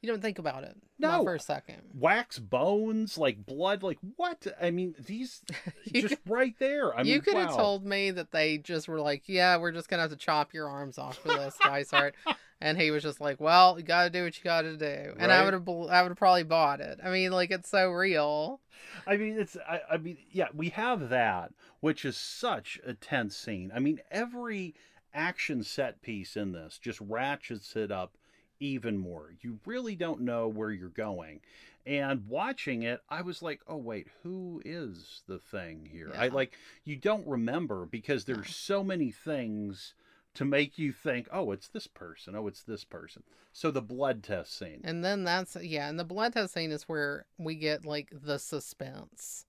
you 0.03 0.09
don't 0.11 0.21
think 0.21 0.41
about 0.41 0.65
it. 0.65 0.77
No. 0.99 1.09
Not 1.13 1.25
for 1.25 1.35
a 1.37 1.41
second. 1.41 1.81
Wax 1.95 2.41
bones, 2.41 3.17
like 3.17 3.47
blood, 3.47 3.85
like 3.85 3.99
what? 4.17 4.47
I 4.61 4.73
mean, 4.73 4.97
these 4.99 5.43
just 5.93 6.17
right 6.27 6.55
there. 6.59 6.93
I 6.93 7.05
mean, 7.05 7.13
you 7.13 7.23
could 7.23 7.37
have 7.37 7.55
told 7.55 7.87
me 7.87 8.11
that 8.11 8.33
they 8.33 8.59
just 8.59 8.89
were 8.89 9.01
like, 9.01 9.23
yeah, 9.27 9.57
we're 9.57 9.71
just 9.71 9.89
going 9.89 9.99
to 9.99 10.03
have 10.03 10.11
to 10.11 10.17
chop 10.17 10.53
your 10.53 10.69
arms 10.69 10.99
off 10.99 11.19
for 11.19 11.29
this, 11.29 11.57
Dysart. 11.65 12.15
and 12.61 12.77
he 12.77 12.91
was 12.91 13.05
just 13.05 13.21
like, 13.21 13.41
well, 13.41 13.79
you 13.79 13.85
got 13.85 14.05
to 14.05 14.11
do 14.11 14.25
what 14.25 14.37
you 14.37 14.43
got 14.43 14.63
to 14.63 14.77
do. 14.77 15.15
And 15.19 15.33
I 15.33 15.45
would 15.45 15.55
have, 15.55 15.69
I 15.69 16.03
would 16.03 16.11
have 16.11 16.19
probably 16.19 16.45
bought 16.45 16.81
it. 16.81 16.99
I 17.03 17.11
mean, 17.11 17.31
like, 17.31 17.53
it's 17.53 17.71
so 17.71 17.91
real. 17.91 18.61
I 19.07 19.17
mean, 19.17 19.39
it's. 19.39 19.57
I, 19.57 19.81
I 19.93 19.97
mean, 19.99 20.19
yeah, 20.33 20.49
we 20.53 20.71
have 20.71 21.11
that, 21.11 21.53
which 21.79 22.05
is 22.05 22.17
such 22.17 22.81
a 22.85 22.95
tense 22.95 23.37
scene. 23.37 23.71
I 23.73 23.79
mean, 23.79 24.01
every 24.11 24.75
action 25.15 25.63
set 25.63 26.03
piece 26.03 26.37
in 26.37 26.53
this 26.53 26.79
just 26.79 27.01
ratchets 27.01 27.77
it 27.77 27.93
up 27.93 28.17
even 28.63 28.97
more. 28.97 29.35
You 29.41 29.59
really 29.67 29.97
don't 29.97 30.21
know 30.21 30.47
where 30.49 30.71
you're 30.71 30.89
going. 30.89 31.41
And 31.85 32.29
watching 32.29 32.85
it, 32.85 33.01
I 33.09 33.23
was 33.23 33.43
like, 33.43 33.61
"Oh 33.67 33.77
wait, 33.77 34.07
who 34.23 34.63
is 34.65 35.23
the 35.27 35.39
thing 35.39 35.89
here?" 35.91 36.13
I 36.17 36.29
like 36.29 36.53
you 36.85 36.97
don't 36.97 37.27
remember 37.27 37.87
because 37.87 38.27
No. 38.27 38.35
there's 38.35 38.55
so 38.55 38.85
many 38.85 39.11
things 39.11 39.95
to 40.35 40.45
make 40.45 40.79
you 40.79 40.93
think, 40.93 41.29
"Oh, 41.33 41.51
it's 41.51 41.69
this 41.69 41.89
person. 41.89 42.37
Oh, 42.37 42.47
it's 42.47 42.63
this 42.63 42.85
person." 42.85 43.25
So 43.53 43.71
the 43.73 43.83
blood 43.83 44.23
test 44.23 44.57
scene. 44.57 44.81
And 44.85 45.05
then 45.05 45.25
that's, 45.25 45.57
yeah. 45.57 45.89
And 45.89 45.99
the 45.99 46.05
blood 46.05 46.33
test 46.35 46.55
scene 46.55 46.71
is 46.71 46.85
where 46.85 47.27
we 47.37 47.57
get 47.57 47.85
like 47.85 48.11
the 48.13 48.39
suspense. 48.39 49.45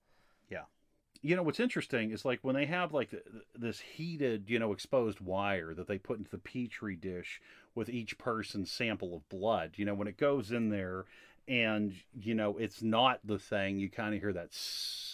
You 1.24 1.34
know 1.34 1.42
what's 1.42 1.58
interesting 1.60 2.10
is 2.10 2.24
like 2.24 2.38
when 2.42 2.54
they 2.54 2.66
have 2.66 2.92
like 2.92 3.10
th- 3.10 3.24
th- 3.24 3.44
this 3.56 3.80
heated 3.80 4.48
you 4.48 4.58
know 4.58 4.72
exposed 4.72 5.20
wire 5.20 5.74
that 5.74 5.88
they 5.88 5.98
put 5.98 6.18
into 6.18 6.30
the 6.30 6.38
petri 6.38 6.94
dish 6.94 7.40
with 7.74 7.88
each 7.88 8.18
person's 8.18 8.70
sample 8.70 9.16
of 9.16 9.28
blood 9.28 9.72
you 9.76 9.84
know 9.84 9.94
when 9.94 10.06
it 10.06 10.16
goes 10.16 10.52
in 10.52 10.68
there 10.68 11.06
and 11.48 11.92
you 12.18 12.34
know 12.34 12.56
it's 12.58 12.82
not 12.82 13.20
the 13.24 13.38
thing. 13.38 13.78
You 13.78 13.90
kind 13.90 14.14
of 14.14 14.20
hear 14.20 14.32
that, 14.32 14.48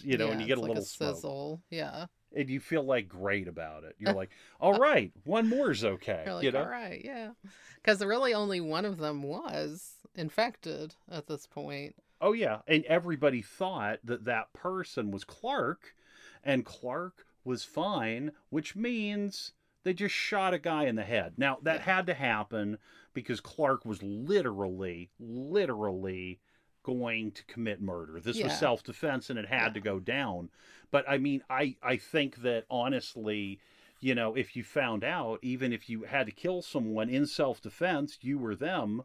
you 0.03 0.16
know, 0.16 0.27
yeah, 0.27 0.32
and 0.32 0.41
you 0.41 0.47
get 0.47 0.59
a 0.59 0.61
like 0.61 0.69
little 0.69 0.85
smoke, 0.85 1.16
sizzle. 1.16 1.62
Yeah. 1.70 2.07
and 2.35 2.49
you 2.49 2.61
feel 2.61 2.82
like 2.82 3.09
great 3.09 3.49
about 3.49 3.85
it. 3.85 3.97
You're 3.99 4.12
like, 4.15 4.31
all 4.61 4.74
right, 4.74 5.12
one 5.24 5.49
more 5.49 5.70
is 5.70 5.85
okay. 5.85 6.23
You're 6.24 6.35
like, 6.35 6.45
you 6.45 6.53
know, 6.53 6.61
all 6.61 6.69
right, 6.69 7.01
yeah. 7.05 7.31
Because 7.77 8.05
really 8.05 8.35
only 8.35 8.61
one 8.61 8.85
of 8.85 8.99
them 8.99 9.23
was 9.23 9.95
infected 10.15 10.95
at 11.11 11.27
this 11.27 11.47
point. 11.47 11.97
Oh 12.20 12.32
yeah, 12.32 12.59
and 12.66 12.85
everybody 12.85 13.43
thought 13.43 13.99
that 14.05 14.24
that 14.24 14.53
person 14.53 15.11
was 15.11 15.24
Clark, 15.24 15.95
and 16.44 16.64
Clark 16.64 17.26
was 17.44 17.64
fine, 17.64 18.32
which 18.50 18.76
means 18.76 19.52
they 19.82 19.94
just 19.94 20.14
shot 20.14 20.54
a 20.54 20.58
guy 20.58 20.84
in 20.84 20.96
the 20.96 21.04
head. 21.04 21.34
Now 21.36 21.58
that 21.62 21.80
had 21.82 22.06
to 22.06 22.14
happen 22.14 22.78
because 23.14 23.40
Clark 23.40 23.84
was 23.84 24.02
literally, 24.02 25.10
literally 25.18 26.40
going 26.82 27.30
to 27.32 27.44
commit 27.44 27.80
murder. 27.80 28.20
This 28.20 28.42
was 28.42 28.56
self-defense, 28.58 29.28
and 29.30 29.38
it 29.38 29.46
had 29.46 29.68
Yeah. 29.68 29.72
to 29.74 29.80
go 29.80 30.00
down. 30.00 30.50
But 30.90 31.08
I 31.08 31.18
mean, 31.18 31.42
I 31.50 31.76
I 31.82 31.96
think 31.96 32.36
that 32.42 32.64
honestly. 32.70 33.60
You 34.02 34.14
know, 34.14 34.34
if 34.34 34.56
you 34.56 34.64
found 34.64 35.04
out, 35.04 35.40
even 35.42 35.74
if 35.74 35.90
you 35.90 36.04
had 36.04 36.24
to 36.24 36.32
kill 36.32 36.62
someone 36.62 37.10
in 37.10 37.26
self 37.26 37.60
defense, 37.60 38.16
you 38.22 38.38
were 38.38 38.56
them, 38.56 39.02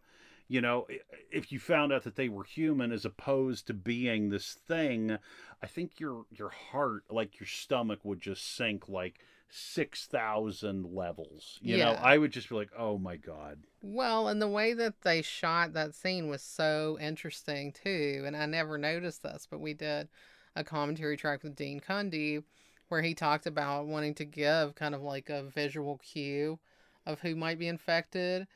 you 0.47 0.61
know 0.61 0.87
if 1.31 1.51
you 1.51 1.59
found 1.59 1.91
out 1.91 2.03
that 2.03 2.15
they 2.15 2.29
were 2.29 2.43
human 2.43 2.91
as 2.91 3.05
opposed 3.05 3.67
to 3.67 3.73
being 3.73 4.29
this 4.29 4.53
thing 4.67 5.17
i 5.61 5.67
think 5.67 5.99
your 5.99 6.25
your 6.29 6.49
heart 6.49 7.03
like 7.09 7.39
your 7.39 7.47
stomach 7.47 7.99
would 8.03 8.21
just 8.21 8.55
sink 8.55 8.87
like 8.87 9.19
6000 9.49 10.93
levels 10.93 11.59
you 11.61 11.77
know 11.77 11.91
i 11.93 12.17
would 12.17 12.31
just 12.31 12.49
be 12.49 12.55
like 12.55 12.71
oh 12.77 12.97
my 12.97 13.15
god 13.15 13.59
Well, 13.81 14.27
and 14.27 14.41
the 14.41 14.47
way 14.47 14.73
that 14.73 15.01
they 15.03 15.21
shot 15.21 15.73
that 15.73 15.93
scene 15.93 16.27
was 16.27 16.41
so 16.41 16.97
interesting 16.99 17.71
too. 17.71 18.23
And 18.25 18.35
I 18.35 18.47
never 18.47 18.77
noticed 18.79 19.21
this, 19.21 19.47
but 19.49 19.59
we 19.59 19.73
did 19.75 20.09
a 20.55 20.63
commentary 20.63 21.17
track 21.17 21.43
with 21.43 21.55
Dean 21.55 21.79
Cundey 21.79 22.43
where 22.89 23.01
he 23.03 23.13
talked 23.13 23.45
about 23.45 23.85
wanting 23.87 24.15
to 24.15 24.25
give 24.25 24.75
kind 24.75 24.95
of 24.95 25.01
like 25.01 25.29
a 25.29 25.43
visual 25.43 25.97
cue 25.99 26.59
of 27.05 27.19
who 27.19 27.35
might 27.35 27.59
be 27.59 27.67
infected. 27.67 28.47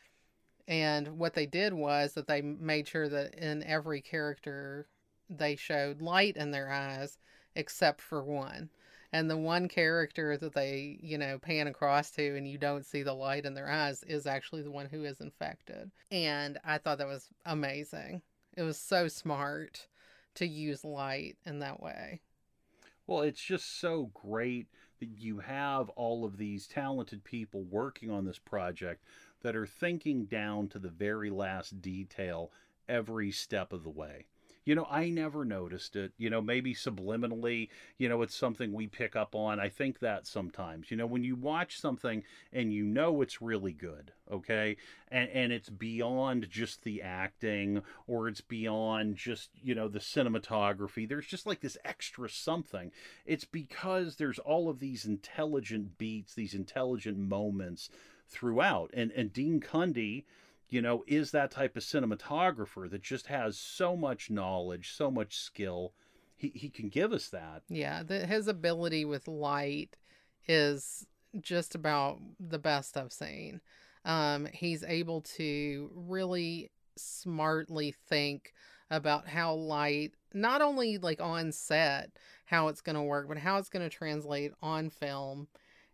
And 0.69 1.17
what 1.17 1.33
they 1.33 1.47
did 1.47 1.73
was 1.73 2.13
that 2.13 2.27
they 2.27 2.41
made 2.41 2.87
sure 2.87 3.09
that 3.09 3.33
in 3.33 3.63
every 3.63 4.01
character 4.01 4.87
they 5.27 5.55
showed 5.55 6.01
light 6.01 6.37
in 6.37 6.51
their 6.51 6.71
eyes 6.71 7.17
except 7.55 7.99
for 7.99 8.23
one. 8.23 8.69
And 9.11 9.29
the 9.29 9.37
one 9.37 9.67
character 9.67 10.37
that 10.37 10.53
they, 10.53 10.99
you 11.01 11.17
know, 11.17 11.39
pan 11.39 11.65
across 11.65 12.11
to 12.11 12.37
and 12.37 12.47
you 12.47 12.59
don't 12.59 12.85
see 12.85 13.01
the 13.01 13.13
light 13.13 13.45
in 13.45 13.55
their 13.55 13.67
eyes 13.69 14.03
is 14.03 14.27
actually 14.27 14.61
the 14.61 14.69
one 14.71 14.85
who 14.87 15.03
is 15.03 15.19
infected. 15.19 15.89
And 16.11 16.59
I 16.63 16.77
thought 16.77 16.99
that 16.99 17.07
was 17.07 17.29
amazing. 17.47 18.21
It 18.55 18.61
was 18.61 18.77
so 18.77 19.07
smart 19.07 19.87
to 20.35 20.45
use 20.45 20.85
light 20.85 21.37
in 21.45 21.59
that 21.59 21.81
way. 21.81 22.21
well 23.07 23.21
it's 23.21 23.41
just 23.41 23.79
so 23.79 24.11
great 24.13 24.67
that 24.99 25.09
you 25.17 25.39
have 25.39 25.89
all 25.89 26.25
of 26.25 26.37
these 26.37 26.67
talented 26.67 27.23
people 27.23 27.63
working 27.63 28.11
on 28.11 28.25
this 28.25 28.39
project 28.39 29.03
that 29.41 29.55
are 29.55 29.67
thinking 29.67 30.25
down 30.25 30.67
to 30.69 30.79
the 30.79 30.89
very 30.89 31.29
last 31.29 31.81
detail 31.81 32.51
every 32.87 33.31
step 33.31 33.71
of 33.71 33.83
the 33.83 33.89
way. 33.89 34.25
You 34.65 34.75
know 34.75 34.87
i 34.91 35.09
never 35.09 35.45
noticed 35.45 35.95
it 35.95 36.11
you 36.19 36.29
know 36.29 36.41
maybe 36.41 36.75
subliminally 36.75 37.69
you 37.97 38.07
know 38.07 38.21
it's 38.21 38.35
something 38.35 38.71
we 38.71 38.85
pick 38.85 39.15
up 39.15 39.33
on. 39.33 39.59
I 39.59 39.67
think 39.67 39.97
that 39.99 40.27
sometimes 40.27 40.91
you 40.91 40.97
know 40.97 41.07
when 41.07 41.23
you 41.23 41.35
watch 41.35 41.79
something 41.79 42.23
and 42.53 42.71
you 42.71 42.83
know 42.83 43.23
it's 43.23 43.41
really 43.41 43.73
good 43.73 44.11
okay 44.31 44.77
and 45.09 45.27
and 45.31 45.51
it's 45.51 45.69
beyond 45.69 46.51
just 46.51 46.83
the 46.83 47.01
acting 47.01 47.81
or 48.05 48.27
it's 48.27 48.41
beyond 48.41 49.15
just 49.15 49.49
you 49.59 49.73
know 49.73 49.87
the 49.87 49.97
cinematography 49.97 51.09
there's 51.09 51.25
just 51.25 51.47
like 51.47 51.61
this 51.61 51.77
extra 51.83 52.29
something. 52.29 52.91
It's 53.25 53.45
because 53.45 54.17
there's 54.17 54.37
all 54.37 54.69
of 54.69 54.79
these 54.79 55.03
intelligent 55.03 55.97
beats 55.97 56.35
these 56.35 56.53
intelligent 56.53 57.17
moments 57.17 57.89
throughout 58.29 58.91
and 58.93 59.11
and 59.11 59.33
dean 59.33 59.59
cundey 59.59 60.23
you 60.69 60.81
know, 60.81 61.03
is 61.07 61.31
that 61.31 61.51
type 61.51 61.75
of 61.75 61.83
cinematographer 61.83 62.89
that 62.89 63.01
just 63.01 63.27
has 63.27 63.57
so 63.57 63.95
much 63.95 64.29
knowledge, 64.29 64.91
so 64.91 65.09
much 65.09 65.37
skill. 65.37 65.93
He, 66.37 66.51
he 66.53 66.69
can 66.69 66.89
give 66.89 67.11
us 67.11 67.29
that. 67.29 67.63
Yeah, 67.67 68.03
the, 68.03 68.25
his 68.25 68.47
ability 68.47 69.03
with 69.03 69.27
light 69.27 69.97
is 70.47 71.05
just 71.41 71.75
about 71.75 72.19
the 72.39 72.59
best 72.59 72.97
I've 72.97 73.11
seen. 73.11 73.61
Um, 74.05 74.47
he's 74.53 74.83
able 74.83 75.21
to 75.21 75.91
really 75.93 76.71
smartly 76.95 77.93
think 78.07 78.53
about 78.91 79.27
how 79.27 79.53
light, 79.55 80.13
not 80.33 80.61
only 80.61 80.97
like 80.97 81.19
on 81.19 81.51
set, 81.51 82.11
how 82.45 82.67
it's 82.67 82.81
going 82.81 82.95
to 82.95 83.01
work, 83.01 83.27
but 83.27 83.37
how 83.37 83.57
it's 83.57 83.69
going 83.69 83.87
to 83.87 83.95
translate 83.95 84.51
on 84.61 84.89
film. 84.89 85.47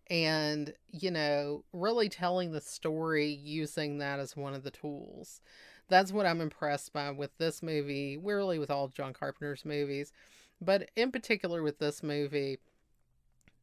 And, 0.09 0.73
you 0.91 1.09
know, 1.09 1.63
really 1.73 2.09
telling 2.09 2.51
the 2.51 2.61
story 2.61 3.27
using 3.27 3.97
that 3.97 4.19
as 4.19 4.37
one 4.37 4.53
of 4.53 4.63
the 4.63 4.71
tools. 4.71 5.41
That's 5.87 6.11
what 6.11 6.25
I'm 6.25 6.41
impressed 6.41 6.93
by 6.93 7.11
with 7.11 7.37
this 7.37 7.63
movie, 7.63 8.17
really 8.17 8.59
with 8.59 8.69
all 8.69 8.87
John 8.87 9.13
Carpenter's 9.13 9.65
movies. 9.65 10.11
But 10.61 10.89
in 10.95 11.11
particular 11.11 11.61
with 11.63 11.79
this 11.79 12.03
movie, 12.03 12.59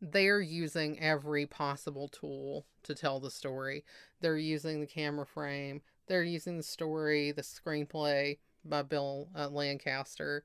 they're 0.00 0.40
using 0.40 0.98
every 1.00 1.46
possible 1.46 2.08
tool 2.08 2.66
to 2.82 2.94
tell 2.94 3.20
the 3.20 3.30
story. 3.30 3.84
They're 4.20 4.36
using 4.36 4.80
the 4.80 4.86
camera 4.86 5.26
frame, 5.26 5.80
they're 6.08 6.24
using 6.24 6.56
the 6.56 6.64
story, 6.64 7.30
the 7.30 7.42
screenplay 7.42 8.38
by 8.64 8.82
Bill 8.82 9.28
uh, 9.36 9.48
Lancaster, 9.48 10.42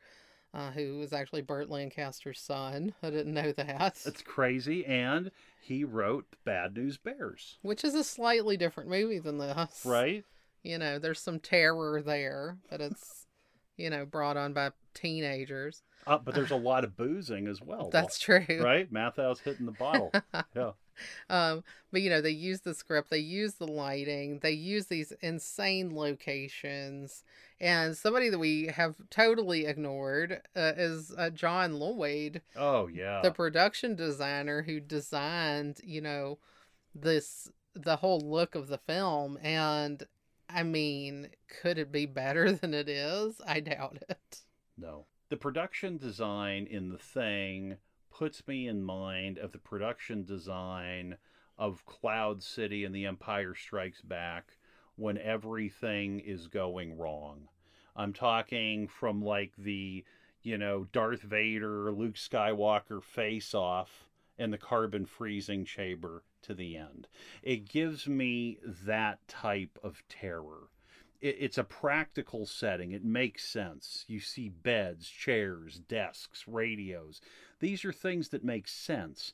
uh, 0.57 0.71
was 0.97 1.13
actually 1.13 1.43
Burt 1.43 1.69
Lancaster's 1.69 2.39
son. 2.39 2.93
I 3.03 3.09
didn't 3.11 3.33
know 3.33 3.51
that. 3.53 3.95
That's 4.03 4.23
crazy. 4.23 4.85
And 4.85 5.31
he 5.61 5.83
wrote 5.83 6.25
Bad 6.45 6.75
News 6.75 6.97
Bears, 6.97 7.57
Which 7.61 7.83
is 7.83 7.93
a 7.93 8.03
slightly 8.03 8.57
different 8.57 8.89
movie 8.89 9.19
than 9.19 9.37
this. 9.37 9.83
right? 9.85 10.23
You 10.63 10.77
know, 10.79 10.97
there's 10.99 11.19
some 11.19 11.39
terror 11.39 12.01
there, 12.01 12.57
but 12.69 12.81
it's, 12.81 13.27
you 13.77 13.89
know, 13.89 14.05
brought 14.05 14.35
on 14.35 14.53
by 14.53 14.71
teenagers. 14.93 15.83
Uh, 16.07 16.17
but 16.17 16.33
there's 16.33 16.51
a 16.51 16.55
lot 16.55 16.83
of 16.83 16.97
boozing 16.97 17.47
as 17.47 17.61
well. 17.61 17.89
That's 17.93 18.17
true. 18.17 18.45
right. 18.49 18.91
Matthau's 18.91 19.39
hitting 19.41 19.65
the 19.65 19.73
bottle. 19.73 20.11
yeah. 20.55 20.71
Um, 21.29 21.63
but 21.91 22.01
you 22.01 22.09
know, 22.09 22.21
they 22.21 22.31
use 22.31 22.61
the 22.61 22.73
script, 22.73 23.09
they 23.09 23.17
use 23.17 23.55
the 23.55 23.67
lighting, 23.67 24.39
they 24.39 24.51
use 24.51 24.87
these 24.87 25.11
insane 25.21 25.95
locations, 25.95 27.23
and 27.59 27.95
somebody 27.97 28.29
that 28.29 28.39
we 28.39 28.67
have 28.67 28.95
totally 29.09 29.65
ignored 29.65 30.41
uh, 30.55 30.73
is 30.77 31.13
uh, 31.17 31.29
John 31.29 31.79
Lloyd, 31.79 32.41
Oh 32.55 32.87
yeah. 32.87 33.21
the 33.21 33.31
production 33.31 33.95
designer 33.95 34.61
who 34.63 34.79
designed, 34.79 35.79
you 35.83 36.01
know, 36.01 36.37
this 36.93 37.49
the 37.73 37.97
whole 37.97 38.19
look 38.21 38.55
of 38.55 38.67
the 38.67 38.77
film. 38.79 39.37
And 39.41 40.03
I 40.49 40.63
mean, 40.63 41.29
could 41.61 41.77
it 41.77 41.91
be 41.91 42.05
better 42.05 42.51
than 42.53 42.73
it 42.73 42.89
is? 42.89 43.39
I 43.47 43.59
doubt 43.59 43.97
it. 44.09 44.41
No. 44.77 45.05
The 45.29 45.37
production 45.37 45.97
design 45.97 46.67
in 46.69 46.89
the 46.89 46.97
thing 46.97 47.77
puts 48.17 48.47
me 48.47 48.67
in 48.67 48.81
mind 48.81 49.37
of 49.37 49.51
the 49.51 49.59
production 49.59 50.23
design 50.23 51.15
of 51.55 51.85
Cloud 51.85 52.41
City 52.41 52.83
and 52.83 52.93
The 52.93 53.05
Empire 53.05 53.53
Strikes 53.53 54.01
Back 54.01 54.57
when 54.95 55.19
everything 55.19 56.19
is 56.19 56.47
going 56.47 56.97
wrong. 56.97 57.47
I'm 57.95 58.13
talking 58.13 58.87
from 58.87 59.21
like 59.21 59.53
the, 59.55 60.03
you 60.41 60.57
know, 60.57 60.87
Darth 60.91 61.21
Vader, 61.21 61.91
Luke 61.91 62.15
Skywalker 62.15 63.03
face 63.03 63.53
off 63.53 64.09
and 64.39 64.51
the 64.51 64.57
carbon 64.57 65.05
freezing 65.05 65.63
chamber 65.63 66.23
to 66.41 66.55
the 66.55 66.75
end. 66.75 67.07
It 67.43 67.69
gives 67.69 68.07
me 68.07 68.57
that 68.63 69.19
type 69.27 69.77
of 69.83 70.01
terror 70.09 70.69
it, 71.21 71.37
it's 71.39 71.57
a 71.57 71.63
practical 71.63 72.45
setting. 72.45 72.91
It 72.91 73.03
makes 73.03 73.47
sense. 73.47 74.05
You 74.07 74.19
see 74.19 74.49
beds, 74.49 75.09
chairs, 75.09 75.79
desks, 75.87 76.45
radios. 76.47 77.21
These 77.59 77.85
are 77.85 77.93
things 77.93 78.29
that 78.29 78.43
make 78.43 78.67
sense, 78.67 79.33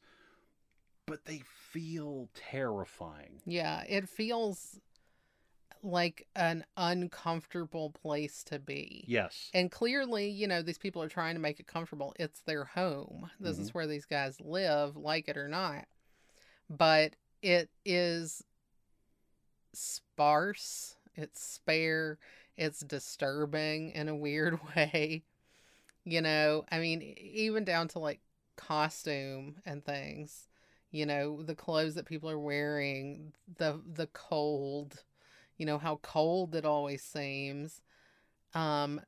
but 1.05 1.25
they 1.25 1.43
feel 1.71 2.29
terrifying. 2.33 3.41
Yeah, 3.45 3.83
it 3.87 4.07
feels 4.07 4.79
like 5.83 6.27
an 6.35 6.63
uncomfortable 6.77 7.89
place 7.89 8.43
to 8.45 8.57
be. 8.57 9.03
Yes. 9.07 9.49
And 9.53 9.69
clearly, 9.69 10.29
you 10.29 10.47
know, 10.47 10.61
these 10.61 10.77
people 10.77 11.03
are 11.03 11.09
trying 11.09 11.35
to 11.35 11.41
make 11.41 11.59
it 11.59 11.67
comfortable. 11.67 12.13
It's 12.17 12.39
their 12.41 12.63
home. 12.63 13.29
This 13.39 13.59
is 13.59 13.67
mm-hmm. 13.67 13.77
where 13.77 13.87
these 13.87 14.05
guys 14.05 14.39
live, 14.39 14.95
like 14.95 15.27
it 15.27 15.35
or 15.35 15.49
not. 15.49 15.85
But 16.69 17.15
it 17.41 17.69
is 17.83 18.43
sparse, 19.73 20.95
it's 21.15 21.43
spare, 21.43 22.17
it's 22.57 22.79
disturbing 22.79 23.91
in 23.91 24.07
a 24.07 24.15
weird 24.15 24.59
way. 24.75 25.23
You 26.05 26.21
know, 26.21 26.65
I 26.71 26.79
mean, 26.79 27.01
even 27.01 27.63
down 27.63 27.87
to 27.89 27.99
like 27.99 28.19
costume 28.57 29.57
and 29.65 29.83
things. 29.85 30.47
You 30.91 31.05
know, 31.07 31.41
the 31.41 31.55
clothes 31.55 31.95
that 31.95 32.05
people 32.05 32.29
are 32.29 32.39
wearing, 32.39 33.33
the 33.57 33.81
the 33.85 34.07
cold, 34.07 35.03
you 35.57 35.65
know, 35.65 35.77
how 35.79 35.97
cold 36.03 36.55
it 36.55 36.65
always 36.65 37.03
seems. 37.03 37.81
Um 38.53 39.01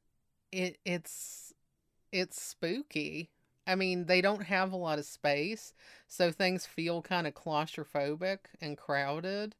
it 0.52 0.80
it's 0.86 1.54
it's 2.12 2.42
spooky. 2.42 3.32
I 3.68 3.76
mean, 3.76 4.06
they 4.08 4.22
don't 4.22 4.44
have 4.44 4.72
a 4.74 4.78
lot 4.78 5.00
of 5.00 5.06
space, 5.06 5.74
so 6.08 6.32
things 6.32 6.66
feel 6.68 7.02
kind 7.04 7.28
of 7.28 7.34
claustrophobic 7.36 8.40
and 8.62 8.78
crowded. 8.78 9.56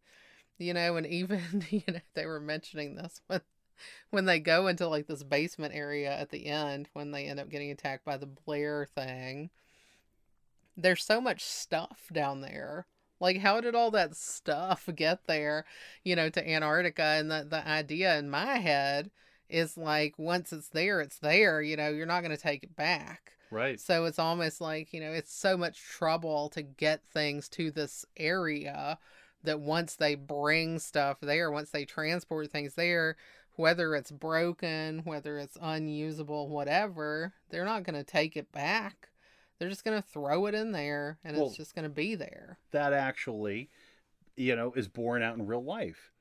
You 0.58 0.74
know, 0.74 0.98
and 0.98 1.08
even 1.08 1.66
you 1.72 1.84
know 1.88 2.00
they 2.16 2.26
were 2.26 2.40
mentioning 2.42 2.96
this 2.96 3.22
when 3.28 3.42
when 4.10 4.26
they 4.26 4.40
go 4.40 4.68
into 4.68 4.88
like 4.88 5.08
this 5.08 5.24
basement 5.24 5.74
area 5.74 6.12
at 6.12 6.30
the 6.30 6.48
end 6.48 6.90
when 6.94 7.12
they 7.12 7.26
end 7.26 7.40
up 7.40 7.50
getting 7.50 7.72
attacked 7.72 8.06
by 8.06 8.18
the 8.18 8.26
Blair 8.26 8.86
thing. 8.86 9.50
There's 10.78 11.04
so 11.04 11.22
much 11.22 11.44
stuff 11.44 12.10
down 12.12 12.42
there. 12.42 12.86
Like 13.20 13.40
how 13.40 13.62
did 13.62 13.76
all 13.76 13.92
that 13.92 14.16
stuff 14.16 14.90
get 14.94 15.26
there, 15.28 15.66
you 16.04 16.16
know, 16.16 16.30
to 16.30 16.50
Antarctica 16.50 17.04
and 17.04 17.32
the 17.32 17.48
the 17.50 17.68
idea 17.68 18.18
in 18.18 18.30
my 18.30 18.58
head 18.58 19.10
is 19.50 19.78
like 19.78 20.16
once 20.18 20.52
it's 20.52 20.70
there, 20.70 21.02
it's 21.02 21.20
there, 21.20 21.62
you 21.62 21.78
know, 21.78 21.90
you're 21.90 22.06
not 22.06 22.22
going 22.22 22.36
to 22.36 22.42
take 22.42 22.64
it 22.64 22.76
back. 22.76 23.34
Right. 23.52 23.80
So 23.80 24.06
it's 24.06 24.20
almost 24.20 24.60
like, 24.60 24.92
you 24.92 25.00
know, 25.00 25.12
it's 25.12 25.34
so 25.34 25.56
much 25.56 25.80
trouble 25.80 26.50
to 26.50 26.62
get 26.62 27.06
things 27.06 27.48
to 27.50 27.72
this 27.72 28.06
area 28.18 28.98
that 29.44 29.60
once 29.60 29.96
they 29.96 30.16
bring 30.16 30.80
stuff 30.80 31.20
there, 31.22 31.52
once 31.52 31.70
they 31.70 31.86
transport 31.86 32.52
things 32.52 32.74
there, 32.74 33.16
whether 33.56 33.96
it's 33.96 34.12
broken, 34.12 35.00
whether 35.04 35.38
it's 35.38 35.58
unusable, 35.62 36.50
whatever, 36.50 37.34
they're 37.50 37.66
not 37.66 37.84
going 37.84 37.96
to 37.96 38.04
take 38.04 38.36
it 38.36 38.52
back. 38.52 39.10
They're 39.58 39.70
just 39.70 39.86
going 39.86 40.02
to 40.02 40.08
throw 40.08 40.46
it 40.48 40.56
in 40.56 40.72
there 40.72 41.18
and 41.24 41.38
Well- 41.38 41.48
it's 41.48 41.58
just 41.58 41.76
going 41.76 41.84
to 41.84 41.90
be 41.90 42.16
there. 42.16 42.58
that 42.72 42.94
actually, 42.94 43.70
you 44.36 44.56
know, 44.56 44.74
is 44.74 44.88
borne 44.88 45.22
out 45.24 45.38
in 45.38 45.46
real 45.48 45.64
life. 45.64 46.12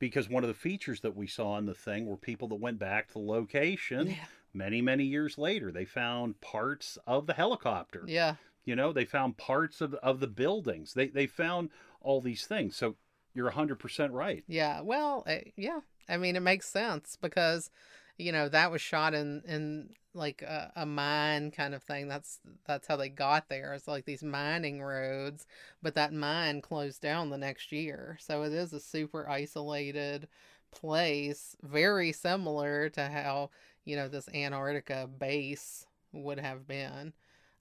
Because 0.00 0.28
one 0.28 0.44
of 0.44 0.48
the 0.48 0.54
features 0.54 1.00
that 1.00 1.16
we 1.16 1.26
saw 1.26 1.56
in 1.56 1.66
the 1.66 1.74
thing 1.74 2.06
were 2.06 2.16
people 2.16 2.48
that 2.48 2.56
went 2.56 2.78
back 2.78 3.06
to 3.08 3.12
the 3.14 3.18
location 3.20 4.08
Yeah. 4.08 4.24
many, 4.52 4.82
many 4.82 5.04
years 5.04 5.38
later. 5.38 5.72
They 5.72 5.84
found 5.84 6.40
parts 6.40 6.98
of 7.06 7.26
the 7.26 7.32
helicopter. 7.34 8.04
Yeah. 8.06 8.34
You 8.64 8.76
know, 8.76 8.92
they 8.92 9.04
found 9.04 9.36
parts 9.36 9.80
of, 9.80 9.94
of 9.94 10.20
the 10.20 10.26
buildings. 10.26 10.94
They, 10.94 11.08
they 11.08 11.26
found 11.26 11.70
all 12.00 12.20
these 12.20 12.44
things. 12.46 12.76
So 12.76 12.96
you're 13.34 13.50
100% 13.50 14.10
right. 14.12 14.44
Yeah. 14.46 14.80
Well, 14.80 15.24
uh, 15.26 15.36
yeah. 15.56 15.80
I 16.08 16.16
mean, 16.16 16.36
it 16.36 16.40
makes 16.40 16.68
sense 16.68 17.16
because, 17.20 17.70
you 18.18 18.32
know, 18.32 18.48
that 18.48 18.70
was 18.70 18.80
shot 18.80 19.14
in 19.14 19.42
in 19.46 19.90
like 20.14 20.42
a, 20.42 20.72
a 20.76 20.86
mine 20.86 21.50
kind 21.50 21.74
of 21.74 21.82
thing. 21.82 22.08
That's 22.08 22.40
that's 22.66 22.86
how 22.86 22.96
they 22.96 23.08
got 23.08 23.48
there. 23.48 23.74
It's 23.74 23.88
like 23.88 24.04
these 24.04 24.22
mining 24.22 24.82
roads, 24.82 25.46
but 25.82 25.94
that 25.94 26.12
mine 26.12 26.60
closed 26.60 27.00
down 27.00 27.30
the 27.30 27.38
next 27.38 27.72
year. 27.72 28.18
So 28.20 28.42
it 28.42 28.52
is 28.52 28.72
a 28.72 28.80
super 28.80 29.28
isolated 29.28 30.28
place, 30.70 31.56
very 31.62 32.12
similar 32.12 32.88
to 32.90 33.08
how, 33.08 33.50
you 33.84 33.96
know, 33.96 34.08
this 34.08 34.28
Antarctica 34.34 35.08
base 35.18 35.86
would 36.12 36.38
have 36.38 36.66
been. 36.66 37.12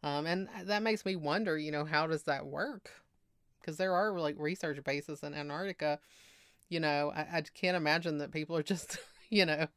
Um, 0.04 0.26
and 0.26 0.50
that 0.66 0.84
makes 0.84 1.06
me 1.06 1.16
wonder, 1.16 1.58
you 1.58 1.72
know, 1.72 1.86
how 1.86 2.08
does 2.08 2.24
that 2.24 2.46
work? 2.46 2.92
Because 3.60 3.78
there 3.78 3.94
are 3.94 4.20
like 4.20 4.36
research 4.38 4.84
bases 4.84 5.24
in 5.24 5.34
Antarctica 5.34 6.00
you 6.74 6.80
know, 6.80 7.14
I, 7.16 7.38
I 7.38 7.44
can't 7.54 7.78
imagine 7.78 8.18
that 8.18 8.32
people 8.32 8.58
are 8.58 8.64
just, 8.64 8.98
you 9.30 9.46
know, 9.46 9.68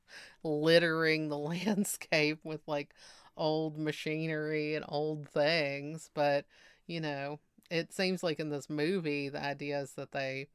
littering 0.43 1.29
the 1.29 1.39
landscape 1.53 2.41
with 2.43 2.63
like 2.67 2.95
old 3.37 3.79
machinery 3.79 4.75
and 4.75 4.85
old 4.89 5.29
things. 5.29 6.11
But, 6.15 6.47
you 6.87 7.01
know, 7.01 7.39
it 7.71 7.93
seems 7.93 8.23
like 8.23 8.41
in 8.41 8.49
this 8.49 8.71
movie, 8.71 9.29
the 9.29 9.45
idea 9.45 9.81
is 9.81 9.93
that 9.93 10.13
they 10.13 10.49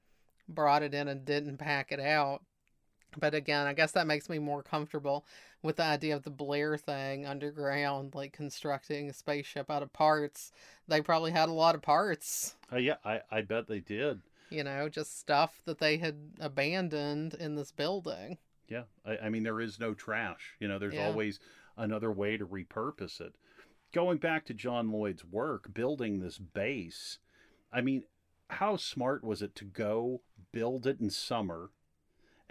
brought 0.50 0.82
it 0.82 0.96
in 0.96 1.08
and 1.08 1.24
didn't 1.24 1.58
pack 1.58 1.92
it 1.92 2.00
out. 2.00 2.42
But 3.20 3.36
again, 3.36 3.68
I 3.68 3.74
guess 3.74 3.92
that 3.92 4.08
makes 4.08 4.30
me 4.30 4.40
more 4.40 4.64
comfortable 4.64 5.26
with 5.62 5.76
the 5.76 5.84
idea 5.84 6.16
of 6.16 6.24
the 6.24 6.30
Blair 6.32 6.78
thing 6.78 7.26
underground, 7.26 8.16
like 8.16 8.32
constructing 8.34 9.10
a 9.10 9.14
spaceship 9.14 9.70
out 9.70 9.84
of 9.84 9.94
parts. 9.94 10.52
They 10.88 11.02
probably 11.02 11.32
had 11.32 11.50
a 11.50 11.54
lot 11.54 11.76
of 11.76 11.82
parts 11.82 12.56
Uh, 12.72 12.78
yeah, 12.78 12.96
I, 13.04 13.20
I 13.30 13.42
bet 13.42 13.68
they 13.68 13.82
did. 13.82 14.22
You 14.52 14.64
know, 14.64 14.90
just 14.90 15.20
stuff 15.20 15.62
that 15.66 15.80
they 15.80 15.98
had 15.98 16.16
abandoned 16.40 17.34
in 17.36 17.56
this 17.56 17.72
building. 17.72 18.38
Yeah. 18.68 18.84
I, 19.06 19.18
I 19.18 19.30
mean, 19.30 19.44
there 19.44 19.60
is 19.62 19.80
no 19.80 19.94
trash. 19.94 20.56
You 20.60 20.68
know, 20.68 20.78
there's 20.80 20.94
Yeah. 20.94 21.08
always 21.08 21.40
another 21.78 22.12
way 22.12 22.38
to 22.38 22.46
repurpose 22.46 23.20
it. 23.22 23.34
Going 23.94 24.18
back 24.18 24.46
to 24.46 24.54
John 24.54 24.92
Lloyd's 24.92 25.26
work, 25.26 25.74
building 25.74 26.20
this 26.20 26.38
base, 26.38 27.20
I 27.72 27.82
mean, 27.82 28.04
how 28.50 28.76
smart 28.78 29.24
was 29.24 29.42
it 29.42 29.56
to 29.56 29.66
go 29.66 30.22
build 30.52 30.86
it 30.88 31.00
in 31.00 31.10
summer 31.10 31.72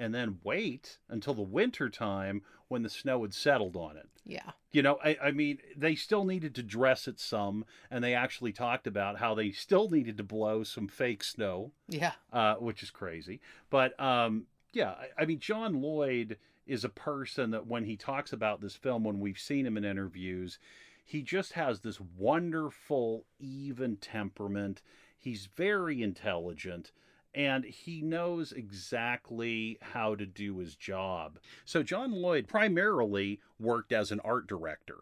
and 0.01 0.13
then 0.15 0.39
wait 0.43 0.99
until 1.09 1.35
the 1.35 1.43
winter 1.43 1.89
time 1.89 2.43
when 2.69 2.83
the 2.83 2.89
snow 2.91 3.23
had 3.23 3.35
settled 3.35 3.77
on 3.77 3.97
it? 3.97 4.09
Yeah. 4.25 4.51
You 4.73 4.83
know, 4.83 4.99
I, 5.05 5.17
I 5.23 5.31
mean, 5.31 5.59
they 5.77 5.95
still 5.95 6.25
needed 6.25 6.55
to 6.57 6.63
dress 6.63 7.07
it 7.07 7.21
some, 7.21 7.65
and 7.91 8.03
they 8.03 8.15
actually 8.15 8.53
talked 8.53 8.87
about 8.87 9.19
how 9.19 9.35
they 9.35 9.51
still 9.51 9.89
needed 9.91 10.17
to 10.17 10.23
blow 10.25 10.65
some 10.65 10.89
fake 10.89 11.23
snow 11.23 11.73
Yeah. 11.89 12.13
uh, 12.33 12.55
which 12.55 12.83
is 12.83 12.91
crazy. 12.91 13.41
But 13.69 13.99
um, 14.01 14.47
yeah, 14.73 14.91
I, 15.19 15.23
I 15.23 15.25
mean, 15.27 15.39
John 15.39 15.81
Lloyd 15.83 16.39
is 16.67 16.85
a 16.85 16.89
person 16.89 17.51
that 17.51 17.67
when 17.67 17.85
he 17.85 17.97
talks 17.97 18.33
about 18.33 18.61
this 18.61 18.77
film, 18.77 19.05
when 19.05 19.21
we've 19.21 19.39
seen 19.39 19.67
him 19.67 19.77
in 19.77 19.85
interviews, 19.85 20.59
he 21.05 21.23
just 21.23 21.55
has 21.55 21.81
this 21.81 21.99
wonderful, 22.17 23.25
even 23.41 23.97
temperament. 23.97 24.81
He's 25.19 25.47
very 25.57 26.03
intelligent. 26.03 26.93
And 27.35 27.65
he 27.65 28.03
knows 28.03 28.51
exactly 28.53 29.79
how 29.81 30.15
to 30.17 30.27
do 30.27 30.59
his 30.59 30.75
job. 30.75 31.39
So, 31.65 31.83
John 31.83 32.11
Lloyd 32.13 32.49
primarily 32.49 33.41
worked 33.59 33.93
as 33.93 34.11
an 34.11 34.21
art 34.25 34.47
director. 34.49 34.99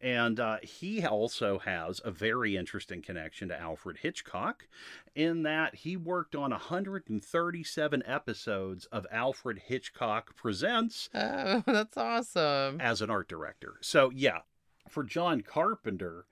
And 0.00 0.38
uh, 0.38 0.58
he 0.62 1.04
also 1.04 1.58
has 1.58 2.00
a 2.04 2.12
very 2.12 2.56
interesting 2.56 3.02
connection 3.02 3.48
to 3.48 3.60
Alfred 3.60 3.98
Hitchcock 3.98 4.68
in 5.16 5.42
that 5.42 5.74
he 5.74 5.96
worked 5.96 6.36
on 6.36 6.50
137 6.52 8.02
episodes 8.06 8.84
of 8.86 9.06
Alfred 9.10 9.58
Hitchcock 9.66 10.36
Presents 10.36 11.08
Oh, 11.14 11.62
that's 11.66 11.96
awesome. 11.96 12.80
as 12.80 13.02
an 13.02 13.10
art 13.10 13.28
director. 13.28 13.74
So, 13.80 14.10
yeah, 14.14 14.40
for 14.88 15.02
John 15.02 15.40
Carpenter, 15.40 16.26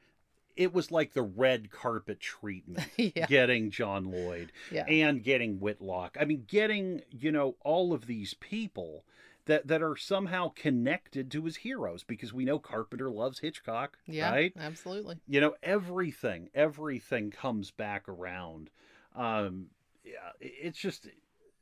it 0.57 0.73
was 0.73 0.91
like 0.91 1.13
the 1.13 1.23
red 1.23 1.71
carpet 1.71 2.19
treatment 2.21 2.89
yeah. 2.97 3.27
getting 3.27 3.71
John 3.71 4.11
Lloyd 4.11 4.53
Yeah. 4.71 4.87
and 4.87 5.23
getting 5.23 5.61
Whitlock. 5.61 6.17
I 6.21 6.25
mean, 6.25 6.45
getting, 6.49 7.03
you 7.11 7.31
know, 7.31 7.57
all 7.63 7.93
of 7.93 8.07
these 8.07 8.35
people 8.35 9.05
that, 9.45 9.67
that 9.69 9.83
are 9.83 9.97
somehow 9.97 10.49
connected 10.57 11.31
to 11.31 11.45
his 11.45 11.57
heroes 11.57 12.03
because 12.03 12.33
we 12.33 12.45
know 12.45 12.59
Carpenter 12.59 13.11
loves 13.11 13.39
Hitchcock, 13.41 13.99
Yeah. 14.07 14.31
right? 14.31 14.53
Absolutely. 14.59 15.19
You 15.29 15.41
know, 15.41 15.55
everything, 15.63 16.49
everything 16.55 17.31
comes 17.31 17.71
back 17.71 18.09
around. 18.09 18.71
Um, 19.15 19.67
yeah, 20.05 20.33
it's 20.41 20.79
just, 20.79 21.09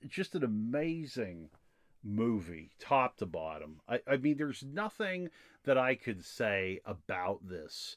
just 0.08 0.34
an 0.34 0.44
amazing 0.44 1.50
movie, 2.02 2.70
top 2.78 3.16
to 3.18 3.26
bottom. 3.26 3.80
I, 3.88 4.00
I 4.06 4.16
mean, 4.18 4.36
there's 4.36 4.62
nothing 4.62 5.30
that 5.64 5.78
I 5.78 5.94
could 5.94 6.24
say 6.24 6.80
about 6.84 7.48
this 7.48 7.96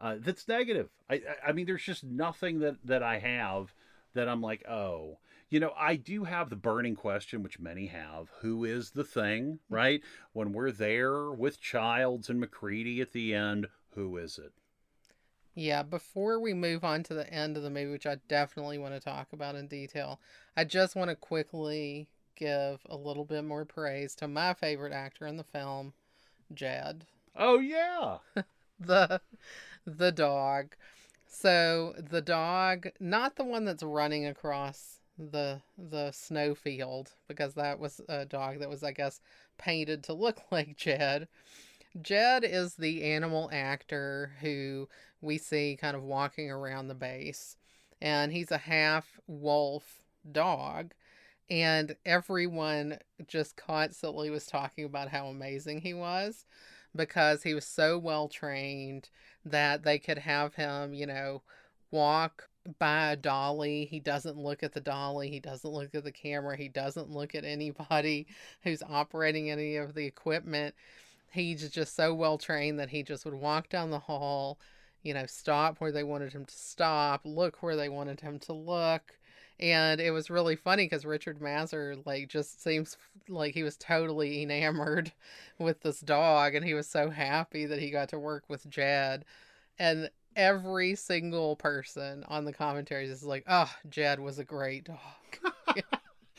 uh, 0.00 0.16
that's 0.18 0.48
negative. 0.48 0.90
I, 1.08 1.14
I, 1.14 1.48
I 1.48 1.52
mean, 1.52 1.66
there's 1.66 1.82
just 1.82 2.04
nothing 2.04 2.60
that 2.60 2.76
that 2.84 3.02
I 3.02 3.18
have 3.18 3.74
that 4.14 4.28
I'm 4.28 4.40
like, 4.40 4.66
oh, 4.68 5.18
you 5.50 5.60
know, 5.60 5.72
I 5.76 5.96
do 5.96 6.24
have 6.24 6.50
the 6.50 6.56
burning 6.56 6.94
question, 6.94 7.42
which 7.42 7.58
many 7.58 7.86
have: 7.86 8.30
Who 8.40 8.64
is 8.64 8.90
the 8.90 9.04
thing? 9.04 9.60
Right? 9.68 10.02
When 10.32 10.52
we're 10.52 10.72
there 10.72 11.30
with 11.30 11.60
Childs 11.60 12.28
and 12.28 12.40
MacReady 12.40 13.00
at 13.00 13.12
the 13.12 13.34
end, 13.34 13.68
who 13.94 14.16
is 14.16 14.38
it? 14.38 14.52
Yeah, 15.54 15.82
before 15.82 16.38
we 16.38 16.54
move 16.54 16.84
on 16.84 17.02
to 17.04 17.14
the 17.14 17.28
end 17.32 17.56
of 17.56 17.64
the 17.64 17.70
movie, 17.70 17.90
which 17.90 18.06
I 18.06 18.18
definitely 18.28 18.78
want 18.78 18.94
to 18.94 19.00
talk 19.00 19.32
about 19.32 19.56
in 19.56 19.66
detail, 19.66 20.20
I 20.56 20.62
just 20.62 20.94
want 20.94 21.10
to 21.10 21.16
quickly 21.16 22.06
give 22.36 22.80
a 22.88 22.96
little 22.96 23.24
bit 23.24 23.42
more 23.42 23.64
praise 23.64 24.14
to 24.16 24.28
my 24.28 24.54
favorite 24.54 24.92
actor 24.92 25.26
in 25.26 25.36
the 25.36 25.42
film, 25.42 25.94
Jed. 26.54 27.06
Oh 27.34 27.58
yeah, 27.58 28.18
the 28.80 29.20
the 29.96 30.12
dog. 30.12 30.74
So 31.26 31.94
the 31.98 32.20
dog, 32.20 32.88
not 33.00 33.36
the 33.36 33.44
one 33.44 33.64
that's 33.64 33.82
running 33.82 34.26
across 34.26 35.00
the 35.18 35.60
the 35.76 36.12
snowfield, 36.12 37.12
because 37.26 37.54
that 37.54 37.78
was 37.78 38.00
a 38.08 38.24
dog 38.24 38.60
that 38.60 38.68
was, 38.68 38.82
I 38.82 38.92
guess, 38.92 39.20
painted 39.56 40.04
to 40.04 40.12
look 40.12 40.42
like 40.50 40.76
Jed. 40.76 41.28
Jed 42.00 42.44
is 42.44 42.74
the 42.74 43.04
animal 43.04 43.48
actor 43.52 44.32
who 44.40 44.88
we 45.20 45.38
see 45.38 45.76
kind 45.80 45.96
of 45.96 46.02
walking 46.02 46.50
around 46.50 46.88
the 46.88 46.94
base, 46.94 47.56
and 48.00 48.32
he's 48.32 48.50
a 48.50 48.58
half 48.58 49.18
wolf 49.26 50.02
dog. 50.30 50.92
And 51.50 51.96
everyone 52.04 52.98
just 53.26 53.56
constantly 53.56 54.28
was 54.28 54.44
talking 54.44 54.84
about 54.84 55.08
how 55.08 55.28
amazing 55.28 55.80
he 55.80 55.94
was 55.94 56.44
because 56.98 57.44
he 57.44 57.54
was 57.54 57.64
so 57.64 57.96
well 57.96 58.28
trained 58.28 59.08
that 59.46 59.84
they 59.84 59.98
could 59.98 60.18
have 60.18 60.54
him, 60.56 60.92
you 60.92 61.06
know, 61.06 61.40
walk 61.90 62.50
by 62.78 63.12
a 63.12 63.16
dolly. 63.16 63.86
He 63.86 64.00
doesn't 64.00 64.36
look 64.36 64.62
at 64.62 64.74
the 64.74 64.80
dolly. 64.80 65.30
He 65.30 65.40
doesn't 65.40 65.70
look 65.72 65.94
at 65.94 66.04
the 66.04 66.12
camera. 66.12 66.56
He 66.56 66.68
doesn't 66.68 67.10
look 67.10 67.34
at 67.34 67.44
anybody 67.44 68.26
who's 68.62 68.82
operating 68.82 69.50
any 69.50 69.76
of 69.76 69.94
the 69.94 70.04
equipment. 70.04 70.74
He's 71.30 71.70
just 71.70 71.94
so 71.96 72.12
well 72.12 72.36
trained 72.36 72.78
that 72.78 72.90
he 72.90 73.02
just 73.02 73.24
would 73.24 73.34
walk 73.34 73.68
down 73.68 73.90
the 73.90 73.98
hall, 73.98 74.58
you 75.02 75.14
know, 75.14 75.26
stop 75.26 75.80
where 75.80 75.92
they 75.92 76.02
wanted 76.02 76.32
him 76.32 76.44
to 76.44 76.54
stop, 76.54 77.22
look 77.24 77.62
where 77.62 77.76
they 77.76 77.88
wanted 77.88 78.20
him 78.20 78.38
to 78.40 78.52
look. 78.52 79.18
And 79.60 80.00
it 80.00 80.12
was 80.12 80.30
really 80.30 80.54
funny 80.56 80.84
because 80.84 81.04
Richard 81.04 81.40
Masur, 81.40 82.04
like, 82.06 82.28
just 82.28 82.62
seems 82.62 82.96
like 83.28 83.54
he 83.54 83.64
was 83.64 83.76
totally 83.76 84.42
enamored 84.42 85.12
with 85.58 85.80
this 85.80 86.00
dog, 86.00 86.54
and 86.54 86.64
he 86.64 86.74
was 86.74 86.88
so 86.88 87.10
happy 87.10 87.66
that 87.66 87.80
he 87.80 87.90
got 87.90 88.08
to 88.10 88.18
work 88.18 88.44
with 88.48 88.68
Jed. 88.68 89.24
And 89.78 90.10
every 90.36 90.94
single 90.94 91.56
person 91.56 92.24
on 92.28 92.44
the 92.44 92.52
commentaries 92.52 93.10
is 93.10 93.24
like, 93.24 93.44
"Oh, 93.48 93.72
Jed 93.88 94.20
was 94.20 94.38
a 94.38 94.44
great 94.44 94.84
dog." 94.84 95.54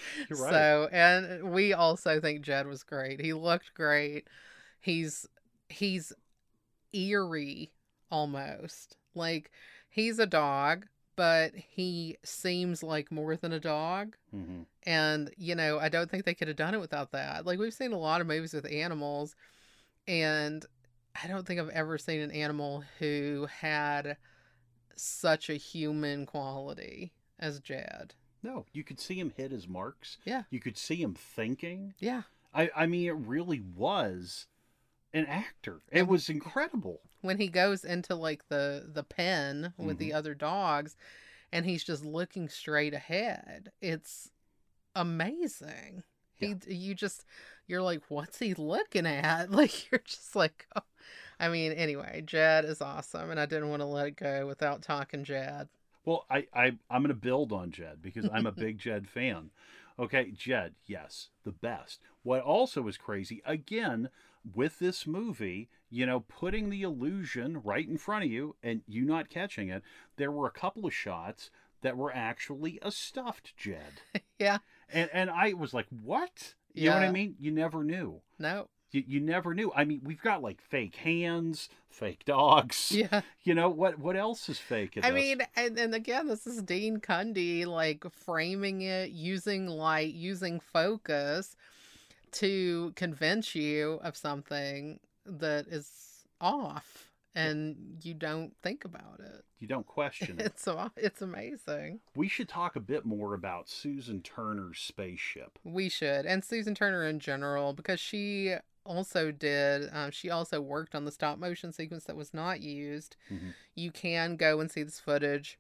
You're 0.29 0.39
right. 0.39 0.51
So, 0.51 0.89
and 0.91 1.51
we 1.51 1.73
also 1.73 2.19
think 2.19 2.41
Jed 2.41 2.67
was 2.67 2.83
great. 2.83 3.19
He 3.19 3.33
looked 3.33 3.73
great. 3.73 4.27
He's 4.79 5.27
he's 5.67 6.13
eerie 6.93 7.71
almost. 8.11 8.97
Like 9.13 9.51
he's 9.89 10.19
a 10.19 10.25
dog, 10.25 10.87
but 11.19 11.51
he 11.53 12.15
seems 12.23 12.81
like 12.81 13.11
more 13.11 13.35
than 13.35 13.51
a 13.51 13.59
dog. 13.59 14.15
hmm 14.31 14.61
And, 14.83 15.29
you 15.35 15.53
know, 15.53 15.77
I 15.77 15.89
don't 15.89 16.09
think 16.09 16.23
they 16.23 16.33
could 16.33 16.47
have 16.47 16.55
done 16.55 16.73
it 16.73 16.79
without 16.79 17.11
that. 17.11 17.45
Like 17.45 17.59
we've 17.59 17.73
seen 17.73 17.91
a 17.91 17.97
lot 17.97 18.21
of 18.21 18.27
movies 18.27 18.53
with 18.53 18.65
animals 18.71 19.35
and 20.07 20.65
I 21.21 21.27
don't 21.27 21.45
think 21.45 21.59
I've 21.59 21.67
ever 21.71 21.97
seen 21.97 22.21
an 22.21 22.31
animal 22.31 22.85
who 22.99 23.49
had 23.51 24.15
such 24.95 25.49
a 25.49 25.55
human 25.55 26.25
quality 26.25 27.11
as 27.37 27.59
Jed. 27.59 28.13
No, 28.41 28.65
you 28.71 28.85
could 28.85 29.01
see 29.01 29.19
him 29.19 29.33
hit 29.35 29.51
his 29.51 29.67
marks. 29.67 30.19
Yeah. 30.23 30.43
You 30.49 30.61
could 30.61 30.77
see 30.77 31.01
him 31.01 31.15
thinking. 31.15 31.95
Yeah. 31.99 32.21
I, 32.53 32.69
I 32.73 32.85
mean, 32.85 33.09
it 33.09 33.17
really 33.17 33.59
was 33.59 34.45
an 35.13 35.25
actor. 35.25 35.81
It 35.91 36.07
was 36.07 36.29
incredible. 36.29 37.01
when 37.21 37.37
he 37.37 37.47
goes 37.47 37.83
into 37.83 38.15
like 38.15 38.47
the 38.49 38.89
the 38.93 39.03
pen 39.03 39.73
with 39.77 39.97
the 39.97 40.09
mm-hmm. 40.09 40.17
other 40.17 40.33
dogs 40.33 40.95
and 41.51 41.65
he's 41.65 41.83
just 41.83 42.05
looking 42.05 42.47
straight 42.47 42.93
ahead 42.93 43.71
it's 43.81 44.31
amazing 44.95 46.03
he 46.35 46.55
you 46.67 46.93
just 46.95 47.25
you're 47.67 47.81
like 47.81 48.01
what's 48.09 48.39
he 48.39 48.53
looking 48.53 49.05
at 49.05 49.51
like 49.51 49.91
you're 49.91 50.01
just 50.05 50.35
like 50.35 50.67
oh. 50.75 50.81
i 51.39 51.49
mean 51.49 51.71
anyway 51.71 52.21
jed 52.25 52.65
is 52.65 52.81
awesome 52.81 53.29
and 53.29 53.39
i 53.39 53.45
didn't 53.45 53.69
want 53.69 53.81
to 53.81 53.85
let 53.85 54.07
it 54.07 54.15
go 54.15 54.45
without 54.47 54.81
talking 54.81 55.23
jed 55.23 55.67
Well, 56.05 56.25
I, 56.29 56.47
I 56.53 56.65
I'm 56.89 57.03
going 57.03 57.09
to 57.09 57.13
build 57.13 57.51
on 57.51 57.71
Jed 57.71 58.01
because 58.01 58.27
I'm 58.33 58.47
a 58.47 58.51
big 58.65 58.79
Jed 58.79 59.07
fan. 59.07 59.51
Okay, 59.99 60.31
Jed, 60.31 60.73
yes, 60.87 61.27
the 61.43 61.51
best. 61.51 61.99
What 62.23 62.41
also 62.41 62.87
is 62.87 62.97
crazy, 62.97 63.41
again, 63.45 64.09
with 64.55 64.79
this 64.79 65.05
movie, 65.05 65.69
you 65.89 66.05
know, 66.05 66.21
putting 66.21 66.69
the 66.69 66.83
illusion 66.83 67.61
right 67.63 67.87
in 67.87 67.97
front 67.97 68.25
of 68.25 68.31
you 68.31 68.55
and 68.63 68.81
you 68.87 69.03
not 69.05 69.29
catching 69.29 69.69
it, 69.69 69.83
there 70.17 70.31
were 70.31 70.47
a 70.47 70.51
couple 70.51 70.85
of 70.85 70.93
shots 70.93 71.49
that 71.81 71.97
were 71.97 72.13
actually 72.13 72.79
a 72.81 72.91
stuffed 72.91 73.55
Jed. 73.57 74.01
yeah 74.39 74.59
And 74.91 75.09
and 75.13 75.29
I 75.29 75.53
was 75.53 75.73
like, 75.73 75.87
what? 76.03 76.55
You 76.73 76.89
know 76.89 76.95
what 76.95 77.03
I 77.03 77.11
mean? 77.11 77.35
You 77.39 77.51
never 77.51 77.83
knew. 77.83 78.21
no 78.37 78.69
You, 78.91 79.03
you 79.07 79.19
never 79.19 79.53
knew. 79.53 79.71
I 79.75 79.85
mean, 79.85 80.01
we've 80.03 80.21
got 80.21 80.41
like 80.41 80.61
fake 80.61 80.95
hands, 80.97 81.69
fake 81.89 82.23
dogs. 82.25 82.91
yeah 82.95 83.21
You 83.43 83.55
know 83.55 83.69
what? 83.69 83.99
What 83.99 84.15
else 84.15 84.49
is 84.49 84.59
fake? 84.59 84.97
I 85.01 85.11
this? 85.11 85.13
mean, 85.13 85.41
and, 85.55 85.77
and 85.79 85.95
again, 85.95 86.27
this 86.27 86.45
is 86.45 86.61
Dean 86.61 86.99
Cundey 86.99 87.65
like 87.65 88.05
framing 88.11 88.81
it, 88.81 89.11
using 89.11 89.67
light, 89.67 90.13
using 90.13 90.59
focus 90.59 91.55
to 92.33 92.93
convince 92.95 93.55
you 93.55 93.99
of 94.03 94.15
something 94.17 94.99
that 95.25 95.67
is 95.67 96.25
off, 96.41 97.11
and 97.35 97.97
you 98.01 98.13
don't 98.13 98.55
think 98.63 98.85
about 98.85 99.19
it. 99.19 99.43
you 99.59 99.67
don't 99.67 99.85
question 99.85 100.35
it. 100.39 100.45
It's 100.47 100.67
it's 100.97 101.21
amazing. 101.21 101.99
We 102.15 102.27
should 102.27 102.49
talk 102.49 102.75
a 102.75 102.79
bit 102.81 103.05
more 103.05 103.33
about 103.33 103.69
Susan 103.69 104.21
Turner's 104.21 104.79
spaceship. 104.79 105.59
We 105.63 105.89
should, 105.89 106.25
and 106.25 106.43
Susan 106.43 106.75
Turner 106.75 107.05
in 107.05 107.19
general, 107.19 107.73
because 107.73 107.99
she 107.99 108.55
also 108.85 109.31
did. 109.31 109.89
Um, 109.93 110.11
she 110.11 110.29
also 110.29 110.59
worked 110.61 110.95
on 110.95 111.05
the 111.05 111.11
stop 111.11 111.37
motion 111.37 111.71
sequence 111.71 112.05
that 112.05 112.15
was 112.15 112.33
not 112.33 112.61
used. 112.61 113.15
Mhm. 113.31 113.53
You 113.75 113.91
can 113.91 114.35
go 114.35 114.59
and 114.59 114.71
see 114.71 114.83
this 114.83 114.99
footage 114.99 115.59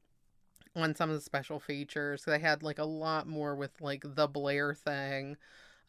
on 0.75 0.95
some 0.95 1.09
of 1.09 1.15
the 1.15 1.21
special 1.21 1.59
features. 1.59 2.23
They 2.25 2.39
had 2.39 2.63
like 2.63 2.79
a 2.79 2.85
lot 2.85 3.27
more 3.27 3.55
with 3.55 3.81
like 3.81 4.03
the 4.05 4.27
Blair 4.27 4.73
thing, 4.73 5.37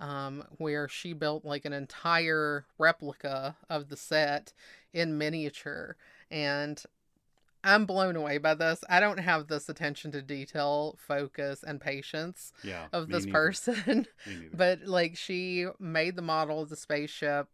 um, 0.01 0.43
where 0.57 0.89
she 0.89 1.13
built 1.13 1.45
like 1.45 1.65
an 1.65 1.73
entire 1.73 2.67
replica 2.79 3.57
of 3.69 3.89
the 3.89 3.97
set 3.97 4.53
in 4.93 5.17
miniature, 5.19 5.97
and 6.31 6.83
I'm 7.63 7.85
blown 7.85 8.17
away 8.17 8.39
by 8.39 8.55
this. 8.55 8.83
I 8.89 9.01
don't 9.01 9.19
have 9.19 9.47
this 9.47 9.69
attention 9.69 10.11
to 10.13 10.23
detail, 10.23 10.97
focus, 10.99 11.63
and 11.63 11.81
patience 11.81 12.53
Yeah. 12.65 12.87
of 12.93 13.09
this 13.09 13.27
neither. 13.27 13.33
person. 13.33 14.07
But 14.53 14.81
like 14.87 15.17
she 15.17 15.67
made 15.79 16.17
the 16.17 16.23
model 16.23 16.63
of 16.63 16.71
the 16.71 16.77
spaceship 16.77 17.49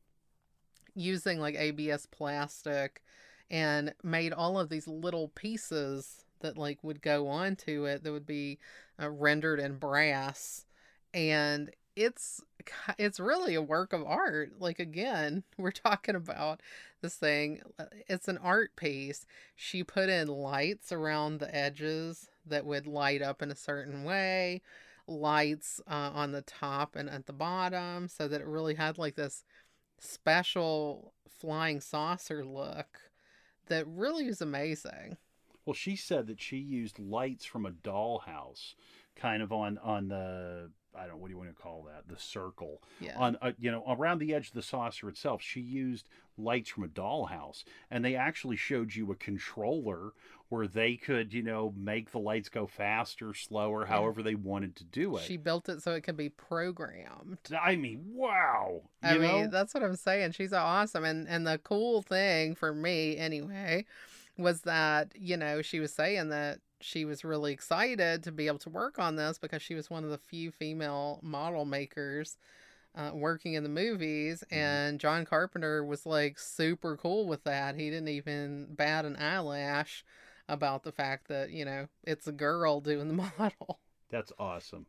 using 0.95 1.41
like 1.41 1.57
ABS 1.57 2.07
plastic 2.07 3.03
and 3.51 3.95
made 4.03 4.33
all 4.33 4.59
of 4.59 4.69
these 4.69 4.89
little 4.89 5.29
pieces 5.29 6.25
that 6.41 6.57
like 6.57 6.83
would 6.83 7.03
go 7.03 7.29
onto 7.29 7.85
it 7.85 8.03
that 8.03 8.13
would 8.13 8.27
be 8.27 8.59
uh, 9.01 9.11
rendered 9.11 9.61
in 9.61 9.77
brass 9.79 10.65
and 11.15 11.71
it's 11.97 12.43
it's 12.99 13.19
really 13.19 13.55
a 13.55 13.63
work 13.63 13.93
of 13.93 14.05
art 14.05 14.53
like 14.59 14.79
again 14.79 15.43
we're 15.59 15.71
talking 15.71 16.15
about 16.15 16.61
this 17.03 17.15
thing 17.15 17.61
uh, 17.79 17.85
it's 18.09 18.29
an 18.29 18.39
art 18.39 18.77
piece 18.77 19.27
she 19.55 19.83
put 19.83 20.09
in 20.09 20.29
lights 20.29 20.93
around 20.93 21.41
the 21.41 21.55
edges 21.55 22.29
that 22.45 22.65
would 22.65 22.87
light 22.87 23.23
up 23.23 23.43
in 23.43 23.51
a 23.51 23.57
certain 23.57 24.05
way 24.05 24.61
lights 25.09 25.81
uh, 25.89 26.11
on 26.13 26.33
the 26.33 26.43
top 26.43 26.97
and 26.97 27.09
at 27.09 27.27
the 27.27 27.33
bottom 27.33 28.09
so 28.09 28.29
that 28.29 28.41
it 28.41 28.47
really 28.47 28.75
had 28.75 28.99
like 28.99 29.15
this 29.15 29.45
special 29.99 31.13
flying 31.29 31.81
saucer 31.81 32.45
look 32.45 33.07
that 33.69 33.87
really 33.87 34.27
is 34.27 34.41
amazing. 34.41 35.17
Well, 35.65 35.75
she 35.75 35.97
said 35.97 36.27
that 36.29 36.41
she 36.41 36.59
used 36.59 36.99
lights 36.99 37.45
from 37.45 37.67
a 37.67 37.73
dollhouse, 37.73 38.75
kind 39.17 39.43
of 39.43 39.53
on 39.53 39.79
on 39.79 40.09
the 40.09 40.71
I 40.97 41.01
don't 41.03 41.11
know 41.11 41.17
what 41.17 41.29
do 41.29 41.33
you 41.33 41.39
want 41.39 41.55
to 41.55 41.63
call 41.63 41.87
that 41.89 42.09
the 42.09 42.19
circle 42.21 42.83
Yeah. 43.01 43.17
on 43.19 43.37
uh, 43.43 43.53
you 43.59 43.71
know 43.71 43.85
around 43.89 44.19
the 44.19 44.35
edge 44.35 44.49
of 44.49 44.55
the 44.55 44.63
saucer 44.63 45.09
itself. 45.09 45.43
She 45.43 45.61
used 45.61 46.09
lights 46.39 46.71
from 46.71 46.85
a 46.85 46.89
dollhouse, 46.89 47.65
and 47.91 48.05
they 48.05 48.15
actually 48.15 48.57
showed 48.57 48.95
you 48.95 49.11
a 49.11 49.15
controller 49.17 50.13
where 50.49 50.67
they 50.69 50.97
could 50.97 51.33
you 51.35 51.43
know 51.43 51.75
make 51.77 52.11
the 52.13 52.19
lights 52.19 52.49
go 52.49 52.67
faster, 52.67 53.35
slower, 53.35 53.83
Yeah. 53.83 53.89
however 53.89 54.23
they 54.23 54.35
wanted 54.35 54.77
to 54.77 54.85
do 54.85 55.17
it. 55.17 55.23
She 55.23 55.37
built 55.37 55.69
it 55.69 55.83
so 55.83 55.93
it 55.93 56.03
could 56.03 56.17
be 56.17 56.29
programmed. 56.29 57.39
I 57.61 57.77
mean, 57.77 58.05
wow! 58.15 58.83
I 59.03 59.15
You 59.15 59.21
mean, 59.21 59.43
know? 59.45 59.49
that's 59.49 59.75
what 59.75 59.83
I'm 59.83 59.97
saying. 59.97 60.33
She's 60.33 60.53
awesome. 60.53 61.05
And 61.05 61.29
and 61.29 61.47
the 61.47 61.59
cool 61.59 62.03
thing 62.03 62.55
for 62.55 62.73
me 62.73 63.17
anyway 63.17 63.85
was 64.39 64.61
that, 64.63 65.13
you 65.15 65.37
know, 65.37 65.63
she 65.63 65.81
was 65.81 65.95
saying 65.95 66.29
that 66.29 66.59
she 66.81 67.05
was 67.05 67.25
really 67.25 67.53
excited 67.53 68.23
to 68.25 68.33
be 68.33 68.47
able 68.47 68.59
to 68.61 68.71
work 68.71 68.99
on 68.99 69.17
this 69.17 69.39
because 69.39 69.63
she 69.63 69.75
was 69.75 69.91
one 69.91 70.05
of 70.05 70.11
the 70.11 70.19
few 70.19 70.51
female 70.51 71.21
model 71.23 71.65
makers 71.65 72.37
uh, 72.95 73.11
working 73.15 73.55
in 73.55 73.63
the 73.63 73.69
movies 73.69 74.45
Mhm. 74.51 74.57
and 74.57 75.01
John 75.01 75.25
Carpenter 75.27 75.85
was 75.85 76.07
like 76.07 76.39
super 76.39 76.97
cool 76.97 77.27
with 77.27 77.45
that. 77.45 77.77
He 77.77 77.91
didn't 77.91 78.09
even 78.09 78.75
bat 78.75 79.05
an 79.05 79.17
eyelash 79.17 80.05
about 80.49 80.83
the 80.85 80.93
fact 80.93 81.29
that, 81.29 81.51
you 81.51 81.65
know, 81.65 81.89
it's 82.05 82.27
a 82.27 82.33
girl 82.33 82.81
doing 82.81 83.09
the 83.09 83.15
model. 83.39 83.81
That's 84.09 84.33
awesome. 84.39 84.87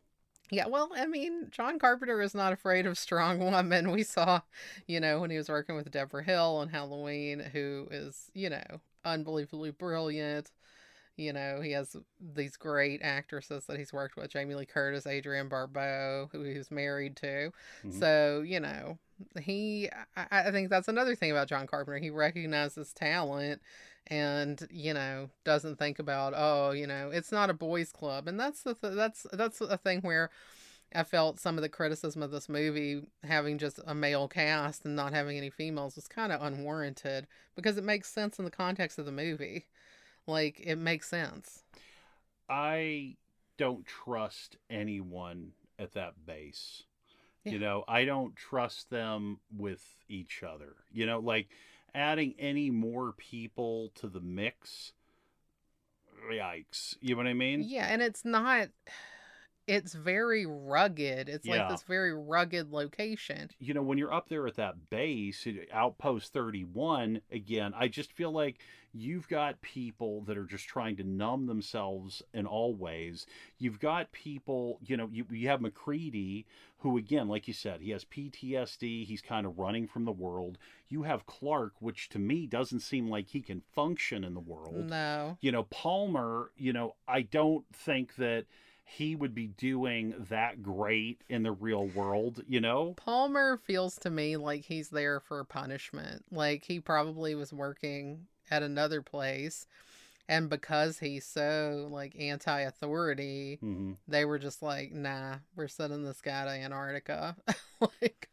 Yeah, 0.50 0.68
well, 0.68 0.90
I 0.96 1.06
mean, 1.08 1.50
John 1.52 1.78
Carpenter 1.78 2.22
is 2.22 2.34
not 2.34 2.54
afraid 2.54 2.86
of 2.86 2.98
strong 2.98 3.40
women. 3.52 3.92
We 3.92 4.04
saw, 4.04 4.42
you 4.88 5.00
know, 5.00 5.20
when 5.20 5.30
he 5.30 5.38
was 5.38 5.50
working 5.50 5.76
with 5.76 5.92
Debra 5.92 6.24
Hill 6.24 6.58
on 6.58 6.70
Halloween, 6.70 7.40
who 7.40 7.88
is, 7.92 8.32
you 8.34 8.50
know, 8.50 8.82
unbelievably 9.04 9.72
brilliant. 9.72 10.52
You 11.18 11.34
know, 11.34 11.62
he 11.62 11.72
has 11.72 11.96
these 12.36 12.56
great 12.58 13.02
actresses 13.02 13.66
that 13.66 13.78
he's 13.80 13.92
worked 13.92 14.16
with 14.16 14.30
Jamie 14.30 14.56
Lee 14.56 14.66
Curtis, 14.66 15.08
Adrienne 15.08 15.50
Barbeau, 15.50 16.30
who 16.32 16.44
he's 16.44 16.72
married 16.72 17.16
to. 17.18 17.52
Mhm. 17.84 18.00
So, 18.00 18.44
you 18.46 18.60
know, 18.60 19.00
he, 19.42 19.90
I, 20.16 20.28
I 20.48 20.52
think 20.52 20.70
that's 20.70 20.88
another 20.88 21.16
thing 21.16 21.32
about 21.32 21.48
John 21.48 21.66
Carpenter. 21.68 21.98
He 21.98 22.12
recognizes 22.12 22.94
talent 22.94 23.62
and 24.10 24.68
you 24.72 24.94
know 24.94 25.30
doesn't 25.44 25.78
think 25.78 26.00
about 26.00 26.34
oh 26.36 26.72
you 26.72 26.88
know 26.88 27.10
it's 27.12 27.32
not 27.32 27.50
a 27.50 27.54
boys 27.54 27.92
club 27.92 28.28
and 28.28 28.40
that's 28.40 28.64
the 28.64 28.74
th- 28.74 28.94
that's 28.94 29.26
that's 29.34 29.60
a 29.60 29.78
thing 29.78 30.00
where 30.00 30.30
i 30.96 31.04
felt 31.04 31.40
some 31.40 31.58
of 31.58 31.62
the 31.62 31.68
criticism 31.70 32.24
of 32.24 32.32
this 32.32 32.48
movie 32.48 33.02
having 33.24 33.58
just 33.58 33.80
a 33.86 33.94
male 33.94 34.28
cast 34.30 34.86
and 34.86 34.96
not 34.96 35.14
having 35.14 35.38
any 35.38 35.50
females 35.50 35.96
was 35.98 36.08
kind 36.08 36.32
of 36.32 36.42
unwarranted 36.42 37.28
because 37.56 37.78
it 37.78 37.84
makes 37.84 38.08
sense 38.10 38.40
in 38.40 38.46
the 38.46 38.52
context 38.52 38.98
of 38.98 39.06
the 39.06 39.12
movie 39.12 39.66
like 40.28 40.60
it 40.60 40.76
makes 40.78 41.10
sense 41.10 41.64
I 42.50 43.16
don't 43.58 43.86
trust 43.86 44.58
anyone 44.70 45.52
at 45.80 45.94
that 45.94 46.14
base. 46.26 46.84
Yeah. 47.44 47.54
You 47.54 47.60
know, 47.60 47.84
I 47.88 48.06
don't 48.06 48.36
trust 48.36 48.90
them 48.90 49.40
with 49.56 49.84
each 50.08 50.44
other. 50.44 50.76
You 50.92 51.06
know, 51.06 51.20
like 51.20 51.50
adding 51.94 52.36
any 52.40 52.70
more 52.70 53.14
people 53.14 53.92
to 53.96 54.08
the 54.08 54.20
mix. 54.20 54.94
Yikes. 56.32 56.96
You 57.00 57.16
know 57.16 57.18
what 57.18 57.28
I 57.28 57.34
mean? 57.34 57.64
Yeah, 57.66 57.88
and 57.90 58.02
it's 58.02 58.26
not 58.26 58.70
it's 59.68 59.94
very 59.94 60.46
rugged. 60.46 61.30
It's 61.30 61.46
like 61.46 61.70
this 61.70 61.84
very 61.84 62.14
rugged 62.14 62.72
location. 62.72 63.50
you 63.60 63.74
know, 63.74 63.82
when 63.82 63.98
you're 63.98 64.14
up 64.14 64.30
there 64.30 64.48
at 64.48 64.56
that 64.56 64.90
base, 64.90 65.46
Outpost 65.72 66.34
31, 66.34 67.22
again, 67.32 67.74
I 67.78 67.88
just 67.88 68.14
feel 68.14 68.32
like 68.32 68.60
you've 68.94 69.28
got 69.28 69.62
people 69.62 70.22
that 70.22 70.38
are 70.38 70.46
just 70.46 70.66
trying 70.68 70.96
to 70.96 71.04
numb 71.04 71.46
themselves 71.46 72.24
in 72.34 72.46
all 72.48 72.74
ways. 72.74 73.26
You've 73.60 73.80
got 73.80 74.12
people, 74.12 74.80
you 74.84 74.98
know, 74.98 75.10
you, 75.12 75.26
you 75.30 75.50
have 75.50 75.62
MacReady, 75.62 76.46
who, 76.80 76.98
again, 76.98 77.28
like 77.28 77.48
you 77.48 77.54
said, 77.54 77.82
he 77.82 77.92
has 77.92 78.06
PTSD. 78.06 79.06
He's 79.06 79.22
kind 79.22 79.46
of 79.46 79.60
running 79.60 79.88
from 79.88 80.06
the 80.06 80.12
world. 80.12 80.58
You 80.90 81.04
have 81.04 81.26
Clark, 81.26 81.74
which 81.80 82.08
to 82.10 82.20
me 82.20 82.48
doesn't 82.48 82.80
seem 82.80 83.10
like 83.10 83.28
he 83.28 83.42
can 83.42 83.62
function 83.76 84.24
in 84.24 84.34
the 84.34 84.40
world 84.40 84.90
No. 84.90 85.38
you 85.42 85.52
know 85.52 85.64
palmer 85.64 86.52
you 86.58 86.72
know 86.74 86.96
i 87.08 87.22
don't 87.22 87.66
think 87.74 88.16
that 88.16 88.46
he 88.90 89.16
would 89.16 89.36
be 89.36 89.48
doing 89.48 90.14
that 90.30 90.64
great 90.64 91.22
in 91.30 91.44
the 91.44 91.52
real 91.52 91.88
world 91.88 92.42
you 92.48 92.62
know 92.62 92.94
Palmer 92.96 93.58
feels 93.58 93.98
to 94.00 94.10
me 94.10 94.38
like 94.38 94.66
he's 94.66 94.90
there 94.90 95.20
for 95.20 95.44
punishment. 95.44 96.26
Like 96.32 96.64
he 96.64 96.80
probably 96.80 97.36
was 97.36 97.54
working 97.54 98.28
at 98.50 98.64
another 98.64 99.02
place 99.02 99.68
and 100.30 100.50
because 100.50 101.00
he's 101.00 101.26
so 101.26 101.88
like 101.92 102.16
anti-authority, 102.20 103.58
hmm 103.62 103.94
they 104.10 104.24
were 104.24 104.40
just 104.40 104.62
like, 104.62 104.94
"Nah, 104.94 105.36
we're 105.58 105.68
sending 105.68 106.04
this 106.04 106.22
guy 106.22 106.46
to 106.46 106.50
Antarctica." 106.50 107.36
like 107.82 108.30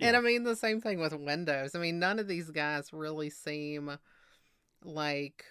And 0.00 0.16
I 0.16 0.20
mean 0.20 0.44
the 0.44 0.56
same 0.56 0.80
thing 0.80 0.98
with 0.98 1.12
Windows. 1.12 1.74
I 1.74 1.78
mean 1.78 1.98
none 1.98 2.18
of 2.18 2.28
these 2.28 2.50
guys 2.50 2.92
really 2.92 3.30
seem 3.30 3.98
like 4.82 5.44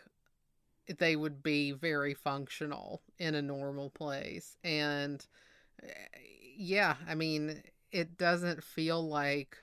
they 1.00 1.16
would 1.16 1.44
be 1.44 1.72
very 1.72 2.14
functional 2.14 3.02
in 3.20 3.36
a 3.36 3.42
normal 3.42 3.90
place. 3.90 4.58
And 4.64 5.26
yeah, 6.56 6.96
I 7.08 7.16
mean 7.16 7.62
it 7.92 8.18
doesn't 8.18 8.64
feel 8.64 9.08
like 9.08 9.58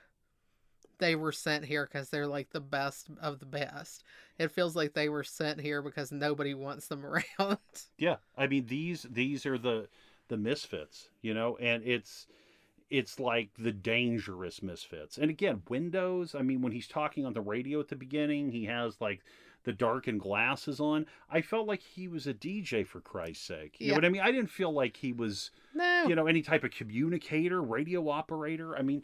they 0.97 1.15
were 1.15 1.31
sent 1.31 1.65
here 1.65 1.85
because 1.85 2.09
they're 2.09 2.27
like 2.27 2.51
the 2.51 2.61
best 2.61 3.07
of 3.21 3.39
the 3.39 3.45
best. 3.45 4.03
It 4.37 4.51
feels 4.51 4.75
like 4.75 4.93
they 4.93 5.09
were 5.09 5.23
sent 5.23 5.59
here 5.61 5.81
because 5.81 6.11
nobody 6.11 6.53
wants 6.53 6.87
them 6.87 7.05
around. 7.39 7.57
yeah 7.97 8.15
i 8.37 8.47
mean 8.47 8.65
these 8.67 9.05
these 9.09 9.45
are 9.45 9.57
the 9.57 9.87
the 10.27 10.37
misfits 10.37 11.09
you 11.21 11.33
know 11.33 11.55
and 11.57 11.83
it's 11.83 12.27
it's 12.89 13.19
like 13.19 13.49
the 13.57 13.71
dangerous 13.71 14.61
misfits 14.61 15.17
and 15.17 15.29
again 15.29 15.61
windows 15.69 16.35
i 16.35 16.41
mean 16.41 16.61
when 16.61 16.71
he's 16.71 16.87
talking 16.87 17.25
on 17.25 17.33
the 17.33 17.41
radio 17.41 17.79
at 17.79 17.87
the 17.87 17.95
beginning 17.95 18.51
he 18.51 18.65
has 18.65 18.99
like 19.01 19.21
the 19.65 19.73
darkened 19.73 20.21
glasses 20.21 20.79
on 20.79 21.05
i 21.29 21.41
felt 21.41 21.67
like 21.67 21.81
he 21.81 22.07
was 22.07 22.25
a 22.25 22.33
dj 22.33 22.85
for 22.87 23.01
christ's 23.01 23.45
sake. 23.45 23.75
You 23.79 23.89
know 23.89 23.95
what 23.95 24.05
i 24.05 24.09
mean? 24.09 24.21
I 24.21 24.31
didn't 24.31 24.49
feel 24.49 24.71
like 24.71 24.97
he 24.97 25.11
was 25.11 25.51
no. 25.73 26.05
you 26.07 26.15
know 26.15 26.27
any 26.27 26.41
type 26.41 26.63
of 26.63 26.71
communicator 26.71 27.61
radio 27.61 28.09
operator. 28.09 28.77
I 28.77 28.81
mean 28.81 29.03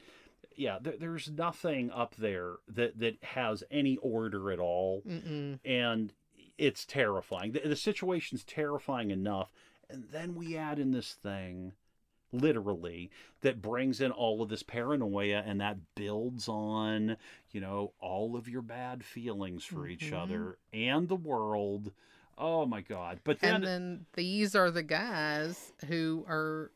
yeah 0.56 0.78
there, 0.82 0.96
there's 1.00 1.30
nothing 1.30 1.92
up 1.92 2.16
there 2.16 2.56
that 2.68 3.00
that 3.00 3.24
has 3.24 3.64
any 3.70 3.98
order 3.98 4.52
at 4.52 4.60
all. 4.60 5.04
Mm-mm. 5.08 5.60
and 5.66 6.14
it's 6.58 6.86
terrifying. 6.86 7.54
The, 7.54 7.62
the 7.62 7.76
situation's 7.76 8.44
terrifying 8.44 9.10
enough. 9.10 9.52
And 9.90 10.06
then 10.12 10.36
we 10.36 10.56
add 10.56 10.78
in 10.80 10.92
this 10.92 11.14
thing 11.14 11.74
literally 12.32 13.10
that 13.42 13.62
brings 13.62 14.00
in 14.02 14.12
all 14.12 14.42
of 14.42 14.50
this 14.50 14.64
paranoia 14.64 15.44
and 15.46 15.60
that 15.60 15.78
builds 15.96 16.48
on 16.48 17.18
you 17.52 17.60
know 17.60 17.92
all 18.00 18.36
of 18.36 18.48
your 18.48 18.62
bad 18.62 19.04
feelings 19.04 19.64
for 19.64 19.88
each 19.88 20.12
Mhm. 20.12 20.18
other 20.24 20.58
and 20.74 21.08
the 21.10 21.16
world. 21.16 21.92
Oh 22.38 22.66
my 22.66 22.82
god. 22.82 23.20
But 23.24 23.40
then 23.40 23.56
and 23.56 23.64
then 23.64 24.06
these 24.14 24.56
are 24.56 24.72
the 24.72 24.84
guys 24.84 25.74
who 25.88 26.26
are 26.28 26.72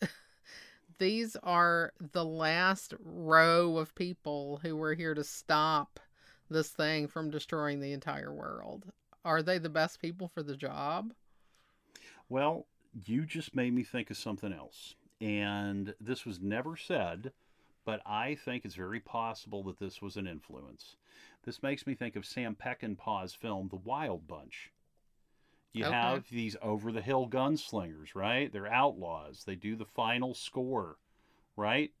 these 0.98 1.36
are 1.36 1.92
the 2.12 2.24
last 2.24 2.94
row 3.00 3.76
of 3.76 3.94
people 3.94 4.58
who 4.62 4.76
were 4.76 4.94
here 4.94 5.14
to 5.14 5.24
stop 5.24 6.00
this 6.50 6.70
thing 6.70 7.06
from 7.06 7.30
destroying 7.30 7.80
the 7.80 7.92
entire 7.92 8.32
world. 8.32 8.86
Are 9.24 9.42
they 9.42 9.58
the 9.58 9.68
best 9.68 10.00
people 10.00 10.28
for 10.28 10.42
the 10.42 10.56
job? 10.56 11.12
Well, 12.28 12.66
you 13.06 13.24
just 13.26 13.54
made 13.54 13.72
me 13.72 13.82
think 13.82 14.10
of 14.10 14.16
something 14.16 14.52
else. 14.52 14.94
And 15.20 15.94
this 16.00 16.24
was 16.24 16.40
never 16.40 16.76
said, 16.76 17.32
but 17.84 18.00
I 18.06 18.34
think 18.34 18.64
it's 18.64 18.74
very 18.74 19.00
possible 19.00 19.62
that 19.64 19.78
this 19.78 20.00
was 20.00 20.16
an 20.16 20.26
influence. 20.26 20.96
This 21.44 21.62
makes 21.62 21.86
me 21.86 21.94
think 21.94 22.16
of 22.16 22.26
Sam 22.26 22.56
Peckinpah's 22.56 23.34
film, 23.34 23.68
The 23.68 23.76
Wild 23.76 24.28
Bunch. 24.28 24.72
You 25.72 25.84
Okay. 25.84 25.92
have 25.92 26.28
these 26.30 26.56
over 26.62 26.92
the 26.92 27.02
hill 27.02 27.28
gunslingers, 27.28 28.14
right? 28.14 28.52
They're 28.52 28.72
outlaws. 28.72 29.44
They 29.44 29.54
do 29.54 29.76
the 29.76 29.84
final 29.84 30.34
score, 30.34 30.96
right? 31.56 31.92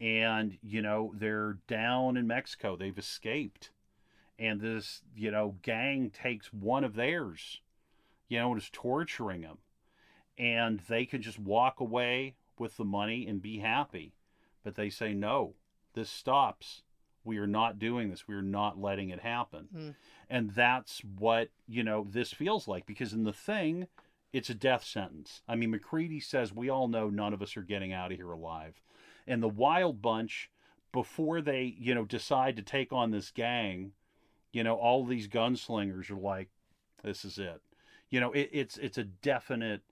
And, 0.00 0.58
you 0.62 0.82
know, 0.82 1.12
they're 1.16 1.58
down 1.66 2.16
in 2.16 2.26
Mexico. 2.26 2.76
They've 2.76 2.96
escaped. 2.96 3.70
And 4.38 4.60
this, 4.60 5.02
you 5.16 5.30
know, 5.30 5.56
gang 5.62 6.10
takes 6.10 6.52
one 6.52 6.84
of 6.84 6.94
theirs, 6.94 7.60
you 8.28 8.38
know, 8.38 8.52
and 8.52 8.60
is 8.60 8.70
torturing 8.70 9.40
them 9.42 9.58
and 10.38 10.80
they 10.88 11.04
can 11.04 11.20
just 11.20 11.38
walk 11.38 11.80
away 11.80 12.34
with 12.58 12.76
the 12.76 12.84
money 12.84 13.26
and 13.26 13.42
be 13.42 13.58
happy. 13.58 14.14
But 14.64 14.76
they 14.76 14.90
say, 14.90 15.12
no, 15.12 15.54
this 15.94 16.10
stops. 16.10 16.82
We 17.24 17.38
are 17.38 17.46
not 17.46 17.78
doing 17.78 18.10
this. 18.10 18.28
We 18.28 18.34
are 18.34 18.42
not 18.42 18.80
letting 18.80 19.10
it 19.10 19.20
happen. 19.20 19.68
Mm. 19.74 19.94
And 20.30 20.50
that's 20.50 21.00
what, 21.00 21.48
you 21.66 21.82
know, 21.82 22.06
this 22.08 22.32
feels 22.32 22.68
like 22.68 22.86
because 22.86 23.12
in 23.12 23.24
the 23.24 23.32
thing, 23.32 23.88
it's 24.32 24.50
a 24.50 24.54
death 24.54 24.84
sentence. 24.84 25.42
I 25.48 25.56
mean, 25.56 25.70
MacReady 25.70 26.20
says, 26.20 26.52
we 26.52 26.68
all 26.68 26.88
know 26.88 27.08
none 27.08 27.32
of 27.32 27.42
us 27.42 27.56
are 27.56 27.62
getting 27.62 27.92
out 27.92 28.12
of 28.12 28.18
here 28.18 28.30
alive. 28.30 28.80
And 29.26 29.42
the 29.42 29.48
Wild 29.48 30.00
Bunch, 30.00 30.50
before 30.92 31.40
they, 31.40 31.74
you 31.78 31.94
know, 31.94 32.04
decide 32.04 32.56
to 32.56 32.62
take 32.62 32.92
on 32.92 33.10
this 33.10 33.30
gang, 33.30 33.92
you 34.52 34.62
know, 34.64 34.76
all 34.76 35.04
these 35.04 35.28
gunslingers 35.28 36.10
are 36.10 36.16
like, 36.16 36.48
this 37.02 37.24
is 37.24 37.38
it. 37.38 37.60
You 38.10 38.20
know, 38.20 38.32
it, 38.32 38.48
it's 38.52 38.78
it's 38.78 38.98
a 38.98 39.04
definite 39.04 39.82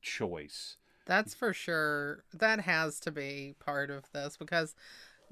choice. 0.00 0.76
that's 1.06 1.34
for 1.34 1.52
sure 1.52 2.24
that 2.32 2.60
has 2.60 3.00
to 3.00 3.10
be 3.10 3.54
part 3.58 3.90
of 3.90 4.04
this 4.12 4.36
because 4.36 4.74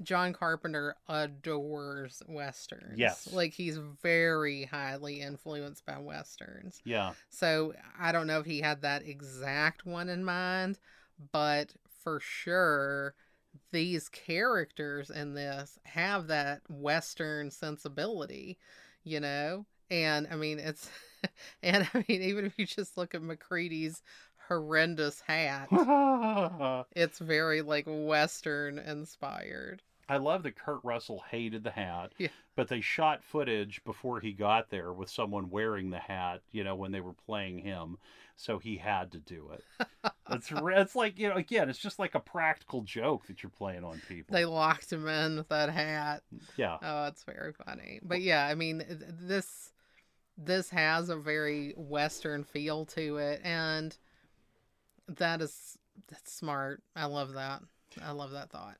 John 0.01 0.33
Carpenter 0.33 0.95
adores 1.07 2.23
westerns. 2.27 2.97
Yes. 2.97 3.31
Like 3.33 3.53
he's 3.53 3.77
very 4.01 4.63
highly 4.65 5.21
influenced 5.21 5.85
by 5.85 5.97
westerns. 5.99 6.81
Yeah. 6.85 7.13
So 7.29 7.73
I 7.99 8.11
don't 8.11 8.27
know 8.27 8.39
if 8.39 8.45
he 8.45 8.61
had 8.61 8.81
that 8.83 9.05
exact 9.05 9.85
one 9.85 10.09
in 10.09 10.23
mind, 10.23 10.79
but 11.31 11.73
for 12.03 12.19
sure 12.19 13.15
these 13.71 14.07
characters 14.09 15.09
in 15.09 15.33
this 15.33 15.79
have 15.83 16.27
that 16.27 16.61
western 16.69 17.51
sensibility, 17.51 18.57
you 19.03 19.19
know? 19.19 19.65
And 19.91 20.27
I 20.31 20.35
mean 20.35 20.59
it's 20.59 20.89
and 21.63 21.87
I 21.93 22.05
mean 22.07 22.21
even 22.21 22.45
if 22.45 22.57
you 22.57 22.65
just 22.65 22.97
look 22.97 23.13
at 23.13 23.21
MacReady's 23.21 24.01
horrendous 24.49 25.21
hat, 25.21 25.69
it's 26.95 27.19
very 27.19 27.61
like 27.61 27.85
western 27.87 28.77
inspired. 28.79 29.81
I 30.09 30.17
love 30.17 30.41
that 30.43 30.55
Kurt 30.57 30.79
Russell 30.83 31.23
hated 31.29 31.63
the 31.63 31.69
hat, 31.69 32.13
Yeah. 32.17 32.29
but 32.55 32.67
they 32.67 32.81
shot 32.81 33.23
footage 33.23 33.83
before 33.83 34.19
he 34.19 34.33
got 34.33 34.71
there 34.71 34.91
with 34.91 35.07
someone 35.09 35.51
wearing 35.51 35.91
the 35.91 35.99
hat, 35.99 36.41
you 36.51 36.63
know, 36.63 36.73
when 36.75 36.91
they 36.91 36.99
were 36.99 37.13
playing 37.13 37.59
him. 37.59 37.97
So 38.35 38.57
he 38.57 38.77
had 38.77 39.11
to 39.11 39.19
do 39.19 39.51
it. 39.53 39.85
It's 40.31 40.51
it's 40.55 40.95
like, 40.95 41.17
you 41.17 41.27
know, 41.27 41.35
again, 41.37 41.69
it's 41.71 41.79
just 41.79 41.97
like 41.97 42.13
a 42.13 42.19
practical 42.19 42.81
joke 42.83 43.25
that 43.25 43.41
you're 43.41 43.49
playing 43.49 43.83
on 43.83 43.99
people. 44.07 44.31
They 44.35 44.45
locked 44.45 44.93
him 44.93 45.07
in 45.07 45.37
with 45.37 45.49
that 45.49 45.71
hat. 45.71 46.21
yeah. 46.55 46.77
Oh, 46.83 47.05
it's 47.07 47.23
very 47.23 47.51
funny. 47.51 47.99
But 48.03 48.21
yeah, 48.21 48.45
I 48.45 48.53
mean, 48.53 48.85
this 49.19 49.73
this 50.37 50.69
has 50.69 51.09
a 51.09 51.15
very 51.15 51.73
western 51.75 52.43
feel 52.43 52.85
to 52.85 53.17
it, 53.17 53.41
and 53.43 53.97
that 55.17 55.41
is 55.41 55.77
that's 56.09 56.31
smart. 56.31 56.81
I 56.95 57.05
love 57.05 57.33
that. 57.33 57.61
I 58.01 58.11
love 58.11 58.31
that 58.31 58.49
thought. 58.49 58.77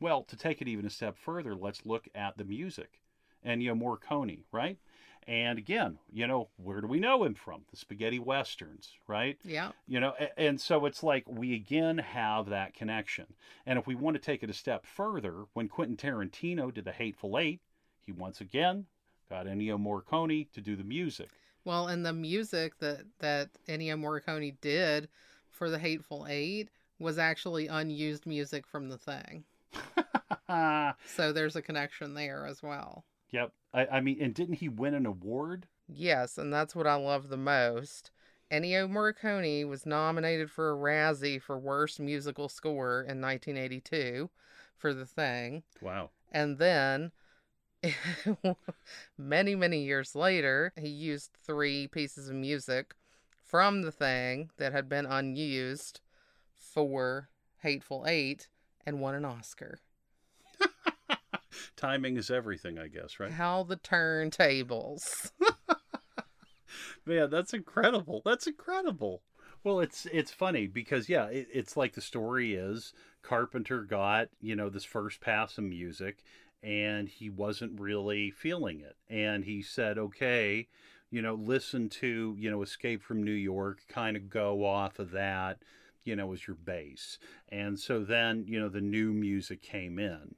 Well, 0.00 0.24
to 0.24 0.36
take 0.36 0.60
it 0.60 0.68
even 0.68 0.86
a 0.86 0.90
step 0.90 1.16
further, 1.16 1.54
let's 1.54 1.86
look 1.86 2.08
at 2.14 2.36
the 2.36 2.44
music. 2.44 3.00
Ennio 3.46 3.78
Morricone, 3.78 4.40
right? 4.52 4.78
And 5.26 5.58
again, 5.58 5.98
you 6.12 6.26
know, 6.26 6.48
where 6.56 6.80
do 6.82 6.86
we 6.86 6.98
know 7.00 7.24
him 7.24 7.34
from? 7.34 7.62
The 7.70 7.76
spaghetti 7.78 8.18
westerns, 8.18 8.92
right? 9.06 9.38
Yeah, 9.42 9.72
You 9.86 10.00
know, 10.00 10.14
a- 10.18 10.38
and 10.38 10.60
so 10.60 10.84
it's 10.84 11.02
like 11.02 11.26
we 11.28 11.54
again 11.54 11.96
have 11.98 12.46
that 12.50 12.74
connection. 12.74 13.26
And 13.64 13.78
if 13.78 13.86
we 13.86 13.94
want 13.94 14.16
to 14.16 14.22
take 14.22 14.42
it 14.42 14.50
a 14.50 14.54
step 14.54 14.84
further, 14.84 15.44
when 15.54 15.68
Quentin 15.68 15.96
Tarantino 15.96 16.72
did 16.72 16.84
The 16.84 16.92
Hateful 16.92 17.38
Eight, 17.38 17.60
he 18.02 18.12
once 18.12 18.40
again 18.42 18.86
got 19.30 19.46
Ennio 19.46 19.78
Morricone 19.78 20.50
to 20.52 20.60
do 20.60 20.76
the 20.76 20.84
music. 20.84 21.30
Well, 21.64 21.88
and 21.88 22.04
the 22.04 22.12
music 22.12 22.78
that 22.80 23.06
that 23.20 23.48
Ennio 23.66 23.98
Morricone 23.98 24.56
did 24.60 25.08
for 25.54 25.70
the 25.70 25.78
Hateful 25.78 26.26
Eight 26.28 26.68
was 26.98 27.18
actually 27.18 27.66
unused 27.68 28.26
music 28.26 28.66
from 28.66 28.88
the 28.88 28.98
thing. 28.98 29.44
So 31.06 31.32
there's 31.32 31.56
a 31.56 31.62
connection 31.62 32.14
there 32.14 32.46
as 32.46 32.62
well. 32.62 33.04
yep. 33.30 33.52
I, 33.72 33.86
I 33.86 34.00
mean, 34.00 34.22
and 34.22 34.32
didn't 34.34 34.56
he 34.56 34.68
win 34.68 34.94
an 34.94 35.06
award? 35.06 35.66
Yes, 35.88 36.38
and 36.38 36.52
that's 36.52 36.76
what 36.76 36.86
I 36.86 36.94
love 36.94 37.28
the 37.28 37.36
most. 37.36 38.10
Ennio 38.52 38.88
Morricone 38.88 39.68
was 39.68 39.84
nominated 39.86 40.50
for 40.50 40.70
a 40.72 40.76
Razzie 40.76 41.42
for 41.42 41.58
Worst 41.58 41.98
Musical 41.98 42.48
Score 42.48 43.00
in 43.00 43.20
1982 43.20 44.30
for 44.76 44.94
The 44.94 45.06
Thing. 45.06 45.62
Wow. 45.80 46.10
And 46.30 46.58
then, 46.58 47.10
many, 49.18 49.54
many 49.54 49.82
years 49.82 50.14
later, 50.14 50.72
he 50.76 50.88
used 50.88 51.30
three 51.44 51.88
pieces 51.88 52.28
of 52.28 52.36
music 52.36 52.94
from 53.44 53.82
The 53.82 53.92
Thing 53.92 54.50
that 54.56 54.72
had 54.72 54.88
been 54.88 55.06
unused 55.06 56.00
for 56.54 57.28
Hateful 57.58 58.04
Eight 58.08 58.48
and 58.86 59.00
won 59.00 59.14
an 59.14 59.24
Oscar. 59.24 59.78
Timing 61.76 62.16
is 62.16 62.30
everything, 62.30 62.78
I 62.78 62.88
guess, 62.88 63.20
right? 63.20 63.30
How 63.30 63.62
the 63.62 63.76
turntables. 63.76 65.30
Man, 67.06 67.30
that's 67.30 67.52
incredible. 67.52 68.22
That's 68.24 68.46
incredible. 68.46 69.22
Well, 69.62 69.80
it's 69.80 70.06
it's 70.06 70.30
funny 70.30 70.66
because 70.66 71.08
yeah, 71.08 71.26
it, 71.26 71.48
it's 71.52 71.76
like 71.76 71.94
the 71.94 72.00
story 72.00 72.54
is 72.54 72.92
Carpenter 73.22 73.82
got 73.82 74.28
you 74.40 74.56
know 74.56 74.68
this 74.68 74.84
first 74.84 75.20
pass 75.20 75.56
of 75.58 75.64
music, 75.64 76.22
and 76.62 77.08
he 77.08 77.30
wasn't 77.30 77.80
really 77.80 78.30
feeling 78.30 78.80
it, 78.80 78.96
and 79.08 79.44
he 79.44 79.62
said, 79.62 79.98
okay, 79.98 80.68
you 81.14 81.22
know, 81.22 81.34
listen 81.34 81.88
to 81.88 82.34
you 82.36 82.50
know 82.50 82.62
Escape 82.62 83.00
from 83.00 83.22
New 83.22 83.30
York, 83.30 83.82
kind 83.88 84.16
of 84.16 84.28
go 84.28 84.64
off 84.64 84.98
of 84.98 85.12
that, 85.12 85.58
you 86.02 86.16
know, 86.16 86.32
as 86.32 86.48
your 86.48 86.56
base, 86.56 87.20
and 87.50 87.78
so 87.78 88.02
then 88.02 88.44
you 88.48 88.58
know 88.58 88.68
the 88.68 88.80
new 88.80 89.12
music 89.12 89.62
came 89.62 90.00
in. 90.00 90.34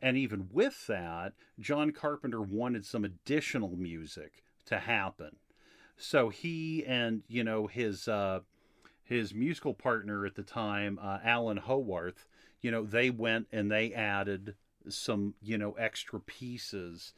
And 0.00 0.16
even 0.16 0.50
with 0.52 0.86
that, 0.86 1.32
John 1.58 1.90
Carpenter 1.90 2.40
wanted 2.40 2.86
some 2.86 3.04
additional 3.04 3.74
music 3.76 4.44
to 4.66 4.78
happen. 4.78 5.34
So 5.96 6.28
he 6.28 6.84
and 6.86 7.24
you 7.26 7.42
know 7.42 7.66
his 7.66 8.06
uh, 8.06 8.40
his 9.02 9.34
musical 9.34 9.74
partner 9.74 10.26
at 10.26 10.36
the 10.36 10.44
time, 10.44 10.96
uh, 11.02 11.18
Alan 11.24 11.56
Howarth, 11.56 12.28
you 12.60 12.70
know 12.70 12.84
they 12.84 13.10
went 13.10 13.48
and 13.50 13.68
they 13.68 13.92
added 13.92 14.54
some 14.88 15.34
you 15.42 15.58
know 15.58 15.72
extra 15.72 16.20
pieces 16.20 17.14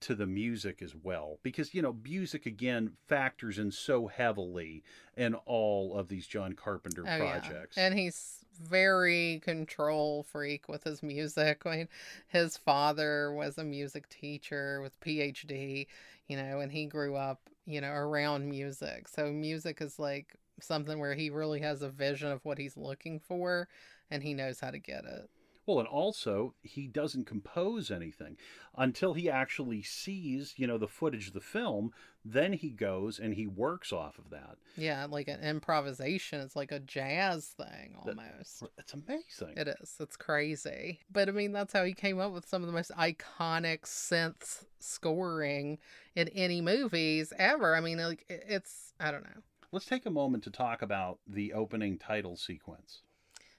to 0.00 0.14
the 0.14 0.26
music 0.26 0.82
as 0.82 0.94
well 0.94 1.38
because 1.42 1.74
you 1.74 1.80
know 1.80 1.96
music 2.04 2.46
again 2.46 2.92
factors 3.06 3.58
in 3.58 3.70
so 3.70 4.06
heavily 4.06 4.82
in 5.16 5.34
all 5.46 5.96
of 5.96 6.08
these 6.08 6.26
John 6.26 6.52
Carpenter 6.52 7.04
Oh, 7.06 7.18
projects. 7.18 7.76
Yeah. 7.76 7.86
And 7.86 7.98
he's 7.98 8.44
very 8.60 9.40
control 9.44 10.22
freak 10.24 10.68
with 10.68 10.84
his 10.84 11.02
music. 11.02 11.62
I 11.66 11.76
mean, 11.76 11.88
his 12.28 12.56
father 12.56 13.32
was 13.32 13.58
a 13.58 13.64
music 13.64 14.08
teacher 14.08 14.80
with 14.80 14.98
PhD, 15.00 15.86
you 16.28 16.36
know, 16.36 16.60
and 16.60 16.70
he 16.70 16.86
grew 16.86 17.16
up, 17.16 17.40
you 17.66 17.80
know, 17.80 17.92
around 17.92 18.48
music. 18.48 19.08
So 19.08 19.30
music 19.32 19.80
is 19.80 19.98
like 19.98 20.36
something 20.60 20.98
where 20.98 21.14
he 21.14 21.30
really 21.30 21.60
has 21.60 21.82
a 21.82 21.88
vision 21.88 22.30
of 22.30 22.44
what 22.44 22.58
he's 22.58 22.76
looking 22.76 23.18
for 23.18 23.68
and 24.10 24.22
he 24.22 24.34
knows 24.34 24.60
how 24.60 24.70
to 24.70 24.78
get 24.78 25.04
it. 25.04 25.28
Well, 25.66 25.78
and 25.78 25.88
also 25.88 26.54
he 26.62 26.86
doesn't 26.86 27.24
compose 27.26 27.90
anything 27.90 28.36
until 28.76 29.14
he 29.14 29.30
actually 29.30 29.82
sees, 29.82 30.54
you 30.56 30.66
know, 30.66 30.76
the 30.76 30.88
footage 30.88 31.28
of 31.28 31.32
the 31.32 31.40
film. 31.40 31.92
Then 32.24 32.52
he 32.54 32.70
goes 32.70 33.18
and 33.18 33.34
he 33.34 33.46
works 33.46 33.92
off 33.92 34.18
of 34.18 34.30
that. 34.30 34.56
Yeah, 34.76 35.06
like 35.08 35.28
an 35.28 35.40
improvisation. 35.40 36.40
It's 36.40 36.56
like 36.56 36.72
a 36.72 36.80
jazz 36.80 37.46
thing 37.48 37.96
That- 38.04 38.18
almost. 38.18 38.64
It's 38.78 38.92
amazing. 38.94 39.54
It 39.56 39.68
is. 39.80 39.96
It's 40.00 40.16
crazy. 40.16 41.00
But 41.10 41.28
I 41.28 41.32
mean, 41.32 41.52
that's 41.52 41.72
how 41.72 41.84
he 41.84 41.94
came 41.94 42.20
up 42.20 42.32
with 42.32 42.46
some 42.48 42.62
of 42.62 42.66
the 42.66 42.72
most 42.72 42.90
iconic 42.92 43.82
synth 43.82 44.64
scoring 44.78 45.78
in 46.14 46.28
any 46.28 46.60
movies 46.60 47.32
ever. 47.38 47.74
I 47.74 47.80
mean, 47.80 47.98
like, 47.98 48.24
it's, 48.28 48.92
I 49.00 49.10
don't 49.10 49.24
know. 49.24 49.42
Let's 49.72 49.86
take 49.86 50.06
a 50.06 50.10
moment 50.10 50.44
to 50.44 50.50
talk 50.50 50.82
about 50.82 51.18
the 51.26 51.52
opening 51.52 51.98
title 51.98 52.36
sequence. 52.36 53.02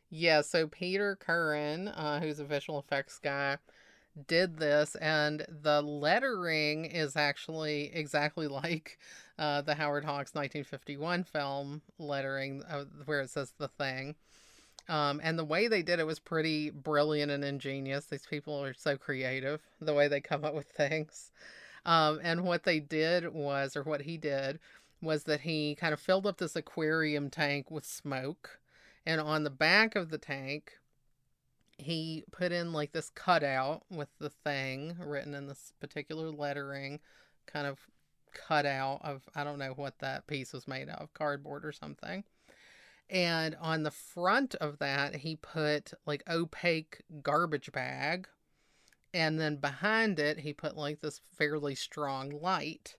Yeah, 0.10 0.42
so 0.42 0.68
Peter 0.68 1.16
Kuran, 1.16 1.88
uh, 1.90 2.20
who's 2.20 2.40
a 2.40 2.46
visual 2.46 2.80
effects 2.80 3.20
guy, 3.20 3.58
did 4.28 4.58
this, 4.58 4.96
and 4.96 5.46
the 5.50 5.82
lettering 5.82 6.86
is 6.86 7.16
actually 7.16 7.92
exactly 7.94 8.48
like 8.48 9.00
uh, 9.38 9.62
the 9.62 9.76
Howard 9.76 10.06
Hawks 10.06 10.34
1951 10.34 11.24
film 11.24 11.82
lettering, 12.00 12.64
uh, 12.70 12.86
where 13.06 13.22
it 13.22 13.30
says 13.30 13.54
the 13.58 13.68
thing. 13.68 14.16
Um, 14.88 15.20
and 15.24 15.38
the 15.40 15.46
way 15.46 15.68
they 15.68 15.82
did 15.82 16.00
it 16.00 16.06
was 16.06 16.20
pretty 16.20 16.70
brilliant 16.70 17.32
and 17.32 17.44
ingenious. 17.44 18.06
These 18.06 18.28
people 18.28 18.64
are 18.64 18.74
so 18.74 18.98
creative, 18.98 19.62
the 19.82 19.96
way 19.96 20.08
they 20.08 20.22
come 20.22 20.46
up 20.46 20.54
with 20.54 20.68
things. 20.68 21.32
Um, 21.86 22.20
and 22.24 22.44
what 22.44 22.64
they 22.64 22.80
did 22.80 23.34
was, 23.34 23.76
or 23.76 23.84
what 23.84 24.02
he 24.02 24.18
did, 24.18 24.60
was 25.02 25.24
that 25.24 25.42
he 25.42 25.76
kind 25.76 25.94
of 25.94 26.00
filled 26.00 26.28
up 26.28 26.38
this 26.38 26.56
aquarium 26.56 27.30
tank 27.30 27.70
with 27.72 27.86
smoke 27.86 28.60
and 29.06 29.22
on 29.22 29.44
the 29.44 29.50
back 29.50 29.96
of 29.96 30.10
the 30.10 30.18
tank 30.18 30.74
he 31.78 32.24
put 32.32 32.52
in 32.52 32.72
like 32.72 32.94
this 32.94 33.10
cutout 33.10 33.84
with 33.90 34.10
the 34.20 34.30
thing 34.30 34.96
written 35.00 35.34
in 35.34 35.48
this 35.48 35.74
particular 35.80 36.32
lettering 36.32 37.00
kind 37.46 37.68
of 37.68 37.80
cutout 38.34 39.00
of 39.04 39.24
i 39.36 39.44
don't 39.44 39.60
know 39.60 39.74
what 39.76 40.00
that 40.00 40.28
piece 40.28 40.54
was 40.54 40.68
made 40.68 40.90
of 40.90 41.14
cardboard 41.14 41.66
or 41.66 41.72
something. 41.72 42.24
And 43.10 43.56
on 43.62 43.84
the 43.84 43.92
front 43.92 44.56
of 44.56 44.80
that 44.80 45.18
he 45.18 45.36
put 45.36 45.94
like 46.06 46.24
opaque 46.30 47.02
garbage 47.22 47.72
bag. 47.72 48.28
And 49.14 49.40
then 49.40 49.58
behind 49.58 50.20
it 50.20 50.40
he 50.40 50.54
put 50.54 50.76
like 50.76 51.02
this 51.02 51.22
fairly 51.38 51.76
strong 51.76 52.30
light. 52.30 52.96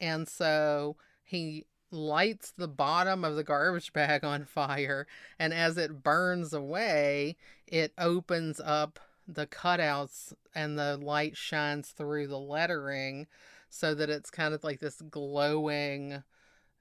And 0.00 0.28
so 0.28 0.96
he 1.22 1.66
lights 1.90 2.52
the 2.56 2.68
bottom 2.68 3.24
of 3.24 3.36
the 3.36 3.44
garbage 3.44 3.92
bag 3.94 4.24
on 4.24 4.44
fire 4.44 5.06
and 5.38 5.52
as 5.52 5.76
it 5.76 6.02
burns 6.02 6.52
away 6.52 7.36
it 7.66 7.92
opens 7.98 8.60
up 8.64 8.98
the 9.26 9.46
cutouts 9.46 10.32
and 10.54 10.78
the 10.78 10.96
light 10.96 11.36
shines 11.36 11.90
through 11.90 12.26
the 12.26 12.38
lettering 12.38 13.26
so 13.68 13.94
that 13.94 14.10
it's 14.10 14.30
kind 14.30 14.52
of 14.54 14.64
like 14.64 14.80
this 14.80 15.00
glowing 15.10 16.22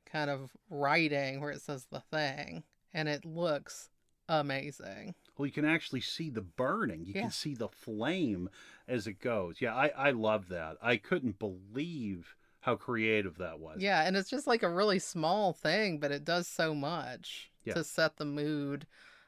kind 0.05 0.29
of 0.29 0.51
writing 0.69 1.39
where 1.41 1.51
it 1.51 1.61
says 1.61 1.85
the 1.91 1.99
thing 1.99 2.63
and 2.93 3.07
it 3.07 3.23
looks 3.25 3.89
amazing 4.27 5.13
Well, 5.37 5.45
you 5.45 5.51
can 5.51 5.65
actually 5.65 6.01
see 6.01 6.29
the 6.29 6.41
burning. 6.41 7.05
You 7.05 7.13
Yeah. 7.15 7.21
can 7.21 7.31
see 7.31 7.55
the 7.55 7.67
flame 7.69 8.49
as 8.87 9.07
it 9.07 9.19
goes. 9.19 9.61
Yeah, 9.61 9.75
I, 9.75 9.87
I 9.89 10.11
love 10.11 10.49
that. 10.49 10.77
I 10.81 10.97
couldn't 10.97 11.39
believe 11.39 12.35
how 12.61 12.75
creative 12.75 13.37
that 13.37 13.59
was. 13.59 13.77
yeah 13.79 14.03
and 14.05 14.17
it's 14.17 14.29
just 14.29 14.47
like 14.47 14.63
a 14.63 14.69
really 14.69 14.99
small 14.99 15.53
thing 15.53 15.97
but 15.99 16.11
it 16.11 16.25
does 16.25 16.47
so 16.47 16.73
much 16.75 17.51
Yeah. 17.65 17.73
to 17.75 17.83
set 17.83 18.17
the 18.17 18.25
mood 18.25 18.85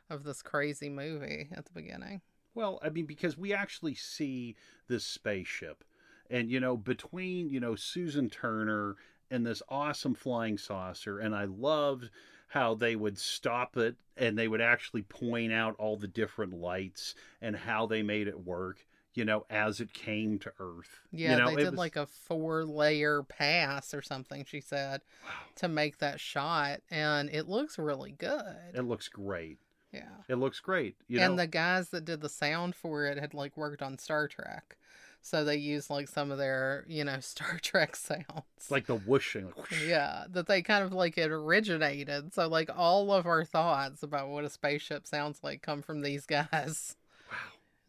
of 0.09 0.23
this 0.23 0.41
crazy 0.41 0.89
movie 0.89 1.49
at 1.53 1.65
the 1.65 1.71
beginning 1.73 2.21
Well, 2.53 2.79
I 2.83 2.89
mean, 2.89 3.05
because 3.05 3.37
we 3.37 3.53
actually 3.53 3.95
see 3.95 4.55
this 4.89 5.05
spaceship, 5.05 5.85
and 6.29 6.49
you 6.51 6.59
know, 6.59 6.75
between 6.75 7.49
you 7.49 7.61
know 7.61 7.75
Susan 7.75 8.29
Turner 8.29 8.97
and 9.29 9.45
this 9.45 9.63
awesome 9.69 10.13
flying 10.13 10.57
saucer, 10.57 11.17
and 11.19 11.33
I 11.33 11.45
loved 11.45 12.09
how 12.47 12.75
they 12.75 12.97
would 12.97 13.17
stop 13.17 13.77
it 13.77 13.95
and 14.17 14.37
they 14.37 14.49
would 14.49 14.59
actually 14.59 15.03
point 15.03 15.53
out 15.53 15.73
all 15.79 15.95
the 15.95 16.07
different 16.09 16.53
lights 16.53 17.15
and 17.41 17.55
how 17.55 17.85
they 17.85 18.03
made 18.03 18.27
it 18.27 18.43
work. 18.45 18.85
You 19.13 19.25
know, 19.25 19.45
as 19.49 19.81
it 19.81 19.91
came 19.93 20.39
to 20.39 20.53
Earth. 20.59 21.01
Yeah, 21.11 21.31
you 21.31 21.37
know, 21.39 21.47
they 21.47 21.53
it 21.53 21.65
did 21.65 21.71
was- 21.71 21.77
like 21.77 21.95
a 21.97 22.05
four 22.05 22.63
layer 22.63 23.23
pass 23.23 23.93
or 23.93 24.01
something, 24.01 24.45
she 24.45 24.61
said, 24.61 25.01
Wow. 25.25 25.31
to 25.55 25.67
make 25.67 25.97
that 25.97 26.19
shot. 26.21 26.79
And 26.89 27.29
it 27.29 27.47
looks 27.49 27.77
really 27.77 28.11
good. 28.13 28.55
It 28.73 28.83
looks 28.83 29.09
great. 29.09 29.57
yeah. 29.91 30.07
It 30.29 30.35
looks 30.35 30.61
great. 30.61 30.95
You 31.09 31.19
and 31.19 31.35
know, 31.35 31.41
the 31.43 31.47
guys 31.47 31.89
that 31.89 32.05
did 32.05 32.21
the 32.21 32.29
sound 32.29 32.73
for 32.73 33.05
it 33.05 33.17
had 33.17 33.33
like 33.33 33.57
worked 33.57 33.81
on 33.81 33.97
Star 33.97 34.29
Trek. 34.29 34.77
So 35.23 35.43
they 35.43 35.57
used 35.57 35.89
like 35.91 36.07
some 36.07 36.31
of 36.31 36.37
their, 36.37 36.85
you 36.87 37.03
know, 37.03 37.19
Star 37.19 37.59
Trek 37.61 37.97
sounds. 37.97 38.23
like 38.69 38.85
the 38.87 38.95
whooshing. 38.95 39.47
Like, 39.47 39.57
whoosh. 39.71 39.87
yeah, 39.87 40.23
that 40.29 40.47
they 40.47 40.61
kind 40.61 40.85
of 40.85 40.93
like 40.93 41.17
it 41.17 41.29
originated. 41.31 42.33
So 42.33 42.47
like 42.47 42.69
all 42.75 43.11
of 43.11 43.25
our 43.25 43.43
thoughts 43.43 44.03
about 44.03 44.29
what 44.29 44.45
a 44.45 44.49
spaceship 44.49 45.05
sounds 45.05 45.41
like 45.43 45.61
come 45.61 45.81
from 45.81 46.01
these 46.01 46.25
guys. 46.25 46.95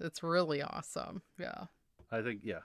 It's 0.03 0.23
really 0.23 0.63
awesome. 0.63 1.23
Yeah. 1.39 1.65
I 2.11 2.23
think 2.23 2.41
yeah, 2.43 2.61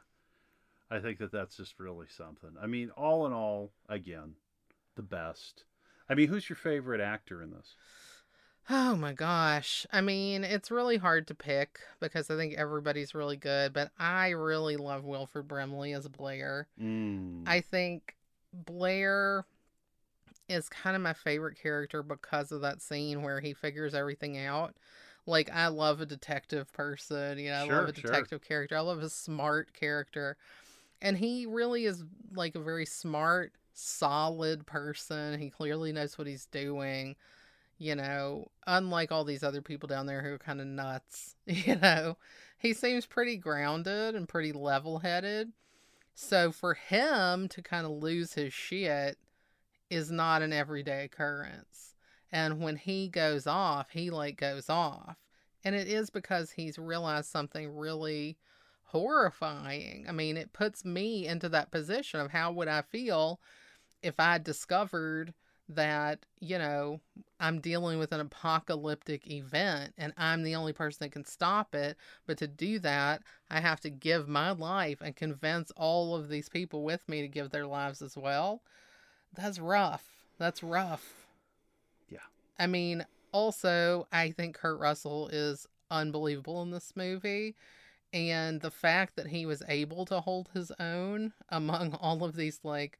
I 0.92 1.00
think 1.00 1.20
that 1.20 1.32
that's 1.32 1.56
just 1.58 1.80
really 1.80 2.08
something. 2.10 2.52
I 2.62 2.68
mean, 2.68 2.90
all 2.92 3.26
in 3.26 3.34
all, 3.34 3.72
again, 3.88 4.34
the 4.96 5.04
best. 5.04 5.64
I 6.10 6.16
mean, 6.16 6.28
who's 6.28 6.50
your 6.50 6.56
favorite 6.56 7.02
actor 7.02 7.42
in 7.42 7.52
this? 7.52 7.76
Oh 8.70 8.98
my 8.98 9.14
gosh. 9.14 9.86
I 9.94 10.02
mean, 10.02 10.44
it's 10.44 10.72
really 10.72 10.98
hard 10.98 11.28
to 11.28 11.36
pick 11.36 11.80
because 12.02 12.30
I 12.30 12.36
think 12.36 12.56
everybody's 12.56 13.16
really 13.16 13.38
good, 13.38 13.72
but 13.72 13.92
I 13.98 14.30
really 14.30 14.76
love 14.76 15.06
Wilford 15.06 15.48
Brimley 15.48 15.94
as 15.94 16.08
Blair. 16.10 16.68
Mm. 16.82 17.44
I 17.48 17.62
think 17.62 18.18
Blair 18.54 19.46
is 20.50 20.68
kind 20.68 20.96
of 20.96 21.02
my 21.02 21.14
favorite 21.14 21.58
character 21.62 22.04
because 22.04 22.52
of 22.52 22.62
that 22.62 22.82
scene 22.82 23.22
where 23.22 23.40
he 23.40 23.54
figures 23.54 23.94
everything 23.94 24.38
out. 24.38 24.76
Like 25.28 25.52
I 25.54 25.68
love 25.68 26.02
a 26.02 26.06
detective 26.06 26.72
person, 26.74 27.38
you 27.38 27.50
know, 27.50 27.58
I 27.58 27.64
Sure, 27.66 27.80
love 27.80 27.90
a 27.90 27.92
sure. 27.92 28.02
detective 28.12 28.42
character. 28.42 28.78
I 28.78 28.80
love 28.80 29.00
a 29.04 29.10
smart 29.10 29.74
character. 29.74 30.38
And 31.02 31.18
he 31.18 31.46
really 31.46 31.86
is 31.86 32.04
like 32.34 32.56
a 32.56 32.60
very 32.60 32.86
smart, 32.86 33.54
solid 33.74 34.66
person. 34.66 35.40
He 35.40 35.50
clearly 35.50 35.92
knows 35.92 36.18
what 36.18 36.28
he's 36.28 36.46
doing. 36.46 37.16
You 37.78 37.94
know, 37.94 38.48
unlike 38.66 39.12
all 39.12 39.24
these 39.24 39.44
other 39.44 39.62
people 39.62 39.88
down 39.88 40.08
there 40.08 40.24
who 40.24 40.34
are 40.34 40.40
kind 40.40 40.60
of 40.62 40.66
nuts, 40.66 41.36
you 41.46 41.76
know. 41.76 42.18
He 42.58 42.74
seems 42.74 43.06
pretty 43.06 43.38
grounded 43.38 44.16
and 44.16 44.28
pretty 44.28 44.52
level-headed. 44.52 45.52
So 46.16 46.52
for 46.52 46.74
him 46.74 47.48
to 47.50 47.62
kind 47.62 47.86
of 47.86 47.92
lose 47.92 48.34
his 48.34 48.52
shit 48.52 49.20
is 49.92 50.10
not 50.10 50.42
an 50.42 50.54
everyday 50.54 51.06
occurrence. 51.06 51.94
And 52.32 52.60
when 52.60 52.76
he 52.76 53.08
goes 53.08 53.48
off, 53.48 53.92
he 53.92 54.10
like 54.10 54.38
goes 54.38 54.70
off. 54.70 55.18
And 55.64 55.76
it 55.76 55.88
is 55.88 56.10
because 56.10 56.52
he's 56.52 56.78
realized 56.78 57.30
something 57.30 57.76
really 57.76 58.38
horrifying. 58.84 60.06
I 60.08 60.12
mean, 60.12 60.38
it 60.38 60.54
puts 60.54 60.86
me 60.86 61.28
into 61.28 61.50
that 61.50 61.72
position 61.72 62.20
of 62.20 62.32
how 62.32 62.52
would 62.54 62.68
I 62.68 62.82
feel 62.82 63.40
if 64.02 64.20
I 64.20 64.38
discovered 64.38 65.34
that, 65.70 66.26
you 66.40 66.58
know, 66.58 67.02
I'm 67.40 67.60
dealing 67.60 68.00
with 68.00 68.14
an 68.14 68.22
apocalyptic 68.22 69.30
event 69.30 69.94
and 69.98 70.14
I'm 70.18 70.44
the 70.44 70.56
only 70.56 70.72
person 70.72 71.00
that 71.02 71.12
can 71.12 71.26
stop 71.26 71.76
it. 71.76 71.98
But 72.26 72.38
to 72.38 72.48
do 72.48 72.80
that, 72.80 73.24
I 73.50 73.60
have 73.60 73.82
to 73.82 73.90
give 73.90 74.30
my 74.30 74.52
life 74.52 75.02
and 75.02 75.16
convince 75.16 75.72
all 75.72 76.16
of 76.16 76.30
these 76.30 76.48
people 76.48 76.84
with 76.84 77.08
me 77.10 77.22
to 77.22 77.28
give 77.28 77.50
their 77.50 77.68
lives 77.68 78.02
as 78.02 78.16
well. 78.16 78.62
That's 79.34 79.60
rough. 79.60 80.06
That's 80.38 80.64
rough. 80.64 81.27
I 82.60 82.68
mean, 82.68 83.06
also, 83.32 84.08
I 84.12 84.32
think 84.32 84.56
Kurt 84.56 84.80
Russell 84.80 85.30
is 85.30 85.68
unbelievable 85.92 86.62
in 86.64 86.72
this 86.72 86.94
movie. 86.96 87.56
And 88.14 88.62
the 88.62 88.72
fact 88.72 89.16
that 89.16 89.28
he 89.28 89.46
was 89.46 89.64
able 89.68 90.06
to 90.06 90.22
hold 90.22 90.50
his 90.54 90.72
own 90.80 91.34
among 91.50 91.94
all 92.02 92.24
of 92.24 92.36
these, 92.36 92.60
like, 92.64 93.00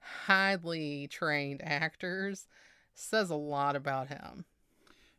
highly 0.00 1.08
trained 1.08 1.62
actors 1.64 2.46
says 2.94 3.30
a 3.30 3.36
lot 3.36 3.76
about 3.76 4.08
him. 4.08 4.44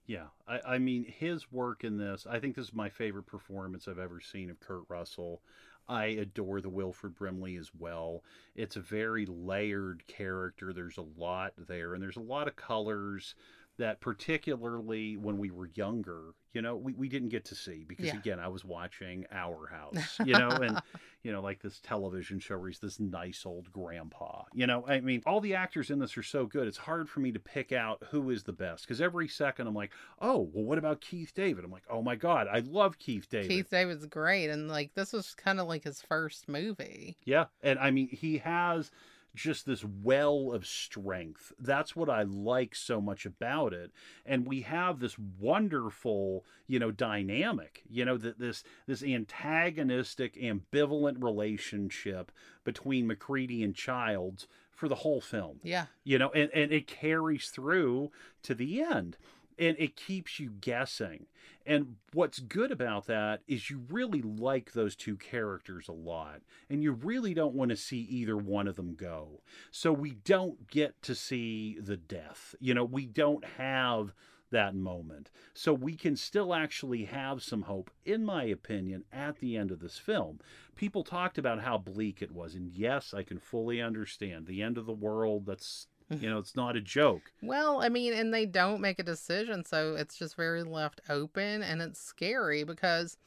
Yeah, 0.06 0.28
I, 0.48 0.60
I 0.66 0.78
mean 0.80 1.04
his 1.06 1.52
work 1.52 1.84
in 1.84 1.98
this. 1.98 2.26
I 2.30 2.40
think 2.40 2.56
this 2.56 2.68
is 2.68 2.74
my 2.74 2.90
favorite 2.90 3.26
performance 3.28 3.88
I've 3.88 4.00
ever 4.00 4.22
seen 4.22 4.50
of 4.50 4.60
Kurt 4.60 4.84
Russell. 4.90 5.42
I 5.90 6.06
adore 6.06 6.62
the 6.62 6.70
Wilford 6.70 7.16
Brimley 7.16 7.56
as 7.58 7.72
well. 7.78 8.24
It's 8.56 8.76
a 8.76 8.82
very 8.82 9.26
layered 9.26 10.06
character. 10.08 10.74
There's 10.74 10.98
a 10.98 11.06
lot 11.18 11.54
there, 11.58 11.94
and 11.94 12.04
there's 12.04 12.18
a 12.18 12.22
lot 12.22 12.48
of 12.48 12.56
colors 12.56 13.36
that, 13.78 14.00
particularly 14.02 15.18
when 15.18 15.38
we 15.38 15.52
were 15.52 15.70
younger, 15.76 16.32
you 16.54 16.62
know, 16.62 16.76
we, 16.76 16.94
we 16.94 17.10
didn't 17.10 17.30
get 17.30 17.46
to 17.46 17.56
see 17.56 17.84
because 17.88 18.08
Yeah. 18.08 18.18
again, 18.18 18.40
I 18.40 18.48
was 18.48 18.66
watching 18.66 19.26
Our 19.32 19.68
House, 19.72 20.20
you 20.24 20.34
know, 20.34 20.50
and 20.50 20.82
you 21.24 21.32
know, 21.32 21.42
like 21.42 21.62
this 21.62 21.80
television 21.82 22.40
show 22.40 22.58
where 22.58 22.70
he's 22.70 22.80
this 22.80 23.00
nice 23.00 23.46
old 23.46 23.72
grandpa. 23.72 24.44
You 24.54 24.66
know, 24.68 24.86
I 24.88 25.02
mean, 25.02 25.22
all 25.26 25.42
the 25.42 25.56
actors 25.56 25.90
in 25.92 26.00
this 26.00 26.18
are 26.18 26.24
so 26.24 26.46
good. 26.46 26.68
It's 26.68 26.78
hard 26.78 27.10
for 27.10 27.20
me 27.20 27.32
to 27.32 27.40
pick 27.40 27.72
out 27.72 28.02
who 28.12 28.30
is 28.30 28.44
the 28.44 28.54
best 28.54 28.84
because 28.86 29.02
every 29.02 29.28
second 29.28 29.68
I'm 29.68 29.76
like, 29.76 29.92
oh, 30.22 30.50
well, 30.54 30.64
what 30.64 30.78
about 30.78 31.02
Keith 31.02 31.34
David? 31.36 31.66
I'm 31.66 31.72
like, 31.72 31.86
oh 31.90 32.02
my 32.02 32.16
God, 32.16 32.48
I 32.52 32.60
love 32.60 32.98
Keith 32.98 33.28
David. 33.30 33.50
Keith 33.50 33.70
David's 33.70 34.06
great. 34.06 34.50
And, 34.50 34.68
like, 34.70 34.94
this 34.96 35.14
was 35.14 35.34
kind 35.36 35.60
of 35.60 35.68
like 35.68 35.84
his 35.84 36.02
first 36.02 36.48
movie. 36.48 37.18
Yeah. 37.26 37.46
And 37.62 37.78
I 37.80 37.92
mean, 37.92 38.08
he 38.10 38.38
has 38.40 38.90
just 39.38 39.66
this 39.66 39.86
well 39.86 40.52
of 40.52 40.66
strength. 40.66 41.54
That's 41.60 41.96
what 41.96 42.10
I 42.10 42.24
like 42.24 42.76
so 42.76 43.00
much 43.00 43.26
about 43.26 43.72
it. 43.72 43.92
And 44.26 44.48
we 44.48 44.62
have 44.62 45.00
this 45.00 45.16
wonderful, 45.18 46.44
you 46.66 46.80
know, 46.80 46.92
dynamic, 46.92 47.84
you 47.88 48.04
know, 48.04 48.18
that 48.18 48.40
this 48.40 48.64
this 48.88 49.04
antagonistic, 49.04 50.36
ambivalent 50.36 51.24
relationship 51.24 52.32
between 52.64 53.08
MacReady 53.08 53.64
and 53.64 53.76
Childs 53.76 54.48
for 54.72 54.88
the 54.88 54.96
whole 54.96 55.22
film. 55.22 55.60
Yeah. 55.64 55.86
You 56.04 56.20
know, 56.20 56.30
and, 56.32 56.52
and 56.54 56.72
it 56.72 56.88
carries 56.88 57.50
through 57.50 58.12
to 58.44 58.54
the 58.54 58.82
end. 58.82 59.18
And 59.60 59.76
it 59.80 59.96
keeps 59.96 60.40
you 60.40 60.52
guessing. 60.62 61.26
And 61.66 61.96
what's 62.14 62.40
good 62.40 62.72
about 62.72 63.08
that 63.08 63.42
is 63.48 63.70
you 63.70 63.84
really 63.90 64.22
like 64.22 64.72
those 64.72 64.96
two 64.96 65.18
characters 65.18 65.88
a 65.88 65.94
lot. 65.94 66.42
And 66.70 66.82
you 66.82 66.94
really 66.94 67.34
don't 67.34 67.56
want 67.56 67.70
to 67.70 67.76
see 67.76 68.00
either 68.00 68.38
one 68.38 68.68
of 68.68 68.76
them 68.76 68.96
go. 68.96 69.42
So 69.72 69.92
we 69.92 70.12
don't 70.12 70.68
get 70.70 71.02
to 71.04 71.16
see 71.16 71.78
the 71.80 71.98
death. 71.98 72.56
You 72.60 72.74
know, 72.74 72.86
we 72.86 73.06
don't 73.06 73.44
have 73.58 74.14
that 74.50 74.76
moment. 74.76 75.30
So 75.54 75.74
we 75.74 75.96
can 75.96 76.16
still 76.16 76.54
actually 76.54 77.06
have 77.06 77.44
some 77.44 77.64
hope, 77.64 77.92
in 78.06 78.24
my 78.24 78.44
opinion, 78.46 79.04
at 79.12 79.40
the 79.40 79.58
end 79.58 79.72
of 79.72 79.80
this 79.80 79.98
film. 79.98 80.40
People 80.76 81.04
talked 81.04 81.38
about 81.38 81.62
how 81.62 81.78
bleak 81.78 82.22
it 82.22 82.32
was. 82.32 82.56
And 82.56 82.72
yes, 82.72 83.14
I 83.14 83.24
can 83.24 83.40
fully 83.40 83.82
understand. 83.82 84.46
The 84.46 84.62
end 84.62 84.78
of 84.78 84.86
the 84.86 84.94
world, 84.94 85.46
that's, 85.46 85.88
you 86.22 86.30
know, 86.30 86.38
it's 86.38 86.56
not 86.56 86.76
a 86.76 86.82
joke. 86.82 87.32
Well, 87.42 87.82
I 87.82 87.90
mean, 87.90 88.14
and 88.14 88.34
they 88.34 88.46
don't 88.46 88.82
make 88.82 89.00
a 89.00 89.04
decision, 89.04 89.66
so 89.66 89.96
it's 89.96 90.18
just 90.18 90.36
very 90.36 90.64
left 90.64 91.02
open 91.10 91.62
and 91.64 91.82
it's 91.82 92.00
scary 92.02 92.64
because 92.64 93.18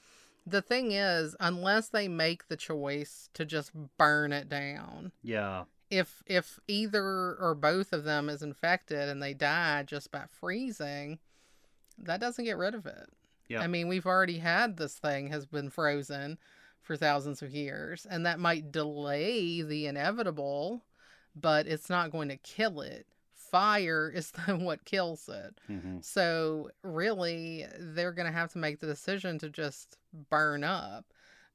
the 0.46 0.62
thing 0.62 0.92
is, 0.92 1.36
unless 1.40 1.88
they 1.88 2.08
make 2.08 2.48
the 2.48 2.56
choice 2.56 3.28
to 3.34 3.44
just 3.44 3.72
burn 3.98 4.32
it 4.32 4.48
down, 4.48 5.12
Yeah. 5.22 5.64
if 5.90 6.22
if 6.26 6.58
either 6.68 7.02
or 7.38 7.54
both 7.54 7.92
of 7.92 8.04
them 8.04 8.28
is 8.30 8.42
infected 8.42 9.08
and 9.08 9.22
they 9.22 9.34
die 9.34 9.82
just 9.82 10.10
by 10.10 10.24
freezing, 10.28 11.18
that 11.98 12.20
doesn't 12.20 12.44
get 12.46 12.56
rid 12.56 12.74
of 12.74 12.86
it. 12.86 13.10
Yeah. 13.48 13.60
I 13.60 13.66
mean, 13.66 13.88
we've 13.88 14.06
already 14.06 14.38
had 14.38 14.76
this 14.78 14.94
thing 14.94 15.26
has 15.28 15.44
been 15.44 15.68
frozen 15.70 16.38
for 16.80 16.96
thousands 16.96 17.42
of 17.42 17.52
years, 17.54 18.06
and 18.08 18.24
that 18.24 18.38
might 18.40 18.72
delay 18.72 19.60
the 19.60 19.86
inevitable, 19.86 20.82
but 21.40 21.66
it's 21.66 21.90
not 21.90 22.10
going 22.10 22.28
to 22.28 22.36
kill 22.36 22.80
it. 22.80 23.06
Fire 23.34 24.10
is 24.14 24.30
the, 24.46 24.56
what 24.56 24.84
kills 24.84 25.28
it. 25.28 25.58
hmm 25.66 25.98
So 26.00 26.70
really, 26.82 27.66
they're 27.78 28.12
going 28.12 28.26
to 28.26 28.32
have 28.38 28.52
to 28.52 28.58
make 28.58 28.80
the 28.80 28.86
decision 28.86 29.38
to 29.38 29.48
just 29.48 29.96
burn 30.30 30.64
up 30.64 31.06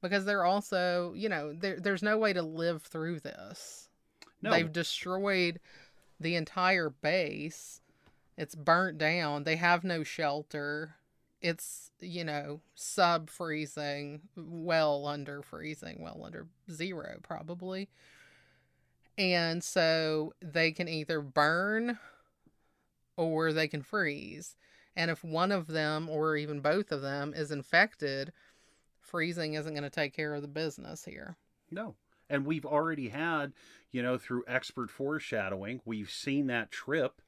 because 0.02 0.26
they're 0.26 0.44
also, 0.44 1.14
you 1.16 1.30
know, 1.30 1.54
there's 1.54 2.04
no 2.04 2.18
way 2.18 2.34
to 2.34 2.42
live 2.42 2.84
through 2.84 3.20
this. 3.22 3.90
No. 4.42 4.52
They've 4.52 4.72
destroyed 4.72 5.60
the 6.20 6.36
entire 6.36 6.90
base. 6.90 7.82
It's 8.38 8.56
burnt 8.56 8.98
down. 8.98 9.44
They 9.44 9.56
have 9.56 9.84
no 9.84 10.04
shelter. 10.04 10.96
It's, 11.42 11.92
you 12.00 12.24
know, 12.24 12.60
sub 12.76 13.30
freezing, 13.30 14.22
well 14.36 15.08
under 15.08 15.42
freezing, 15.42 16.02
well 16.02 16.24
under 16.26 16.48
zero, 16.70 17.18
probably. 17.24 17.90
And 19.18 19.64
so 19.64 20.34
they 20.42 20.72
can 20.72 20.88
either 20.88 21.22
burn 21.22 22.00
or 23.18 23.54
they 23.54 23.68
can 23.68 23.82
freeze. 23.82 24.56
And 24.96 25.12
if 25.12 25.24
one 25.24 25.52
of 25.52 25.68
them 25.68 26.10
or 26.10 26.36
even 26.36 26.60
both 26.60 26.92
of 26.92 27.02
them 27.02 27.34
is 27.36 27.52
infected, 27.52 28.34
freezing 29.00 29.54
isn't 29.54 29.74
going 29.74 29.84
to 29.84 29.90
take 29.90 30.14
care 30.14 30.34
of 30.34 30.42
the 30.42 30.48
business 30.48 31.06
here. 31.06 31.38
No. 31.72 31.96
And 32.30 32.46
we've 32.46 32.66
already 32.66 33.10
had, 33.10 33.54
you 33.92 34.02
know, 34.02 34.18
through 34.18 34.44
expert 34.48 34.90
foreshadowing, 34.90 35.82
we've 35.86 36.10
seen 36.10 36.48
that 36.48 36.72
trip, 36.72 37.22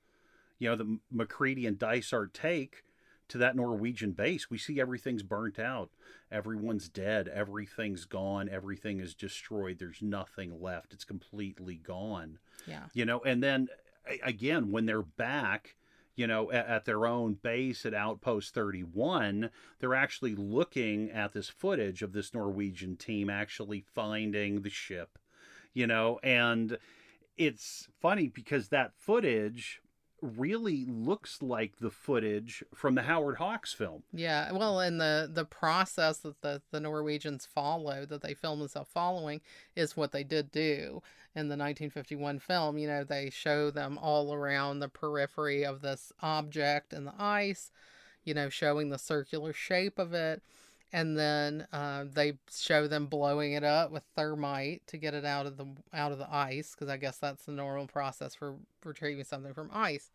you 0.59 0.69
know, 0.69 0.75
that 0.75 0.99
MacReady 1.11 1.65
and 1.65 1.77
Dysart 1.77 2.33
take 2.33 2.83
to 3.29 3.37
that 3.39 3.55
Norwegian 3.55 4.11
base. 4.11 4.49
We 4.49 4.57
see 4.57 4.79
everything's 4.79 5.23
burnt 5.23 5.59
out. 5.59 5.89
Everyone's 6.31 6.89
dead. 6.89 7.27
Everything's 7.27 8.05
gone. 8.05 8.49
Everything 8.49 8.99
is 8.99 9.13
destroyed. 9.13 9.79
There's 9.79 10.01
nothing 10.01 10.61
left. 10.61 10.93
It's 10.93 11.03
completely 11.03 11.75
gone. 11.75 12.39
Yeah. 12.65 12.83
You 12.93 13.05
know, 13.05 13.21
and 13.21 13.43
then 13.43 13.67
again, 14.23 14.71
when 14.71 14.85
they're 14.85 15.01
back, 15.01 15.75
you 16.15 16.27
know, 16.27 16.51
at, 16.51 16.67
at 16.67 16.85
their 16.85 17.05
own 17.05 17.33
base 17.35 17.85
at 17.85 17.93
Outpost 17.93 18.53
31, 18.53 19.49
they're 19.79 19.95
actually 19.95 20.35
looking 20.35 21.09
at 21.11 21.33
this 21.33 21.49
footage 21.49 22.01
of 22.01 22.13
this 22.13 22.33
Norwegian 22.33 22.95
team 22.95 23.29
actually 23.29 23.81
finding 23.93 24.61
the 24.61 24.69
ship, 24.69 25.19
you 25.73 25.87
know, 25.87 26.19
and 26.23 26.77
it's 27.37 27.87
funny 28.01 28.27
because 28.27 28.69
that 28.69 28.93
footage 28.97 29.81
really 30.21 30.85
looks 30.85 31.41
like 31.41 31.77
the 31.79 31.89
footage 31.89 32.63
from 32.73 32.95
the 32.95 33.03
Howard 33.03 33.37
Hawks 33.37 33.73
film. 33.73 34.03
Yeah, 34.11 34.51
well, 34.51 34.79
and 34.79 34.99
the 34.99 35.29
the 35.31 35.45
process 35.45 36.17
that 36.19 36.41
the 36.41 36.61
the 36.71 36.79
Norwegians 36.79 37.45
followed, 37.45 38.09
that 38.09 38.21
they 38.21 38.33
filmed 38.33 38.61
themselves 38.61 38.89
following, 38.93 39.41
is 39.75 39.97
what 39.97 40.11
they 40.11 40.23
did 40.23 40.51
do 40.51 41.01
in 41.35 41.49
the 41.49 41.57
1951 41.57 42.39
film. 42.39 42.77
You 42.77 42.87
know, 42.87 43.03
they 43.03 43.29
show 43.29 43.69
them 43.69 43.97
all 43.97 44.33
around 44.33 44.79
the 44.79 44.89
periphery 44.89 45.63
of 45.63 45.81
this 45.81 46.11
object 46.21 46.93
in 46.93 47.05
the 47.05 47.13
ice. 47.17 47.71
You 48.23 48.33
know, 48.33 48.49
showing 48.49 48.89
the 48.89 48.97
circular 48.97 49.53
shape 49.53 49.97
of 49.99 50.13
it, 50.13 50.41
and 50.93 51.17
then 51.17 51.67
uh, 51.73 52.05
they 52.11 52.33
show 52.51 52.87
them 52.87 53.07
blowing 53.07 53.53
it 53.53 53.63
up 53.63 53.91
with 53.91 54.03
thermite 54.15 54.81
to 54.87 54.97
get 54.97 55.13
it 55.13 55.25
out 55.25 55.45
of 55.45 55.57
the 55.57 55.67
out 55.93 56.11
of 56.11 56.17
the 56.17 56.33
ice 56.33 56.71
because 56.71 56.89
I 56.89 56.97
guess 56.97 57.17
that's 57.17 57.45
the 57.45 57.51
normal 57.51 57.87
process 57.87 58.35
for 58.35 58.55
retrieving 58.83 59.25
something 59.25 59.53
from 59.53 59.69
ice, 59.73 60.11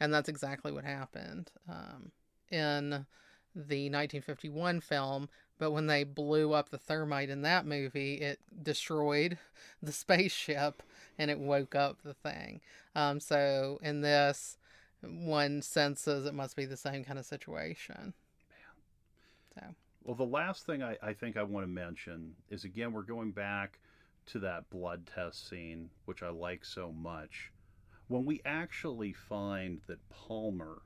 and 0.00 0.12
that's 0.12 0.28
exactly 0.28 0.72
what 0.72 0.84
happened 0.84 1.50
um, 1.68 2.12
in 2.50 3.06
the 3.54 3.90
1951 3.90 4.80
film. 4.80 5.28
But 5.58 5.70
when 5.70 5.86
they 5.86 6.04
blew 6.04 6.52
up 6.52 6.68
the 6.68 6.78
thermite 6.78 7.30
in 7.30 7.42
that 7.42 7.64
movie, 7.64 8.16
it 8.16 8.38
destroyed 8.62 9.38
the 9.82 9.92
spaceship 9.92 10.82
and 11.18 11.30
it 11.30 11.38
woke 11.38 11.74
up 11.74 12.02
the 12.02 12.12
thing. 12.12 12.60
Um, 12.94 13.20
so 13.20 13.78
in 13.82 14.02
this, 14.02 14.58
one 15.00 15.62
senses 15.62 16.26
it 16.26 16.34
must 16.34 16.56
be 16.56 16.66
the 16.66 16.76
same 16.76 17.04
kind 17.04 17.18
of 17.18 17.24
situation. 17.24 18.12
Yeah. 18.50 19.62
So. 19.62 19.74
Well, 20.06 20.14
the 20.14 20.22
last 20.22 20.66
thing 20.66 20.84
I, 20.84 20.96
I 21.02 21.12
think 21.12 21.36
I 21.36 21.42
want 21.42 21.64
to 21.64 21.68
mention 21.68 22.36
is 22.48 22.62
again, 22.62 22.92
we're 22.92 23.02
going 23.02 23.32
back 23.32 23.80
to 24.26 24.38
that 24.38 24.70
blood 24.70 25.10
test 25.12 25.48
scene, 25.48 25.90
which 26.04 26.22
I 26.22 26.28
like 26.28 26.64
so 26.64 26.92
much. 26.92 27.50
When 28.06 28.24
we 28.24 28.40
actually 28.44 29.12
find 29.12 29.80
that 29.88 29.98
Palmer 30.08 30.82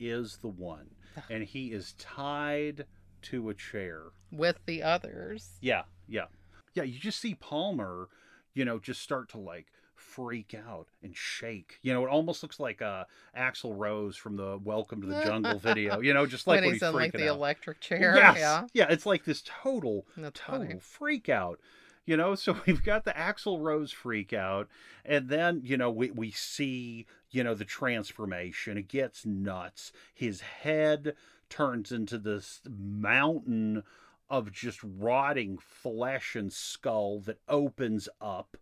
is 0.00 0.38
the 0.38 0.48
one 0.48 0.90
and 1.30 1.44
he 1.44 1.68
is 1.68 1.92
tied 1.92 2.86
to 3.22 3.50
a 3.50 3.54
chair 3.54 4.06
with 4.32 4.58
the 4.66 4.82
others. 4.82 5.50
Yeah, 5.60 5.82
yeah. 6.08 6.26
Yeah, 6.74 6.82
you 6.82 6.98
just 6.98 7.20
see 7.20 7.36
Palmer, 7.36 8.08
you 8.52 8.64
know, 8.64 8.80
just 8.80 9.00
start 9.00 9.28
to 9.28 9.38
like 9.38 9.68
freak 10.14 10.54
out 10.54 10.86
and 11.02 11.16
shake. 11.16 11.78
You 11.82 11.92
know, 11.92 12.04
it 12.04 12.08
almost 12.08 12.42
looks 12.42 12.60
like 12.60 12.80
uh, 12.80 13.04
Axl 13.36 13.76
Rose 13.76 14.16
from 14.16 14.36
the 14.36 14.58
Welcome 14.62 15.00
to 15.00 15.08
the 15.08 15.24
Jungle 15.24 15.58
video. 15.58 16.00
You 16.00 16.14
know, 16.14 16.24
just 16.24 16.46
like 16.46 16.58
when, 16.58 16.64
when 16.64 16.72
he's, 16.74 16.82
he's 16.82 16.88
in 16.88 16.94
like 16.94 17.12
the 17.12 17.28
out. 17.28 17.36
electric 17.36 17.80
chair. 17.80 18.14
Yes. 18.16 18.38
Yeah, 18.38 18.66
yeah. 18.72 18.86
It's 18.90 19.06
like 19.06 19.24
this 19.24 19.42
total, 19.44 20.06
That's 20.16 20.38
total 20.38 20.66
funny. 20.66 20.80
freak 20.80 21.28
out. 21.28 21.58
You 22.06 22.16
know, 22.16 22.34
so 22.34 22.56
we've 22.66 22.84
got 22.84 23.04
the 23.04 23.12
Axl 23.12 23.60
Rose 23.60 23.90
freak 23.90 24.32
out, 24.32 24.68
and 25.04 25.28
then 25.28 25.62
you 25.64 25.76
know 25.76 25.90
we 25.90 26.10
we 26.10 26.30
see 26.30 27.06
you 27.30 27.42
know 27.42 27.54
the 27.54 27.64
transformation. 27.64 28.78
It 28.78 28.88
gets 28.88 29.26
nuts. 29.26 29.90
His 30.14 30.40
head 30.40 31.14
turns 31.48 31.90
into 31.90 32.18
this 32.18 32.60
mountain 32.68 33.82
of 34.30 34.52
just 34.52 34.80
rotting 34.82 35.58
flesh 35.58 36.36
and 36.36 36.52
skull 36.52 37.20
that 37.20 37.38
opens 37.48 38.08
up 38.20 38.56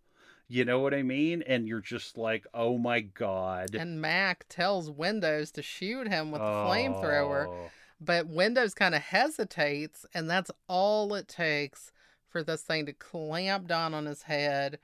you 0.53 0.65
know 0.65 0.79
what 0.79 0.93
I 0.93 1.01
mean? 1.01 1.41
And 1.47 1.67
you're 1.67 1.81
just 1.81 2.15
like, 2.15 2.45
oh 2.53 2.77
my 2.77 2.99
god. 3.01 3.73
And 3.73 3.99
Mac 3.99 4.45
tells 4.49 4.91
Windows 4.91 5.49
to 5.53 5.63
shoot 5.63 6.07
him 6.07 6.31
with 6.31 6.41
the 6.41 6.47
oh. 6.47 6.67
flamethrower, 6.69 7.69
but 7.99 8.27
Windows 8.27 8.75
kind 8.75 8.93
of 8.93 9.01
hesitates, 9.01 10.05
and 10.13 10.29
that's 10.29 10.51
all 10.67 11.15
it 11.15 11.27
takes 11.27 11.91
for 12.29 12.43
this 12.43 12.61
thing 12.61 12.85
to 12.85 12.93
clamp 12.93 13.67
down 13.67 13.95
on 13.95 14.05
his 14.05 14.23
head 14.23 14.77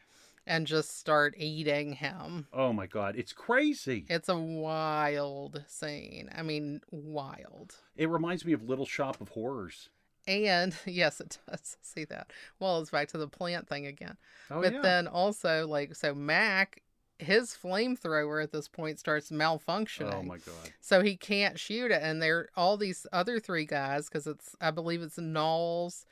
and 0.48 0.66
just 0.66 0.98
start 0.98 1.36
eating 1.38 1.94
him. 1.94 2.48
Oh 2.52 2.74
my 2.74 2.88
god, 2.88 3.16
it's 3.16 3.34
crazy. 3.34 4.06
It's 4.10 4.30
a 4.30 4.38
wild 4.38 5.64
scene. 5.68 6.32
I 6.36 6.42
mean, 6.42 6.82
wild. 6.90 7.76
It 7.96 8.10
reminds 8.10 8.44
me 8.44 8.54
of 8.54 8.68
Little 8.68 8.88
Shop 8.88 9.22
of 9.22 9.30
Horrors. 9.30 9.90
And 10.30 10.76
yes, 10.86 11.20
it 11.20 11.40
does. 11.48 11.78
See 11.82 12.06
that. 12.06 12.32
Well, 12.60 12.80
it's 12.80 12.92
back 12.92 13.10
to 13.10 13.18
the 13.18 13.28
plant 13.28 13.68
thing 13.68 13.88
again. 13.88 14.16
Oh, 14.52 14.62
but 14.62 14.74
yeah. 14.74 14.82
then 14.82 15.08
also, 15.08 15.68
like, 15.68 15.96
so 15.96 16.14
Mac, 16.14 16.84
his 17.18 17.58
flamethrower 17.62 18.42
at 18.42 18.52
this 18.52 18.68
point 18.68 19.00
starts 19.00 19.32
oh, 19.32 19.36
malfunctioning. 19.36 20.14
Oh 20.14 20.24
my 20.24 20.38
god! 20.38 20.72
So 20.80 21.02
he 21.02 21.18
can't 21.18 21.60
shoot 21.60 21.92
it, 21.92 22.02
and 22.04 22.22
there 22.22 22.38
are 22.38 22.50
all 22.56 22.78
these 22.78 23.08
other 23.12 23.40
three 23.40 23.66
guys 23.66 24.08
because 24.08 24.28
it's 24.28 24.56
I 24.62 24.70
believe 24.72 25.02
it's 25.02 25.18
Nauls 25.18 26.06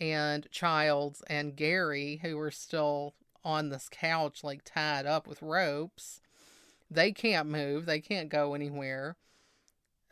and 0.00 0.50
Childs 0.50 1.22
and 1.28 1.54
Garry 1.54 2.20
who 2.22 2.38
are 2.38 2.50
still 2.50 3.14
on 3.44 3.68
this 3.68 3.88
couch 3.90 4.42
like 4.42 4.62
tied 4.64 5.04
up 5.04 5.26
with 5.26 5.42
ropes. 5.42 6.20
They 6.90 7.12
can't 7.12 7.48
move. 7.48 7.84
They 7.84 8.00
can't 8.00 8.30
go 8.30 8.54
anywhere 8.54 9.16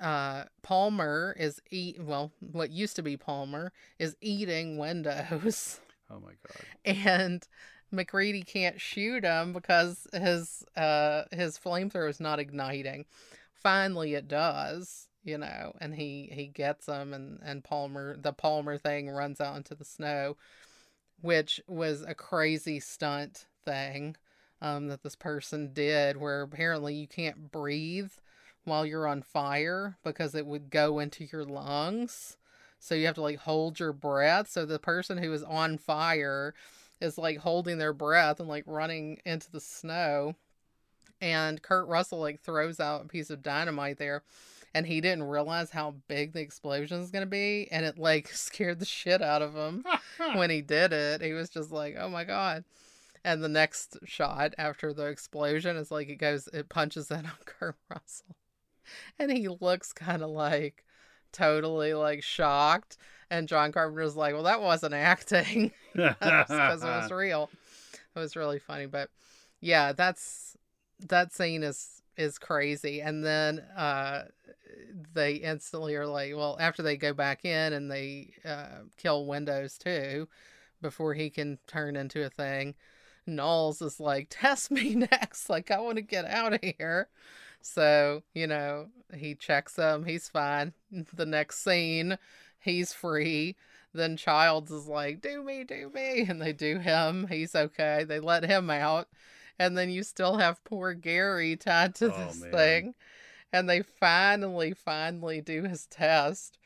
uh, 0.01 0.45
Palmer 0.63 1.35
is 1.39 1.61
eat 1.71 2.03
well, 2.03 2.33
what 2.53 2.71
used 2.71 2.97
to 2.97 3.03
be 3.03 3.17
Palmer 3.17 3.73
is 3.99 4.17
eating 4.21 4.79
windows. 4.79 5.81
Oh 6.09 6.21
my 6.21 6.35
god! 6.47 6.95
And 7.05 7.49
MacReady 7.91 8.43
can't 8.43 8.81
shoot 8.81 9.25
him 9.25 9.53
because 9.53 10.07
his 10.13 10.65
uh 10.77 11.25
his 11.33 11.59
flamethrower 11.59 12.09
is 12.09 12.21
not 12.21 12.39
igniting. 12.39 13.07
Finally, 13.55 14.15
it 14.15 14.29
does, 14.29 15.09
you 15.25 15.37
know, 15.37 15.73
and 15.81 15.97
he 15.97 16.29
he 16.33 16.47
gets 16.47 16.87
him, 16.87 17.13
and 17.13 17.41
and 17.43 17.65
Palmer 17.65 18.17
the 18.17 18.33
Palmer 18.33 18.79
thing 18.79 19.11
runs 19.11 19.41
out 19.41 19.57
into 19.57 19.75
the 19.75 19.85
snow, 19.85 20.37
which 21.21 21.61
was 21.67 22.03
a 22.03 22.15
crazy 22.15 22.79
stunt 22.79 23.47
thing 23.65 24.15
um, 24.61 24.87
that 24.87 25.03
this 25.03 25.17
person 25.17 25.73
did, 25.73 26.17
where 26.17 26.43
apparently 26.43 26.95
you 26.95 27.09
can't 27.09 27.51
breathe 27.51 28.13
while 28.67 28.85
you're 28.85 29.07
on 29.07 29.23
fire 29.23 29.97
because 30.05 30.35
it 30.35 30.47
would 30.47 30.71
go 30.71 30.99
into 30.99 31.25
your 31.25 31.45
lungs. 31.45 32.37
So 32.79 32.95
you 32.95 33.07
have 33.07 33.15
to 33.15 33.23
like 33.23 33.39
hold 33.39 33.81
your 33.81 33.93
breath. 33.93 34.51
So 34.51 34.67
the 34.67 34.79
person 34.79 35.19
who 35.19 35.33
is 35.33 35.43
on 35.43 35.79
fire 35.79 36.55
is 37.01 37.19
like 37.19 37.39
holding 37.39 37.79
their 37.79 37.93
breath 37.93 38.41
and 38.41 38.49
like 38.49 38.65
running 38.67 39.21
into 39.25 39.51
the 39.51 39.61
snow. 39.61 40.35
And 41.21 41.63
Kurt 41.63 41.89
Russell 41.89 42.21
like 42.21 42.41
throws 42.41 42.79
out 42.79 43.05
a 43.05 43.09
piece 43.09 43.31
of 43.31 43.43
dynamite 43.43 43.99
there 43.99 44.23
and 44.75 44.87
he 44.87 45.01
didn't 45.01 45.25
realize 45.25 45.71
how 45.71 45.95
big 46.07 46.35
the 46.35 46.41
explosion 46.41 47.01
is 47.01 47.11
going 47.11 47.25
to 47.25 47.31
be 47.31 47.67
and 47.71 47.87
it 47.87 47.99
like 47.99 48.29
scared 48.33 48.79
the 48.79 48.85
shit 48.85 49.23
out 49.23 49.41
of 49.41 49.55
him 49.55 49.85
when 50.35 50.51
he 50.51 50.61
did 50.61 50.93
it. 50.93 51.23
He 51.23 51.33
was 51.33 51.49
just 51.49 51.71
like, 51.71 51.97
"Oh 51.99 52.11
my 52.11 52.25
god." 52.25 52.65
And 53.25 53.43
the 53.43 53.49
next 53.49 53.97
shot 54.05 54.55
after 54.59 54.93
the 54.93 55.07
explosion 55.07 55.77
is 55.77 55.91
like 55.91 56.09
it 56.09 56.17
goes 56.17 56.49
it 56.53 56.69
punches 56.69 57.11
in 57.11 57.25
on 57.27 57.33
Kurt 57.47 57.77
Russell 57.89 58.37
and 59.19 59.31
he 59.31 59.49
looks 59.49 59.93
kind 59.93 60.23
of 60.23 60.31
like 60.31 60.85
totally 61.33 61.95
like 61.95 62.23
shocked. 62.23 62.97
And 63.31 63.49
John 63.49 63.73
Carpenter's 63.73 64.17
like, 64.17 64.35
well, 64.35 64.45
that 64.45 64.63
wasn't 64.63 64.95
acting 64.95 65.73
because 65.95 66.83
it 66.83 66.87
was 66.87 67.11
real. 67.13 67.51
It 68.15 68.19
was 68.19 68.37
really 68.37 68.59
funny, 68.59 68.87
but 68.87 69.11
yeah, 69.61 69.93
that's 69.93 70.57
that 71.09 71.33
scene 71.33 71.63
is 71.63 72.03
is 72.17 72.39
crazy. 72.39 73.01
And 73.01 73.25
then 73.25 73.59
uh, 73.77 74.25
they 75.13 75.35
instantly 75.35 75.95
are 75.97 76.07
like, 76.07 76.35
well, 76.35 76.57
after 76.59 76.83
they 76.83 76.97
go 76.97 77.13
back 77.13 77.45
in 77.45 77.73
and 77.73 77.91
they 77.91 78.33
uh, 78.45 78.85
kill 78.97 79.27
Windows 79.27 79.77
too, 79.77 80.29
before 80.81 81.15
he 81.15 81.31
can 81.31 81.59
turn 81.67 81.97
into 81.97 82.25
a 82.25 82.31
thing. 82.31 82.75
Nauls 83.27 83.83
is 83.83 83.99
like, 83.99 84.29
test 84.31 84.71
me 84.71 84.95
next. 85.13 85.51
Like, 85.51 85.71
I 85.71 85.81
want 85.81 85.97
to 85.97 86.03
get 86.03 86.25
out 86.25 86.55
of 86.55 86.61
here. 86.63 87.09
So, 87.61 88.23
you 88.35 88.47
know, 88.47 88.89
he 89.15 89.35
checks 89.35 89.77
him, 89.77 90.05
he's 90.05 90.29
fine. 90.29 90.73
The 91.15 91.27
next 91.27 91.63
scene, 91.63 92.19
he's 92.59 92.93
free. 92.93 93.57
Then 93.93 94.17
Childs 94.17 94.71
is 94.71 94.87
like, 94.87 95.21
do 95.21 95.43
me, 95.43 95.65
do 95.65 95.91
me. 95.93 96.27
And 96.29 96.41
they 96.41 96.53
do 96.53 96.79
him. 96.79 97.27
He's 97.29 97.55
okay. 97.55 98.05
They 98.05 98.21
let 98.21 98.45
him 98.45 98.71
out. 98.71 99.09
And 99.59 99.77
then 99.77 99.91
you 99.91 100.03
still 100.03 100.37
have 100.37 100.63
poor 100.65 100.93
Garry 100.93 101.57
tied 101.57 101.95
to 101.97 102.13
oh, 102.15 102.27
this 102.27 102.43
man. 102.43 102.53
thing. 102.53 102.95
And 103.53 103.69
they 103.69 103.83
finally, 103.83 104.75
finally 104.75 105.41
do 105.41 105.63
his 105.63 105.87
test. 105.87 106.59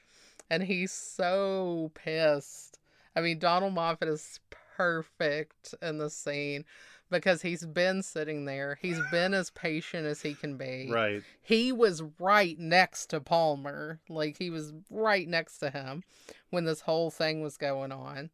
And 0.51 0.65
he's 0.65 0.91
so 0.91 1.93
pissed. 1.95 2.79
I 3.15 3.21
mean, 3.21 3.39
Donald 3.39 3.75
Moffat 3.75 4.09
is 4.09 4.41
perfect 4.77 5.75
in 5.81 5.99
the 5.99 6.11
scene 6.11 6.65
because 7.11 7.43
he's 7.43 7.67
been 7.67 8.03
sitting 8.03 8.45
there. 8.45 8.79
He's 8.81 9.01
been 9.11 9.35
as 9.35 9.51
patient 9.51 10.07
as 10.07 10.23
he 10.23 10.35
can 10.35 10.57
be. 10.57 10.89
Right. 10.91 11.23
He 11.43 11.73
was 11.73 12.03
right 12.19 12.59
next 12.59 13.07
to 13.07 13.21
Palmer. 13.21 14.01
Like 14.09 14.39
he 14.39 14.51
was 14.51 14.73
right 14.91 15.29
next 15.29 15.59
to 15.59 15.71
him 15.71 16.05
when 16.51 16.65
this 16.65 16.83
whole 16.83 17.11
thing 17.11 17.43
was 17.43 17.57
going 17.57 17.93
on. 17.93 18.31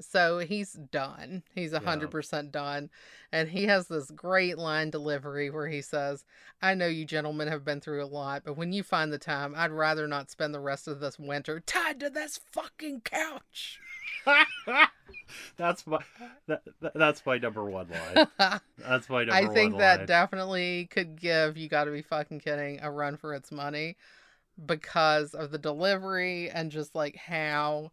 So 0.00 0.38
he's 0.38 0.72
done. 0.72 1.44
He's 1.54 1.72
a 1.72 1.80
100% 1.80 2.32
yeah. 2.32 2.50
done. 2.50 2.90
And 3.30 3.48
he 3.48 3.64
has 3.64 3.86
this 3.86 4.10
great 4.10 4.58
line 4.58 4.90
delivery 4.90 5.50
where 5.50 5.68
he 5.68 5.82
says, 5.82 6.24
I 6.60 6.74
know 6.74 6.86
you 6.86 7.04
gentlemen 7.04 7.48
have 7.48 7.64
been 7.64 7.80
through 7.80 8.04
a 8.04 8.06
lot, 8.06 8.42
but 8.44 8.56
when 8.56 8.72
you 8.72 8.82
find 8.82 9.12
the 9.12 9.18
time, 9.18 9.54
I'd 9.56 9.70
rather 9.70 10.08
not 10.08 10.30
spend 10.30 10.52
the 10.52 10.60
rest 10.60 10.88
of 10.88 11.00
this 11.00 11.18
winter 11.18 11.60
tied 11.60 12.00
to 12.00 12.10
this 12.10 12.40
fucking 12.50 13.02
couch. 13.02 13.78
that's 15.56 15.86
my 15.86 15.98
that, 16.46 16.62
that's 16.94 17.24
my 17.24 17.38
number 17.38 17.64
one 17.64 17.88
line. 17.88 18.26
That's 18.78 19.08
my 19.08 19.24
number 19.24 19.40
one. 19.40 19.50
I 19.50 19.54
think 19.54 19.78
that 19.78 19.98
line. 20.00 20.06
definitely 20.06 20.88
could 20.90 21.20
give 21.20 21.56
you 21.56 21.68
got 21.68 21.84
to 21.84 21.90
be 21.90 22.02
fucking 22.02 22.40
kidding 22.40 22.80
a 22.82 22.90
run 22.90 23.16
for 23.16 23.34
its 23.34 23.50
money 23.50 23.96
because 24.64 25.34
of 25.34 25.50
the 25.50 25.58
delivery 25.58 26.50
and 26.50 26.70
just 26.70 26.94
like 26.94 27.16
how 27.16 27.90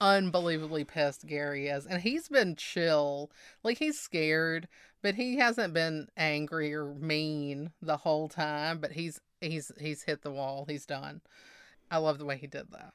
unbelievably 0.00 0.84
pissed 0.84 1.26
Garry 1.26 1.68
is. 1.68 1.86
And 1.86 2.00
he's 2.00 2.28
been 2.28 2.56
chill. 2.56 3.30
Like 3.62 3.78
he's 3.78 3.98
scared, 3.98 4.68
but 5.02 5.14
he 5.14 5.36
hasn't 5.36 5.74
been 5.74 6.08
angry 6.16 6.74
or 6.74 6.94
mean 6.94 7.72
the 7.82 7.98
whole 7.98 8.28
time, 8.28 8.78
but 8.78 8.92
he's 8.92 9.20
he's 9.40 9.72
he's 9.78 10.02
hit 10.02 10.22
the 10.22 10.30
wall. 10.30 10.66
He's 10.68 10.86
done. 10.86 11.20
I 11.90 11.98
love 11.98 12.18
the 12.18 12.24
way 12.24 12.36
he 12.36 12.46
did 12.46 12.70
that. 12.72 12.92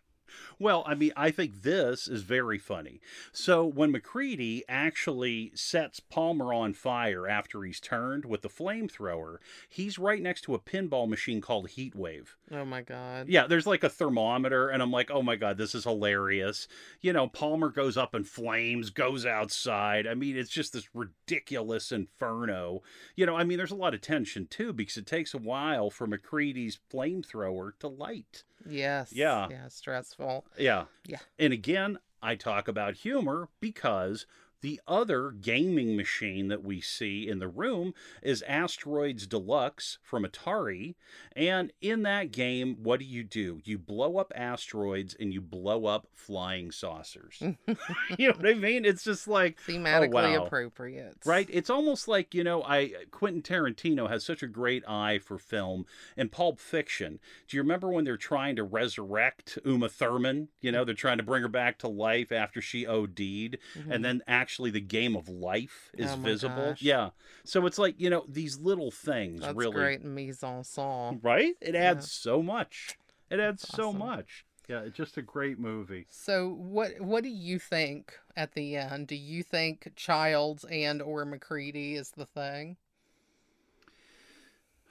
Well, 0.60 0.84
I 0.86 0.96
mean, 0.96 1.12
I 1.16 1.32
think 1.32 1.64
this 1.64 2.08
is 2.08 2.22
very 2.22 2.58
funny. 2.58 3.02
So 3.32 3.66
when 3.66 3.92
MacReady 3.92 4.64
actually 4.68 5.52
sets 5.56 6.00
Palmer 6.00 6.54
on 6.54 6.74
fire 6.74 7.28
after 7.28 7.64
he's 7.64 7.80
turned 7.80 8.26
with 8.26 8.42
the 8.42 8.50
flamethrower, 8.50 9.38
he's 9.68 10.00
right 10.00 10.22
next 10.22 10.42
to 10.42 10.56
a 10.56 10.60
pinball 10.60 11.08
machine 11.08 11.42
called 11.42 11.70
Heatwave. 11.70 12.36
Oh 12.52 12.66
my 12.66 12.82
god. 12.82 13.28
Yeah, 13.30 13.48
there's 13.48 13.68
like 13.68 13.84
a 13.84 13.90
thermometer, 13.90 14.70
and 14.70 14.82
I'm 14.82 14.92
like, 14.92 15.12
oh 15.12 15.22
my 15.22 15.36
god, 15.36 15.58
this 15.58 15.76
is 15.76 15.84
hilarious. 15.84 16.68
You 17.02 17.14
know, 17.14 17.28
Palmer 17.28 17.70
goes 17.70 17.98
up 17.98 18.16
in 18.16 18.24
flames, 18.24 18.90
goes 18.90 19.26
outside. 19.26 20.08
I 20.08 20.14
mean, 20.14 20.38
it's 20.38 20.50
just 20.50 20.74
this 20.74 20.90
ridiculous 20.94 21.92
inferno. 21.92 22.82
You 23.16 23.26
know, 23.26 23.36
I 23.36 23.44
mean, 23.44 23.58
there's 23.58 23.72
a 23.72 23.76
lot 23.76 23.94
of 23.94 24.02
tension 24.02 24.48
too 24.48 24.74
because 24.74 24.98
it 24.98 25.06
takes 25.06 25.34
a 25.34 25.40
while 25.40 25.90
for 25.90 26.08
MacReady's 26.08 26.80
flamethrower 26.92 27.72
to 27.80 27.88
light. 27.88 28.44
Yes. 28.68 29.12
Yeah. 29.14 29.48
Yeah. 29.50 29.68
Stressful. 29.68 30.46
Yeah. 30.58 30.86
Yeah. 31.06 31.20
And 31.40 31.54
again, 31.54 32.00
I 32.22 32.36
talk 32.36 32.68
about 32.68 32.96
humor 32.96 33.50
because 33.60 34.26
the 34.64 34.80
other 34.88 35.32
gaming 35.32 35.98
machine 35.98 36.48
that 36.48 36.64
we 36.64 36.80
see 36.80 37.28
in 37.28 37.40
the 37.40 37.50
room 37.50 37.94
is 38.22 38.42
Asteroids 38.48 39.28
Deluxe 39.28 39.98
from 40.02 40.24
Atari. 40.24 40.96
And 41.36 41.74
in 41.82 42.04
that 42.04 42.32
game, 42.32 42.78
what 42.82 43.02
do 43.02 43.06
you 43.06 43.26
do? 43.26 43.60
You 43.66 43.78
blow 43.78 44.16
up 44.18 44.32
asteroids 44.34 45.18
and 45.20 45.34
you 45.34 45.42
blow 45.42 45.86
up 45.86 46.08
flying 46.14 46.72
saucers. 46.72 47.40
you 48.18 48.30
know 48.30 48.36
what 48.38 48.48
I 48.48 48.54
mean? 48.54 48.86
It's 48.86 49.04
just 49.04 49.28
like 49.28 49.60
Thematically 49.62 50.38
wow. 50.38 50.46
appropriate. 50.46 51.18
Right? 51.26 51.50
It's 51.52 51.70
almost 51.70 52.08
like, 52.08 52.34
you 52.34 52.46
know, 52.46 52.64
I 52.64 52.94
Quentin 53.12 53.42
Tarantino 53.42 54.10
has 54.10 54.26
such 54.26 54.42
a 54.44 54.48
great 54.48 54.88
eye 54.88 55.20
for 55.20 55.38
film 55.38 55.86
and 56.16 56.32
Pulp 56.32 56.58
Fiction. 56.58 57.20
Do 57.50 57.58
you 57.58 57.64
remember 57.64 57.90
when 57.90 58.06
they're 58.06 58.16
trying 58.16 58.56
to 58.56 58.64
resurrect 58.64 59.60
Uma 59.66 59.90
Thurman? 59.90 60.48
You 60.62 60.72
know, 60.72 60.86
they're 60.86 60.96
trying 60.96 61.18
to 61.18 61.24
bring 61.24 61.42
her 61.42 61.50
back 61.50 61.80
to 61.80 61.90
life 61.90 62.32
after 62.32 62.62
she 62.62 62.88
OD'd 62.88 63.58
Mhm. 63.76 63.90
and 63.90 64.06
then 64.06 64.22
actually 64.26 64.53
the 64.72 64.82
game 64.82 65.16
of 65.16 65.28
life 65.30 65.92
is 65.98 66.14
Oh 66.14 66.18
my 66.18 66.34
visible. 66.34 66.36
gosh. 66.36 66.82
Yeah. 66.82 67.12
So 67.44 67.66
it's 67.66 67.78
like, 67.80 67.96
you 68.00 68.10
know, 68.10 68.26
these 68.28 68.60
little 68.60 68.92
things 68.92 69.48
That's 69.48 69.50
really 69.50 69.68
great 69.68 70.04
mise 70.04 70.44
en 70.44 70.64
scène. 70.64 71.20
right? 71.22 71.56
It 71.62 71.76
adds 71.76 72.06
Yeah. 72.06 72.08
so 72.08 72.42
much. 72.42 72.98
It 73.30 73.40
adds 73.40 73.64
That's 73.72 73.88
so 73.88 73.94
much. 73.94 74.46
Yeah, 74.68 74.82
it's 74.82 74.98
just 74.98 75.18
a 75.18 75.22
great 75.22 75.60
movie. 75.60 76.08
So 76.10 76.48
what 76.48 77.02
what 77.02 77.24
do 77.24 77.30
you 77.30 77.60
think 77.60 78.18
at 78.38 78.54
the 78.54 78.78
end? 78.78 79.08
Do 79.08 79.16
you 79.18 79.44
think 79.44 79.92
Childs 79.98 80.64
and 80.64 81.02
or 81.02 81.26
MacReady 81.26 81.96
is 81.96 82.12
the 82.12 82.26
thing? 82.26 82.78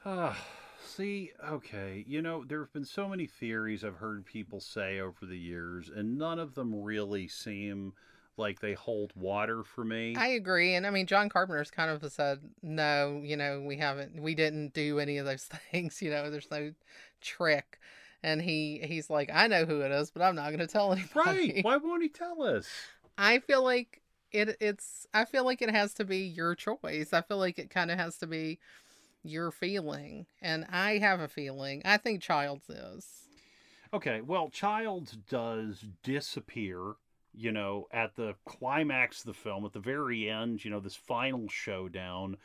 Ah, 0.05 0.37
see, 0.85 1.33
okay, 1.45 2.05
you 2.07 2.21
know, 2.23 2.45
there 2.45 2.61
have 2.61 2.73
been 2.73 2.85
so 2.85 3.09
many 3.09 3.27
theories 3.27 3.83
I've 3.85 3.97
heard 3.97 4.25
people 4.27 4.61
say 4.61 5.01
over 5.01 5.25
the 5.27 5.39
years, 5.39 5.89
and 5.89 6.19
none 6.19 6.39
of 6.39 6.55
them 6.55 6.75
really 6.83 7.27
seem 7.29 7.95
like 8.37 8.61
they 8.61 8.75
hold 8.75 9.13
water 9.15 9.63
for 9.63 9.85
me. 9.85 10.15
I 10.17 10.29
agree, 10.29 10.75
and 10.75 10.87
I 10.87 10.91
mean 10.91 11.07
John 11.07 11.29
Carpenter's 11.29 11.71
kind 11.71 11.91
of 11.91 12.13
said 12.13 12.41
no. 12.63 13.21
You 13.25 13.37
know, 13.37 13.63
we 13.67 13.77
haven't, 13.77 14.21
we 14.21 14.35
didn't 14.35 14.75
do 14.75 14.99
any 14.99 15.19
of 15.19 15.27
those 15.27 15.45
things. 15.71 16.01
You 16.03 16.11
know, 16.11 16.31
there's 16.31 16.51
no 16.51 16.73
trick, 17.21 17.79
and 18.23 18.41
he 18.43 18.81
he's 18.85 19.11
like, 19.11 19.31
I 19.33 19.47
know 19.47 19.65
who 19.65 19.81
it 19.81 19.93
is, 19.93 20.11
but 20.11 20.23
I'm 20.23 20.37
not 20.37 20.49
going 20.49 20.61
to 20.61 20.67
tell 20.67 20.93
anybody. 20.93 21.15
right? 21.55 21.65
Why 21.65 21.77
won't 21.77 22.03
he 22.03 22.09
tell 22.09 22.43
us? 22.43 22.69
I 23.19 23.41
feel 23.41 23.63
like 23.63 24.01
it 24.31 24.57
it's 24.61 25.07
I 25.13 25.25
feel 25.25 25.45
like 25.45 25.63
it 25.63 25.71
has 25.71 25.95
to 25.95 26.05
be 26.05 26.19
your 26.19 26.55
choice. 26.55 27.13
I 27.13 27.21
feel 27.23 27.39
like 27.39 27.59
it 27.59 27.71
kind 27.71 27.91
of 27.91 27.99
has 27.99 28.17
to 28.19 28.27
be 28.27 28.59
your 29.23 29.51
feeling. 29.51 30.27
And 30.41 30.67
I 30.71 30.99
have 30.99 31.21
a 31.21 31.29
feeling. 31.29 31.83
I 31.85 31.97
think 31.97 32.23
Childs 32.23 32.69
is. 32.69 33.07
Okay, 33.95 34.23
well, 34.23 34.49
Childs 34.49 35.19
does 35.29 35.85
disappear, 36.03 36.95
you 37.35 37.53
know, 37.53 37.89
at 37.93 38.15
the 38.17 38.35
climax 38.45 39.21
of 39.21 39.27
the 39.27 39.33
film, 39.35 39.65
at 39.65 39.73
the 39.73 39.81
very 39.81 40.29
end, 40.29 40.65
you 40.65 40.71
know, 40.71 40.81
this 40.81 40.97
final 40.97 41.49
showdown. 41.49 42.37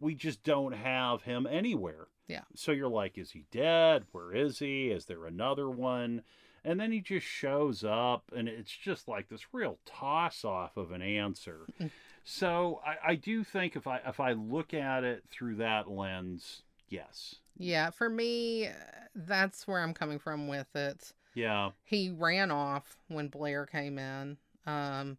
We 0.00 0.14
just 0.14 0.44
don't 0.44 0.72
have 0.72 1.22
him 1.22 1.46
anywhere. 1.46 2.06
Yeah. 2.28 2.42
So 2.54 2.72
you're 2.72 2.88
like, 2.88 3.18
is 3.18 3.32
he 3.32 3.44
dead? 3.50 4.04
Where 4.12 4.32
is 4.32 4.58
he? 4.58 4.88
Is 4.88 5.06
there 5.06 5.26
another 5.26 5.68
one? 5.68 6.22
And 6.64 6.78
then 6.78 6.92
he 6.92 7.00
just 7.00 7.26
shows 7.26 7.82
up, 7.82 8.30
and 8.34 8.48
it's 8.48 8.70
just 8.70 9.08
like 9.08 9.28
this 9.28 9.52
real 9.52 9.78
toss 9.84 10.44
off 10.44 10.76
of 10.76 10.92
an 10.92 11.02
answer. 11.02 11.66
so 12.24 12.80
I, 12.86 13.10
I 13.10 13.14
do 13.16 13.42
think 13.42 13.74
if 13.74 13.88
I 13.88 14.00
if 14.06 14.20
I 14.20 14.32
look 14.32 14.72
at 14.72 15.02
it 15.02 15.24
through 15.28 15.56
that 15.56 15.90
lens, 15.90 16.62
yes, 16.88 17.36
Yeah, 17.58 17.90
for 17.90 18.08
me 18.08 18.68
uh, 18.68 18.72
that's 19.16 19.66
where 19.66 19.80
I'm 19.80 19.92
coming 19.92 20.20
from 20.20 20.46
with 20.46 20.74
it. 20.76 21.12
Yeah, 21.34 21.70
He 21.84 22.10
ran 22.10 22.50
off 22.50 22.96
when 23.08 23.28
Blair 23.28 23.66
came 23.66 23.98
in. 23.98 24.36
Um 24.66 25.18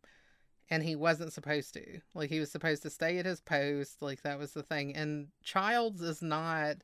and 0.70 0.82
he 0.82 0.96
wasn't 0.96 1.34
supposed 1.34 1.74
to. 1.76 2.00
Like 2.16 2.30
he 2.30 2.40
was 2.40 2.52
supposed 2.52 2.82
to 2.84 2.90
stay 2.90 3.18
at 3.20 3.26
his 3.26 3.42
post, 3.42 4.02
like 4.02 4.22
that 4.24 4.40
was 4.40 4.54
the 4.54 4.64
thing. 4.64 4.96
And 4.96 5.28
Childs 5.44 6.02
is 6.02 6.22
not 6.22 6.78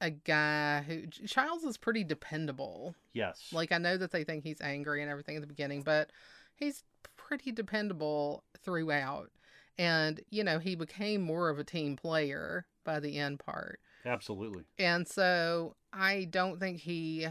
a 0.00 0.10
guy 0.10 0.82
who 0.82 1.06
Childs 1.06 1.64
is 1.64 1.76
pretty 1.76 2.04
dependable. 2.04 2.94
yes, 3.12 3.48
Like 3.52 3.72
I 3.72 3.78
know 3.78 3.96
that 3.96 4.12
they 4.12 4.24
think 4.24 4.44
he's 4.44 4.60
angry 4.60 5.02
and 5.02 5.10
everything 5.10 5.36
at 5.36 5.42
the 5.42 5.46
beginning, 5.48 5.82
but 5.82 6.10
he's 6.54 6.84
pretty 7.16 7.52
dependable 7.52 8.44
throughout. 8.64 9.30
And 9.78 10.20
you 10.30 10.44
know, 10.44 10.58
he 10.58 10.74
became 10.74 11.22
more 11.22 11.48
of 11.48 11.58
a 11.58 11.64
team 11.64 11.96
player 11.96 12.66
by 12.84 12.98
the 13.00 13.18
end 13.18 13.40
part. 13.40 13.80
absolutely. 14.04 14.64
And 14.78 15.06
so 15.06 15.76
I 15.92 16.24
don't 16.30 16.58
think 16.58 16.80
he 16.80 17.28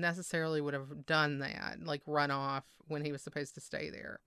necessarily 0.00 0.60
would 0.60 0.74
have 0.74 1.06
done 1.06 1.38
that, 1.38 1.78
like 1.82 2.02
run 2.06 2.30
off 2.30 2.64
when 2.88 3.04
he 3.04 3.12
was 3.12 3.22
supposed 3.22 3.54
to 3.54 3.60
stay 3.60 3.90
there. 3.90 4.20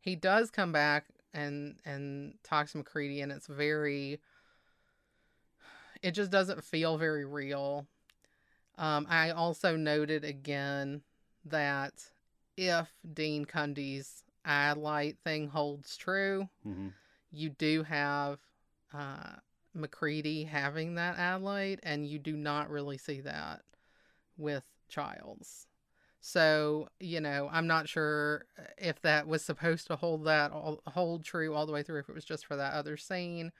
He 0.00 0.16
does 0.16 0.50
come 0.50 0.72
back 0.72 1.06
and 1.34 1.76
and 1.84 2.34
talks 2.42 2.72
to 2.72 2.78
MacReady 2.78 3.20
and 3.20 3.30
it's 3.30 3.46
very 3.46 4.20
it 6.02 6.12
just 6.12 6.30
doesn't 6.30 6.64
feel 6.64 6.98
very 6.98 7.24
real. 7.24 7.86
Um, 8.78 9.06
I 9.08 9.30
also 9.30 9.76
noted 9.76 10.24
again 10.24 11.02
that 11.44 11.94
if 12.56 12.88
Dean 13.14 13.44
Cundey's 13.44 14.24
eye 14.44 14.72
light 14.72 15.16
thing 15.24 15.48
holds 15.48 15.96
true, 15.96 16.48
hmm 16.62 16.88
you 17.32 17.50
do 17.50 17.82
have 17.82 18.38
uh, 18.94 19.34
MacReady 19.74 20.44
having 20.44 20.94
that 20.94 21.18
eye 21.18 21.34
light, 21.36 21.80
and 21.82 22.06
you 22.06 22.18
do 22.18 22.36
not 22.36 22.70
really 22.70 22.96
see 22.98 23.20
that 23.20 23.62
with 24.38 24.64
Childs. 24.88 25.66
So 26.20 26.88
you 26.98 27.20
know, 27.20 27.48
I'm 27.52 27.66
not 27.66 27.88
sure 27.88 28.46
if 28.78 29.00
that 29.02 29.26
was 29.26 29.44
supposed 29.44 29.86
to 29.88 29.96
hold 29.96 30.24
that 30.24 30.52
all, 30.52 30.82
hold 30.86 31.24
true 31.24 31.54
all 31.54 31.66
the 31.66 31.72
way 31.72 31.82
through. 31.82 32.00
If 32.00 32.08
it 32.08 32.14
was 32.14 32.24
just 32.24 32.46
for 32.46 32.56
that 32.56 32.74
other 32.74 32.96
scene, 32.96 33.52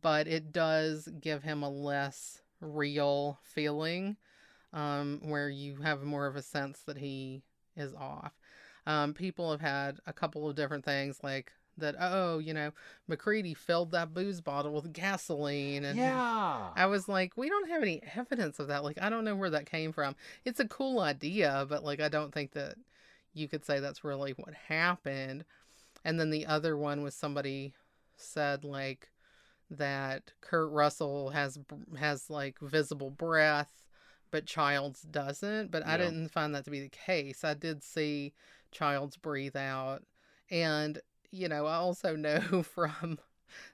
but 0.00 0.26
it 0.26 0.52
does 0.52 1.08
give 1.20 1.42
him 1.42 1.62
a 1.62 1.70
less 1.70 2.42
real 2.60 3.38
feeling, 3.42 4.16
um, 4.72 5.20
where 5.22 5.48
you 5.48 5.76
have 5.76 6.02
more 6.02 6.26
of 6.26 6.36
a 6.36 6.42
sense 6.42 6.80
that 6.86 6.98
he 6.98 7.42
is 7.76 7.94
off. 7.94 8.32
Um, 8.86 9.14
people 9.14 9.50
have 9.50 9.60
had 9.60 9.98
a 10.06 10.12
couple 10.12 10.48
of 10.48 10.56
different 10.56 10.84
things 10.84 11.20
like 11.22 11.52
that. 11.80 11.96
Oh, 11.98 12.38
you 12.38 12.54
know, 12.54 12.72
MacReady 13.08 13.54
filled 13.54 13.90
that 13.92 14.14
booze 14.14 14.40
bottle 14.40 14.72
with 14.72 14.92
gasoline, 14.92 15.84
and 15.84 15.98
Yeah. 15.98 16.70
I 16.74 16.86
was 16.86 17.08
like, 17.08 17.36
we 17.36 17.48
don't 17.48 17.68
have 17.68 17.82
any 17.82 18.02
evidence 18.14 18.58
of 18.58 18.68
that. 18.68 18.84
Like, 18.84 19.00
I 19.00 19.10
don't 19.10 19.24
know 19.24 19.36
where 19.36 19.50
that 19.50 19.66
came 19.66 19.92
from. 19.92 20.16
It's 20.44 20.60
a 20.60 20.68
cool 20.68 21.00
idea, 21.00 21.66
but 21.68 21.84
like, 21.84 22.00
I 22.00 22.08
don't 22.08 22.32
think 22.32 22.52
that 22.52 22.76
you 23.34 23.48
could 23.48 23.64
say 23.64 23.80
that's 23.80 24.04
really 24.04 24.32
what 24.32 24.54
happened. 24.54 25.44
And 26.04 26.18
then 26.18 26.30
the 26.30 26.46
other 26.46 26.76
one 26.76 27.02
was 27.02 27.14
somebody 27.14 27.72
said 28.16 28.64
like 28.64 29.10
that 29.70 30.32
Kurt 30.40 30.70
Russell 30.70 31.30
has 31.30 31.58
has 31.98 32.28
like 32.28 32.58
visible 32.60 33.10
breath, 33.10 33.84
but 34.30 34.46
Childs 34.46 35.02
doesn't. 35.02 35.70
But 35.70 35.86
I 35.86 35.96
didn't 35.96 36.28
find 36.30 36.54
that 36.54 36.64
to 36.64 36.70
be 36.70 36.80
the 36.80 36.88
case. 36.88 37.44
I 37.44 37.54
did 37.54 37.82
see 37.82 38.32
Childs 38.72 39.16
breathe 39.16 39.56
out, 39.56 40.02
and 40.50 40.98
you 41.30 41.48
know, 41.48 41.66
I 41.66 41.76
also 41.76 42.16
know 42.16 42.62
from 42.62 43.18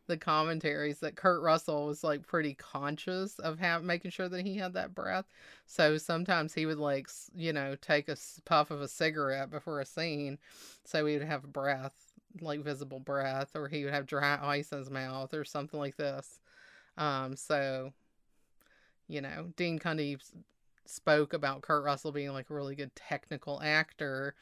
the 0.06 0.16
commentaries 0.16 1.00
that 1.00 1.16
Kurt 1.16 1.42
Russell 1.42 1.86
was 1.86 2.02
like 2.02 2.26
pretty 2.26 2.54
conscious 2.54 3.38
of 3.38 3.58
ha- 3.58 3.80
making 3.80 4.10
sure 4.10 4.28
that 4.28 4.44
he 4.44 4.56
had 4.56 4.74
that 4.74 4.94
breath. 4.94 5.26
So 5.66 5.98
sometimes 5.98 6.54
he 6.54 6.66
would 6.66 6.78
like, 6.78 7.08
you 7.34 7.52
know, 7.52 7.76
take 7.80 8.08
a 8.08 8.16
puff 8.44 8.70
of 8.70 8.80
a 8.80 8.88
cigarette 8.88 9.50
before 9.50 9.80
a 9.80 9.86
scene, 9.86 10.38
so 10.84 11.04
he 11.04 11.18
would 11.18 11.26
have 11.26 11.52
breath, 11.52 11.94
like 12.40 12.60
visible 12.60 13.00
breath, 13.00 13.54
or 13.54 13.68
he 13.68 13.84
would 13.84 13.92
have 13.94 14.06
dry 14.06 14.38
ice 14.40 14.72
in 14.72 14.78
his 14.78 14.90
mouth 14.90 15.34
or 15.34 15.44
something 15.44 15.78
like 15.78 15.96
this. 15.96 16.40
Um, 16.96 17.36
so, 17.36 17.92
you 19.08 19.20
know, 19.20 19.52
Dean 19.56 19.78
Cundey 19.78 20.18
spoke 20.86 21.32
about 21.32 21.62
Kurt 21.62 21.84
Russell 21.84 22.12
being 22.12 22.32
like 22.32 22.48
a 22.48 22.54
really 22.54 22.76
good 22.76 22.94
technical 22.94 23.60
actor 23.62 24.34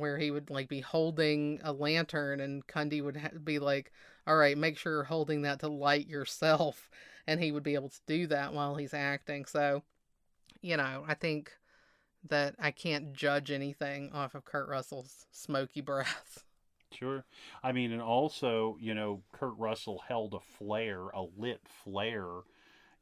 where 0.00 0.18
he 0.18 0.30
would 0.30 0.50
like 0.50 0.68
be 0.68 0.80
holding 0.80 1.60
a 1.62 1.72
lantern 1.72 2.40
and 2.40 2.66
Cundey 2.66 3.02
would 3.02 3.16
ha- 3.16 3.38
be 3.42 3.58
like, 3.58 3.92
"All 4.26 4.36
right, 4.36 4.56
make 4.56 4.78
sure 4.78 4.92
you're 4.92 5.04
holding 5.04 5.42
that 5.42 5.60
to 5.60 5.68
light 5.68 6.06
yourself," 6.06 6.90
and 7.26 7.40
he 7.42 7.52
would 7.52 7.62
be 7.62 7.74
able 7.74 7.90
to 7.90 8.00
do 8.06 8.26
that 8.28 8.52
while 8.52 8.76
he's 8.76 8.94
acting. 8.94 9.44
So, 9.46 9.82
you 10.62 10.76
know, 10.76 11.04
I 11.06 11.14
think 11.14 11.52
that 12.28 12.54
I 12.58 12.70
can't 12.70 13.12
judge 13.12 13.50
anything 13.50 14.10
off 14.12 14.34
of 14.34 14.44
Kurt 14.44 14.68
Russell's 14.68 15.26
smoky 15.30 15.80
breath. 15.82 16.44
Sure. 16.92 17.24
I 17.62 17.72
mean, 17.72 17.92
and 17.92 18.00
also, 18.00 18.76
you 18.80 18.94
know, 18.94 19.22
Kurt 19.32 19.56
Russell 19.58 20.02
held 20.08 20.34
a 20.34 20.40
flare, 20.40 21.08
a 21.08 21.22
lit 21.36 21.60
flare, 21.84 22.42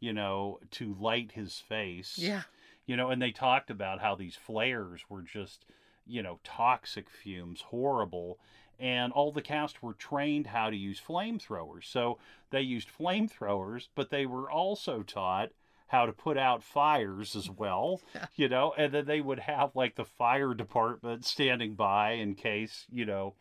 you 0.01 0.13
know, 0.13 0.59
to 0.73 0.97
light 0.99 1.33
his 1.33 1.59
face. 1.59 2.19
Yeah. 2.19 2.43
You 2.87 2.97
know, 2.97 3.11
and 3.11 3.23
they 3.23 3.31
talked 3.31 3.71
about 3.71 4.01
how 4.01 4.15
these 4.15 4.37
flares 4.37 5.03
were 5.09 5.23
just, 5.23 5.65
you 6.07 6.23
know, 6.23 6.39
toxic 6.45 7.09
fumes, 7.11 7.63
horrible. 7.63 8.39
And 8.79 9.13
all 9.13 9.31
the 9.33 9.43
cast 9.43 9.83
were 9.83 9.95
trained 9.95 10.49
how 10.49 10.69
to 10.71 10.77
use 10.77 11.01
flamethrowers. 11.01 11.85
So 11.85 12.19
they 12.51 12.61
used 12.63 12.89
flamethrowers, 12.89 13.89
but 13.95 14.11
they 14.11 14.27
were 14.27 14.51
also 14.51 15.03
taught 15.03 15.51
how 15.89 16.07
to 16.07 16.13
put 16.13 16.37
out 16.37 16.63
fires 16.63 17.37
as 17.37 17.49
well, 17.49 18.01
you 18.35 18.49
know, 18.49 18.75
and 18.77 18.93
then 18.93 19.05
they 19.07 19.21
would 19.21 19.39
have 19.41 19.77
like 19.77 19.95
the 19.95 20.05
fire 20.05 20.55
department 20.55 21.25
standing 21.25 21.75
by 21.75 22.13
in 22.13 22.35
case, 22.35 22.87
you 22.93 23.05
know, 23.05 23.35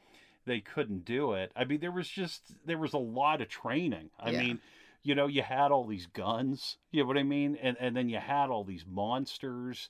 they 0.45 0.59
couldn't 0.59 1.05
do 1.05 1.33
it. 1.33 1.51
I 1.55 1.63
mean, 1.65 1.79
there 1.79 1.91
was 1.91 2.07
just 2.09 2.53
there 2.65 2.77
was 2.77 2.93
a 2.93 2.97
lot 2.97 3.41
of 3.41 3.49
training. 3.49 4.09
I 4.19 4.31
Yeah. 4.31 4.39
mean, 4.39 4.59
you 5.01 5.15
know, 5.15 5.27
you 5.27 5.41
had 5.41 5.71
all 5.71 5.85
these 5.85 6.05
guns, 6.05 6.77
you 6.91 7.01
know 7.01 7.07
what 7.07 7.17
I 7.17 7.23
mean? 7.23 7.55
And 7.61 7.77
and 7.79 7.95
then 7.95 8.09
you 8.09 8.19
had 8.19 8.49
all 8.49 8.63
these 8.63 8.85
monsters. 8.85 9.89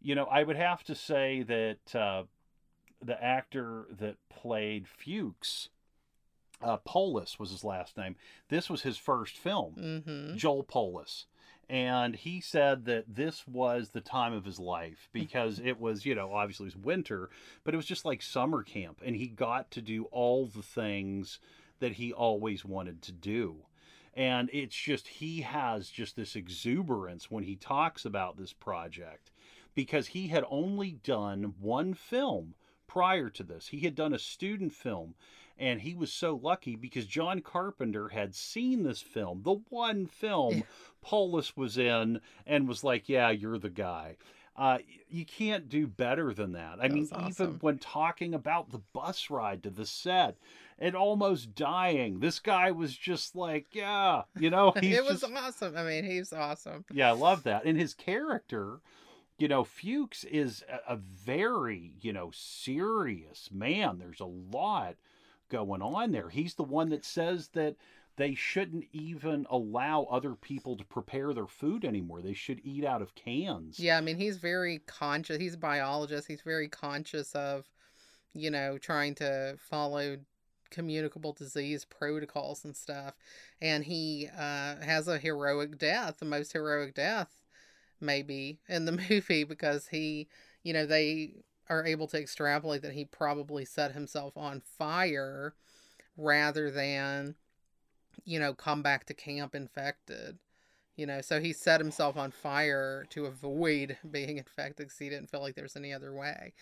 You 0.00 0.14
know, 0.14 0.24
I 0.24 0.42
would 0.42 0.56
have 0.56 0.84
to 0.84 0.94
say 0.94 1.42
that 1.42 1.94
uh, 1.94 2.22
the 3.04 3.22
actor 3.22 3.86
that 3.98 4.16
played 4.28 4.86
Fuchs, 4.86 5.68
uh, 6.62 6.78
Polis 6.78 7.38
was 7.38 7.50
his 7.50 7.64
last 7.64 7.96
name. 7.96 8.16
This 8.48 8.68
was 8.68 8.82
his 8.82 8.96
first 8.96 9.36
film. 9.36 9.74
Mm-hmm. 9.78 10.36
Joel 10.36 10.62
Polis. 10.62 11.26
And 11.70 12.16
he 12.16 12.40
said 12.40 12.86
that 12.86 13.04
this 13.14 13.46
was 13.46 13.90
the 13.90 14.00
time 14.00 14.32
of 14.32 14.44
his 14.44 14.58
life 14.58 15.08
because 15.12 15.60
it 15.62 15.78
was, 15.78 16.06
you 16.06 16.14
know, 16.14 16.32
obviously 16.32 16.64
it 16.64 16.74
was 16.74 16.84
winter, 16.84 17.30
but 17.64 17.74
it 17.74 17.76
was 17.76 17.86
just 17.86 18.04
like 18.04 18.22
summer 18.22 18.62
camp. 18.62 19.00
And 19.04 19.16
he 19.16 19.26
got 19.28 19.70
to 19.72 19.82
do 19.82 20.04
all 20.04 20.46
the 20.46 20.62
things 20.62 21.38
that 21.80 21.92
he 21.92 22.12
always 22.12 22.64
wanted 22.64 23.02
to 23.02 23.12
do. 23.12 23.56
And 24.14 24.50
it's 24.52 24.74
just, 24.74 25.06
he 25.06 25.42
has 25.42 25.90
just 25.90 26.16
this 26.16 26.34
exuberance 26.34 27.30
when 27.30 27.44
he 27.44 27.54
talks 27.54 28.04
about 28.04 28.36
this 28.36 28.52
project 28.52 29.30
because 29.78 30.08
he 30.08 30.26
had 30.26 30.44
only 30.50 30.90
done 31.04 31.54
one 31.60 31.94
film 31.94 32.54
prior 32.88 33.30
to 33.30 33.44
this. 33.44 33.68
He 33.68 33.78
had 33.80 33.94
done 33.94 34.12
a 34.12 34.18
student 34.18 34.72
film 34.72 35.14
and 35.56 35.80
he 35.80 35.94
was 35.94 36.12
so 36.12 36.34
lucky 36.42 36.74
because 36.74 37.06
John 37.06 37.40
Carpenter 37.40 38.08
had 38.08 38.34
seen 38.34 38.82
this 38.82 39.00
film, 39.00 39.42
the 39.44 39.60
one 39.68 40.06
film. 40.06 40.64
Polis 41.00 41.56
was 41.56 41.78
in, 41.78 42.20
and 42.46 42.66
was 42.68 42.82
like, 42.84 43.08
"Yeah, 43.08 43.30
you're 43.30 43.58
the 43.58 43.70
guy." 43.70 44.16
Uh, 44.56 44.78
you 45.08 45.24
can't 45.24 45.68
do 45.68 45.86
better 45.86 46.34
than 46.34 46.52
that. 46.52 46.78
I 46.80 46.88
That 46.88 46.92
mean, 46.92 47.08
was 47.12 47.30
even 47.40 47.58
when 47.60 47.78
talking 47.78 48.34
about 48.34 48.70
the 48.70 48.80
bus 48.92 49.30
ride 49.30 49.62
to 49.62 49.70
the 49.70 49.86
set 49.86 50.36
and 50.78 50.94
almost 50.96 51.54
dying, 51.54 52.18
this 52.20 52.40
guy 52.40 52.70
was 52.72 52.96
just 52.96 53.34
like, 53.36 53.66
"Yeah, 53.72 54.22
you 54.38 54.50
know." 54.50 54.72
It 54.82 55.04
was 55.04 55.20
just- 55.22 55.32
awesome. 55.32 55.76
I 55.76 55.82
mean, 55.84 56.04
he's 56.04 56.32
awesome. 56.32 56.84
yeah, 56.92 57.08
I 57.08 57.12
love 57.12 57.44
that. 57.44 57.64
And 57.64 57.78
his 57.78 57.94
character, 57.94 58.78
you 59.38 59.48
know, 59.48 59.64
Fuchs 59.64 60.24
is 60.24 60.64
a, 60.68 60.94
a 60.94 60.96
very, 60.96 61.92
you 62.00 62.12
know, 62.12 62.30
serious 62.32 63.48
man. 63.52 63.98
There's 63.98 64.20
a 64.20 64.24
lot 64.24 64.96
going 65.48 65.80
on 65.80 66.12
there. 66.12 66.28
He's 66.28 66.54
the 66.54 66.64
one 66.64 66.90
that 66.90 67.04
says 67.04 67.48
that 67.54 67.76
they 68.16 68.34
shouldn't 68.34 68.84
even 68.92 69.46
allow 69.48 70.02
other 70.10 70.34
people 70.34 70.76
to 70.76 70.84
prepare 70.84 71.32
their 71.32 71.46
food 71.46 71.84
anymore. 71.84 72.20
They 72.20 72.34
should 72.34 72.60
eat 72.64 72.84
out 72.84 73.00
of 73.00 73.14
cans. 73.14 73.78
Yeah, 73.78 73.96
I 73.96 74.00
mean, 74.00 74.16
he's 74.16 74.38
very 74.38 74.80
conscious. 74.86 75.38
He's 75.38 75.54
a 75.54 75.58
biologist. 75.58 76.26
He's 76.26 76.42
very 76.42 76.68
conscious 76.68 77.32
of, 77.36 77.70
you 78.34 78.50
know, 78.50 78.76
trying 78.76 79.14
to 79.16 79.54
follow 79.56 80.18
communicable 80.70 81.32
disease 81.32 81.84
protocols 81.84 82.64
and 82.64 82.76
stuff. 82.76 83.14
And 83.62 83.84
he 83.84 84.28
uh, 84.36 84.76
has 84.82 85.06
a 85.06 85.18
heroic 85.18 85.78
death, 85.78 86.18
the 86.18 86.26
most 86.26 86.52
heroic 86.52 86.94
death, 86.94 87.37
maybe, 88.00 88.58
in 88.68 88.84
the 88.84 88.92
movie 89.10 89.44
because 89.44 89.88
he, 89.88 90.28
you 90.62 90.72
know, 90.72 90.86
they 90.86 91.34
are 91.68 91.84
able 91.84 92.06
to 92.08 92.18
extrapolate 92.18 92.82
that 92.82 92.92
he 92.92 93.04
probably 93.04 93.64
set 93.64 93.92
himself 93.92 94.36
on 94.36 94.60
fire 94.60 95.54
rather 96.16 96.70
than, 96.70 97.34
you 98.24 98.38
know, 98.38 98.54
come 98.54 98.82
back 98.82 99.04
to 99.06 99.14
camp 99.14 99.54
infected. 99.54 100.38
You 100.96 101.06
know, 101.06 101.20
so 101.20 101.40
he 101.40 101.52
set 101.52 101.80
himself 101.80 102.16
on 102.16 102.32
fire 102.32 103.06
to 103.10 103.26
avoid 103.26 103.98
being 104.10 104.38
infected 104.38 104.86
because 104.86 104.98
he 104.98 105.08
didn't 105.08 105.30
feel 105.30 105.40
like 105.40 105.54
there's 105.54 105.76
any 105.76 105.92
other 105.92 106.12
way. 106.12 106.54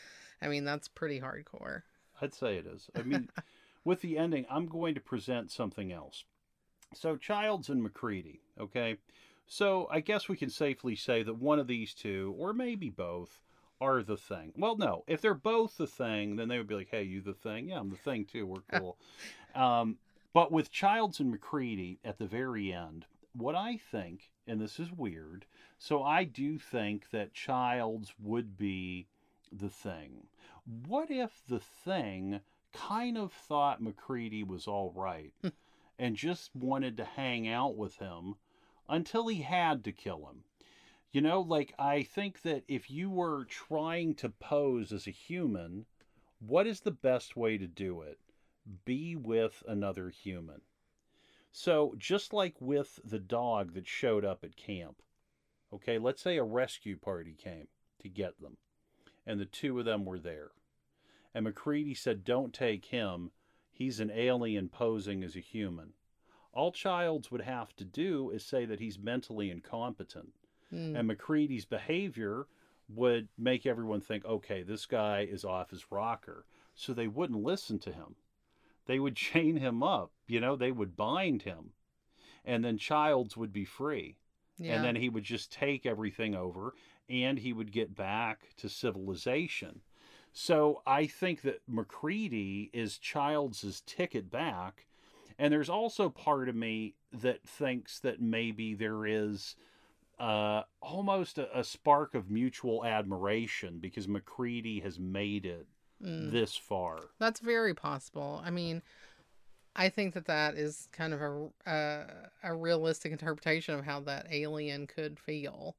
I 0.43 0.49
mean, 0.49 0.65
that's 0.65 0.89
pretty 0.89 1.21
hardcore. 1.21 1.83
I'd 2.21 2.35
say 2.35 2.57
it 2.57 2.67
is. 2.67 2.91
I 2.95 3.03
mean, 3.03 3.31
with 3.85 4.03
the 4.03 4.19
ending, 4.19 4.45
I'm 4.51 4.67
going 4.67 4.95
to 4.95 5.01
present 5.01 5.51
something 5.51 5.91
else. 5.91 6.25
So, 6.95 7.17
Childs 7.17 7.69
and 7.69 7.83
MacReady, 7.83 8.41
okay? 8.61 8.99
So, 9.47 9.89
I 9.91 10.01
guess 10.01 10.29
we 10.29 10.37
can 10.37 10.51
safely 10.51 10.97
say 10.97 11.23
that 11.23 11.37
one 11.37 11.59
of 11.59 11.69
these 11.69 11.95
two, 11.95 12.35
or 12.37 12.53
maybe 12.53 12.91
both, 12.91 13.41
are 13.81 14.03
the 14.03 14.17
thing. 14.17 14.53
Well, 14.57 14.77
no, 14.77 15.05
if 15.07 15.21
they're 15.21 15.35
both 15.35 15.77
the 15.77 15.87
thing, 15.87 16.37
then 16.37 16.49
they 16.49 16.59
would 16.59 16.67
be 16.67 16.75
like, 16.75 16.91
hey, 16.91 17.03
you 17.03 17.21
the 17.21 17.35
thing? 17.35 17.69
Yeah, 17.69 17.79
I'm 17.79 17.91
the 17.91 17.97
thing 17.97 18.25
too. 18.25 18.47
We're 18.47 18.61
cool. 18.79 18.99
um, 19.55 19.99
but 20.33 20.53
with 20.53 20.71
Childs 20.71 21.21
and 21.21 21.31
MacReady 21.31 21.99
at 22.05 22.19
the 22.19 22.27
very 22.27 22.73
end, 22.73 23.07
what 23.35 23.55
I 23.55 23.77
think, 23.77 24.31
and 24.47 24.61
this 24.61 24.81
is 24.81 24.91
weird, 24.91 25.47
so 25.79 26.03
I 26.03 26.25
do 26.25 26.59
think 26.59 27.11
that 27.11 27.35
Childs 27.35 28.15
would 28.19 28.57
be 28.57 29.07
the 29.53 29.69
thing. 29.69 30.27
What 30.87 31.11
if 31.11 31.43
the 31.49 31.61
thing 31.61 32.41
kind 32.73 33.17
of 33.17 33.33
thought 33.33 33.83
MacReady 33.83 34.43
was 34.43 34.67
all 34.67 34.93
right 34.95 35.33
and 35.99 36.17
just 36.17 36.55
wanted 36.55 36.97
to 36.97 37.05
hang 37.05 37.49
out 37.49 37.77
with 37.77 37.97
him 37.97 38.35
until 38.89 39.29
he 39.29 39.43
had 39.43 39.85
to 39.85 39.93
kill 39.93 40.29
him? 40.29 40.45
You 41.13 41.21
know, 41.21 41.41
like 41.41 41.75
I 41.79 42.03
think 42.03 42.43
that 42.43 42.65
if 42.69 42.91
you 42.91 43.09
were 43.11 43.45
trying 43.45 44.15
to 44.17 44.29
pose 44.29 44.93
as 44.93 45.07
a 45.07 45.13
human, 45.13 45.87
what 46.41 46.67
is 46.67 46.81
the 46.81 46.91
best 46.91 47.37
way 47.37 47.57
to 47.59 47.67
do 47.67 48.03
it? 48.03 48.19
Be 48.85 49.17
with 49.17 49.63
another 49.67 50.11
human. 50.11 50.61
So, 51.53 51.95
just 51.97 52.35
like 52.35 52.61
with 52.61 53.01
the 53.03 53.19
dog 53.19 53.73
that 53.75 53.87
showed 53.87 54.25
up 54.25 54.45
at 54.45 54.57
camp, 54.57 55.01
okay, 55.73 55.99
let's 55.99 56.21
say 56.21 56.37
a 56.37 56.45
rescue 56.45 56.99
party 56.99 57.33
came 57.33 57.69
to 58.01 58.11
get 58.11 58.39
them, 58.41 58.59
and 59.25 59.41
the 59.41 59.47
two 59.47 59.79
of 59.79 59.87
them 59.87 60.05
were 60.05 60.19
there. 60.19 60.51
And 61.33 61.45
MacReady 61.45 61.95
said, 61.95 62.25
Don't 62.25 62.53
take 62.53 62.87
him. 62.87 63.31
He's 63.73 64.01
an 64.01 64.11
alien 64.11 64.69
posing 64.69 65.25
as 65.25 65.37
a 65.37 65.41
human. 65.41 65.95
All 66.57 66.73
Childs 66.73 67.31
would 67.31 67.43
have 67.43 67.77
to 67.77 67.85
do 67.85 68.31
is 68.31 68.45
say 68.45 68.65
that 68.65 68.81
he's 68.81 68.99
mentally 68.99 69.51
incompetent. 69.51 70.33
Mm. 70.73 70.99
And 70.99 71.09
MacReady's 71.09 71.67
behavior 71.67 72.47
would 72.89 73.29
make 73.37 73.67
everyone 73.67 74.01
think, 74.01 74.25
okay, 74.25 74.63
this 74.63 74.87
guy 74.87 75.21
is 75.31 75.45
off 75.45 75.71
his 75.71 75.91
rocker. 75.91 76.47
So 76.75 76.93
they 76.93 77.09
wouldn't 77.09 77.43
listen 77.43 77.79
to 77.81 77.93
him. 77.93 78.17
They 78.87 78.99
would 78.99 79.17
chain 79.29 79.57
him 79.57 79.83
up, 79.83 80.13
you 80.27 80.41
know, 80.41 80.57
they 80.57 80.73
would 80.73 80.97
bind 80.97 81.43
him. 81.43 81.71
And 82.45 82.65
then 82.65 82.79
Childs 82.79 83.37
would 83.37 83.53
be 83.53 83.65
free. 83.65 84.17
Yeah. 84.59 84.77
And 84.77 84.85
then 84.85 84.97
he 84.97 85.09
would 85.09 85.25
just 85.25 85.53
take 85.53 85.85
everything 85.85 86.35
over 86.35 86.75
and 87.11 87.39
he 87.39 87.53
would 87.53 87.73
get 87.73 87.95
back 87.95 88.49
to 88.57 88.69
civilization. 88.69 89.81
So 90.33 90.83
I 90.87 91.07
think 91.07 91.43
that 91.43 91.63
MacReady 91.67 92.71
is 92.73 92.99
Childs' 92.99 93.83
ticket 93.87 94.31
back. 94.31 94.87
And 95.39 95.53
there's 95.53 95.69
also 95.69 96.09
part 96.09 96.49
of 96.49 96.55
me 96.55 96.95
that 97.13 97.47
thinks 97.47 97.99
that 98.01 98.21
maybe 98.21 98.75
there 98.75 99.05
is 99.07 99.57
uh, 100.19 100.63
almost 100.81 101.39
a, 101.39 101.59
a 101.59 101.63
spark 101.63 102.15
of 102.15 102.31
mutual 102.31 102.85
admiration 102.85 103.79
because 103.79 104.09
MacReady 104.09 104.81
has 104.81 104.99
made 104.99 105.45
it 105.47 105.67
Mm. 106.03 106.31
this 106.31 106.57
far. 106.57 106.99
That's 107.19 107.41
very 107.41 107.73
possible. 107.73 108.43
I 108.45 108.51
mean, 108.51 108.83
I 109.75 109.89
think 109.89 110.15
that 110.15 110.27
that 110.27 110.55
is 110.55 110.89
kind 110.93 111.15
of 111.15 111.23
a 111.23 111.71
uh, 111.71 112.05
a 112.43 112.55
realistic 112.55 113.13
interpretation 113.13 113.75
of 113.75 113.85
how 113.85 114.01
that 114.01 114.27
alien 114.31 114.87
could 114.87 115.19
feel. 115.19 115.77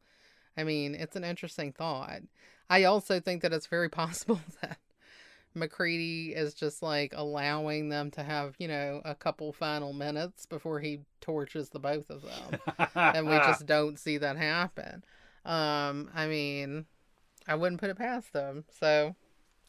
I 0.57 0.63
mean, 0.63 0.95
it's 0.95 1.15
an 1.15 1.23
interesting 1.23 1.71
thought. 1.71 2.21
I 2.69 2.83
also 2.83 3.19
think 3.19 3.43
that 3.43 3.53
it's 3.53 3.67
very 3.67 3.89
possible 4.01 4.41
that 4.61 4.79
MacReady 5.57 6.33
is 6.35 6.53
just 6.53 6.81
like 6.81 7.13
allowing 7.15 7.89
them 7.89 8.11
to 8.11 8.23
have, 8.23 8.55
you 8.59 8.67
know, 8.67 9.01
a 9.05 9.15
couple 9.15 9.51
final 9.53 9.93
minutes 9.93 10.45
before 10.45 10.79
he 10.79 10.99
torches 11.21 11.69
the 11.69 11.79
both 11.79 12.09
of 12.09 12.21
them. 12.21 12.59
and 12.95 13.27
we 13.27 13.37
just 13.37 13.65
don't 13.65 13.99
see 13.99 14.17
that 14.17 14.37
happen. 14.37 15.03
Um, 15.45 16.09
I 16.13 16.27
mean, 16.27 16.85
I 17.47 17.55
wouldn't 17.55 17.79
put 17.81 17.89
it 17.89 17.97
past 17.97 18.33
them. 18.33 18.65
So, 18.79 19.15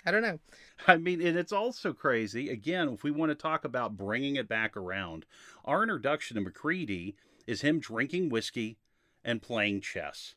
I 0.04 0.10
don't 0.10 0.22
know. 0.22 0.38
I 0.86 0.96
mean, 0.96 1.20
and 1.20 1.36
it's 1.36 1.52
also 1.52 1.92
crazy. 1.92 2.48
Again, 2.48 2.88
if 2.88 3.02
we 3.02 3.10
want 3.10 3.30
to 3.30 3.34
talk 3.34 3.64
about 3.64 3.96
bringing 3.96 4.36
it 4.36 4.48
back 4.48 4.76
around, 4.76 5.26
our 5.64 5.82
introduction 5.82 6.36
to 6.36 6.40
MacReady 6.40 7.14
is 7.46 7.62
him 7.62 7.80
drinking 7.80 8.28
whiskey 8.28 8.78
and 9.24 9.42
playing 9.42 9.80
chess. 9.80 10.34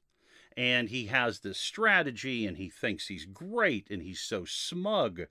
And 0.57 0.89
he 0.89 1.07
has 1.07 1.39
this 1.39 1.57
strategy 1.57 2.45
and 2.45 2.57
he 2.57 2.69
thinks 2.69 3.07
he's 3.07 3.25
great 3.25 3.89
and 3.89 4.01
he's 4.01 4.19
so 4.19 4.45
smug. 4.45 5.21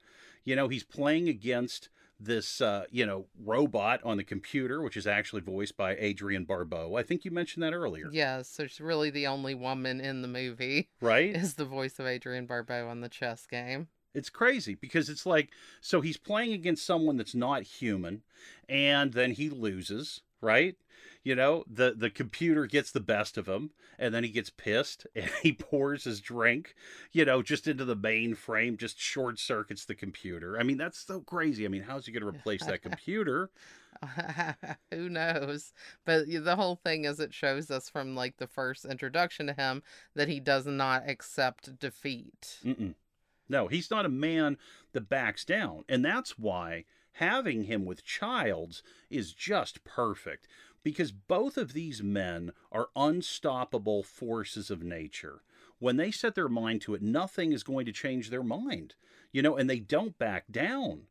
You 0.44 0.56
know, 0.56 0.68
he's 0.68 0.84
playing 0.84 1.28
against 1.28 1.88
this 2.18 2.60
uh, 2.60 2.84
you 2.90 3.06
know 3.06 3.26
robot 3.42 4.00
on 4.04 4.16
the 4.18 4.24
computer, 4.24 4.82
which 4.82 4.96
is 4.96 5.06
actually 5.06 5.40
voiced 5.40 5.76
by 5.76 5.96
Adrienne 5.96 6.44
Barbeau. 6.44 6.94
I 6.96 7.02
think 7.02 7.24
you 7.24 7.30
mentioned 7.30 7.62
that 7.62 7.72
earlier, 7.72 8.10
Yes, 8.12 8.48
so 8.48 8.66
she's 8.66 8.80
really 8.80 9.10
the 9.10 9.26
only 9.26 9.54
woman 9.54 10.00
in 10.00 10.22
the 10.22 10.28
movie 10.28 10.90
right? 11.00 11.34
is 11.34 11.54
the 11.54 11.64
voice 11.64 11.98
of 11.98 12.06
Adrienne 12.06 12.46
Barbeau 12.46 12.88
on 12.88 13.00
the 13.00 13.08
chess 13.08 13.46
game. 13.46 13.88
It's 14.14 14.28
crazy 14.28 14.74
because 14.74 15.08
it's 15.08 15.24
like 15.24 15.50
so 15.80 16.00
he's 16.00 16.16
playing 16.16 16.52
against 16.52 16.84
someone 16.84 17.16
that's 17.16 17.34
not 17.34 17.62
human, 17.62 18.22
and 18.68 19.12
then 19.12 19.30
he 19.32 19.48
loses, 19.48 20.20
right? 20.40 20.76
You 21.22 21.34
know, 21.34 21.64
the 21.70 21.94
the 21.96 22.10
computer 22.10 22.66
gets 22.66 22.90
the 22.90 23.00
best 23.00 23.36
of 23.36 23.46
him, 23.46 23.70
and 23.98 24.14
then 24.14 24.24
he 24.24 24.30
gets 24.30 24.50
pissed 24.50 25.06
and 25.14 25.30
he 25.42 25.52
pours 25.52 26.04
his 26.04 26.20
drink, 26.20 26.74
you 27.12 27.24
know, 27.24 27.42
just 27.42 27.66
into 27.66 27.84
the 27.84 27.96
mainframe, 27.96 28.78
just 28.78 28.98
short 28.98 29.38
circuits 29.38 29.84
the 29.84 29.94
computer. 29.94 30.58
I 30.58 30.62
mean, 30.62 30.78
that's 30.78 30.98
so 30.98 31.20
crazy. 31.20 31.64
I 31.64 31.68
mean, 31.68 31.82
how's 31.82 32.06
he 32.06 32.12
going 32.12 32.22
to 32.22 32.28
replace 32.28 32.64
that 32.64 32.82
computer? 32.82 33.50
Who 34.90 35.08
knows? 35.10 35.72
But 36.06 36.26
the 36.26 36.56
whole 36.56 36.76
thing 36.76 37.04
is 37.04 37.20
it 37.20 37.34
shows 37.34 37.70
us 37.70 37.88
from 37.90 38.14
like 38.14 38.38
the 38.38 38.46
first 38.46 38.84
introduction 38.84 39.46
to 39.48 39.52
him 39.52 39.82
that 40.14 40.28
he 40.28 40.40
does 40.40 40.66
not 40.66 41.08
accept 41.08 41.78
defeat. 41.78 42.58
Mm-mm. 42.64 42.94
No, 43.48 43.66
he's 43.66 43.90
not 43.90 44.06
a 44.06 44.10
man 44.10 44.56
that 44.92 45.08
backs 45.08 45.44
down. 45.44 45.84
And 45.88 46.04
that's 46.04 46.38
why 46.38 46.84
having 47.12 47.64
him 47.64 47.84
with 47.84 48.04
Childs 48.04 48.82
is 49.08 49.32
just 49.32 49.84
perfect 49.84 50.46
because 50.82 51.12
both 51.12 51.56
of 51.56 51.72
these 51.72 52.02
men 52.02 52.52
are 52.72 52.88
unstoppable 52.96 54.02
forces 54.02 54.70
of 54.70 54.82
nature. 54.82 55.42
When 55.78 55.96
they 55.96 56.10
set 56.10 56.34
their 56.34 56.48
mind 56.48 56.82
to 56.82 56.94
it, 56.94 57.02
nothing 57.02 57.52
is 57.52 57.62
going 57.62 57.86
to 57.86 57.92
change 57.92 58.30
their 58.30 58.42
mind, 58.42 58.94
you 59.32 59.42
know, 59.42 59.56
and 59.56 59.68
they 59.68 59.80
don't 59.80 60.18
back 60.18 60.44
down. 60.50 61.02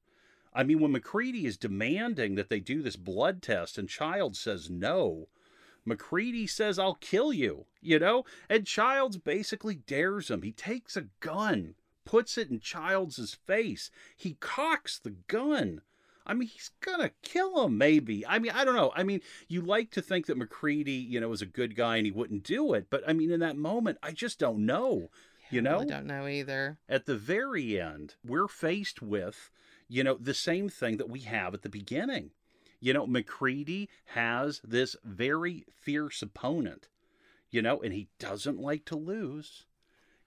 I 0.54 0.64
mean, 0.64 0.80
when 0.80 0.92
MacReady 0.92 1.46
is 1.46 1.58
demanding 1.58 2.36
that 2.36 2.50
they 2.50 2.60
do 2.60 2.82
this 2.82 2.96
blood 2.96 3.42
test 3.42 3.78
and 3.78 3.88
Childs 3.88 4.40
says 4.40 4.70
no, 4.70 5.28
MacReady 5.86 6.46
says, 6.48 6.78
I'll 6.78 6.96
kill 6.96 7.34
you, 7.34 7.66
you 7.82 8.00
know? 8.00 8.26
And 8.50 8.66
Childs 8.66 9.18
basically 9.18 9.76
dares 9.76 10.30
him. 10.30 10.42
He 10.42 10.52
takes 10.52 10.96
a 10.98 11.08
gun, 11.20 11.76
puts 12.06 12.38
it 12.38 12.50
in 12.50 12.60
Childs' 12.60 13.34
face. 13.34 13.90
He 14.16 14.38
cocks 14.40 15.00
the 15.00 15.12
gun. 15.12 15.82
I 16.30 16.36
mean, 16.36 16.48
he's 16.48 16.70
gonna 16.80 17.10
kill 17.24 17.66
him, 17.66 17.78
maybe. 17.78 18.26
I 18.26 18.38
mean, 18.38 18.52
I 18.54 18.64
don't 18.64 18.76
know. 18.76 18.92
I 18.96 19.02
mean, 19.04 19.22
you 19.48 19.62
like 19.62 19.90
to 19.92 20.02
think 20.02 20.28
that 20.28 20.38
MacReady, 20.38 20.92
you 20.92 21.20
know, 21.20 21.32
is 21.32 21.42
a 21.42 21.48
good 21.48 21.76
guy 21.76 21.98
and 21.98 22.06
he 22.06 22.12
wouldn't 22.12 22.44
do 22.44 22.74
it, 22.74 22.88
but 22.92 23.04
I 23.08 23.14
mean, 23.14 23.32
in 23.32 23.40
that 23.40 23.58
moment, 23.58 23.98
I 24.04 24.12
just 24.12 24.38
don't 24.38 24.66
know. 24.66 25.10
You 25.50 25.62
I 25.62 25.64
know? 25.64 25.74
really 25.80 25.86
don't 25.88 26.06
know 26.06 26.28
either. 26.28 26.78
At 26.88 27.08
the 27.08 27.18
very 27.18 27.82
end, 27.82 28.14
we're 28.24 28.48
faced 28.48 29.02
with, 29.02 29.50
you 29.88 30.04
know, 30.04 30.18
the 30.22 30.36
same 30.36 30.70
thing 30.70 30.98
that 30.98 31.10
we 31.10 31.22
have 31.22 31.56
at 31.56 31.64
the 31.64 31.70
beginning. 31.70 32.30
You 32.80 32.94
know, 32.94 33.08
MacReady 33.08 33.90
has 34.14 34.62
this 34.64 34.96
very 35.04 35.66
fierce 35.82 36.22
opponent, 36.22 36.88
you 37.50 37.64
know, 37.64 37.82
and 37.82 37.92
he 37.92 38.10
doesn't 38.20 38.60
like 38.60 38.86
to 38.86 38.96
lose. 38.96 39.66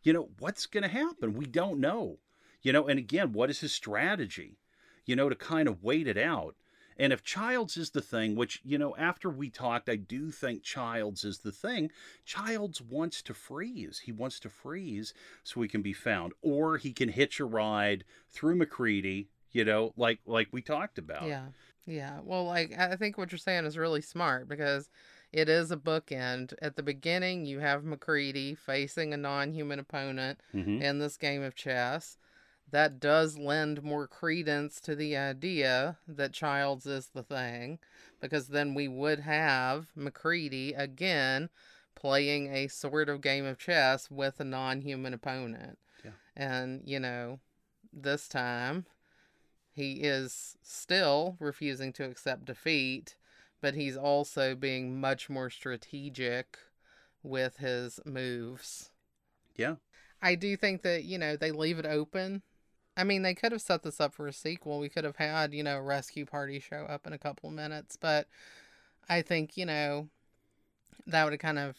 You 0.03 0.13
know, 0.13 0.31
what's 0.41 0.67
going 0.67 0.83
to 0.83 0.89
happen? 0.89 1.35
We 1.35 1.47
don't 1.47 1.79
know. 1.79 2.19
You 2.61 2.73
know, 2.73 2.89
and 2.89 2.99
again, 2.99 3.33
what 3.33 3.51
is 3.51 3.61
his 3.61 3.73
strategy? 3.73 4.59
You 5.05 5.17
know, 5.17 5.29
to 5.29 5.35
kind 5.35 5.69
of 5.69 5.83
wait 5.83 6.07
it 6.07 6.19
out. 6.19 6.55
And 6.99 7.13
if 7.13 7.25
Childs 7.25 7.77
is 7.77 7.91
the 7.91 8.03
thing, 8.03 8.37
which, 8.37 8.61
you 8.65 8.79
know, 8.79 8.95
after 8.97 9.31
we 9.31 9.51
talked, 9.51 9.89
I 9.89 9.97
do 9.97 10.31
think 10.31 10.63
Childs 10.63 11.25
is 11.25 11.39
the 11.39 11.51
thing, 11.51 11.91
Childs 12.25 12.81
wants 12.81 13.23
to 13.23 13.35
freeze. 13.35 14.03
He 14.05 14.13
wants 14.13 14.39
to 14.41 14.49
freeze 14.49 15.15
so 15.43 15.63
he 15.63 15.69
can 15.69 15.83
be 15.83 15.95
found. 15.95 16.33
Or 16.43 16.77
he 16.77 16.93
can 16.93 17.09
hitch 17.09 17.41
a 17.41 17.45
ride 17.45 18.05
through 18.29 18.57
MacReady, 18.57 19.29
you 19.53 19.65
know, 19.65 19.93
like 19.97 20.21
like 20.27 20.49
we 20.53 20.63
talked 20.63 20.99
about. 20.99 21.29
Yeah. 21.29 21.47
Yeah. 21.87 22.21
Well, 22.23 22.45
like 22.45 22.79
I 22.79 22.97
think 22.97 23.19
what 23.19 23.33
you're 23.33 23.39
saying 23.39 23.65
is 23.65 23.79
really 23.79 24.03
smart 24.03 24.49
because 24.49 24.89
it 25.33 25.49
is 25.49 25.71
a 25.73 25.77
bookend. 25.77 26.55
At 26.61 26.77
the 26.77 26.83
beginning, 26.83 27.47
you 27.47 27.59
have 27.61 27.85
MacReady 27.85 28.55
facing 28.55 29.13
a 29.13 29.17
non-human 29.17 29.79
opponent 29.79 30.41
hmm 30.53 30.81
in 30.83 30.99
this 30.99 31.17
game 31.17 31.43
of 31.43 31.55
chess. 31.55 32.19
That 32.71 33.01
does 33.01 33.37
lend 33.37 33.83
more 33.83 34.07
credence 34.07 34.81
to 34.83 34.95
the 34.95 35.17
idea 35.17 35.99
that 36.09 36.33
Childs 36.33 36.87
is 36.87 37.09
the 37.09 37.23
thing, 37.23 37.79
because 38.21 38.49
then 38.49 38.75
we 38.75 38.89
would 38.89 39.21
have 39.21 39.89
MacReady 39.95 40.73
again 40.73 41.51
playing 41.95 42.53
a 42.53 42.69
sort 42.69 43.09
of 43.09 43.21
game 43.21 43.45
of 43.45 43.59
chess 43.59 44.11
with 44.11 44.41
a 44.41 44.45
non 44.45 44.81
human 44.81 45.13
opponent. 45.13 45.79
Yeah. 46.05 46.13
And, 46.35 46.83
you 46.87 46.99
know, 46.99 47.41
this 47.93 48.27
time 48.27 48.87
he 49.71 49.93
is 49.95 50.57
still 50.63 51.37
refusing 51.41 51.93
to 51.95 52.05
accept 52.05 52.45
defeat, 52.45 53.17
but 53.61 53.75
he's 53.75 53.97
also 53.97 54.55
being 54.55 55.01
much 55.01 55.31
more 55.31 55.51
strategic 55.51 56.59
with 57.23 57.59
his 57.59 58.01
moves. 58.05 58.91
Yeah. 59.57 59.77
I 60.21 60.35
do 60.35 60.57
think 60.57 60.83
that, 60.83 61.05
you 61.05 61.19
know, 61.19 61.37
they 61.37 61.51
leave 61.51 61.79
it 61.79 61.87
open. 61.87 62.43
I 63.03 63.05
mean, 63.05 63.23
they 63.23 63.35
could 63.35 63.51
have 63.51 63.61
set 63.61 63.83
this 63.83 64.01
up 64.01 64.15
for 64.15 64.29
a 64.29 64.33
sequel. 64.33 64.79
We 64.79 64.89
could 64.89 65.03
have 65.03 65.17
had, 65.17 65.53
you 65.53 65.65
know, 65.65 65.81
rescue 65.81 66.25
party 66.25 66.61
show 66.61 66.87
up 66.89 67.05
in 67.05 67.13
a 67.13 67.19
couple 67.19 67.51
minutes, 67.51 67.97
but 67.97 68.29
I 69.09 69.23
think, 69.23 69.57
you 69.57 69.67
know, 69.67 70.07
that 71.09 71.25
would 71.25 71.33
have 71.33 71.41
kind 71.41 71.59
of 71.59 71.75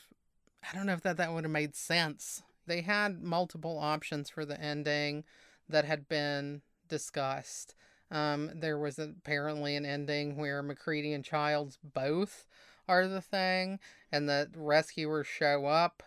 I 0.69 0.75
don't 0.75 0.85
know 0.85 0.91
if 0.91 1.01
that 1.03 1.15
that 1.15 1.31
would 1.31 1.45
have 1.45 1.51
made 1.51 1.77
sense. 1.77 2.43
They 2.67 2.81
had 2.81 3.23
multiple 3.23 3.79
options 3.79 4.29
for 4.29 4.43
the 4.43 4.59
ending 4.59 5.23
that 5.69 5.85
had 5.85 6.09
been 6.09 6.61
discussed. 6.89 7.73
Um, 8.11 8.51
there 8.53 8.77
was 8.77 8.99
apparently 8.99 9.77
an 9.77 9.85
ending 9.85 10.35
where 10.35 10.61
MacReady 10.61 11.13
and 11.13 11.23
Childs 11.23 11.79
both 11.81 12.45
are 12.85 13.07
the 13.07 13.21
thing, 13.21 13.79
and 14.11 14.27
the 14.27 14.49
rescuers 14.57 15.27
show 15.27 15.67
up, 15.67 16.03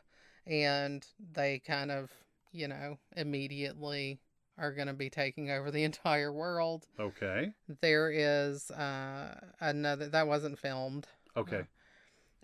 and 0.46 1.06
they 1.32 1.58
kind 1.58 1.90
of, 1.90 2.12
you 2.52 2.68
know, 2.68 2.98
immediately 3.16 4.20
are 4.58 4.72
going 4.72 4.86
to 4.86 4.94
be 4.94 5.10
taking 5.10 5.50
over 5.50 5.70
the 5.70 5.84
entire 5.90 6.32
world. 6.32 6.86
Okay. 6.98 7.52
There 7.80 8.10
is 8.10 8.70
uh, 8.70 9.38
another 9.60 10.08
that 10.08 10.26
wasn't 10.26 10.58
filmed. 10.58 11.06
Okay. 11.36 11.62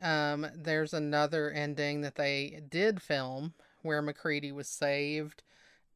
Um, 0.01 0.47
there's 0.55 0.93
another 0.93 1.51
ending 1.51 2.01
that 2.01 2.17
they 2.17 2.61
did 2.69 3.01
film 3.01 3.55
where 3.83 4.03
MacReady 4.03 4.51
was 4.51 4.69
saved 4.69 5.43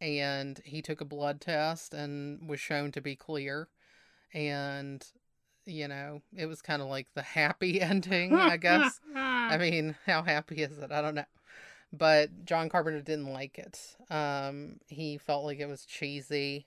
and 0.00 0.60
he 0.64 0.82
took 0.82 1.00
a 1.00 1.04
blood 1.04 1.40
test 1.40 1.94
and 1.94 2.48
was 2.48 2.60
shown 2.60 2.92
to 2.92 3.00
be 3.00 3.16
clear. 3.16 3.68
And, 4.34 5.04
you 5.64 5.88
know, 5.88 6.22
it 6.36 6.46
was 6.46 6.62
kind 6.62 6.82
of 6.82 6.88
like 6.88 7.08
the 7.14 7.22
happy 7.22 7.80
ending, 7.80 8.34
I 8.34 8.56
guess. 8.56 9.00
I 9.14 9.56
mean, 9.58 9.96
how 10.06 10.22
happy 10.22 10.62
is 10.62 10.78
it? 10.78 10.92
I 10.92 11.02
don't 11.02 11.14
know. 11.14 11.24
But 11.96 12.44
John 12.44 12.68
Carpenter 12.68 13.00
didn't 13.00 13.32
like 13.32 13.58
it. 13.58 13.96
Um, 14.10 14.80
he 14.88 15.18
felt 15.18 15.44
like 15.44 15.60
it 15.60 15.68
was 15.68 15.84
cheesy. 15.84 16.66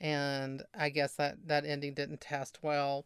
And 0.00 0.62
I 0.74 0.88
guess 0.88 1.14
that, 1.16 1.36
that 1.46 1.64
ending 1.64 1.94
didn't 1.94 2.20
test 2.20 2.58
well. 2.62 3.04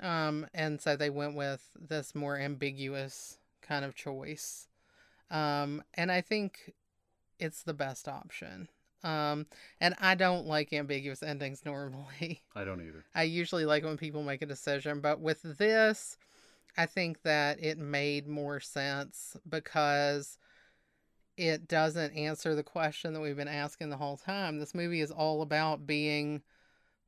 Um, 0.00 0.46
and 0.54 0.80
so 0.80 0.96
they 0.96 1.10
went 1.10 1.36
with 1.36 1.68
this 1.78 2.14
more 2.14 2.38
ambiguous 2.38 3.38
kind 3.62 3.84
of 3.84 3.94
choice. 3.94 4.68
Um, 5.30 5.82
and 5.94 6.10
I 6.10 6.20
think 6.20 6.72
it's 7.38 7.62
the 7.62 7.74
best 7.74 8.08
option. 8.08 8.68
Um, 9.02 9.46
and 9.80 9.94
I 10.00 10.14
don't 10.14 10.46
like 10.46 10.72
ambiguous 10.72 11.22
endings 11.22 11.62
normally. 11.64 12.42
I 12.54 12.64
don't 12.64 12.80
either. 12.80 13.04
I 13.14 13.24
usually 13.24 13.66
like 13.66 13.84
when 13.84 13.96
people 13.96 14.22
make 14.22 14.42
a 14.42 14.46
decision, 14.46 15.00
but 15.00 15.20
with 15.20 15.42
this, 15.42 16.16
I 16.76 16.86
think 16.86 17.22
that 17.22 17.62
it 17.62 17.78
made 17.78 18.26
more 18.26 18.60
sense 18.60 19.36
because 19.48 20.38
it 21.36 21.66
doesn't 21.66 22.16
answer 22.16 22.54
the 22.54 22.62
question 22.62 23.12
that 23.12 23.20
we've 23.20 23.36
been 23.36 23.48
asking 23.48 23.90
the 23.90 23.96
whole 23.96 24.16
time. 24.16 24.58
This 24.58 24.74
movie 24.74 25.00
is 25.00 25.10
all 25.10 25.42
about 25.42 25.86
being 25.86 26.42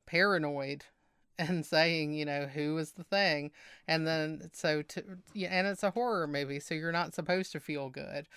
paranoid 0.05 0.85
and 1.39 1.65
saying, 1.65 2.13
you 2.13 2.25
know, 2.25 2.47
who 2.47 2.77
is 2.77 2.93
the 2.93 3.03
thing. 3.03 3.51
And 3.87 4.07
then, 4.07 4.49
so 4.53 4.81
to, 4.81 5.03
yeah, 5.33 5.49
and 5.49 5.67
it's 5.67 5.83
a 5.83 5.91
horror 5.91 6.27
movie, 6.27 6.59
so 6.59 6.73
you're 6.73 6.91
not 6.91 7.13
supposed 7.13 7.51
to 7.53 7.59
feel 7.59 7.89
good. 7.89 8.27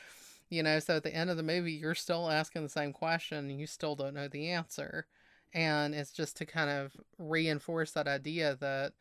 You 0.50 0.62
know, 0.64 0.80
so 0.80 0.96
at 0.96 1.04
the 1.04 1.14
end 1.14 1.30
of 1.30 1.36
the 1.36 1.44
movie, 1.44 1.72
you're 1.72 1.94
still 1.94 2.28
asking 2.28 2.64
the 2.64 2.68
same 2.68 2.92
question 2.92 3.50
and 3.50 3.60
you 3.60 3.66
still 3.66 3.94
don't 3.94 4.14
know 4.14 4.28
the 4.28 4.50
answer. 4.50 5.06
And 5.54 5.94
it's 5.94 6.12
just 6.12 6.36
to 6.36 6.46
kind 6.46 6.70
of 6.70 6.96
reinforce 7.18 7.92
that 7.92 8.08
idea 8.08 8.56
that, 8.60 8.92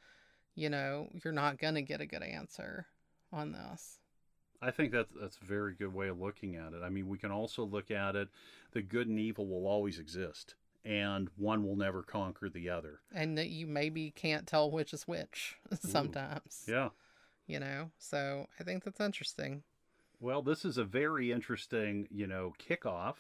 you 0.56 0.70
know, 0.70 1.08
you're 1.24 1.34
not 1.34 1.58
going 1.58 1.76
to 1.76 1.82
get 1.82 2.02
a 2.02 2.06
good 2.06 2.24
answer 2.24 2.86
on 3.34 3.52
this. 3.52 3.99
I 4.62 4.72
think 4.72 4.92
that's 4.92 5.14
that's 5.20 5.38
a 5.42 5.46
very 5.46 5.74
good 5.74 5.94
way 5.94 6.10
of 6.10 6.20
looking 6.20 6.56
at 6.56 6.74
it. 6.74 6.82
I 6.84 6.90
mean, 6.90 7.08
we 7.08 7.18
can 7.18 7.32
also 7.32 7.64
look 7.64 7.92
at 7.92 8.16
it 8.16 8.30
the 8.72 8.82
good 8.82 9.08
and 9.08 9.20
evil 9.20 9.48
will 9.48 9.68
always 9.68 10.00
exist, 10.00 10.56
and 10.86 11.30
one 11.38 11.64
will 11.64 11.76
never 11.76 12.04
conquer 12.04 12.50
the 12.50 12.70
other. 12.70 13.00
And 13.14 13.38
that 13.38 13.50
you 13.50 13.68
maybe 13.68 14.12
can't 14.12 14.48
tell 14.48 14.70
which 14.70 14.94
is 14.94 15.08
which 15.08 15.58
sometimes. 15.80 16.66
Yeah. 16.68 16.90
You 17.48 17.60
know, 17.60 17.90
so 17.98 18.48
I 18.60 18.64
think 18.64 18.84
that's 18.84 19.00
interesting. 19.00 19.64
Well, 20.20 20.42
this 20.42 20.66
is 20.66 20.78
a 20.78 20.84
very 20.84 21.32
interesting, 21.32 22.08
you 22.12 22.28
know, 22.28 22.54
kickoff 22.60 23.16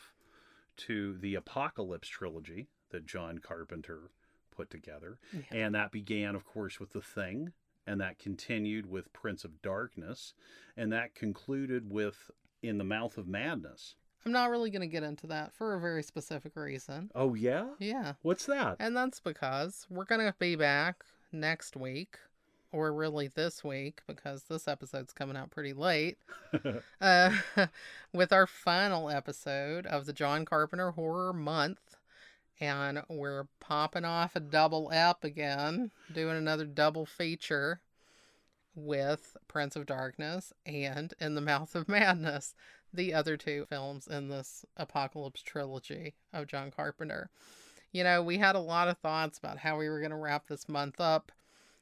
to 0.77 1.17
the 1.17 1.35
Apocalypse 1.35 2.07
trilogy 2.07 2.67
that 2.91 3.07
John 3.07 3.39
Carpenter 3.39 4.11
put 4.55 4.69
together. 4.69 5.17
Yeah. 5.33 5.41
And 5.51 5.75
that 5.75 5.91
began, 5.91 6.35
of 6.35 6.45
course, 6.45 6.79
with 6.79 6.91
The 6.91 7.01
Thing, 7.01 7.53
and 7.89 7.99
that 7.99 8.19
continued 8.19 8.87
with 8.87 9.11
Prince 9.13 9.43
of 9.43 9.63
Darkness, 9.63 10.35
and 10.77 10.93
that 10.93 11.15
concluded 11.15 11.91
with 11.91 12.29
In 12.61 12.77
the 12.77 12.83
Mouth 12.83 13.17
of 13.17 13.27
Madness. 13.27 13.95
I'm 14.23 14.31
not 14.31 14.51
really 14.51 14.69
going 14.69 14.81
to 14.81 14.87
get 14.87 15.01
into 15.01 15.25
that 15.27 15.53
for 15.55 15.73
a 15.73 15.79
very 15.79 16.03
specific 16.03 16.55
reason. 16.55 17.09
Oh, 17.15 17.33
yeah? 17.33 17.69
Yeah. 17.79 18.13
What's 18.21 18.45
that? 18.45 18.75
And 18.79 18.95
that's 18.95 19.19
because 19.19 19.87
we're 19.89 20.05
going 20.05 20.21
to 20.21 20.35
be 20.37 20.55
back 20.55 21.03
next 21.31 21.75
week, 21.75 22.19
or 22.71 22.93
really 22.93 23.27
this 23.27 23.63
week, 23.63 24.01
because 24.05 24.43
this 24.43 24.67
episode's 24.67 25.11
coming 25.11 25.35
out 25.35 25.49
pretty 25.49 25.73
late, 25.73 26.19
uh, 27.01 27.31
with 28.13 28.31
our 28.31 28.45
final 28.45 29.09
episode 29.09 29.87
of 29.87 30.05
the 30.05 30.13
John 30.13 30.45
Carpenter 30.45 30.91
Horror 30.91 31.33
Month. 31.33 31.88
And 32.61 33.01
we're 33.07 33.47
popping 33.59 34.05
off 34.05 34.35
a 34.35 34.41
double 34.41 34.89
ep 34.91 35.23
again, 35.23 35.91
doing 36.13 36.35
another 36.35 36.65
double 36.65 37.05
feature 37.05 37.79
with 38.75 39.37
Prince 39.47 39.75
of 39.75 39.85
Darkness 39.85 40.53
and 40.65 41.13
In 41.19 41.35
the 41.35 41.41
Mouth 41.41 41.75
of 41.75 41.87
Madness, 41.89 42.53
the 42.93 43.13
other 43.13 43.37
two 43.37 43.65
films 43.69 44.07
in 44.07 44.29
this 44.29 44.65
Apocalypse 44.77 45.41
trilogy 45.41 46.15
of 46.33 46.47
John 46.47 46.71
Carpenter. 46.71 47.29
You 47.91 48.03
know, 48.03 48.21
we 48.21 48.37
had 48.37 48.55
a 48.55 48.59
lot 48.59 48.87
of 48.87 48.97
thoughts 48.97 49.37
about 49.37 49.57
how 49.57 49.77
we 49.77 49.89
were 49.89 49.99
going 49.99 50.11
to 50.11 50.17
wrap 50.17 50.47
this 50.47 50.69
month 50.69 50.99
up, 50.99 51.31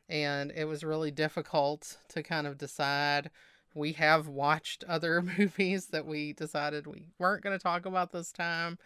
and 0.09 0.51
it 0.55 0.65
was 0.65 0.83
really 0.83 1.11
difficult 1.11 1.97
to 2.09 2.23
kind 2.23 2.47
of 2.47 2.57
decide. 2.57 3.29
We 3.73 3.93
have 3.93 4.27
watched 4.27 4.83
other 4.85 5.21
movies 5.37 5.87
that 5.87 6.05
we 6.05 6.33
decided 6.33 6.87
we 6.87 7.07
weren't 7.19 7.43
going 7.43 7.57
to 7.57 7.63
talk 7.63 7.85
about 7.85 8.11
this 8.11 8.31
time, 8.31 8.77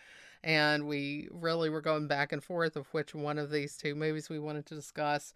and 0.43 0.88
we 0.88 1.27
really 1.31 1.69
were 1.69 1.81
going 1.81 2.07
back 2.07 2.31
and 2.31 2.43
forth 2.43 2.76
of 2.76 2.88
which 2.93 3.13
one 3.13 3.38
of 3.38 3.51
these 3.51 3.77
two 3.77 3.95
movies 3.95 4.30
we 4.30 4.39
wanted 4.39 4.65
to 4.68 4.76
discuss. 4.76 5.34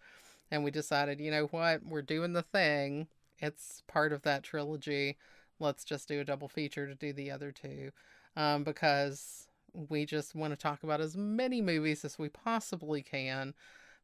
And 0.50 0.62
we 0.62 0.70
decided, 0.70 1.20
you 1.20 1.30
know 1.30 1.46
what, 1.46 1.84
we're 1.84 2.02
doing 2.02 2.32
the 2.32 2.42
thing. 2.42 3.08
It's 3.38 3.82
part 3.86 4.12
of 4.12 4.22
that 4.22 4.42
trilogy. 4.42 5.16
Let's 5.58 5.84
just 5.84 6.08
do 6.08 6.20
a 6.20 6.24
double 6.24 6.48
feature 6.48 6.86
to 6.86 6.94
do 6.94 7.12
the 7.12 7.30
other 7.30 7.50
two. 7.52 7.90
Um, 8.36 8.64
because 8.64 9.48
we 9.72 10.06
just 10.06 10.34
want 10.34 10.52
to 10.52 10.56
talk 10.56 10.82
about 10.82 11.00
as 11.00 11.16
many 11.16 11.60
movies 11.60 12.04
as 12.04 12.18
we 12.18 12.28
possibly 12.28 13.02
can 13.02 13.54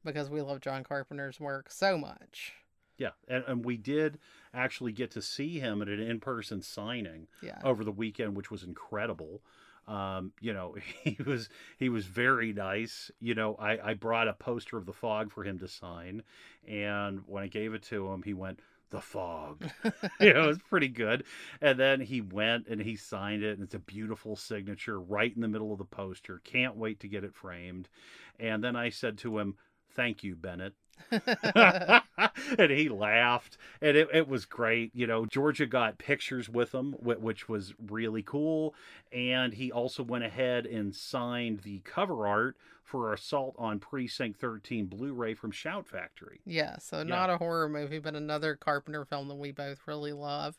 because 0.04 0.30
we 0.30 0.40
love 0.40 0.60
John 0.60 0.84
Carpenter's 0.84 1.38
work 1.38 1.70
so 1.70 1.96
much. 1.96 2.54
Yeah, 2.98 3.10
and, 3.28 3.44
and 3.46 3.64
we 3.64 3.76
did 3.76 4.18
actually 4.52 4.92
get 4.92 5.10
to 5.12 5.22
see 5.22 5.58
him 5.58 5.80
at 5.82 5.88
an 5.88 6.00
in 6.00 6.20
person 6.20 6.62
signing 6.62 7.26
Yeah. 7.40 7.58
over 7.64 7.84
the 7.84 7.92
weekend, 7.92 8.36
which 8.36 8.50
was 8.50 8.62
incredible. 8.62 9.42
Um, 9.88 10.32
you 10.40 10.52
know, 10.52 10.76
he 11.04 11.16
was 11.24 11.48
he 11.78 11.88
was 11.88 12.06
very 12.06 12.52
nice. 12.52 13.10
You 13.20 13.34
know, 13.34 13.54
I, 13.56 13.90
I 13.90 13.94
brought 13.94 14.28
a 14.28 14.34
poster 14.34 14.76
of 14.76 14.86
the 14.86 14.92
fog 14.92 15.32
for 15.32 15.44
him 15.44 15.58
to 15.60 15.68
sign, 15.68 16.22
and 16.66 17.20
when 17.26 17.42
I 17.42 17.48
gave 17.48 17.74
it 17.74 17.82
to 17.84 18.08
him, 18.12 18.22
he 18.22 18.34
went, 18.34 18.60
The 18.90 19.00
fog. 19.00 19.64
you 20.20 20.32
know, 20.32 20.44
it 20.44 20.46
was 20.48 20.58
pretty 20.68 20.88
good. 20.88 21.24
And 21.60 21.78
then 21.78 22.00
he 22.00 22.20
went 22.20 22.66
and 22.68 22.80
he 22.80 22.96
signed 22.96 23.42
it, 23.42 23.54
and 23.58 23.62
it's 23.64 23.74
a 23.74 23.78
beautiful 23.78 24.36
signature 24.36 25.00
right 25.00 25.34
in 25.34 25.42
the 25.42 25.48
middle 25.48 25.72
of 25.72 25.78
the 25.78 25.84
poster. 25.84 26.40
Can't 26.44 26.76
wait 26.76 27.00
to 27.00 27.08
get 27.08 27.24
it 27.24 27.34
framed. 27.34 27.88
And 28.38 28.62
then 28.62 28.76
I 28.76 28.90
said 28.90 29.18
to 29.18 29.38
him, 29.38 29.56
Thank 29.94 30.24
you, 30.24 30.34
Bennett. 30.36 30.74
and 32.58 32.70
he 32.70 32.88
laughed 32.88 33.56
and 33.80 33.96
it, 33.96 34.08
it 34.12 34.28
was 34.28 34.44
great 34.44 34.90
you 34.94 35.06
know 35.06 35.26
georgia 35.26 35.66
got 35.66 35.98
pictures 35.98 36.48
with 36.48 36.72
him 36.72 36.94
which 37.00 37.48
was 37.48 37.74
really 37.86 38.22
cool 38.22 38.74
and 39.12 39.54
he 39.54 39.70
also 39.70 40.02
went 40.02 40.24
ahead 40.24 40.66
and 40.66 40.94
signed 40.94 41.60
the 41.60 41.80
cover 41.80 42.26
art 42.26 42.56
for 42.82 43.12
assault 43.12 43.54
on 43.58 43.78
precinct 43.78 44.38
13 44.38 44.86
blu-ray 44.86 45.34
from 45.34 45.50
shout 45.50 45.86
factory 45.86 46.40
Yeah, 46.44 46.76
so 46.78 47.02
not 47.02 47.30
a 47.30 47.38
horror 47.38 47.68
movie, 47.68 47.98
but 47.98 48.14
another 48.14 48.56
Carpenter 48.56 49.04
film 49.04 49.28
that 49.28 49.36
we 49.36 49.52
both 49.52 49.78
really 49.86 50.12
love. 50.12 50.58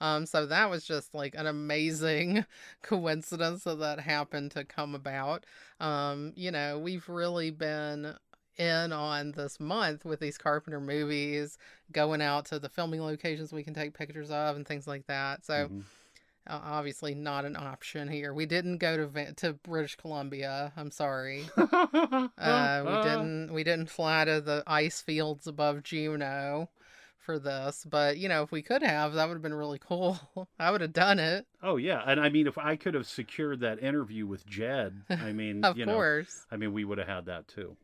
Um, 0.00 0.26
so 0.26 0.46
that 0.46 0.70
was 0.70 0.84
just 0.84 1.14
like 1.14 1.34
an 1.34 1.46
amazing 1.46 2.44
coincidence 2.82 3.64
that 3.64 3.78
that 3.80 4.00
happened 4.00 4.50
to 4.52 4.64
come 4.64 4.94
about. 4.94 5.44
Um, 5.80 6.32
you 6.36 6.50
know, 6.50 6.78
we've 6.78 7.08
really 7.08 7.50
been 7.50 8.14
in 8.56 8.92
on 8.92 9.32
this 9.32 9.58
month 9.60 10.04
with 10.04 10.20
these 10.20 10.38
Carpenter 10.38 10.80
movies, 10.80 11.58
going 11.92 12.20
out 12.22 12.46
to 12.46 12.58
the 12.58 12.68
filming 12.68 13.02
locations 13.02 13.52
we 13.52 13.62
can 13.64 13.74
take 13.74 13.94
pictures 13.94 14.30
of 14.30 14.56
and 14.56 14.66
things 14.66 14.86
like 14.86 15.06
that. 15.06 15.44
So 15.44 15.68
Mhm. 15.68 15.82
uh, 16.46 16.60
obviously 16.62 17.14
not 17.14 17.44
an 17.44 17.56
option 17.56 18.08
here. 18.08 18.34
We 18.34 18.46
didn't 18.46 18.78
go 18.78 18.96
to 18.96 19.06
Va- 19.06 19.32
to 19.34 19.54
British 19.54 19.96
Columbia. 19.96 20.72
I'm 20.76 20.90
sorry. 20.90 21.44
Uh, 22.36 22.82
we 22.84 22.92
didn't 23.02 23.52
we 23.52 23.64
didn't 23.64 23.90
fly 23.90 24.24
to 24.24 24.40
the 24.40 24.62
ice 24.66 25.00
fields 25.00 25.46
above 25.46 25.82
Juneau 25.82 26.68
for 27.18 27.38
this, 27.38 27.86
but 27.88 28.18
you 28.18 28.28
know, 28.28 28.42
if 28.42 28.50
we 28.52 28.60
could 28.60 28.82
have, 28.82 29.14
that 29.14 29.26
would 29.28 29.34
have 29.34 29.42
been 29.42 29.54
really 29.54 29.78
cool. 29.78 30.18
I 30.58 30.70
would 30.70 30.80
have 30.80 30.92
done 30.92 31.18
it, 31.18 31.46
oh 31.62 31.76
yeah 31.76 32.02
and 32.06 32.20
i 32.20 32.28
mean 32.28 32.46
if 32.46 32.58
i 32.58 32.76
could 32.76 32.92
have 32.94 33.06
secured 33.06 33.60
that 33.60 33.82
interview 33.82 34.26
with 34.26 34.46
jed 34.46 35.02
i 35.08 35.32
mean 35.32 35.64
of 35.64 35.78
you 35.78 35.86
know 35.86 35.94
course. 35.94 36.44
i 36.50 36.56
mean 36.58 36.72
we 36.74 36.84
would 36.84 36.98
have 36.98 37.06
had 37.08 37.24
that 37.26 37.48
too 37.48 37.74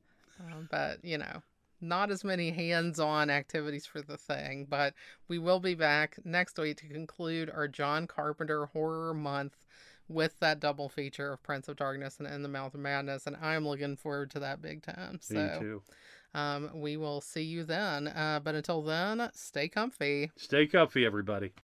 Um, 0.41 0.69
but 0.71 1.05
you 1.05 1.19
know, 1.19 1.43
not 1.81 2.11
as 2.11 2.25
many 2.25 2.51
hands-on 2.51 3.31
activities 3.31 3.87
for 3.87 4.03
the 4.03 4.17
thing. 4.17 4.67
But 4.69 4.95
we 5.29 5.39
will 5.39 5.61
be 5.61 5.75
back 5.75 6.19
next 6.25 6.59
week 6.59 6.79
to 6.79 6.89
conclude 6.89 7.51
our 7.51 7.69
John 7.69 8.07
Carpenter 8.07 8.67
horror 8.67 9.15
month 9.15 9.57
with 10.09 10.39
that 10.41 10.59
double 10.59 10.89
feature 10.89 11.33
of 11.33 11.43
Prince 11.43 11.69
of 11.69 11.77
Darkness 11.77 12.19
and 12.19 12.27
In 12.27 12.43
the 12.43 12.49
Mouth 12.49 12.75
of 12.75 12.81
Madness, 12.81 13.27
and 13.27 13.37
I'm 13.41 13.67
looking 13.67 13.97
forward 13.97 14.31
to 14.33 14.41
that 14.41 14.61
big 14.61 14.83
time. 14.83 15.21
me 15.31 15.37
So 15.37 15.59
too 15.61 15.83
um, 16.35 16.71
we 16.75 16.97
will 16.97 17.21
see 17.21 17.43
you 17.43 17.65
then. 17.65 18.09
Uh, 18.09 18.41
but 18.43 18.55
until 18.55 18.83
then, 18.83 19.31
stay 19.35 19.69
comfy. 19.69 20.31
stay 20.37 20.67
comfy 20.67 21.05
everybody 21.05 21.53